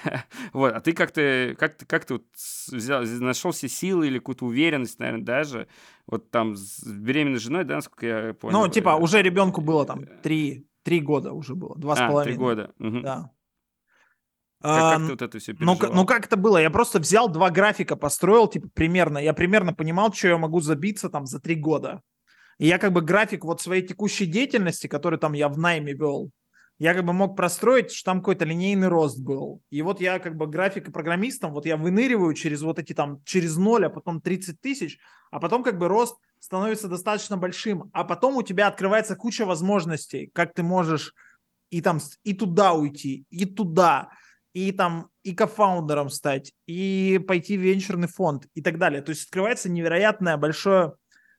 вот, 0.55 0.73
а 0.73 0.81
ты 0.81 0.93
как-то, 0.93 1.55
как 1.59 1.77
ты, 1.77 1.85
как 1.85 2.05
ты 2.07 2.15
вот 2.15 2.25
взял, 2.35 3.05
нашел 3.05 3.51
все 3.51 3.69
силы 3.69 4.07
или 4.07 4.19
какую-то 4.19 4.47
уверенность, 4.47 4.99
наверное, 4.99 5.25
даже, 5.25 5.69
вот 6.07 6.31
там 6.31 6.57
с 6.57 6.83
беременной 6.85 7.39
женой, 7.39 7.65
да, 7.65 7.77
насколько 7.77 8.07
я 8.07 8.35
понял? 8.35 8.61
Ну, 8.61 8.69
типа, 8.69 8.97
уже 8.97 9.21
ребенку 9.21 9.61
было 9.61 9.85
там 9.85 10.07
три, 10.23 10.67
три 10.83 11.01
года 11.01 11.33
уже 11.33 11.55
было, 11.55 11.77
два 11.77 11.97
с 11.97 12.01
а, 12.01 12.09
половиной. 12.09 12.33
три 12.33 12.39
года. 12.39 12.73
Да. 12.79 13.31
Как, 14.65 14.97
как 14.97 14.99
ты 14.99 15.11
вот 15.11 15.23
это 15.23 15.39
все 15.39 15.55
ну, 15.59 15.79
ну, 15.93 16.07
как 16.07 16.25
это 16.25 16.39
было? 16.39 16.57
Я 16.57 16.71
просто 16.71 16.99
взял 16.99 17.29
два 17.29 17.51
графика, 17.51 17.97
построил, 17.97 18.49
типа, 18.49 18.69
примерно. 18.73 19.19
Я 19.19 19.35
примерно 19.35 19.75
понимал, 19.75 20.11
что 20.15 20.29
я 20.29 20.39
могу 20.39 20.61
забиться 20.61 21.11
там 21.11 21.27
за 21.27 21.39
три 21.39 21.55
года. 21.55 22.01
И 22.59 22.67
я 22.67 22.79
как 22.79 22.93
бы 22.95 23.03
график 23.03 23.45
вот 23.45 23.61
своей 23.61 23.87
текущей 23.87 24.25
деятельности, 24.25 24.87
который 24.87 25.19
там 25.19 25.35
я 25.35 25.51
в 25.51 25.59
найме 25.59 25.93
вел, 25.93 26.31
я 26.79 26.95
как 26.95 27.05
бы 27.05 27.13
мог 27.13 27.37
простроить, 27.37 27.93
что 27.93 28.13
там 28.13 28.21
какой-то 28.21 28.47
линейный 28.47 28.89
рост 28.89 29.19
был. 29.21 29.61
И 29.69 29.83
вот 29.83 30.01
я 30.01 30.19
как 30.19 30.35
бы 30.35 30.47
график 30.47 30.93
программистом, 30.93 31.53
вот 31.53 31.67
я 31.67 31.77
выныриваю 31.77 32.33
через 32.33 32.63
вот 32.63 32.79
эти 32.79 32.95
там, 32.95 33.23
через 33.25 33.57
ноль, 33.57 33.85
а 33.85 33.91
потом 33.91 34.23
30 34.23 34.61
тысяч, 34.63 34.99
а 35.31 35.41
потом 35.41 35.63
как 35.63 35.79
бы 35.79 35.89
рост 35.89 36.17
становится 36.39 36.89
достаточно 36.89 37.37
большим, 37.37 37.91
а 37.93 38.05
потом 38.05 38.37
у 38.37 38.43
тебя 38.43 38.69
открывается 38.69 39.15
куча 39.15 39.45
возможностей, 39.45 40.31
как 40.33 40.55
ты 40.55 40.63
можешь 40.63 41.15
и 41.69 41.83
там 41.83 42.01
и 42.23 42.33
туда 42.33 42.73
уйти, 42.73 43.27
и 43.31 43.45
туда, 43.45 44.09
и 44.55 44.73
там 44.73 45.11
и 45.23 45.35
кофаундером 45.35 46.09
стать, 46.09 46.53
и 46.67 47.21
пойти 47.27 47.59
в 47.59 47.61
венчурный 47.61 48.09
фонд 48.09 48.47
и 48.55 48.63
так 48.63 48.79
далее. 48.79 49.03
То 49.03 49.11
есть 49.11 49.25
открывается 49.25 49.69
невероятное 49.69 50.37
большое 50.37 50.95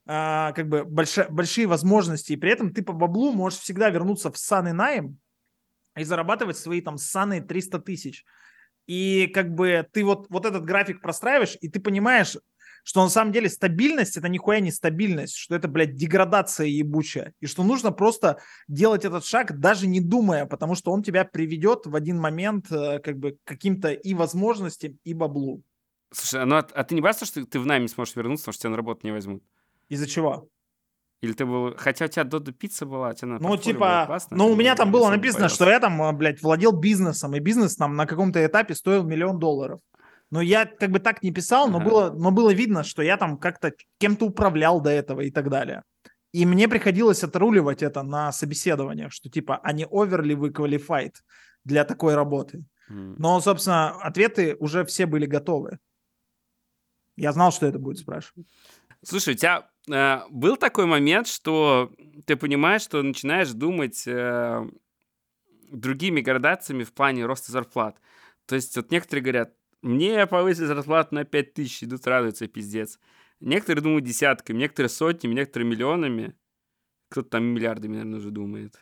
а, 0.06 0.52
как 0.52 0.68
бы 0.68 0.84
большие, 0.84 1.28
большие 1.30 1.66
возможности, 1.66 2.34
и 2.34 2.38
при 2.38 2.52
этом 2.52 2.74
ты 2.74 2.84
по 2.84 2.94
баблу 2.94 3.32
можешь 3.32 3.60
всегда 3.60 3.90
вернуться 3.90 4.32
в 4.32 4.38
сан 4.38 4.68
и 4.68 4.72
найм, 4.74 5.18
и 5.98 6.04
зарабатывать 6.04 6.58
свои 6.58 6.82
там 6.82 6.98
ссаные 6.98 7.42
300 7.42 7.80
тысяч. 7.80 8.26
И 8.86 9.28
как 9.34 9.56
бы 9.56 9.88
ты 9.92 10.04
вот, 10.04 10.28
вот 10.30 10.46
этот 10.46 10.66
график 10.66 11.02
простраиваешь, 11.02 11.58
и 11.60 11.70
ты 11.70 11.80
понимаешь, 11.80 12.38
что 12.86 13.04
на 13.04 13.10
самом 13.10 13.32
деле 13.32 13.50
стабильность 13.50 14.16
это 14.16 14.30
нихуя 14.30 14.60
не 14.60 14.72
стабильность, 14.72 15.36
что 15.36 15.56
это, 15.56 15.68
блядь, 15.68 15.96
деградация 15.96 16.68
ебучая, 16.68 17.34
и 17.40 17.48
что 17.48 17.64
нужно 17.64 17.92
просто 17.92 18.38
делать 18.68 19.06
этот 19.06 19.26
шаг, 19.26 19.60
даже 19.60 19.88
не 19.88 20.00
думая, 20.00 20.46
потому 20.46 20.76
что 20.76 20.92
он 20.92 21.02
тебя 21.02 21.26
приведет 21.26 21.88
в 21.88 21.96
один 21.96 22.20
момент 22.20 22.72
э, 22.72 23.00
как 23.00 23.18
бы 23.18 23.32
к 23.32 23.38
каким-то 23.44 23.92
и 23.92 24.14
возможностям, 24.14 25.00
и 25.04 25.16
баблу. 25.16 25.64
Слушай, 26.12 26.46
ну 26.46 26.58
а, 26.58 26.60
а 26.60 26.84
ты 26.84 26.94
не 26.94 27.02
боишься, 27.02 27.26
что 27.26 27.44
ты 27.44 27.60
в 27.60 27.66
найме 27.66 27.88
сможешь 27.88 28.16
вернуться, 28.16 28.46
потому 28.46 28.54
что 28.54 28.62
тебя 28.62 28.70
на 28.70 28.78
работу 28.78 29.00
не 29.04 29.12
возьмут? 29.12 29.44
Из-за 29.90 30.06
чего? 30.08 30.48
Или 31.22 31.34
ты 31.34 31.44
был... 31.44 31.74
Хотя 31.76 32.06
у 32.06 32.08
тебя 32.08 32.24
Додо 32.24 32.52
пицца 32.52 32.86
была, 32.86 33.10
у 33.10 33.14
тебя 33.14 33.30
на 33.30 33.40
Ну, 33.40 33.58
типа... 33.58 34.20
Ну, 34.30 34.50
у 34.50 34.56
меня 34.56 34.76
там 34.76 34.92
было 34.92 35.10
написано, 35.10 35.50
что 35.50 35.68
я 35.68 35.80
там, 35.80 36.00
а, 36.04 36.12
блядь, 36.14 36.44
владел 36.44 36.72
бизнесом, 36.72 37.36
и 37.36 37.40
бизнес 37.40 37.76
там 37.76 37.96
на 37.96 38.06
каком-то 38.06 38.46
этапе 38.46 38.76
стоил 38.76 39.04
миллион 39.04 39.40
долларов. 39.40 39.80
Но 40.32 40.42
я 40.42 40.66
как 40.66 40.92
бы 40.92 41.00
так 41.00 41.22
не 41.24 41.32
писал, 41.32 41.70
но, 41.70 41.78
ага. 41.78 41.90
было, 41.90 42.12
но 42.12 42.32
было 42.32 42.54
видно, 42.54 42.84
что 42.84 43.02
я 43.02 43.18
там 43.18 43.38
как-то 43.38 43.74
кем-то 44.00 44.26
управлял 44.26 44.82
до 44.82 44.90
этого 44.90 45.22
и 45.22 45.32
так 45.32 45.50
далее. 45.50 45.84
И 46.34 46.46
мне 46.46 46.68
приходилось 46.68 47.24
отруливать 47.24 47.84
это 47.84 48.04
на 48.04 48.32
собеседованиях, 48.32 49.14
что 49.14 49.30
типа, 49.30 49.58
они 49.64 49.86
overly 49.86 50.36
вы 50.36 50.50
qualified 50.50 51.14
для 51.64 51.86
такой 51.86 52.16
работы. 52.16 52.66
Mm. 52.90 53.16
Но, 53.18 53.40
собственно, 53.40 53.92
ответы 54.02 54.56
уже 54.60 54.84
все 54.84 55.06
были 55.06 55.26
готовы. 55.26 55.80
Я 57.16 57.32
знал, 57.32 57.52
что 57.52 57.66
это 57.68 57.80
будет 57.80 58.00
спрашивать. 58.00 58.48
Слушай, 59.02 59.36
у 59.36 59.38
тебя 59.38 59.70
э, 59.90 60.28
был 60.30 60.58
такой 60.58 60.86
момент, 60.86 61.28
что 61.28 61.92
ты 62.26 62.36
понимаешь, 62.36 62.82
что 62.82 63.02
начинаешь 63.02 63.52
думать 63.52 64.04
э, 64.06 64.70
другими 65.72 66.22
градациями 66.22 66.84
в 66.84 66.94
плане 66.94 67.26
роста 67.26 67.52
зарплат. 67.52 67.98
То 68.46 68.56
есть 68.56 68.76
вот 68.76 68.92
некоторые 68.92 69.24
говорят, 69.24 69.54
мне 69.82 70.26
повысили 70.28 70.66
зарплату 70.66 71.16
на 71.16 71.26
5 71.26 71.54
тысяч, 71.54 71.84
идут 71.84 72.08
радуются, 72.08 72.48
пиздец. 72.48 73.00
Некоторые 73.40 73.84
думают 73.84 74.06
десятками, 74.06 74.58
некоторые 74.58 74.90
сотнями, 74.90 75.34
некоторые 75.34 75.70
миллионами. 75.70 76.36
Кто-то 77.10 77.30
там 77.30 77.44
миллиардами, 77.46 77.94
наверное, 77.94 78.20
уже 78.20 78.32
думает. 78.32 78.80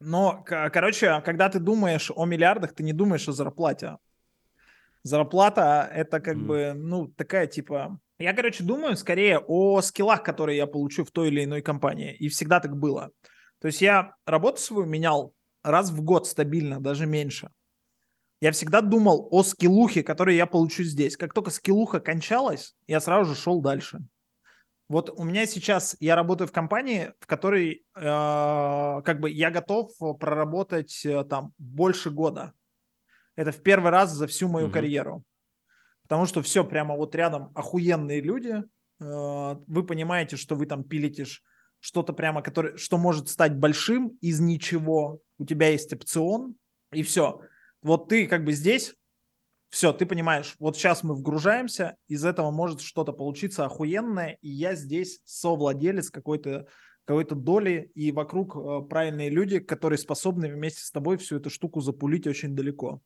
Но, 0.00 0.42
короче, 0.44 1.20
когда 1.24 1.48
ты 1.48 1.60
думаешь 1.60 2.10
о 2.14 2.24
миллиардах, 2.24 2.74
ты 2.74 2.82
не 2.82 2.92
думаешь 2.92 3.28
о 3.28 3.32
зарплате. 3.32 3.98
Зарплата— 5.02 5.88
это 5.94 6.20
как 6.20 6.36
mm. 6.36 6.44
бы, 6.44 6.72
ну, 6.74 7.08
такая 7.08 7.46
типа 7.46 8.00
я, 8.20 8.34
короче, 8.34 8.62
думаю 8.62 8.96
скорее 8.96 9.38
о 9.38 9.80
скиллах, 9.80 10.22
которые 10.22 10.58
я 10.58 10.66
получу 10.66 11.04
в 11.04 11.10
той 11.10 11.28
или 11.28 11.44
иной 11.44 11.62
компании. 11.62 12.14
И 12.14 12.28
всегда 12.28 12.60
так 12.60 12.76
было. 12.76 13.12
То 13.60 13.68
есть 13.68 13.80
я 13.80 14.14
работу 14.26 14.60
свою 14.60 14.84
менял 14.84 15.34
раз 15.62 15.90
в 15.90 16.02
год 16.02 16.26
стабильно, 16.26 16.80
даже 16.80 17.06
меньше. 17.06 17.50
Я 18.40 18.52
всегда 18.52 18.80
думал 18.80 19.28
о 19.30 19.42
скиллухе, 19.42 20.02
который 20.02 20.36
я 20.36 20.46
получу 20.46 20.82
здесь. 20.82 21.16
Как 21.16 21.34
только 21.34 21.50
скиллуха 21.50 22.00
кончалась, 22.00 22.74
я 22.86 23.00
сразу 23.00 23.34
же 23.34 23.40
шел 23.40 23.60
дальше. 23.60 24.00
Вот 24.88 25.10
у 25.10 25.24
меня 25.24 25.46
сейчас, 25.46 25.96
я 26.00 26.16
работаю 26.16 26.48
в 26.48 26.52
компании, 26.52 27.12
в 27.20 27.26
которой 27.26 27.84
э, 27.94 28.00
как 28.00 29.20
бы 29.20 29.30
я 29.30 29.50
готов 29.50 29.92
проработать 30.18 31.04
э, 31.04 31.22
там 31.24 31.52
больше 31.58 32.10
года. 32.10 32.54
Это 33.36 33.52
в 33.52 33.62
первый 33.62 33.90
раз 33.90 34.10
за 34.12 34.26
всю 34.26 34.48
мою 34.48 34.66
угу. 34.66 34.74
карьеру 34.74 35.24
потому 36.10 36.26
что 36.26 36.42
все 36.42 36.64
прямо 36.64 36.96
вот 36.96 37.14
рядом 37.14 37.52
охуенные 37.54 38.20
люди. 38.20 38.64
Э, 39.00 39.56
вы 39.64 39.86
понимаете, 39.86 40.36
что 40.36 40.56
вы 40.56 40.66
там 40.66 40.82
пилите 40.82 41.24
что-то 41.78 42.12
прямо, 42.12 42.42
который, 42.42 42.76
что 42.76 42.98
может 42.98 43.28
стать 43.28 43.56
большим 43.56 44.08
из 44.20 44.40
ничего. 44.40 45.20
У 45.38 45.46
тебя 45.46 45.68
есть 45.68 45.92
опцион, 45.92 46.56
и 46.90 47.04
все. 47.04 47.42
Вот 47.82 48.08
ты 48.08 48.26
как 48.26 48.44
бы 48.44 48.52
здесь, 48.52 48.94
все, 49.70 49.92
ты 49.92 50.06
понимаешь, 50.06 50.56
вот 50.58 50.76
сейчас 50.76 51.02
мы 51.02 51.14
вгружаемся, 51.14 51.96
из 52.08 52.24
этого 52.24 52.50
может 52.50 52.80
что-то 52.80 53.12
получиться 53.12 53.64
охуенное, 53.64 54.38
и 54.42 54.48
я 54.48 54.74
здесь 54.74 55.20
совладелец 55.24 56.10
какой-то 56.10 56.66
какой-то 57.06 57.34
доли, 57.34 57.90
и 57.96 58.12
вокруг 58.12 58.54
э, 58.54 58.82
правильные 58.88 59.30
люди, 59.30 59.58
которые 59.58 59.98
способны 59.98 60.48
вместе 60.48 60.82
с 60.82 60.92
тобой 60.92 61.16
всю 61.16 61.38
эту 61.38 61.50
штуку 61.50 61.80
запулить 61.80 62.28
очень 62.28 62.54
далеко. 62.54 63.00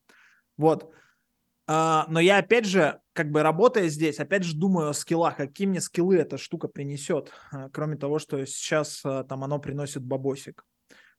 Вот. 0.58 0.92
А, 1.66 2.04
но 2.10 2.20
я 2.20 2.38
опять 2.38 2.66
же, 2.66 3.00
как 3.14 3.30
бы 3.30 3.42
работая 3.42 3.88
здесь, 3.88 4.20
опять 4.20 4.44
же 4.44 4.54
думаю 4.54 4.90
о 4.90 4.92
скиллах, 4.92 5.36
какие 5.36 5.66
мне 5.66 5.80
скиллы 5.80 6.16
эта 6.18 6.36
штука 6.36 6.68
принесет, 6.68 7.32
а, 7.50 7.70
кроме 7.70 7.96
того, 7.96 8.18
что 8.18 8.44
сейчас 8.44 9.00
а, 9.04 9.24
там 9.24 9.42
оно 9.44 9.58
приносит 9.58 10.02
бабосик. 10.02 10.66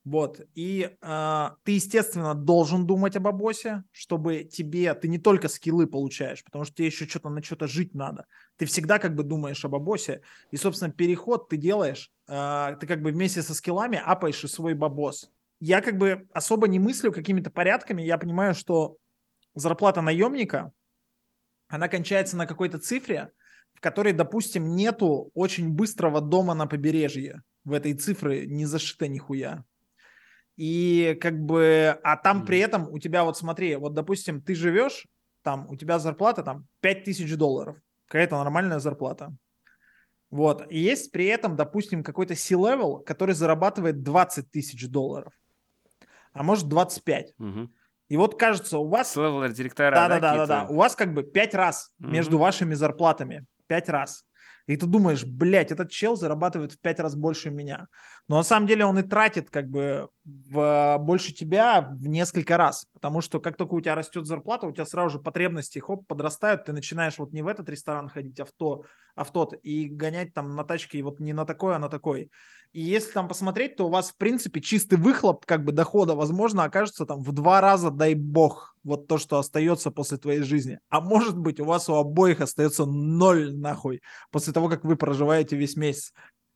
Вот. 0.06 0.40
И 0.54 0.96
э, 1.02 1.50
ты, 1.64 1.72
естественно, 1.72 2.36
должен 2.36 2.86
думать 2.86 3.16
об 3.16 3.24
бабосе, 3.24 3.84
чтобы 3.92 4.44
тебе, 4.44 4.94
ты 4.94 5.08
не 5.08 5.18
только 5.18 5.48
скиллы 5.48 5.88
получаешь, 5.88 6.44
потому 6.44 6.64
что 6.64 6.76
тебе 6.76 6.86
еще 6.86 7.08
что-то 7.08 7.30
на 7.30 7.42
что-то 7.42 7.68
жить 7.68 7.96
надо. 7.96 8.28
Ты 8.58 8.68
всегда 8.68 9.00
как 9.00 9.16
бы 9.16 9.24
думаешь 9.24 9.66
об 9.66 9.72
бабосе. 9.72 10.22
И, 10.52 10.58
собственно, 10.58 10.92
переход 10.92 11.50
ты 11.50 11.58
делаешь, 11.58 12.12
э, 12.28 12.78
ты 12.80 12.86
как 12.86 13.02
бы 13.02 13.12
вместе 13.12 13.42
со 13.42 13.56
скиллами 13.56 14.00
апаешь 14.04 14.44
и 14.44 14.48
свой 14.48 14.76
бабос. 14.76 15.32
Я 15.60 15.82
как 15.82 15.98
бы 15.98 16.28
особо 16.34 16.68
не 16.68 16.78
мыслю 16.78 17.12
какими-то 17.12 17.50
порядками. 17.50 18.04
Я 18.04 18.20
понимаю, 18.20 18.54
что 18.54 18.98
зарплата 19.56 20.02
наемника, 20.02 20.72
она 21.68 21.88
кончается 21.88 22.38
на 22.38 22.46
какой-то 22.46 22.78
цифре, 22.78 23.32
в 23.74 23.82
которой, 23.82 24.14
допустим, 24.14 24.76
нету 24.76 25.32
очень 25.34 25.72
быстрого 25.72 26.22
дома 26.22 26.54
на 26.54 26.68
побережье. 26.68 27.42
В 27.64 27.74
этой 27.74 27.96
цифре 27.96 28.46
не 28.46 28.68
зашито 28.68 29.08
нихуя. 29.08 29.66
И 30.58 31.18
как 31.20 31.40
бы, 31.40 32.00
а 32.04 32.16
там 32.16 32.46
при 32.46 32.60
этом 32.60 32.90
у 32.90 33.00
тебя, 33.00 33.24
вот 33.24 33.38
смотри, 33.38 33.76
вот 33.76 33.94
допустим, 33.94 34.42
ты 34.42 34.56
живешь, 34.56 35.06
там 35.44 35.70
у 35.70 35.76
тебя 35.76 36.00
зарплата 36.00 36.44
там 36.44 36.68
5000 36.82 37.36
долларов, 37.36 37.78
какая-то 38.08 38.38
нормальная 38.38 38.80
зарплата. 38.80 39.36
Вот, 40.32 40.66
и 40.70 40.80
есть 40.80 41.12
при 41.12 41.26
этом, 41.26 41.56
допустим, 41.56 42.04
какой-то 42.04 42.36
C-level, 42.36 43.04
который 43.04 43.36
зарабатывает 43.36 44.02
20 44.02 44.50
тысяч 44.50 44.88
долларов, 44.90 45.34
а 46.34 46.44
может 46.44 46.68
25. 46.68 47.34
Угу. 47.38 47.70
И 48.10 48.18
вот 48.18 48.40
кажется, 48.40 48.78
у 48.78 48.88
вас... 48.88 49.14
С 49.14 49.54
директора, 49.54 49.96
да, 49.96 50.08
да, 50.08 50.20
да, 50.20 50.36
да, 50.36 50.46
да, 50.46 50.68
у 50.68 50.76
вас 50.76 50.96
как 50.96 51.14
бы 51.14 51.24
5 51.24 51.56
раз 51.56 51.92
угу. 52.00 52.10
между 52.10 52.38
вашими 52.38 52.74
зарплатами, 52.74 53.46
5 53.68 53.90
раз. 53.90 54.26
И 54.68 54.78
ты 54.78 54.86
думаешь, 54.88 55.24
блядь, 55.24 55.72
этот 55.72 55.92
чел 55.92 56.16
зарабатывает 56.16 56.72
в 56.72 56.80
5 56.80 57.00
раз 57.00 57.16
больше 57.16 57.52
меня. 57.52 57.88
Но 58.28 58.38
на 58.38 58.44
самом 58.44 58.68
деле 58.68 58.86
он 58.86 58.98
и 58.98 59.04
тратит 59.04 59.50
как 59.50 59.70
бы 59.70 60.10
в, 60.26 60.98
больше 61.00 61.34
тебя 61.34 61.82
в 61.82 62.08
несколько 62.08 62.58
раз, 62.58 62.88
потому 62.94 63.22
что 63.22 63.40
как 63.40 63.58
только 63.58 63.74
у 63.76 63.82
тебя 63.82 63.94
растет 63.94 64.26
зарплата, 64.26 64.66
у 64.66 64.72
тебя 64.72 64.86
сразу 64.86 65.18
же 65.18 65.20
потребности 65.20 65.78
хоп 65.78 66.08
подрастают, 66.08 66.66
ты 66.66 66.74
начинаешь 66.74 67.20
вот 67.20 67.32
не 67.32 67.44
в 67.44 67.48
этот 67.48 67.70
ресторан 67.70 68.10
ходить, 68.10 68.40
а 68.40 68.46
в 68.46 68.52
то, 68.52 68.86
а 69.16 69.24
в 69.24 69.32
тот 69.32 69.54
и 69.62 69.88
гонять 69.88 70.34
там 70.34 70.56
на 70.56 70.64
тачке 70.64 71.04
вот 71.04 71.20
не 71.20 71.34
на 71.34 71.46
такой, 71.46 71.76
а 71.76 71.80
на 71.80 71.90
такой. 71.90 72.32
И 72.72 72.82
если 72.82 73.12
там 73.12 73.28
посмотреть, 73.28 73.76
то 73.76 73.86
у 73.86 73.90
вас 73.90 74.10
в 74.10 74.18
принципе 74.18 74.62
чистый 74.62 74.98
выхлоп 74.98 75.46
как 75.46 75.64
бы 75.64 75.72
дохода, 75.72 76.16
возможно, 76.16 76.64
окажется 76.64 77.06
там 77.06 77.22
в 77.22 77.32
два 77.32 77.62
раза, 77.62 77.92
дай 77.92 78.16
бог, 78.16 78.76
вот 78.84 79.08
то, 79.08 79.20
что 79.20 79.38
остается 79.38 79.92
после 79.92 80.18
твоей 80.18 80.42
жизни. 80.42 80.80
А 80.90 81.02
может 81.02 81.38
быть, 81.38 81.60
у 81.60 81.66
вас 81.66 81.88
у 81.88 81.94
обоих 81.94 82.42
остается 82.42 82.86
ноль 82.86 83.56
нахуй 83.56 84.02
после 84.32 84.54
того, 84.54 84.70
как 84.70 84.84
вы 84.84 84.96
проживаете 84.96 85.56
весь 85.56 85.76
месяц. 85.76 86.14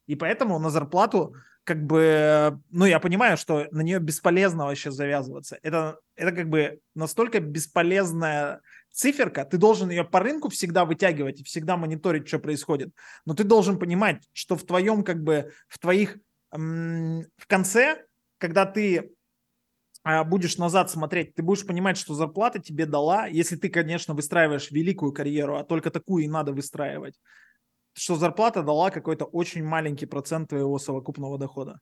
И 0.07 0.15
поэтому 0.15 0.57
на 0.57 0.71
зарплату 0.71 1.35
как 1.69 1.85
бы, 1.85 2.59
ну, 2.71 2.85
я 2.85 2.99
понимаю, 2.99 3.37
что 3.37 3.67
на 3.69 3.81
нее 3.81 3.99
бесполезно 3.99 4.65
вообще 4.65 4.89
завязываться. 4.89 5.59
Это, 5.61 5.99
это 6.15 6.31
как 6.31 6.49
бы 6.49 6.79
настолько 6.95 7.39
бесполезная 7.39 8.61
циферка, 8.91 9.45
ты 9.45 9.59
должен 9.59 9.91
ее 9.91 10.03
по 10.03 10.19
рынку 10.19 10.49
всегда 10.49 10.83
вытягивать 10.83 11.41
и 11.41 11.43
всегда 11.43 11.77
мониторить, 11.77 12.27
что 12.27 12.39
происходит. 12.39 12.89
Но 13.25 13.35
ты 13.35 13.43
должен 13.43 13.77
понимать, 13.77 14.27
что 14.33 14.55
в 14.55 14.63
твоем, 14.63 15.03
как 15.03 15.21
бы, 15.21 15.51
в 15.67 15.77
твоих, 15.77 16.17
в 16.51 17.45
конце, 17.45 18.03
когда 18.39 18.65
ты 18.65 19.11
а, 20.03 20.23
будешь 20.23 20.57
назад 20.57 20.89
смотреть, 20.89 21.35
ты 21.35 21.43
будешь 21.43 21.67
понимать, 21.67 21.97
что 21.97 22.15
зарплата 22.15 22.57
тебе 22.57 22.87
дала, 22.87 23.27
если 23.27 23.57
ты, 23.57 23.69
конечно, 23.69 24.15
выстраиваешь 24.15 24.71
великую 24.71 25.13
карьеру, 25.13 25.57
а 25.57 25.63
только 25.63 25.91
такую 25.91 26.23
и 26.23 26.27
надо 26.27 26.51
выстраивать, 26.51 27.13
что 27.93 28.15
зарплата 28.15 28.63
дала 28.63 28.91
какой-то 28.91 29.25
очень 29.25 29.63
маленький 29.63 30.05
процент 30.05 30.49
твоего 30.49 30.77
совокупного 30.79 31.37
дохода. 31.37 31.79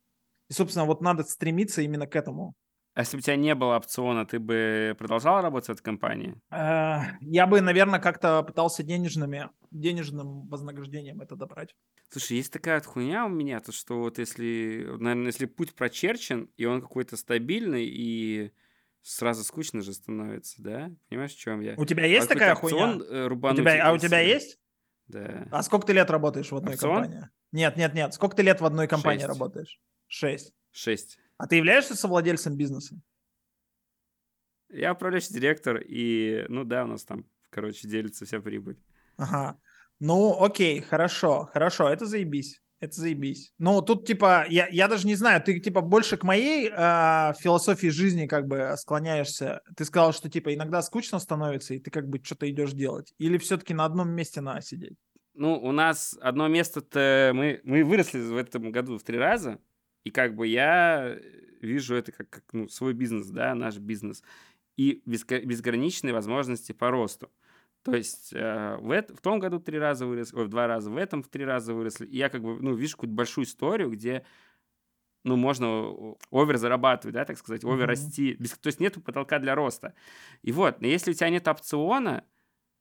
И, 0.48 0.52
собственно, 0.52 0.86
вот 0.86 1.02
надо 1.02 1.22
стремиться 1.24 1.82
именно 1.82 2.06
к 2.06 2.16
этому. 2.16 2.54
А 2.94 3.02
если 3.02 3.16
бы 3.16 3.20
у 3.20 3.22
тебя 3.22 3.36
не 3.36 3.54
было 3.54 3.76
опциона, 3.76 4.26
ты 4.26 4.40
бы 4.40 4.96
продолжал 4.98 5.40
работать 5.40 5.68
в 5.68 5.72
этой 5.72 5.82
компании? 5.82 6.34
Э, 6.50 7.16
я 7.20 7.46
бы, 7.46 7.60
наверное, 7.60 8.00
как-то 8.00 8.42
пытался 8.42 8.82
денежными, 8.82 9.50
денежным 9.70 10.48
вознаграждением 10.48 11.20
это 11.20 11.36
добрать. 11.36 11.76
Слушай, 12.10 12.38
есть 12.38 12.52
такая 12.52 12.78
вот 12.78 12.86
хуйня 12.86 13.26
у 13.26 13.28
меня, 13.28 13.60
то 13.60 13.70
что 13.70 14.00
вот 14.00 14.18
если, 14.18 14.84
наверное, 14.98 15.26
если 15.26 15.46
путь 15.46 15.74
прочерчен, 15.74 16.50
и 16.56 16.64
он 16.64 16.80
какой-то 16.80 17.16
стабильный, 17.16 17.84
и 17.84 18.50
сразу 19.02 19.44
скучно 19.44 19.82
же 19.82 19.92
становится, 19.92 20.60
да? 20.60 20.90
Понимаешь, 21.08 21.34
в 21.34 21.38
чем 21.38 21.60
я? 21.60 21.74
У 21.76 21.84
тебя 21.84 22.04
есть 22.04 22.26
а 22.26 22.34
такая 22.34 22.54
хуйня? 22.54 22.98
Э, 23.08 23.28
у 23.28 23.54
тебя, 23.54 23.86
а 23.86 23.92
у 23.92 23.98
тебя 23.98 24.20
есть? 24.20 24.58
Да. 25.08 25.48
А 25.50 25.62
сколько 25.62 25.86
ты 25.86 25.92
лет 25.94 26.10
работаешь 26.10 26.50
в 26.52 26.56
одной 26.56 26.74
Опцион? 26.74 27.02
компании? 27.02 27.28
Нет, 27.52 27.76
нет, 27.76 27.94
нет. 27.94 28.14
Сколько 28.14 28.36
ты 28.36 28.42
лет 28.42 28.60
в 28.60 28.66
одной 28.66 28.86
компании 28.86 29.20
Шесть. 29.20 29.28
работаешь? 29.28 29.80
Шесть. 30.06 30.54
Шесть. 30.70 31.18
А 31.38 31.46
ты 31.46 31.56
являешься 31.56 31.94
совладельцем 31.94 32.56
бизнеса? 32.56 33.00
Я 34.70 34.92
управляющий 34.92 35.32
директор, 35.32 35.78
и, 35.78 36.44
ну 36.48 36.64
да, 36.64 36.84
у 36.84 36.88
нас 36.88 37.04
там, 37.04 37.24
короче, 37.48 37.88
делится 37.88 38.26
вся 38.26 38.40
прибыль. 38.40 38.78
Ага. 39.16 39.58
Ну, 39.98 40.42
окей, 40.42 40.82
хорошо, 40.82 41.48
хорошо, 41.52 41.88
это 41.88 42.04
заебись. 42.04 42.62
Это 42.80 42.94
заебись. 42.94 43.52
Ну, 43.58 43.82
тут, 43.82 44.06
типа, 44.06 44.46
я, 44.48 44.68
я 44.68 44.86
даже 44.86 45.06
не 45.06 45.16
знаю, 45.16 45.42
ты, 45.42 45.58
типа, 45.58 45.80
больше 45.80 46.16
к 46.16 46.22
моей 46.22 46.70
э, 46.70 47.32
философии 47.40 47.88
жизни, 47.88 48.26
как 48.26 48.46
бы, 48.46 48.74
склоняешься. 48.76 49.62
Ты 49.76 49.84
сказал, 49.84 50.12
что, 50.12 50.30
типа, 50.30 50.54
иногда 50.54 50.80
скучно 50.82 51.18
становится, 51.18 51.74
и 51.74 51.80
ты, 51.80 51.90
как 51.90 52.08
бы, 52.08 52.20
что-то 52.22 52.48
идешь 52.48 52.72
делать. 52.72 53.14
Или 53.18 53.36
все-таки 53.38 53.74
на 53.74 53.84
одном 53.84 54.10
месте 54.10 54.40
надо 54.40 54.62
сидеть? 54.62 54.96
Ну, 55.34 55.54
у 55.54 55.72
нас 55.72 56.16
одно 56.20 56.46
место-то... 56.46 57.32
Мы, 57.34 57.60
мы 57.64 57.82
выросли 57.82 58.20
в 58.20 58.36
этом 58.36 58.70
году 58.70 58.96
в 58.96 59.02
три 59.02 59.18
раза, 59.18 59.58
и, 60.04 60.10
как 60.10 60.36
бы, 60.36 60.46
я 60.46 61.18
вижу 61.60 61.96
это 61.96 62.12
как, 62.12 62.30
как 62.30 62.44
ну, 62.52 62.68
свой 62.68 62.92
бизнес, 62.92 63.26
да, 63.26 63.56
наш 63.56 63.78
бизнес. 63.78 64.22
И 64.76 65.02
безграничные 65.04 66.14
возможности 66.14 66.70
по 66.70 66.92
росту. 66.92 67.28
То 67.82 67.94
есть 67.94 68.32
э, 68.34 68.76
в, 68.80 68.90
это, 68.90 69.14
в 69.14 69.20
том 69.20 69.38
году 69.38 69.60
три 69.60 69.78
раза 69.78 70.06
выросли, 70.06 70.36
ой, 70.36 70.46
в 70.46 70.48
два 70.48 70.66
раза, 70.66 70.90
в 70.90 70.96
этом 70.96 71.22
в 71.22 71.28
три 71.28 71.44
раза 71.44 71.74
выросли. 71.74 72.06
И 72.06 72.16
я 72.16 72.28
как 72.28 72.42
бы, 72.42 72.60
ну, 72.60 72.74
вижу 72.74 72.96
какую-то 72.96 73.14
большую 73.14 73.44
историю, 73.44 73.90
где, 73.90 74.24
ну, 75.24 75.36
можно 75.36 76.16
овер 76.30 76.56
зарабатывать, 76.56 77.14
да, 77.14 77.24
так 77.24 77.38
сказать, 77.38 77.64
овер 77.64 77.86
расти. 77.86 78.36
Без, 78.38 78.50
то 78.52 78.66
есть 78.66 78.80
нет 78.80 79.02
потолка 79.02 79.38
для 79.38 79.54
роста. 79.54 79.94
И 80.42 80.52
вот, 80.52 80.80
но 80.80 80.86
если 80.86 81.12
у 81.12 81.14
тебя 81.14 81.30
нет 81.30 81.46
опциона, 81.48 82.24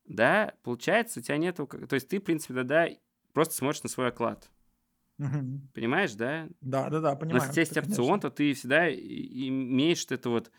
да, 0.05 0.53
получается, 0.63 1.19
у 1.19 1.23
тебя 1.23 1.37
нету, 1.37 1.67
то 1.67 1.93
есть 1.93 2.09
ты, 2.09 2.19
в 2.19 2.23
принципе, 2.23 2.53
да, 2.55 2.63
да, 2.63 2.89
просто 3.33 3.55
смотришь 3.55 3.83
на 3.83 3.89
свой 3.89 4.07
оклад. 4.07 4.49
Угу. 5.19 5.61
Понимаешь, 5.73 6.13
да? 6.13 6.47
Да, 6.61 6.89
да, 6.89 6.99
да, 6.99 7.15
понимаю. 7.15 7.41
Но 7.41 7.47
если 7.47 7.61
у 7.61 7.65
тебя 7.65 7.81
есть 7.81 7.91
опцион, 7.91 8.19
то 8.19 8.29
ты 8.29 8.53
всегда 8.53 8.91
имеешь 8.91 10.05
это 10.09 10.29
вот 10.29 10.51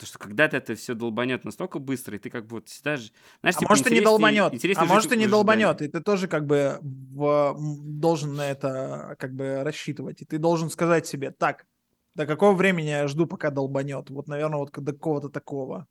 то, 0.00 0.06
что 0.06 0.18
когда-то 0.18 0.56
это 0.56 0.74
все 0.74 0.94
долбанет 0.94 1.44
настолько 1.44 1.78
быстро, 1.78 2.16
и 2.16 2.18
ты 2.18 2.30
как 2.30 2.46
бы 2.46 2.56
вот 2.56 2.68
всегда 2.68 2.96
же... 2.96 3.10
Знаешь, 3.42 3.56
а 3.56 3.60
типа, 3.60 3.72
может, 3.72 3.86
и 3.86 3.94
не 3.94 4.00
долбанет. 4.00 4.64
А 4.76 4.84
может, 4.86 5.12
и 5.12 5.16
не 5.16 5.26
долбанет, 5.26 5.82
и 5.82 5.88
ты 5.88 6.00
тоже 6.00 6.26
как 6.26 6.46
бы 6.46 6.78
в... 6.80 7.54
должен 7.58 8.34
на 8.34 8.50
это 8.50 9.14
как 9.18 9.34
бы 9.34 9.62
рассчитывать. 9.62 10.22
И 10.22 10.24
ты 10.24 10.38
должен 10.38 10.70
сказать 10.70 11.06
себе, 11.06 11.32
так, 11.32 11.66
до 12.14 12.26
какого 12.26 12.54
времени 12.56 12.88
я 12.88 13.06
жду, 13.08 13.26
пока 13.26 13.50
долбанет? 13.50 14.08
Вот, 14.08 14.26
наверное, 14.26 14.58
вот 14.58 14.72
до 14.72 14.92
какого-то 14.92 15.28
такого. 15.28 15.86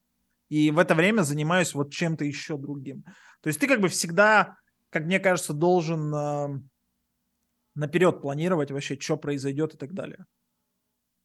И 0.49 0.71
в 0.71 0.79
это 0.79 0.95
время 0.95 1.21
занимаюсь 1.21 1.75
вот 1.75 1.93
чем-то 1.93 2.25
еще 2.25 2.57
другим. 2.57 3.03
То 3.41 3.47
есть 3.47 3.59
ты 3.59 3.67
как 3.67 3.79
бы 3.79 3.89
всегда, 3.89 4.57
как 4.89 5.05
мне 5.05 5.19
кажется, 5.19 5.53
должен 5.53 6.13
э, 6.13 6.59
наперед 7.75 8.21
планировать 8.21 8.71
вообще, 8.71 8.99
что 8.99 9.17
произойдет 9.17 9.75
и 9.75 9.77
так 9.77 9.93
далее 9.93 10.25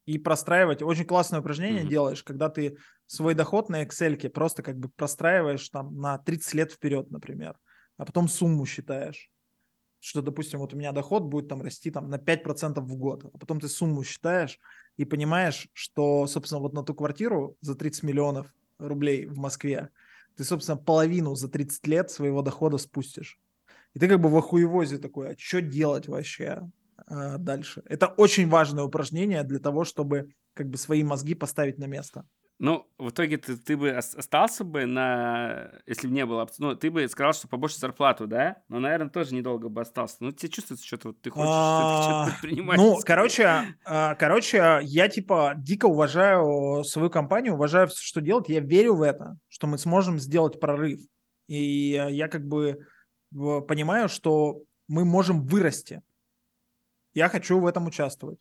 и 0.07 0.19
простраивать. 0.19 0.83
Очень 0.83 1.07
классное 1.07 1.41
упражнение 1.41 1.83
mm-hmm. 1.83 1.89
делаешь, 1.89 2.23
когда 2.23 2.49
ты 2.49 2.77
свой 3.07 3.35
доход 3.35 3.69
на 3.69 3.85
Excel 3.85 4.29
просто 4.29 4.63
как 4.63 4.79
бы 4.79 4.89
простраиваешь 4.89 5.69
там 5.69 5.97
на 5.97 6.19
30 6.19 6.55
лет 6.55 6.73
вперед, 6.73 7.11
например, 7.11 7.57
а 7.97 8.05
потом 8.05 8.29
сумму 8.29 8.67
считаешь. 8.67 9.31
Что, 10.01 10.21
допустим, 10.21 10.59
вот 10.59 10.75
у 10.75 10.77
меня 10.77 10.93
доход 10.93 11.23
будет 11.23 11.49
там 11.49 11.63
расти 11.63 11.91
там 11.91 12.11
на 12.11 12.17
5% 12.17 12.79
в 12.81 12.97
год, 12.97 13.25
а 13.33 13.39
потом 13.39 13.59
ты 13.59 13.69
сумму 13.69 14.05
считаешь 14.05 14.59
и 14.99 15.07
понимаешь, 15.07 15.69
что, 15.73 16.27
собственно, 16.27 16.61
вот 16.61 16.75
на 16.75 16.83
ту 16.83 16.95
квартиру 16.95 17.57
за 17.63 17.75
30 17.75 18.03
миллионов 18.03 18.53
рублей 18.79 19.27
в 19.27 19.39
Москве 19.39 19.89
ты, 20.37 20.45
собственно, 20.45 20.77
половину 20.77 21.35
за 21.35 21.49
30 21.49 21.87
лет 21.87 22.11
своего 22.11 22.43
дохода 22.43 22.77
спустишь. 22.77 23.41
И 23.95 23.99
ты 23.99 24.09
как 24.09 24.21
бы 24.21 24.29
в 24.29 24.37
охуевозе 24.37 24.99
такой, 24.99 25.31
а 25.31 25.39
что 25.39 25.63
делать 25.63 26.09
вообще? 26.09 26.69
А, 27.07 27.39
дальше. 27.39 27.83
Это 27.87 28.07
очень 28.07 28.49
важное 28.49 28.85
упражнение 28.85 29.43
для 29.45 29.59
того, 29.59 29.85
чтобы 29.85 30.31
как 30.55 30.69
бы 30.69 30.79
свои 30.79 31.03
мозги 31.03 31.35
поставить 31.35 31.79
на 31.79 31.87
место. 31.87 32.27
Ну, 32.61 32.87
в 32.99 33.11
итоге 33.11 33.37
ты, 33.37 33.57
ты 33.57 33.77
бы 33.77 33.91
остался 33.91 34.63
бы 34.63 34.87
на... 34.87 35.73
Если 35.87 36.07
бы 36.07 36.15
не 36.15 36.25
было... 36.25 36.49
Ну, 36.59 36.77
ты 36.77 36.89
бы 36.89 37.07
сказал, 37.09 37.33
что 37.33 37.49
побольше 37.49 37.79
зарплату, 37.79 38.29
да? 38.29 38.63
Но, 38.69 38.79
наверное, 38.79 39.11
тоже 39.11 39.35
недолго 39.35 39.69
бы 39.69 39.81
остался. 39.81 40.19
Ну, 40.21 40.31
тебе 40.31 40.51
чувствуется, 40.51 40.87
что-то 40.87 41.09
вот 41.09 41.21
ты 41.21 41.31
хочешь 41.31 41.49
что-то 41.49 42.23
а, 42.23 42.27
предпринимать. 42.31 42.77
Ну, 42.77 42.97
короче, 43.05 43.75
а, 43.85 44.15
короче, 44.15 44.79
я, 44.83 45.09
типа, 45.09 45.55
дико 45.57 45.87
уважаю 45.87 46.85
свою 46.85 47.11
компанию, 47.11 47.55
уважаю 47.55 47.89
все, 47.89 48.01
что 48.01 48.21
делать. 48.21 48.49
Я 48.49 48.61
верю 48.61 48.95
в 48.95 49.03
это, 49.03 49.37
что 49.49 49.67
мы 49.67 49.77
сможем 49.77 50.21
сделать 50.21 50.61
прорыв. 50.61 51.01
И 51.49 52.01
я 52.11 52.29
как 52.29 52.47
бы 52.47 52.87
понимаю, 53.33 54.09
что 54.09 54.63
мы 54.87 55.05
можем 55.05 55.43
вырасти. 55.43 56.03
Я 57.15 57.29
хочу 57.29 57.59
в 57.59 57.67
этом 57.67 57.87
участвовать. 57.87 58.39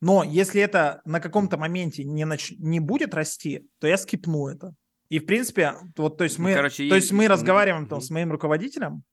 Но 0.00 0.24
если 0.24 0.60
это 0.60 1.00
на 1.04 1.20
каком-то 1.20 1.56
моменте 1.56 2.04
не, 2.04 2.24
нач... 2.24 2.52
не 2.58 2.80
будет 2.80 3.14
расти, 3.14 3.68
то 3.78 3.86
я 3.86 3.96
скипну 3.96 4.48
это. 4.48 4.74
И 5.08 5.18
в 5.18 5.26
принципе, 5.26 5.74
вот, 5.96 6.16
то 6.16 6.24
есть 6.24 6.38
ну, 6.38 6.44
мы, 6.44 6.54
короче, 6.54 6.88
то 6.88 6.96
есть 6.96 7.12
мы 7.12 7.28
разговариваем 7.28 7.86
там 7.86 8.00
с 8.00 8.10
моим 8.10 8.32
руководителем, 8.32 9.04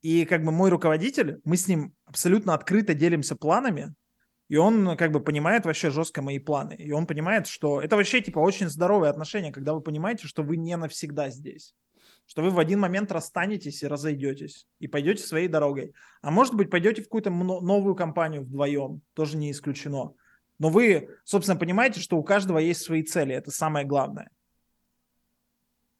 и 0.00 0.24
как 0.24 0.42
бы 0.42 0.50
мой 0.50 0.70
руководитель, 0.70 1.40
мы 1.44 1.56
с 1.56 1.68
ним 1.68 1.92
абсолютно 2.06 2.54
открыто 2.54 2.94
делимся 2.94 3.36
планами, 3.36 3.94
и 4.48 4.56
он 4.56 4.96
как 4.96 5.12
бы 5.12 5.20
понимает 5.20 5.66
вообще 5.66 5.90
жестко 5.90 6.22
мои 6.22 6.38
планы. 6.38 6.74
И 6.74 6.90
он 6.92 7.06
понимает, 7.06 7.46
что 7.46 7.82
это 7.82 7.96
вообще 7.96 8.22
типа 8.22 8.38
очень 8.38 8.70
здоровые 8.70 9.10
отношения, 9.10 9.52
когда 9.52 9.74
вы 9.74 9.82
понимаете, 9.82 10.26
что 10.26 10.42
вы 10.42 10.56
не 10.56 10.76
навсегда 10.76 11.28
здесь 11.28 11.74
что 12.28 12.42
вы 12.42 12.50
в 12.50 12.58
один 12.58 12.78
момент 12.78 13.10
расстанетесь 13.10 13.82
и 13.82 13.86
разойдетесь, 13.86 14.66
и 14.80 14.86
пойдете 14.86 15.24
своей 15.24 15.48
дорогой. 15.48 15.94
А 16.20 16.30
может 16.30 16.54
быть, 16.54 16.70
пойдете 16.70 17.00
в 17.00 17.06
какую-то 17.06 17.30
новую 17.30 17.94
компанию 17.94 18.42
вдвоем, 18.42 19.00
тоже 19.14 19.38
не 19.38 19.50
исключено. 19.50 20.12
Но 20.58 20.68
вы, 20.68 21.08
собственно, 21.24 21.58
понимаете, 21.58 22.00
что 22.00 22.18
у 22.18 22.22
каждого 22.22 22.58
есть 22.58 22.82
свои 22.82 23.02
цели, 23.02 23.34
это 23.34 23.50
самое 23.50 23.86
главное. 23.86 24.30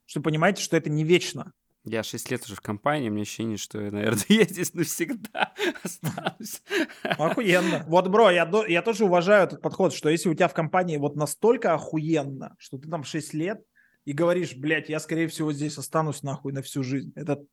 Что 0.05 0.21
понимаете, 0.21 0.61
что 0.61 0.77
это 0.77 0.91
не 0.91 1.03
вечно. 1.03 1.51
Я 1.83 2.03
6 2.03 2.29
лет 2.29 2.45
уже 2.45 2.55
в 2.55 2.61
компании, 2.61 3.09
мне 3.09 3.23
ощущение, 3.23 3.57
что, 3.57 3.79
наверное, 3.79 4.23
я 4.29 4.43
здесь 4.43 4.75
навсегда 4.75 5.55
останусь. 5.83 6.61
Охуенно. 7.01 7.85
Вот, 7.87 8.07
бро, 8.07 8.29
я, 8.29 8.47
я 8.67 8.83
тоже 8.83 9.05
уважаю 9.05 9.45
этот 9.45 9.63
подход, 9.63 9.95
что 9.95 10.09
если 10.09 10.29
у 10.29 10.35
тебя 10.35 10.47
в 10.47 10.53
компании 10.53 10.97
вот 10.97 11.15
настолько 11.15 11.73
охуенно, 11.73 12.55
что 12.59 12.77
ты 12.77 12.87
там 12.87 13.03
6 13.03 13.33
лет, 13.33 13.63
и 14.09 14.13
говоришь, 14.13 14.55
блядь, 14.55 14.89
я, 14.89 14.99
скорее 14.99 15.27
всего, 15.27 15.53
здесь 15.53 15.77
останусь 15.77 16.23
нахуй 16.23 16.51
на 16.51 16.63
всю 16.63 16.81
жизнь. 16.81 17.13
Это, 17.15 17.45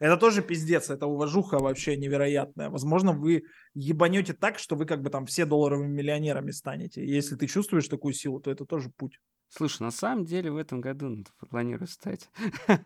это 0.00 0.16
тоже 0.16 0.42
пиздец, 0.42 0.90
это 0.90 1.06
уважуха 1.06 1.60
вообще 1.60 1.96
невероятная. 1.96 2.70
Возможно, 2.70 3.12
вы 3.12 3.44
ебанете 3.74 4.32
так, 4.32 4.58
что 4.58 4.74
вы 4.74 4.84
как 4.84 5.00
бы 5.00 5.10
там 5.10 5.26
все 5.26 5.46
долларовыми 5.46 5.86
миллионерами 5.86 6.50
станете. 6.50 7.06
Если 7.06 7.36
ты 7.36 7.46
чувствуешь 7.46 7.86
такую 7.86 8.14
силу, 8.14 8.40
то 8.40 8.50
это 8.50 8.64
тоже 8.64 8.90
путь. 8.90 9.20
Слушай, 9.48 9.82
на 9.82 9.92
самом 9.92 10.24
деле 10.24 10.50
в 10.50 10.56
этом 10.56 10.80
году 10.80 11.24
планирую 11.48 11.86
стать. 11.86 12.28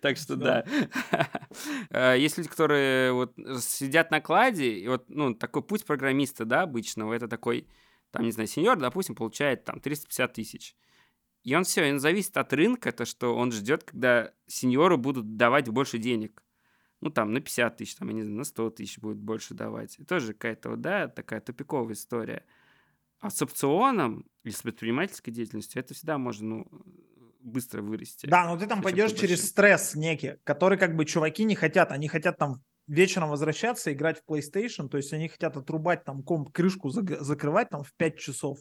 Так 0.00 0.16
что 0.16 0.36
да. 0.36 0.64
Э, 1.90 2.14
есть 2.16 2.38
люди, 2.38 2.48
которые 2.48 3.12
вот 3.12 3.34
сидят 3.60 4.12
на 4.12 4.20
кладе, 4.20 4.72
и 4.78 4.86
вот 4.86 5.06
ну, 5.08 5.34
такой 5.34 5.62
путь 5.62 5.84
программиста, 5.84 6.44
да, 6.44 6.62
обычного, 6.62 7.12
это 7.12 7.26
такой, 7.26 7.66
там, 8.12 8.22
не 8.22 8.30
знаю, 8.30 8.46
сеньор, 8.46 8.78
допустим, 8.78 9.16
получает 9.16 9.64
там 9.64 9.80
350 9.80 10.32
тысяч. 10.32 10.76
И 11.42 11.54
он 11.54 11.64
все, 11.64 11.90
он 11.90 11.98
зависит 11.98 12.36
от 12.36 12.52
рынка, 12.52 12.92
то, 12.92 13.04
что 13.04 13.34
он 13.34 13.50
ждет, 13.50 13.84
когда 13.84 14.32
сеньору 14.46 14.96
будут 14.96 15.36
давать 15.36 15.68
больше 15.68 15.98
денег. 15.98 16.42
Ну, 17.00 17.10
там, 17.10 17.32
на 17.32 17.40
50 17.40 17.76
тысяч, 17.76 17.96
там, 17.96 18.08
я 18.08 18.14
не 18.14 18.22
знаю, 18.22 18.36
на 18.36 18.44
100 18.44 18.70
тысяч 18.70 18.98
будет 18.98 19.16
больше 19.16 19.54
давать. 19.54 19.98
И 19.98 20.04
тоже 20.04 20.34
какая-то, 20.34 20.70
вот, 20.70 20.80
да, 20.80 21.08
такая 21.08 21.40
тупиковая 21.40 21.94
история. 21.94 22.44
А 23.18 23.30
с 23.30 23.42
опционом 23.42 24.24
или 24.44 24.52
с 24.52 24.62
предпринимательской 24.62 25.32
деятельностью 25.32 25.80
это 25.80 25.94
всегда 25.94 26.16
можно, 26.18 26.46
ну, 26.46 26.66
быстро 27.40 27.82
вырасти. 27.82 28.26
Да, 28.26 28.46
но 28.46 28.56
ты 28.56 28.66
там 28.66 28.82
пойдешь 28.82 29.12
через 29.12 29.48
стресс 29.48 29.96
некий, 29.96 30.34
который 30.44 30.78
как 30.78 30.94
бы 30.94 31.04
чуваки 31.04 31.42
не 31.42 31.56
хотят. 31.56 31.90
Они 31.90 32.06
хотят 32.06 32.38
там 32.38 32.62
вечером 32.86 33.30
возвращаться, 33.30 33.92
играть 33.92 34.20
в 34.20 34.30
PlayStation, 34.30 34.88
то 34.88 34.96
есть 34.96 35.12
они 35.12 35.28
хотят 35.28 35.56
отрубать 35.56 36.04
там 36.04 36.22
комп, 36.22 36.52
крышку 36.52 36.90
закрывать 36.90 37.70
там 37.70 37.82
в 37.82 37.92
5 37.94 38.18
часов 38.18 38.58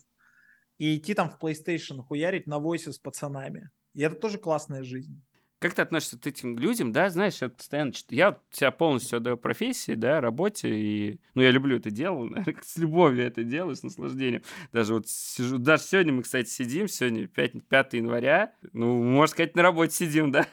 и 0.81 0.97
идти 0.97 1.13
там 1.13 1.29
в 1.29 1.37
PlayStation 1.37 2.01
хуярить 2.01 2.47
на 2.47 2.57
войсе 2.57 2.91
с 2.91 2.97
пацанами. 2.97 3.69
И 3.93 4.01
это 4.01 4.15
тоже 4.15 4.39
классная 4.39 4.81
жизнь. 4.81 5.21
Как 5.61 5.75
ты 5.75 5.83
относишься 5.83 6.17
к 6.17 6.25
этим 6.25 6.57
людям, 6.57 6.91
да, 6.91 7.11
знаешь, 7.11 7.39
я 7.39 7.49
постоянно... 7.49 7.91
Я 8.09 8.39
себя 8.49 8.71
полностью 8.71 9.17
отдаю 9.17 9.38
профессии, 9.38 9.93
да, 9.93 10.19
работе, 10.19 10.69
и... 10.69 11.19
Ну, 11.35 11.43
я 11.43 11.51
люблю 11.51 11.77
это 11.77 11.91
дело, 11.91 12.27
с 12.63 12.77
любовью 12.77 13.27
это 13.27 13.43
делаю, 13.43 13.75
с 13.75 13.83
наслаждением. 13.83 14.41
Даже 14.73 14.95
вот 14.95 15.07
сижу... 15.07 15.59
Даже 15.59 15.83
сегодня 15.83 16.13
мы, 16.13 16.23
кстати, 16.23 16.49
сидим, 16.49 16.88
сегодня 16.88 17.27
5, 17.27 17.67
5 17.69 17.93
января, 17.93 18.53
ну, 18.73 19.03
можно 19.03 19.31
сказать, 19.31 19.55
на 19.55 19.61
работе 19.61 19.93
сидим, 19.93 20.31
да, 20.31 20.47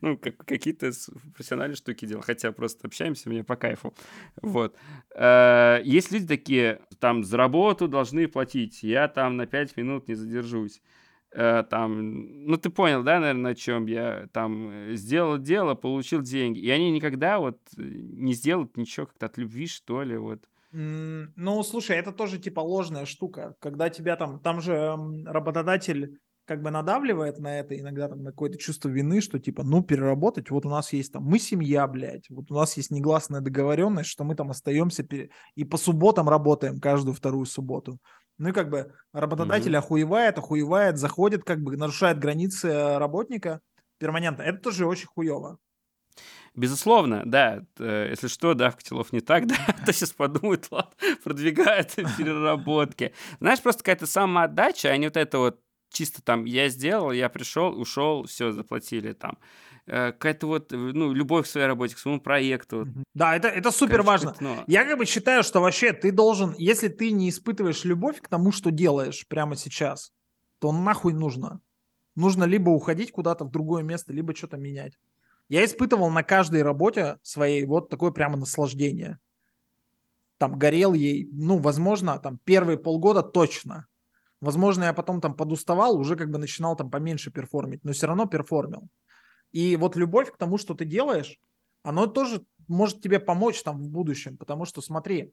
ну, 0.00 0.16
как, 0.16 0.36
какие-то 0.36 0.92
профессиональные 1.34 1.74
штуки 1.74 2.06
делаем, 2.06 2.22
хотя 2.22 2.52
просто 2.52 2.86
общаемся, 2.86 3.28
мне 3.28 3.42
по 3.42 3.56
кайфу, 3.56 3.92
вот. 4.40 4.76
Э, 5.16 5.80
есть 5.82 6.12
люди 6.12 6.28
такие, 6.28 6.80
там, 7.00 7.24
за 7.24 7.38
работу 7.38 7.88
должны 7.88 8.28
платить, 8.28 8.84
я 8.84 9.08
там 9.08 9.36
на 9.36 9.48
5 9.48 9.76
минут 9.76 10.06
не 10.06 10.14
задержусь 10.14 10.80
там, 11.68 12.46
ну 12.46 12.56
ты 12.56 12.70
понял, 12.70 13.02
да, 13.02 13.18
наверное, 13.18 13.52
о 13.52 13.54
чем 13.54 13.86
я 13.86 14.28
там 14.32 14.70
э, 14.70 14.94
сделал 14.94 15.38
дело, 15.38 15.74
получил 15.74 16.22
деньги, 16.22 16.60
и 16.60 16.70
они 16.70 16.90
никогда 16.92 17.38
вот 17.38 17.58
э, 17.76 17.82
не 17.82 18.34
сделают 18.34 18.76
ничего 18.76 19.06
как-то 19.06 19.26
от 19.26 19.36
любви, 19.36 19.66
что 19.66 20.02
ли, 20.02 20.16
вот. 20.16 20.44
ну, 20.72 21.62
слушай, 21.62 21.96
это 21.96 22.12
тоже 22.12 22.38
типа 22.38 22.60
ложная 22.60 23.04
штука, 23.04 23.56
когда 23.60 23.90
тебя 23.90 24.16
там, 24.16 24.38
там 24.40 24.60
же 24.60 24.96
работодатель 25.26 26.18
как 26.46 26.62
бы 26.62 26.70
надавливает 26.70 27.38
на 27.38 27.58
это 27.58 27.78
иногда 27.78 28.08
там 28.08 28.22
на 28.22 28.30
какое-то 28.30 28.58
чувство 28.58 28.88
вины, 28.88 29.20
что 29.20 29.38
типа, 29.38 29.62
ну, 29.62 29.82
переработать, 29.82 30.50
вот 30.50 30.66
у 30.66 30.68
нас 30.68 30.92
есть 30.92 31.12
там, 31.12 31.24
мы 31.24 31.38
семья, 31.38 31.86
блядь, 31.86 32.28
вот 32.28 32.50
у 32.50 32.54
нас 32.54 32.76
есть 32.76 32.90
негласная 32.90 33.40
договоренность, 33.40 34.10
что 34.10 34.24
мы 34.24 34.34
там 34.34 34.50
остаемся 34.50 35.06
и 35.54 35.64
по 35.64 35.76
субботам 35.76 36.28
работаем 36.28 36.80
каждую 36.80 37.14
вторую 37.14 37.46
субботу. 37.46 37.98
Ну 38.38 38.48
и 38.48 38.52
как 38.52 38.68
бы 38.68 38.92
работодатель 39.12 39.72
mm-hmm. 39.72 39.78
охуевает, 39.78 40.38
охуевает, 40.38 40.98
заходит, 40.98 41.44
как 41.44 41.62
бы 41.62 41.76
нарушает 41.76 42.18
границы 42.18 42.68
э, 42.68 42.98
работника 42.98 43.60
перманентно. 43.98 44.42
Это 44.42 44.58
тоже 44.58 44.86
очень 44.86 45.06
хуево. 45.06 45.58
Безусловно, 46.54 47.22
да. 47.24 47.64
Э, 47.78 48.08
если 48.10 48.28
что, 48.28 48.54
да, 48.54 48.70
в 48.70 48.76
котелов 48.76 49.12
не 49.12 49.20
так, 49.20 49.46
да, 49.48 49.56
то 49.84 49.92
сейчас 49.92 50.12
подумают, 50.12 50.68
ладно, 50.70 50.92
продвигают 51.24 51.94
переработки. 51.94 53.12
Знаешь, 53.40 53.62
просто 53.62 53.82
какая-то 53.82 54.06
самоотдача, 54.06 54.88
а 54.88 54.96
не 54.96 55.06
вот 55.06 55.16
это 55.16 55.38
вот 55.38 55.60
чисто 55.90 56.22
там 56.22 56.44
я 56.44 56.68
сделал, 56.68 57.12
я 57.12 57.28
пришел, 57.28 57.80
ушел, 57.80 58.24
все, 58.24 58.52
заплатили 58.52 59.12
там. 59.12 59.38
Э, 59.86 60.12
какая-то 60.12 60.46
вот, 60.46 60.72
э, 60.72 60.76
ну, 60.76 61.12
любовь 61.12 61.46
к 61.46 61.50
своей 61.50 61.66
работе, 61.66 61.94
к 61.94 61.98
своему 61.98 62.20
проекту. 62.20 62.88
Да, 63.12 63.36
это, 63.36 63.48
это 63.48 63.70
супер 63.70 64.02
Короче, 64.02 64.26
важно. 64.26 64.36
Ну... 64.40 64.64
Я 64.66 64.84
как 64.84 64.96
бы 64.96 65.04
считаю, 65.04 65.42
что 65.42 65.60
вообще 65.60 65.92
ты 65.92 66.10
должен, 66.10 66.54
если 66.56 66.88
ты 66.88 67.10
не 67.10 67.28
испытываешь 67.28 67.84
любовь 67.84 68.20
к 68.22 68.28
тому, 68.28 68.50
что 68.50 68.70
делаешь 68.70 69.26
прямо 69.28 69.56
сейчас, 69.56 70.12
то 70.58 70.72
нахуй 70.72 71.12
нужно. 71.12 71.60
Нужно 72.16 72.44
либо 72.44 72.70
уходить 72.70 73.12
куда-то 73.12 73.44
в 73.44 73.50
другое 73.50 73.82
место, 73.82 74.12
либо 74.14 74.34
что-то 74.34 74.56
менять. 74.56 74.98
Я 75.48 75.62
испытывал 75.64 76.08
на 76.10 76.22
каждой 76.22 76.62
работе 76.62 77.18
своей 77.22 77.66
вот 77.66 77.90
такое 77.90 78.10
прямо 78.10 78.38
наслаждение. 78.38 79.18
Там 80.38 80.58
горел 80.58 80.94
ей, 80.94 81.28
ну, 81.30 81.58
возможно, 81.58 82.18
там 82.18 82.38
первые 82.44 82.78
полгода 82.78 83.22
точно. 83.22 83.86
Возможно, 84.40 84.84
я 84.84 84.94
потом 84.94 85.20
там 85.20 85.34
подуставал, 85.34 85.98
уже 85.98 86.16
как 86.16 86.30
бы 86.30 86.38
начинал 86.38 86.74
там 86.74 86.90
поменьше 86.90 87.30
перформить, 87.30 87.84
но 87.84 87.92
все 87.92 88.06
равно 88.06 88.26
перформил. 88.26 88.88
И 89.54 89.76
вот 89.76 89.94
любовь 89.94 90.32
к 90.32 90.36
тому, 90.36 90.58
что 90.58 90.74
ты 90.74 90.84
делаешь, 90.84 91.38
оно 91.84 92.08
тоже 92.08 92.44
может 92.66 93.00
тебе 93.00 93.20
помочь 93.20 93.62
там 93.62 93.78
в 93.78 93.88
будущем, 93.88 94.36
потому 94.36 94.64
что 94.64 94.80
смотри, 94.80 95.32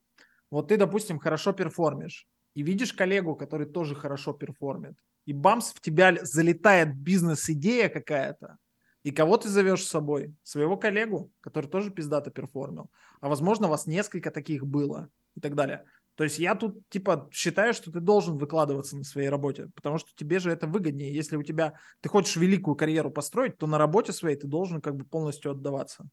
вот 0.51 0.67
ты, 0.67 0.77
допустим, 0.77 1.17
хорошо 1.17 1.53
перформишь, 1.53 2.27
и 2.53 2.61
видишь 2.61 2.93
коллегу, 2.93 3.35
который 3.35 3.65
тоже 3.65 3.95
хорошо 3.95 4.33
перформит, 4.33 4.93
и 5.25 5.33
бамс, 5.33 5.73
в 5.73 5.81
тебя 5.81 6.15
залетает 6.21 6.95
бизнес-идея 6.95 7.89
какая-то, 7.89 8.57
и 9.01 9.09
кого 9.09 9.37
ты 9.37 9.49
зовешь 9.49 9.83
с 9.83 9.89
собой? 9.89 10.35
Своего 10.43 10.77
коллегу, 10.77 11.31
который 11.41 11.65
тоже 11.65 11.89
пиздато 11.89 12.29
перформил. 12.29 12.91
А 13.21 13.27
возможно, 13.27 13.65
у 13.65 13.69
вас 13.71 13.87
несколько 13.87 14.29
таких 14.29 14.67
было 14.67 15.09
и 15.35 15.39
так 15.39 15.55
далее. 15.55 15.85
То 16.21 16.25
есть 16.25 16.37
я 16.37 16.53
тут 16.53 16.87
типа 16.89 17.27
считаю, 17.31 17.73
что 17.73 17.91
ты 17.91 17.99
должен 17.99 18.37
выкладываться 18.37 18.95
на 18.95 19.03
своей 19.03 19.27
работе, 19.27 19.71
потому 19.73 19.97
что 19.97 20.11
тебе 20.15 20.37
же 20.37 20.51
это 20.51 20.67
выгоднее. 20.67 21.11
Если 21.11 21.35
у 21.35 21.41
тебя 21.41 21.73
ты 21.99 22.09
хочешь 22.09 22.35
великую 22.35 22.75
карьеру 22.75 23.09
построить, 23.09 23.57
то 23.57 23.65
на 23.65 23.79
работе 23.79 24.13
своей 24.13 24.35
ты 24.35 24.45
должен 24.45 24.81
как 24.81 24.95
бы 24.97 25.03
полностью 25.03 25.49
отдаваться. 25.49 26.07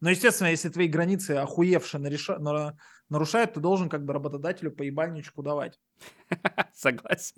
Но, 0.00 0.10
естественно, 0.10 0.48
если 0.48 0.70
твои 0.70 0.88
границы 0.88 1.36
охуевшие 1.36 2.00
нареша... 2.00 2.36
нарушают, 3.08 3.52
ты 3.54 3.60
должен 3.60 3.88
как 3.88 4.04
бы 4.04 4.12
работодателю 4.12 4.72
по 4.72 4.82
ебальничку 4.82 5.44
давать. 5.44 5.78
Согласен. 6.74 7.36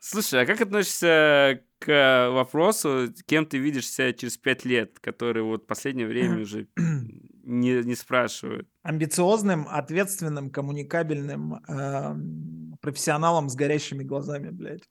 Слушай, 0.00 0.42
а 0.42 0.46
как 0.46 0.60
относишься 0.62 1.62
к 1.78 2.30
вопросу, 2.32 3.14
кем 3.24 3.46
ты 3.46 3.58
видишь 3.58 3.88
себя 3.88 4.12
через 4.12 4.36
пять 4.36 4.64
лет, 4.64 4.98
который 4.98 5.44
вот 5.44 5.62
в 5.62 5.66
последнее 5.66 6.08
время 6.08 6.40
уже 6.40 6.66
не, 7.42 7.82
не 7.82 7.94
спрашивают? 7.94 8.68
Амбициозным, 8.82 9.66
ответственным, 9.68 10.50
коммуникабельным, 10.50 11.54
э, 11.68 12.76
профессионалом 12.80 13.48
с 13.48 13.54
горящими 13.54 14.02
глазами, 14.02 14.50
блядь. 14.50 14.88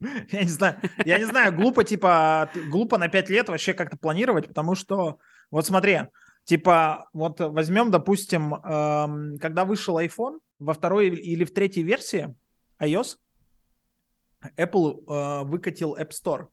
Я 0.32 0.42
не 0.42 0.48
знаю, 0.48 0.80
я 1.04 1.18
не 1.18 1.26
знаю, 1.26 1.54
глупо, 1.54 1.84
типа, 1.84 2.50
глупо 2.70 2.98
на 2.98 3.08
5 3.08 3.30
лет 3.30 3.48
вообще 3.48 3.72
как-то 3.72 3.96
планировать, 3.96 4.48
потому 4.48 4.74
что, 4.74 5.18
вот 5.50 5.64
смотри, 5.64 6.00
типа, 6.44 7.08
вот 7.12 7.38
возьмем, 7.38 7.92
допустим, 7.92 8.54
эм, 8.54 9.38
когда 9.38 9.64
вышел 9.64 10.00
iPhone, 10.00 10.40
во 10.58 10.74
второй 10.74 11.08
или 11.08 11.44
в 11.44 11.52
третьей 11.52 11.82
версии 11.82 12.34
iOS, 12.80 13.16
Apple 14.56 15.04
э, 15.06 15.44
выкатил 15.44 15.96
App 15.96 16.10
Store. 16.10 16.48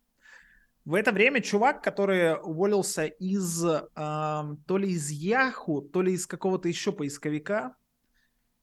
В 0.90 0.96
это 0.96 1.12
время 1.12 1.40
чувак, 1.40 1.84
который 1.84 2.36
уволился 2.42 3.06
из 3.06 3.64
э, 3.64 3.80
то 3.94 4.78
ли 4.80 4.90
из 4.90 5.12
Yahoo, 5.12 5.88
то 5.88 6.02
ли 6.02 6.14
из 6.14 6.26
какого-то 6.26 6.68
еще 6.68 6.92
поисковика, 6.92 7.76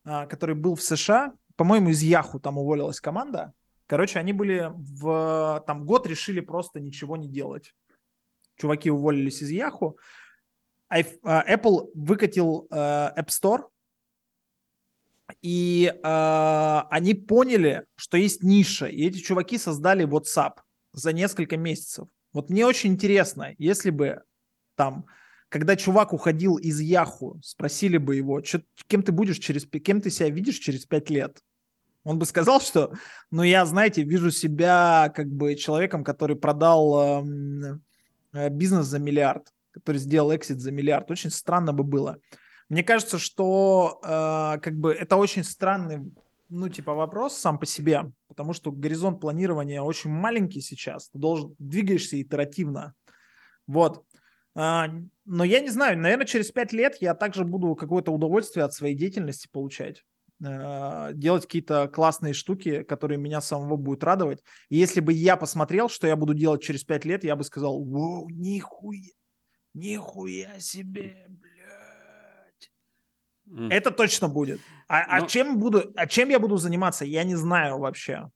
э, 0.05 0.27
который 0.27 0.57
был 0.57 0.75
в 0.75 0.83
США, 0.83 1.35
по-моему, 1.55 1.91
из 1.91 2.03
Yahoo 2.03 2.41
там 2.41 2.59
уволилась 2.59 3.01
команда. 3.01 3.53
Короче, 3.87 4.19
они 4.19 4.33
были 4.33 4.73
в 4.75 5.63
там 5.69 5.87
год 5.87 6.09
решили 6.09 6.41
просто 6.41 6.81
ничего 6.81 7.17
не 7.17 7.29
делать. 7.29 7.77
Чуваки 8.57 8.91
уволились 8.91 9.41
из 9.41 9.53
Yahoo. 9.53 9.95
Э, 10.91 11.03
Apple 11.23 11.93
выкатил 11.95 12.67
э, 12.73 12.75
App 12.77 13.29
Store, 13.29 13.69
и 15.43 15.95
э, 15.95 16.83
они 16.91 17.15
поняли, 17.15 17.87
что 17.95 18.17
есть 18.17 18.43
ниша, 18.43 18.87
и 18.87 19.07
эти 19.07 19.19
чуваки 19.19 19.59
создали 19.59 20.05
WhatsApp 20.05 20.55
за 20.93 21.13
несколько 21.13 21.57
месяцев. 21.57 22.09
Вот 22.37 22.51
мне 22.51 22.67
очень 22.67 22.93
интересно, 22.93 23.55
если 23.57 23.89
бы 23.89 24.23
там, 24.75 25.07
когда 25.49 25.75
чувак 25.75 26.13
уходил 26.13 26.57
из 26.57 26.79
Яху, 26.81 27.41
спросили 27.43 27.97
бы 27.97 28.15
его, 28.15 28.43
кем 28.89 29.03
ты 29.03 29.11
будешь 29.11 29.39
через, 29.39 29.65
кем 29.65 30.03
ты 30.03 30.11
себя 30.11 30.29
видишь 30.29 30.59
через 30.59 30.85
пять 30.85 31.09
лет? 31.09 31.43
Он 32.05 32.19
бы 32.19 32.27
сказал, 32.27 32.61
что, 32.61 32.93
ну, 33.31 33.43
я, 33.43 33.65
знаете, 33.65 34.03
вижу 34.03 34.31
себя 34.31 35.11
как 35.17 35.29
бы 35.29 35.55
человеком, 35.55 36.05
который 36.05 36.37
продал 36.37 37.25
э, 38.35 38.51
бизнес 38.51 38.85
за 38.85 38.99
миллиард, 38.99 39.51
который 39.71 39.97
сделал 39.97 40.37
эксит 40.37 40.61
за 40.61 40.73
миллиард. 40.73 41.11
Очень 41.11 41.31
странно 41.31 41.73
бы 41.73 41.85
было. 41.85 42.19
Мне 42.69 42.85
кажется, 42.85 43.19
что 43.19 43.99
э, 44.05 44.61
как 44.61 44.75
бы 44.77 44.93
это 44.93 45.17
очень 45.17 45.43
странный, 45.43 46.13
ну, 46.49 46.69
типа 46.69 46.95
вопрос 46.95 47.37
сам 47.37 47.59
по 47.59 47.67
себе, 47.67 48.13
потому 48.29 48.53
что 48.53 48.73
горизонт 48.73 49.21
планирования 49.21 49.83
очень 49.83 50.11
маленький 50.11 50.61
сейчас. 50.61 51.09
Ты 51.11 51.19
должен 51.19 51.55
двигаешься 51.59 52.21
итеративно. 52.21 52.95
Вот. 53.67 54.05
А, 54.55 54.89
но 55.25 55.45
я 55.45 55.61
не 55.61 55.71
знаю, 55.71 55.99
наверное, 55.99 56.27
через 56.27 56.51
пять 56.51 56.73
лет 56.73 56.97
я 57.01 57.15
также 57.15 57.45
буду 57.45 57.75
какое-то 57.75 58.13
удовольствие 58.13 58.65
от 58.65 58.73
своей 58.73 58.95
деятельности 58.95 59.49
получать 59.51 60.05
а, 60.45 61.13
делать 61.13 61.45
какие-то 61.45 61.89
классные 61.89 62.33
штуки, 62.33 62.83
которые 62.83 63.19
меня 63.19 63.41
самого 63.41 63.77
будут 63.77 64.05
радовать. 64.05 64.43
И 64.69 64.77
если 64.77 65.01
бы 65.01 65.13
я 65.13 65.37
посмотрел, 65.37 65.89
что 65.89 66.07
я 66.07 66.17
буду 66.17 66.35
делать 66.35 66.63
через 66.63 66.85
пять 66.85 67.05
лет, 67.05 67.25
я 67.25 67.37
бы 67.37 67.45
сказал, 67.45 67.83
вау, 67.85 68.29
нихуя, 68.31 69.13
нихуя 69.75 70.59
себе, 70.61 71.27
Mm. 73.47 73.71
Это 73.71 73.91
точно 73.91 74.29
будет. 74.29 74.61
А, 74.89 75.03
а, 75.03 75.21
ну, 75.21 75.27
чем 75.27 75.59
буду, 75.59 75.93
а 75.97 76.07
чем 76.07 76.29
я 76.29 76.39
буду 76.39 76.57
заниматься, 76.57 77.05
я 77.05 77.25
не 77.25 77.37
знаю 77.37 77.79
вообще. 77.79 78.31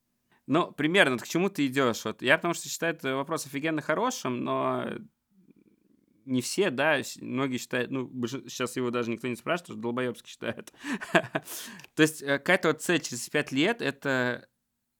Ну, 0.47 0.73
примерно, 0.73 1.19
к 1.19 1.28
чему 1.28 1.49
ты 1.49 1.66
идешь? 1.66 2.05
Вот 2.05 2.23
я 2.23 2.37
потому 2.37 2.55
что 2.55 2.69
считаю 2.69 2.95
этот 2.95 3.15
вопрос 3.15 3.47
офигенно 3.47 3.82
хорошим, 3.82 4.45
но 4.45 4.87
не 6.24 6.43
все, 6.43 6.70
да, 6.70 7.01
многие 7.20 7.59
считают, 7.59 7.91
ну, 7.91 8.11
сейчас 8.27 8.77
его 8.77 8.91
даже 8.91 9.11
никто 9.11 9.27
не 9.27 9.37
спрашивает, 9.37 9.73
что 9.73 9.74
долбоебски 9.77 10.28
считают. 10.28 10.73
То 11.95 12.03
есть 12.03 12.23
э, 12.23 12.39
какая-то 12.39 12.69
вот 12.69 12.82
цель 12.82 13.01
через 13.01 13.28
5 13.28 13.53
лет— 13.53 13.82
это 13.82 14.47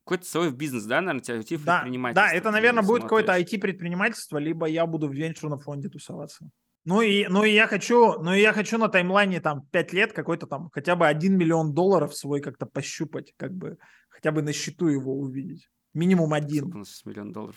какой-то 0.05 0.27
свой 0.27 0.51
бизнес, 0.51 0.85
да, 0.85 1.01
наверное, 1.01 1.23
тебя 1.23 1.39
IT 1.39 1.65
да, 1.65 2.13
Да, 2.15 2.33
это, 2.33 2.51
наверное, 2.51 2.83
будет 2.83 3.03
какое-то 3.03 3.39
IT-предпринимательство, 3.39 4.39
либо 4.39 4.67
я 4.67 4.87
буду 4.87 5.09
в 5.09 5.13
венчурном 5.13 5.61
фонде 5.61 5.89
тусоваться. 5.89 6.51
Ну 6.85 7.03
и, 7.03 7.27
ну 7.29 7.45
и 7.45 7.53
я 7.53 7.67
хочу, 7.67 8.23
ну 8.23 8.33
и 8.33 8.41
я 8.41 8.53
хочу 8.53 8.79
на 8.79 8.89
таймлайне 8.89 9.41
там 9.41 9.67
5 9.71 9.93
лет 9.93 10.13
какой-то 10.13 10.47
там 10.47 10.71
хотя 10.73 10.97
бы 10.97 11.07
1 11.07 11.37
миллион 11.37 11.75
долларов 11.75 12.15
свой 12.15 12.41
как-то 12.41 12.67
пощупать, 12.67 13.35
как 13.37 13.53
бы 13.53 13.79
хотя 14.09 14.33
бы 14.33 14.43
на 14.43 14.53
счету 14.53 14.89
его 14.89 15.13
увидеть. 15.19 15.69
Минимум 15.93 16.33
один. 16.33 16.73
У 16.75 16.79
нас 16.79 17.05
миллион 17.05 17.33
долларов, 17.33 17.57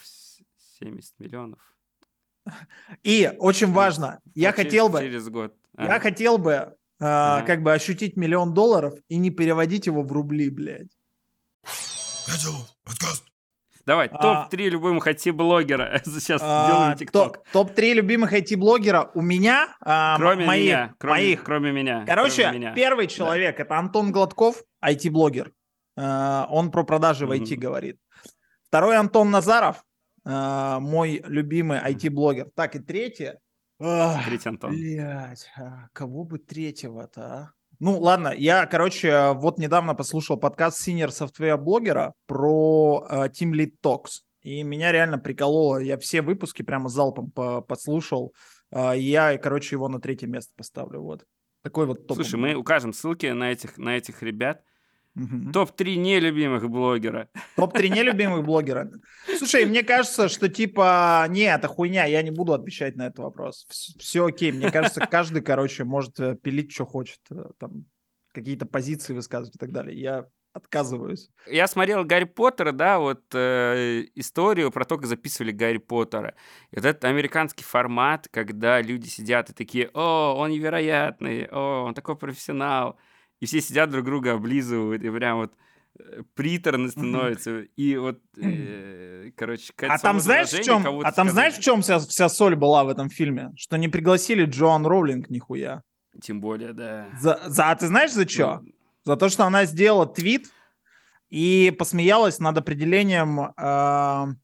70 0.79 1.19
миллионов. 1.19 1.59
И 3.03 3.31
очень 3.39 3.71
важно, 3.71 4.19
я 4.35 4.51
через, 4.51 4.65
хотел 4.65 4.89
бы, 4.89 4.99
через 4.99 5.29
год. 5.29 5.55
А. 5.77 5.85
Я 5.85 5.99
хотел 5.99 6.37
бы 6.37 6.51
э, 6.51 6.75
ага. 6.99 7.45
как 7.45 7.63
бы 7.63 7.73
ощутить 7.73 8.17
миллион 8.17 8.53
долларов 8.53 8.93
и 9.07 9.17
не 9.17 9.29
переводить 9.29 9.85
его 9.85 10.03
в 10.03 10.11
рубли, 10.11 10.49
блядь. 10.49 10.91
подкаст. 12.83 13.32
Давай, 13.85 14.07
а, 14.07 14.47
топ-3 14.47 14.69
любимых 14.69 15.07
IT-блогера. 15.07 16.01
Сейчас 16.05 16.41
а, 16.43 16.67
делаем 16.67 16.97
ТикТок. 16.97 17.43
Топ-3 17.51 17.93
любимых 17.93 18.33
IT-блогера 18.33 19.11
у 19.13 19.21
меня. 19.21 19.75
А, 19.81 20.15
кроме 20.17 20.45
моих, 20.45 20.65
меня. 20.65 20.95
Кроме, 20.97 21.13
моих. 21.15 21.43
Кроме 21.43 21.71
меня. 21.71 22.05
Короче, 22.05 22.43
кроме 22.43 22.59
меня. 22.59 22.73
первый 22.73 23.07
человек 23.07 23.57
да. 23.57 23.63
это 23.63 23.77
Антон 23.77 24.11
Гладков, 24.11 24.63
IT-блогер. 24.83 25.51
А, 25.97 26.47
он 26.49 26.71
про 26.71 26.83
продажи 26.83 27.25
в 27.25 27.31
IT 27.31 27.43
mm-hmm. 27.43 27.55
говорит. 27.57 27.99
Второй 28.67 28.95
Антон 28.97 29.31
Назаров, 29.31 29.83
а, 30.25 30.79
мой 30.79 31.21
любимый 31.25 31.79
IT-блогер. 31.79 32.49
Так, 32.55 32.75
и 32.75 32.79
третье. 32.79 33.39
Третий 33.79 34.47
Антон. 34.47 34.71
Блять, 34.71 35.49
а 35.57 35.87
кого 35.91 36.23
бы 36.23 36.39
третьего-то, 36.39 37.21
а? 37.21 37.51
Ну, 37.79 37.99
ладно, 37.99 38.33
я, 38.35 38.65
короче, 38.65 39.33
вот 39.33 39.57
недавно 39.57 39.95
послушал 39.95 40.37
подкаст 40.37 40.87
Senior 40.87 41.09
Software 41.09 41.57
блогера 41.57 42.13
про 42.27 43.05
uh, 43.09 43.29
Team 43.29 43.51
Lead 43.51 43.73
Talks. 43.83 44.21
И 44.41 44.61
меня 44.63 44.91
реально 44.91 45.17
прикололо. 45.17 45.77
Я 45.77 45.97
все 45.97 46.21
выпуски 46.21 46.61
прямо 46.61 46.89
залпом 46.89 47.31
по 47.31 47.61
подслушал. 47.61 48.33
Uh, 48.73 48.97
я, 48.97 49.37
короче, 49.37 49.75
его 49.75 49.87
на 49.87 49.99
третье 49.99 50.27
место 50.27 50.51
поставлю. 50.55 51.01
Вот. 51.01 51.25
Такой 51.63 51.85
вот 51.85 52.07
топ. 52.07 52.17
Слушай, 52.17 52.39
мы 52.39 52.53
укажем 52.55 52.93
ссылки 52.93 53.27
на 53.27 53.51
этих, 53.51 53.77
на 53.77 53.97
этих 53.97 54.21
ребят. 54.21 54.61
Угу. 55.15 55.51
Топ-3 55.51 55.95
нелюбимых 55.95 56.69
блогера. 56.69 57.29
Топ-3 57.55 57.89
нелюбимых 57.89 58.43
блогера. 58.43 58.89
Слушай, 59.37 59.65
мне 59.65 59.83
кажется, 59.83 60.27
что 60.27 60.49
типа, 60.49 61.25
не, 61.29 61.43
это 61.43 61.67
хуйня, 61.67 62.05
я 62.05 62.21
не 62.23 62.31
буду 62.31 62.53
отвечать 62.53 62.95
на 62.95 63.07
этот 63.07 63.19
вопрос. 63.19 63.67
Все 63.99 64.25
окей, 64.25 64.51
мне 64.51 64.71
кажется, 64.71 65.01
каждый, 65.11 65.41
короче, 65.41 65.83
может 65.83 66.19
э, 66.19 66.35
пилить, 66.35 66.71
что 66.71 66.85
хочет, 66.85 67.19
э, 67.29 67.43
там, 67.59 67.85
какие-то 68.33 68.65
позиции 68.65 69.13
высказывать 69.13 69.55
и 69.55 69.59
так 69.59 69.71
далее. 69.71 69.99
Я 69.99 70.25
отказываюсь. 70.53 71.29
Я 71.47 71.67
смотрел 71.67 72.05
Гарри 72.05 72.25
Поттера, 72.25 72.71
да, 72.71 72.99
вот 72.99 73.23
э, 73.33 74.05
историю 74.15 74.71
про 74.71 74.85
то, 74.85 74.97
как 74.97 75.07
записывали 75.07 75.51
Гарри 75.51 75.77
Поттера. 75.77 76.35
Этот 76.71 77.05
американский 77.05 77.63
формат, 77.63 78.27
когда 78.31 78.81
люди 78.81 79.07
сидят 79.07 79.49
и 79.49 79.53
такие, 79.53 79.89
о, 79.93 80.35
он 80.37 80.51
невероятный, 80.51 81.47
о, 81.51 81.85
он 81.85 81.93
такой 81.93 82.15
профессионал 82.15 82.97
и 83.43 83.45
все 83.45 83.59
сидят 83.59 83.89
друг 83.89 84.05
друга 84.05 84.35
облизывают, 84.35 85.03
и 85.03 85.09
прям 85.09 85.39
вот 85.39 85.53
э, 85.99 86.21
приторно 86.33 86.87
становится. 86.87 87.63
И 87.75 87.97
вот, 87.97 88.21
э, 88.37 89.31
короче, 89.35 89.73
а 89.81 89.99
там 89.99 90.21
знаешь 90.21 90.47
в 90.47 90.63
чем? 90.63 91.01
А 91.03 91.11
там 91.11 91.29
знаешь 91.29 91.55
в 91.55 91.59
чем 91.59 91.81
вся, 91.81 91.99
вся 91.99 92.29
соль 92.29 92.55
была 92.55 92.85
в 92.85 92.87
этом 92.87 93.09
фильме? 93.09 93.51
Что 93.57 93.75
не 93.75 93.89
пригласили 93.89 94.45
Джоан 94.45 94.85
Роулинг 94.85 95.29
нихуя. 95.29 95.83
Тем 96.21 96.39
более, 96.39 96.71
да. 96.71 97.09
За, 97.19 97.41
за, 97.47 97.69
а 97.69 97.75
ты 97.75 97.87
знаешь 97.87 98.13
за 98.13 98.25
что? 98.29 98.61
Ну... 98.63 98.71
За 99.03 99.17
то, 99.17 99.27
что 99.27 99.43
она 99.43 99.65
сделала 99.65 100.05
твит 100.05 100.49
и 101.29 101.75
посмеялась 101.77 102.39
над 102.39 102.57
определением 102.57 103.51
э, 103.57 104.35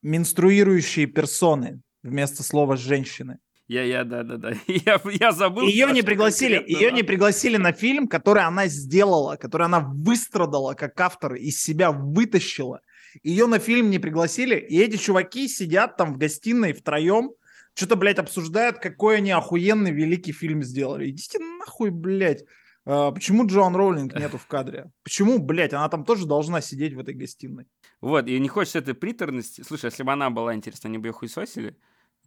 менструирующие 0.00 1.04
персоны 1.04 1.82
вместо 2.02 2.42
слова 2.42 2.78
женщины. 2.78 3.38
Я, 3.70 3.84
я, 3.84 4.02
да, 4.02 4.24
да, 4.24 4.36
да. 4.36 4.52
Я, 4.66 5.00
я 5.04 5.30
забыл. 5.30 5.62
Ее 5.62 5.92
не 5.92 6.02
пригласили, 6.02 6.60
ее 6.66 6.90
не 6.90 7.04
пригласили 7.04 7.56
на 7.56 7.70
фильм, 7.70 8.08
который 8.08 8.42
она 8.42 8.66
сделала, 8.66 9.36
который 9.36 9.66
она 9.66 9.78
выстрадала 9.78 10.74
как 10.74 11.00
автор, 11.00 11.34
из 11.34 11.62
себя 11.62 11.92
вытащила. 11.92 12.80
Ее 13.22 13.46
на 13.46 13.60
фильм 13.60 13.88
не 13.88 14.00
пригласили, 14.00 14.56
и 14.56 14.80
эти 14.80 14.96
чуваки 14.96 15.46
сидят 15.46 15.96
там 15.96 16.14
в 16.14 16.18
гостиной 16.18 16.72
втроем, 16.72 17.30
что-то, 17.74 17.94
блядь, 17.94 18.18
обсуждают, 18.18 18.78
какой 18.80 19.18
они 19.18 19.30
охуенный 19.30 19.92
великий 19.92 20.32
фильм 20.32 20.64
сделали. 20.64 21.08
Идите 21.08 21.38
нахуй, 21.38 21.90
блядь. 21.90 22.42
А, 22.86 23.12
почему 23.12 23.46
Джоан 23.46 23.76
Роулинг 23.76 24.18
нету 24.18 24.36
в 24.36 24.46
кадре? 24.46 24.90
Почему, 25.04 25.38
блядь, 25.38 25.74
она 25.74 25.88
там 25.88 26.04
тоже 26.04 26.26
должна 26.26 26.60
сидеть 26.60 26.94
в 26.94 26.98
этой 26.98 27.14
гостиной? 27.14 27.68
Вот, 28.00 28.26
и 28.26 28.36
не 28.40 28.48
хочется 28.48 28.80
этой 28.80 28.94
приторности. 28.94 29.62
Слушай, 29.62 29.86
если 29.86 30.02
бы 30.02 30.10
она 30.10 30.28
была 30.28 30.56
интересна, 30.56 30.88
они 30.88 30.98
бы 30.98 31.06
ее 31.06 31.12
хуесосили 31.12 31.76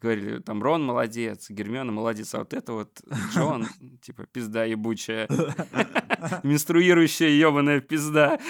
говорили, 0.03 0.39
там, 0.39 0.61
Рон 0.61 0.83
молодец, 0.83 1.49
Гермиона 1.49 1.91
молодец, 1.91 2.35
а 2.35 2.39
вот 2.39 2.53
это 2.53 2.73
вот 2.73 3.01
Джон, 3.33 3.67
типа, 4.01 4.25
пизда 4.25 4.65
ебучая, 4.65 5.27
менструирующая 6.43 7.29
ебаная 7.29 7.79
пизда. 7.79 8.37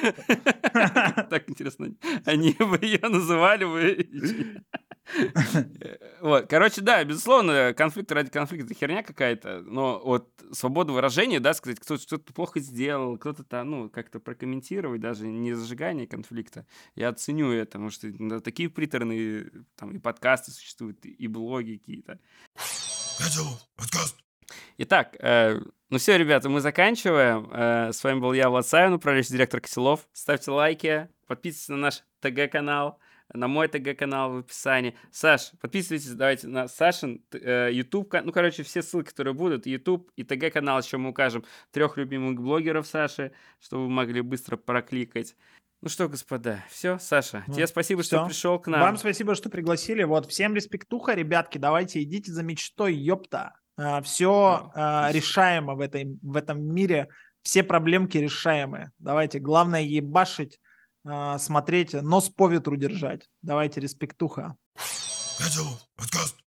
Так 1.29 1.49
интересно, 1.49 1.93
они 2.25 2.53
бы 2.53 2.79
ее 2.81 3.07
называли 3.07 3.65
бы... 3.65 4.61
Вот, 6.21 6.47
короче, 6.47 6.81
да, 6.81 7.03
безусловно, 7.03 7.73
конфликт 7.73 8.11
ради 8.11 8.29
конфликта 8.29 8.73
херня 8.73 9.03
какая-то, 9.03 9.61
но 9.61 10.01
вот 10.03 10.29
свобода 10.53 10.93
выражения, 10.93 11.39
да, 11.39 11.53
сказать, 11.53 11.79
кто 11.79 11.97
что-то 11.97 12.33
плохо 12.33 12.59
сделал, 12.59 13.17
кто-то 13.17 13.43
там, 13.43 13.71
ну, 13.71 13.89
как-то 13.89 14.19
прокомментировать, 14.19 15.01
даже 15.01 15.27
не 15.27 15.53
зажигание 15.53 16.07
конфликта, 16.07 16.65
я 16.95 17.09
оценю 17.09 17.51
это, 17.51 17.73
потому 17.73 17.89
что 17.89 18.07
да, 18.17 18.39
такие 18.39 18.69
приторные 18.69 19.51
там 19.75 19.91
и 19.91 19.99
подкасты 19.99 20.51
существуют, 20.51 21.05
и 21.05 21.27
блоги 21.27 21.77
какие-то. 21.77 22.19
Итак, 24.77 25.15
э, 25.19 25.59
ну 25.89 25.97
все, 25.97 26.17
ребята, 26.17 26.49
мы 26.49 26.59
заканчиваем. 26.59 27.49
Э, 27.51 27.91
с 27.93 28.03
вами 28.03 28.19
был 28.19 28.33
я, 28.33 28.49
Влад 28.49 28.67
Савин, 28.67 28.93
управляющий 28.93 29.33
директор 29.33 29.61
Киселов. 29.61 30.07
Ставьте 30.13 30.51
лайки, 30.51 31.09
подписывайтесь 31.27 31.69
на 31.69 31.77
наш 31.77 32.03
ТГ-канал, 32.21 32.99
на 33.33 33.47
мой 33.47 33.67
ТГ-канал 33.67 34.33
в 34.33 34.37
описании. 34.37 34.95
Саш, 35.11 35.51
подписывайтесь, 35.59 36.11
давайте 36.11 36.47
на 36.47 36.67
Сашин 36.67 37.23
э, 37.31 37.69
YouTube, 37.71 38.13
ну, 38.23 38.31
короче, 38.31 38.63
все 38.63 38.81
ссылки, 38.81 39.09
которые 39.09 39.33
будут, 39.33 39.65
YouTube 39.65 40.11
и 40.15 40.23
ТГ-канал, 40.23 40.79
еще 40.79 40.97
мы 40.97 41.09
укажем 41.09 41.43
трех 41.71 41.97
любимых 41.97 42.39
блогеров 42.39 42.87
Саши, 42.87 43.31
чтобы 43.59 43.83
вы 43.83 43.89
могли 43.89 44.21
быстро 44.21 44.57
прокликать. 44.57 45.35
Ну 45.81 45.89
что, 45.89 46.07
господа, 46.07 46.63
все, 46.69 46.97
Саша, 46.97 47.43
ну, 47.47 47.55
тебе 47.55 47.67
спасибо, 47.67 48.03
все. 48.03 48.17
что 48.17 48.25
пришел 48.25 48.57
к 48.57 48.67
нам. 48.67 48.79
Вам 48.79 48.97
спасибо, 48.97 49.35
что 49.35 49.49
пригласили. 49.49 50.03
Вот, 50.03 50.29
всем 50.29 50.55
респектуха, 50.55 51.13
ребятки, 51.13 51.57
давайте 51.57 52.01
идите 52.01 52.31
за 52.31 52.41
мечтой, 52.41 52.95
ёпта. 52.95 53.53
А, 53.75 54.01
все 54.01 54.71
а, 54.75 55.09
решаемо 55.11 55.75
в, 55.75 55.81
этой, 55.81 56.17
в 56.21 56.37
этом 56.37 56.63
мире, 56.63 57.09
все 57.41 57.63
проблемки 57.63 58.17
решаемые. 58.17 58.91
Давайте, 58.99 59.39
главное 59.39 59.81
ебашить, 59.81 60.57
а, 60.57 60.62
смотреть, 61.05 61.93
нос 61.93 62.29
по 62.29 62.47
ветру 62.47 62.75
держать. 62.77 63.29
Давайте, 63.41 63.79
респектуха. 63.79 64.55
Подкаст. 65.95 66.42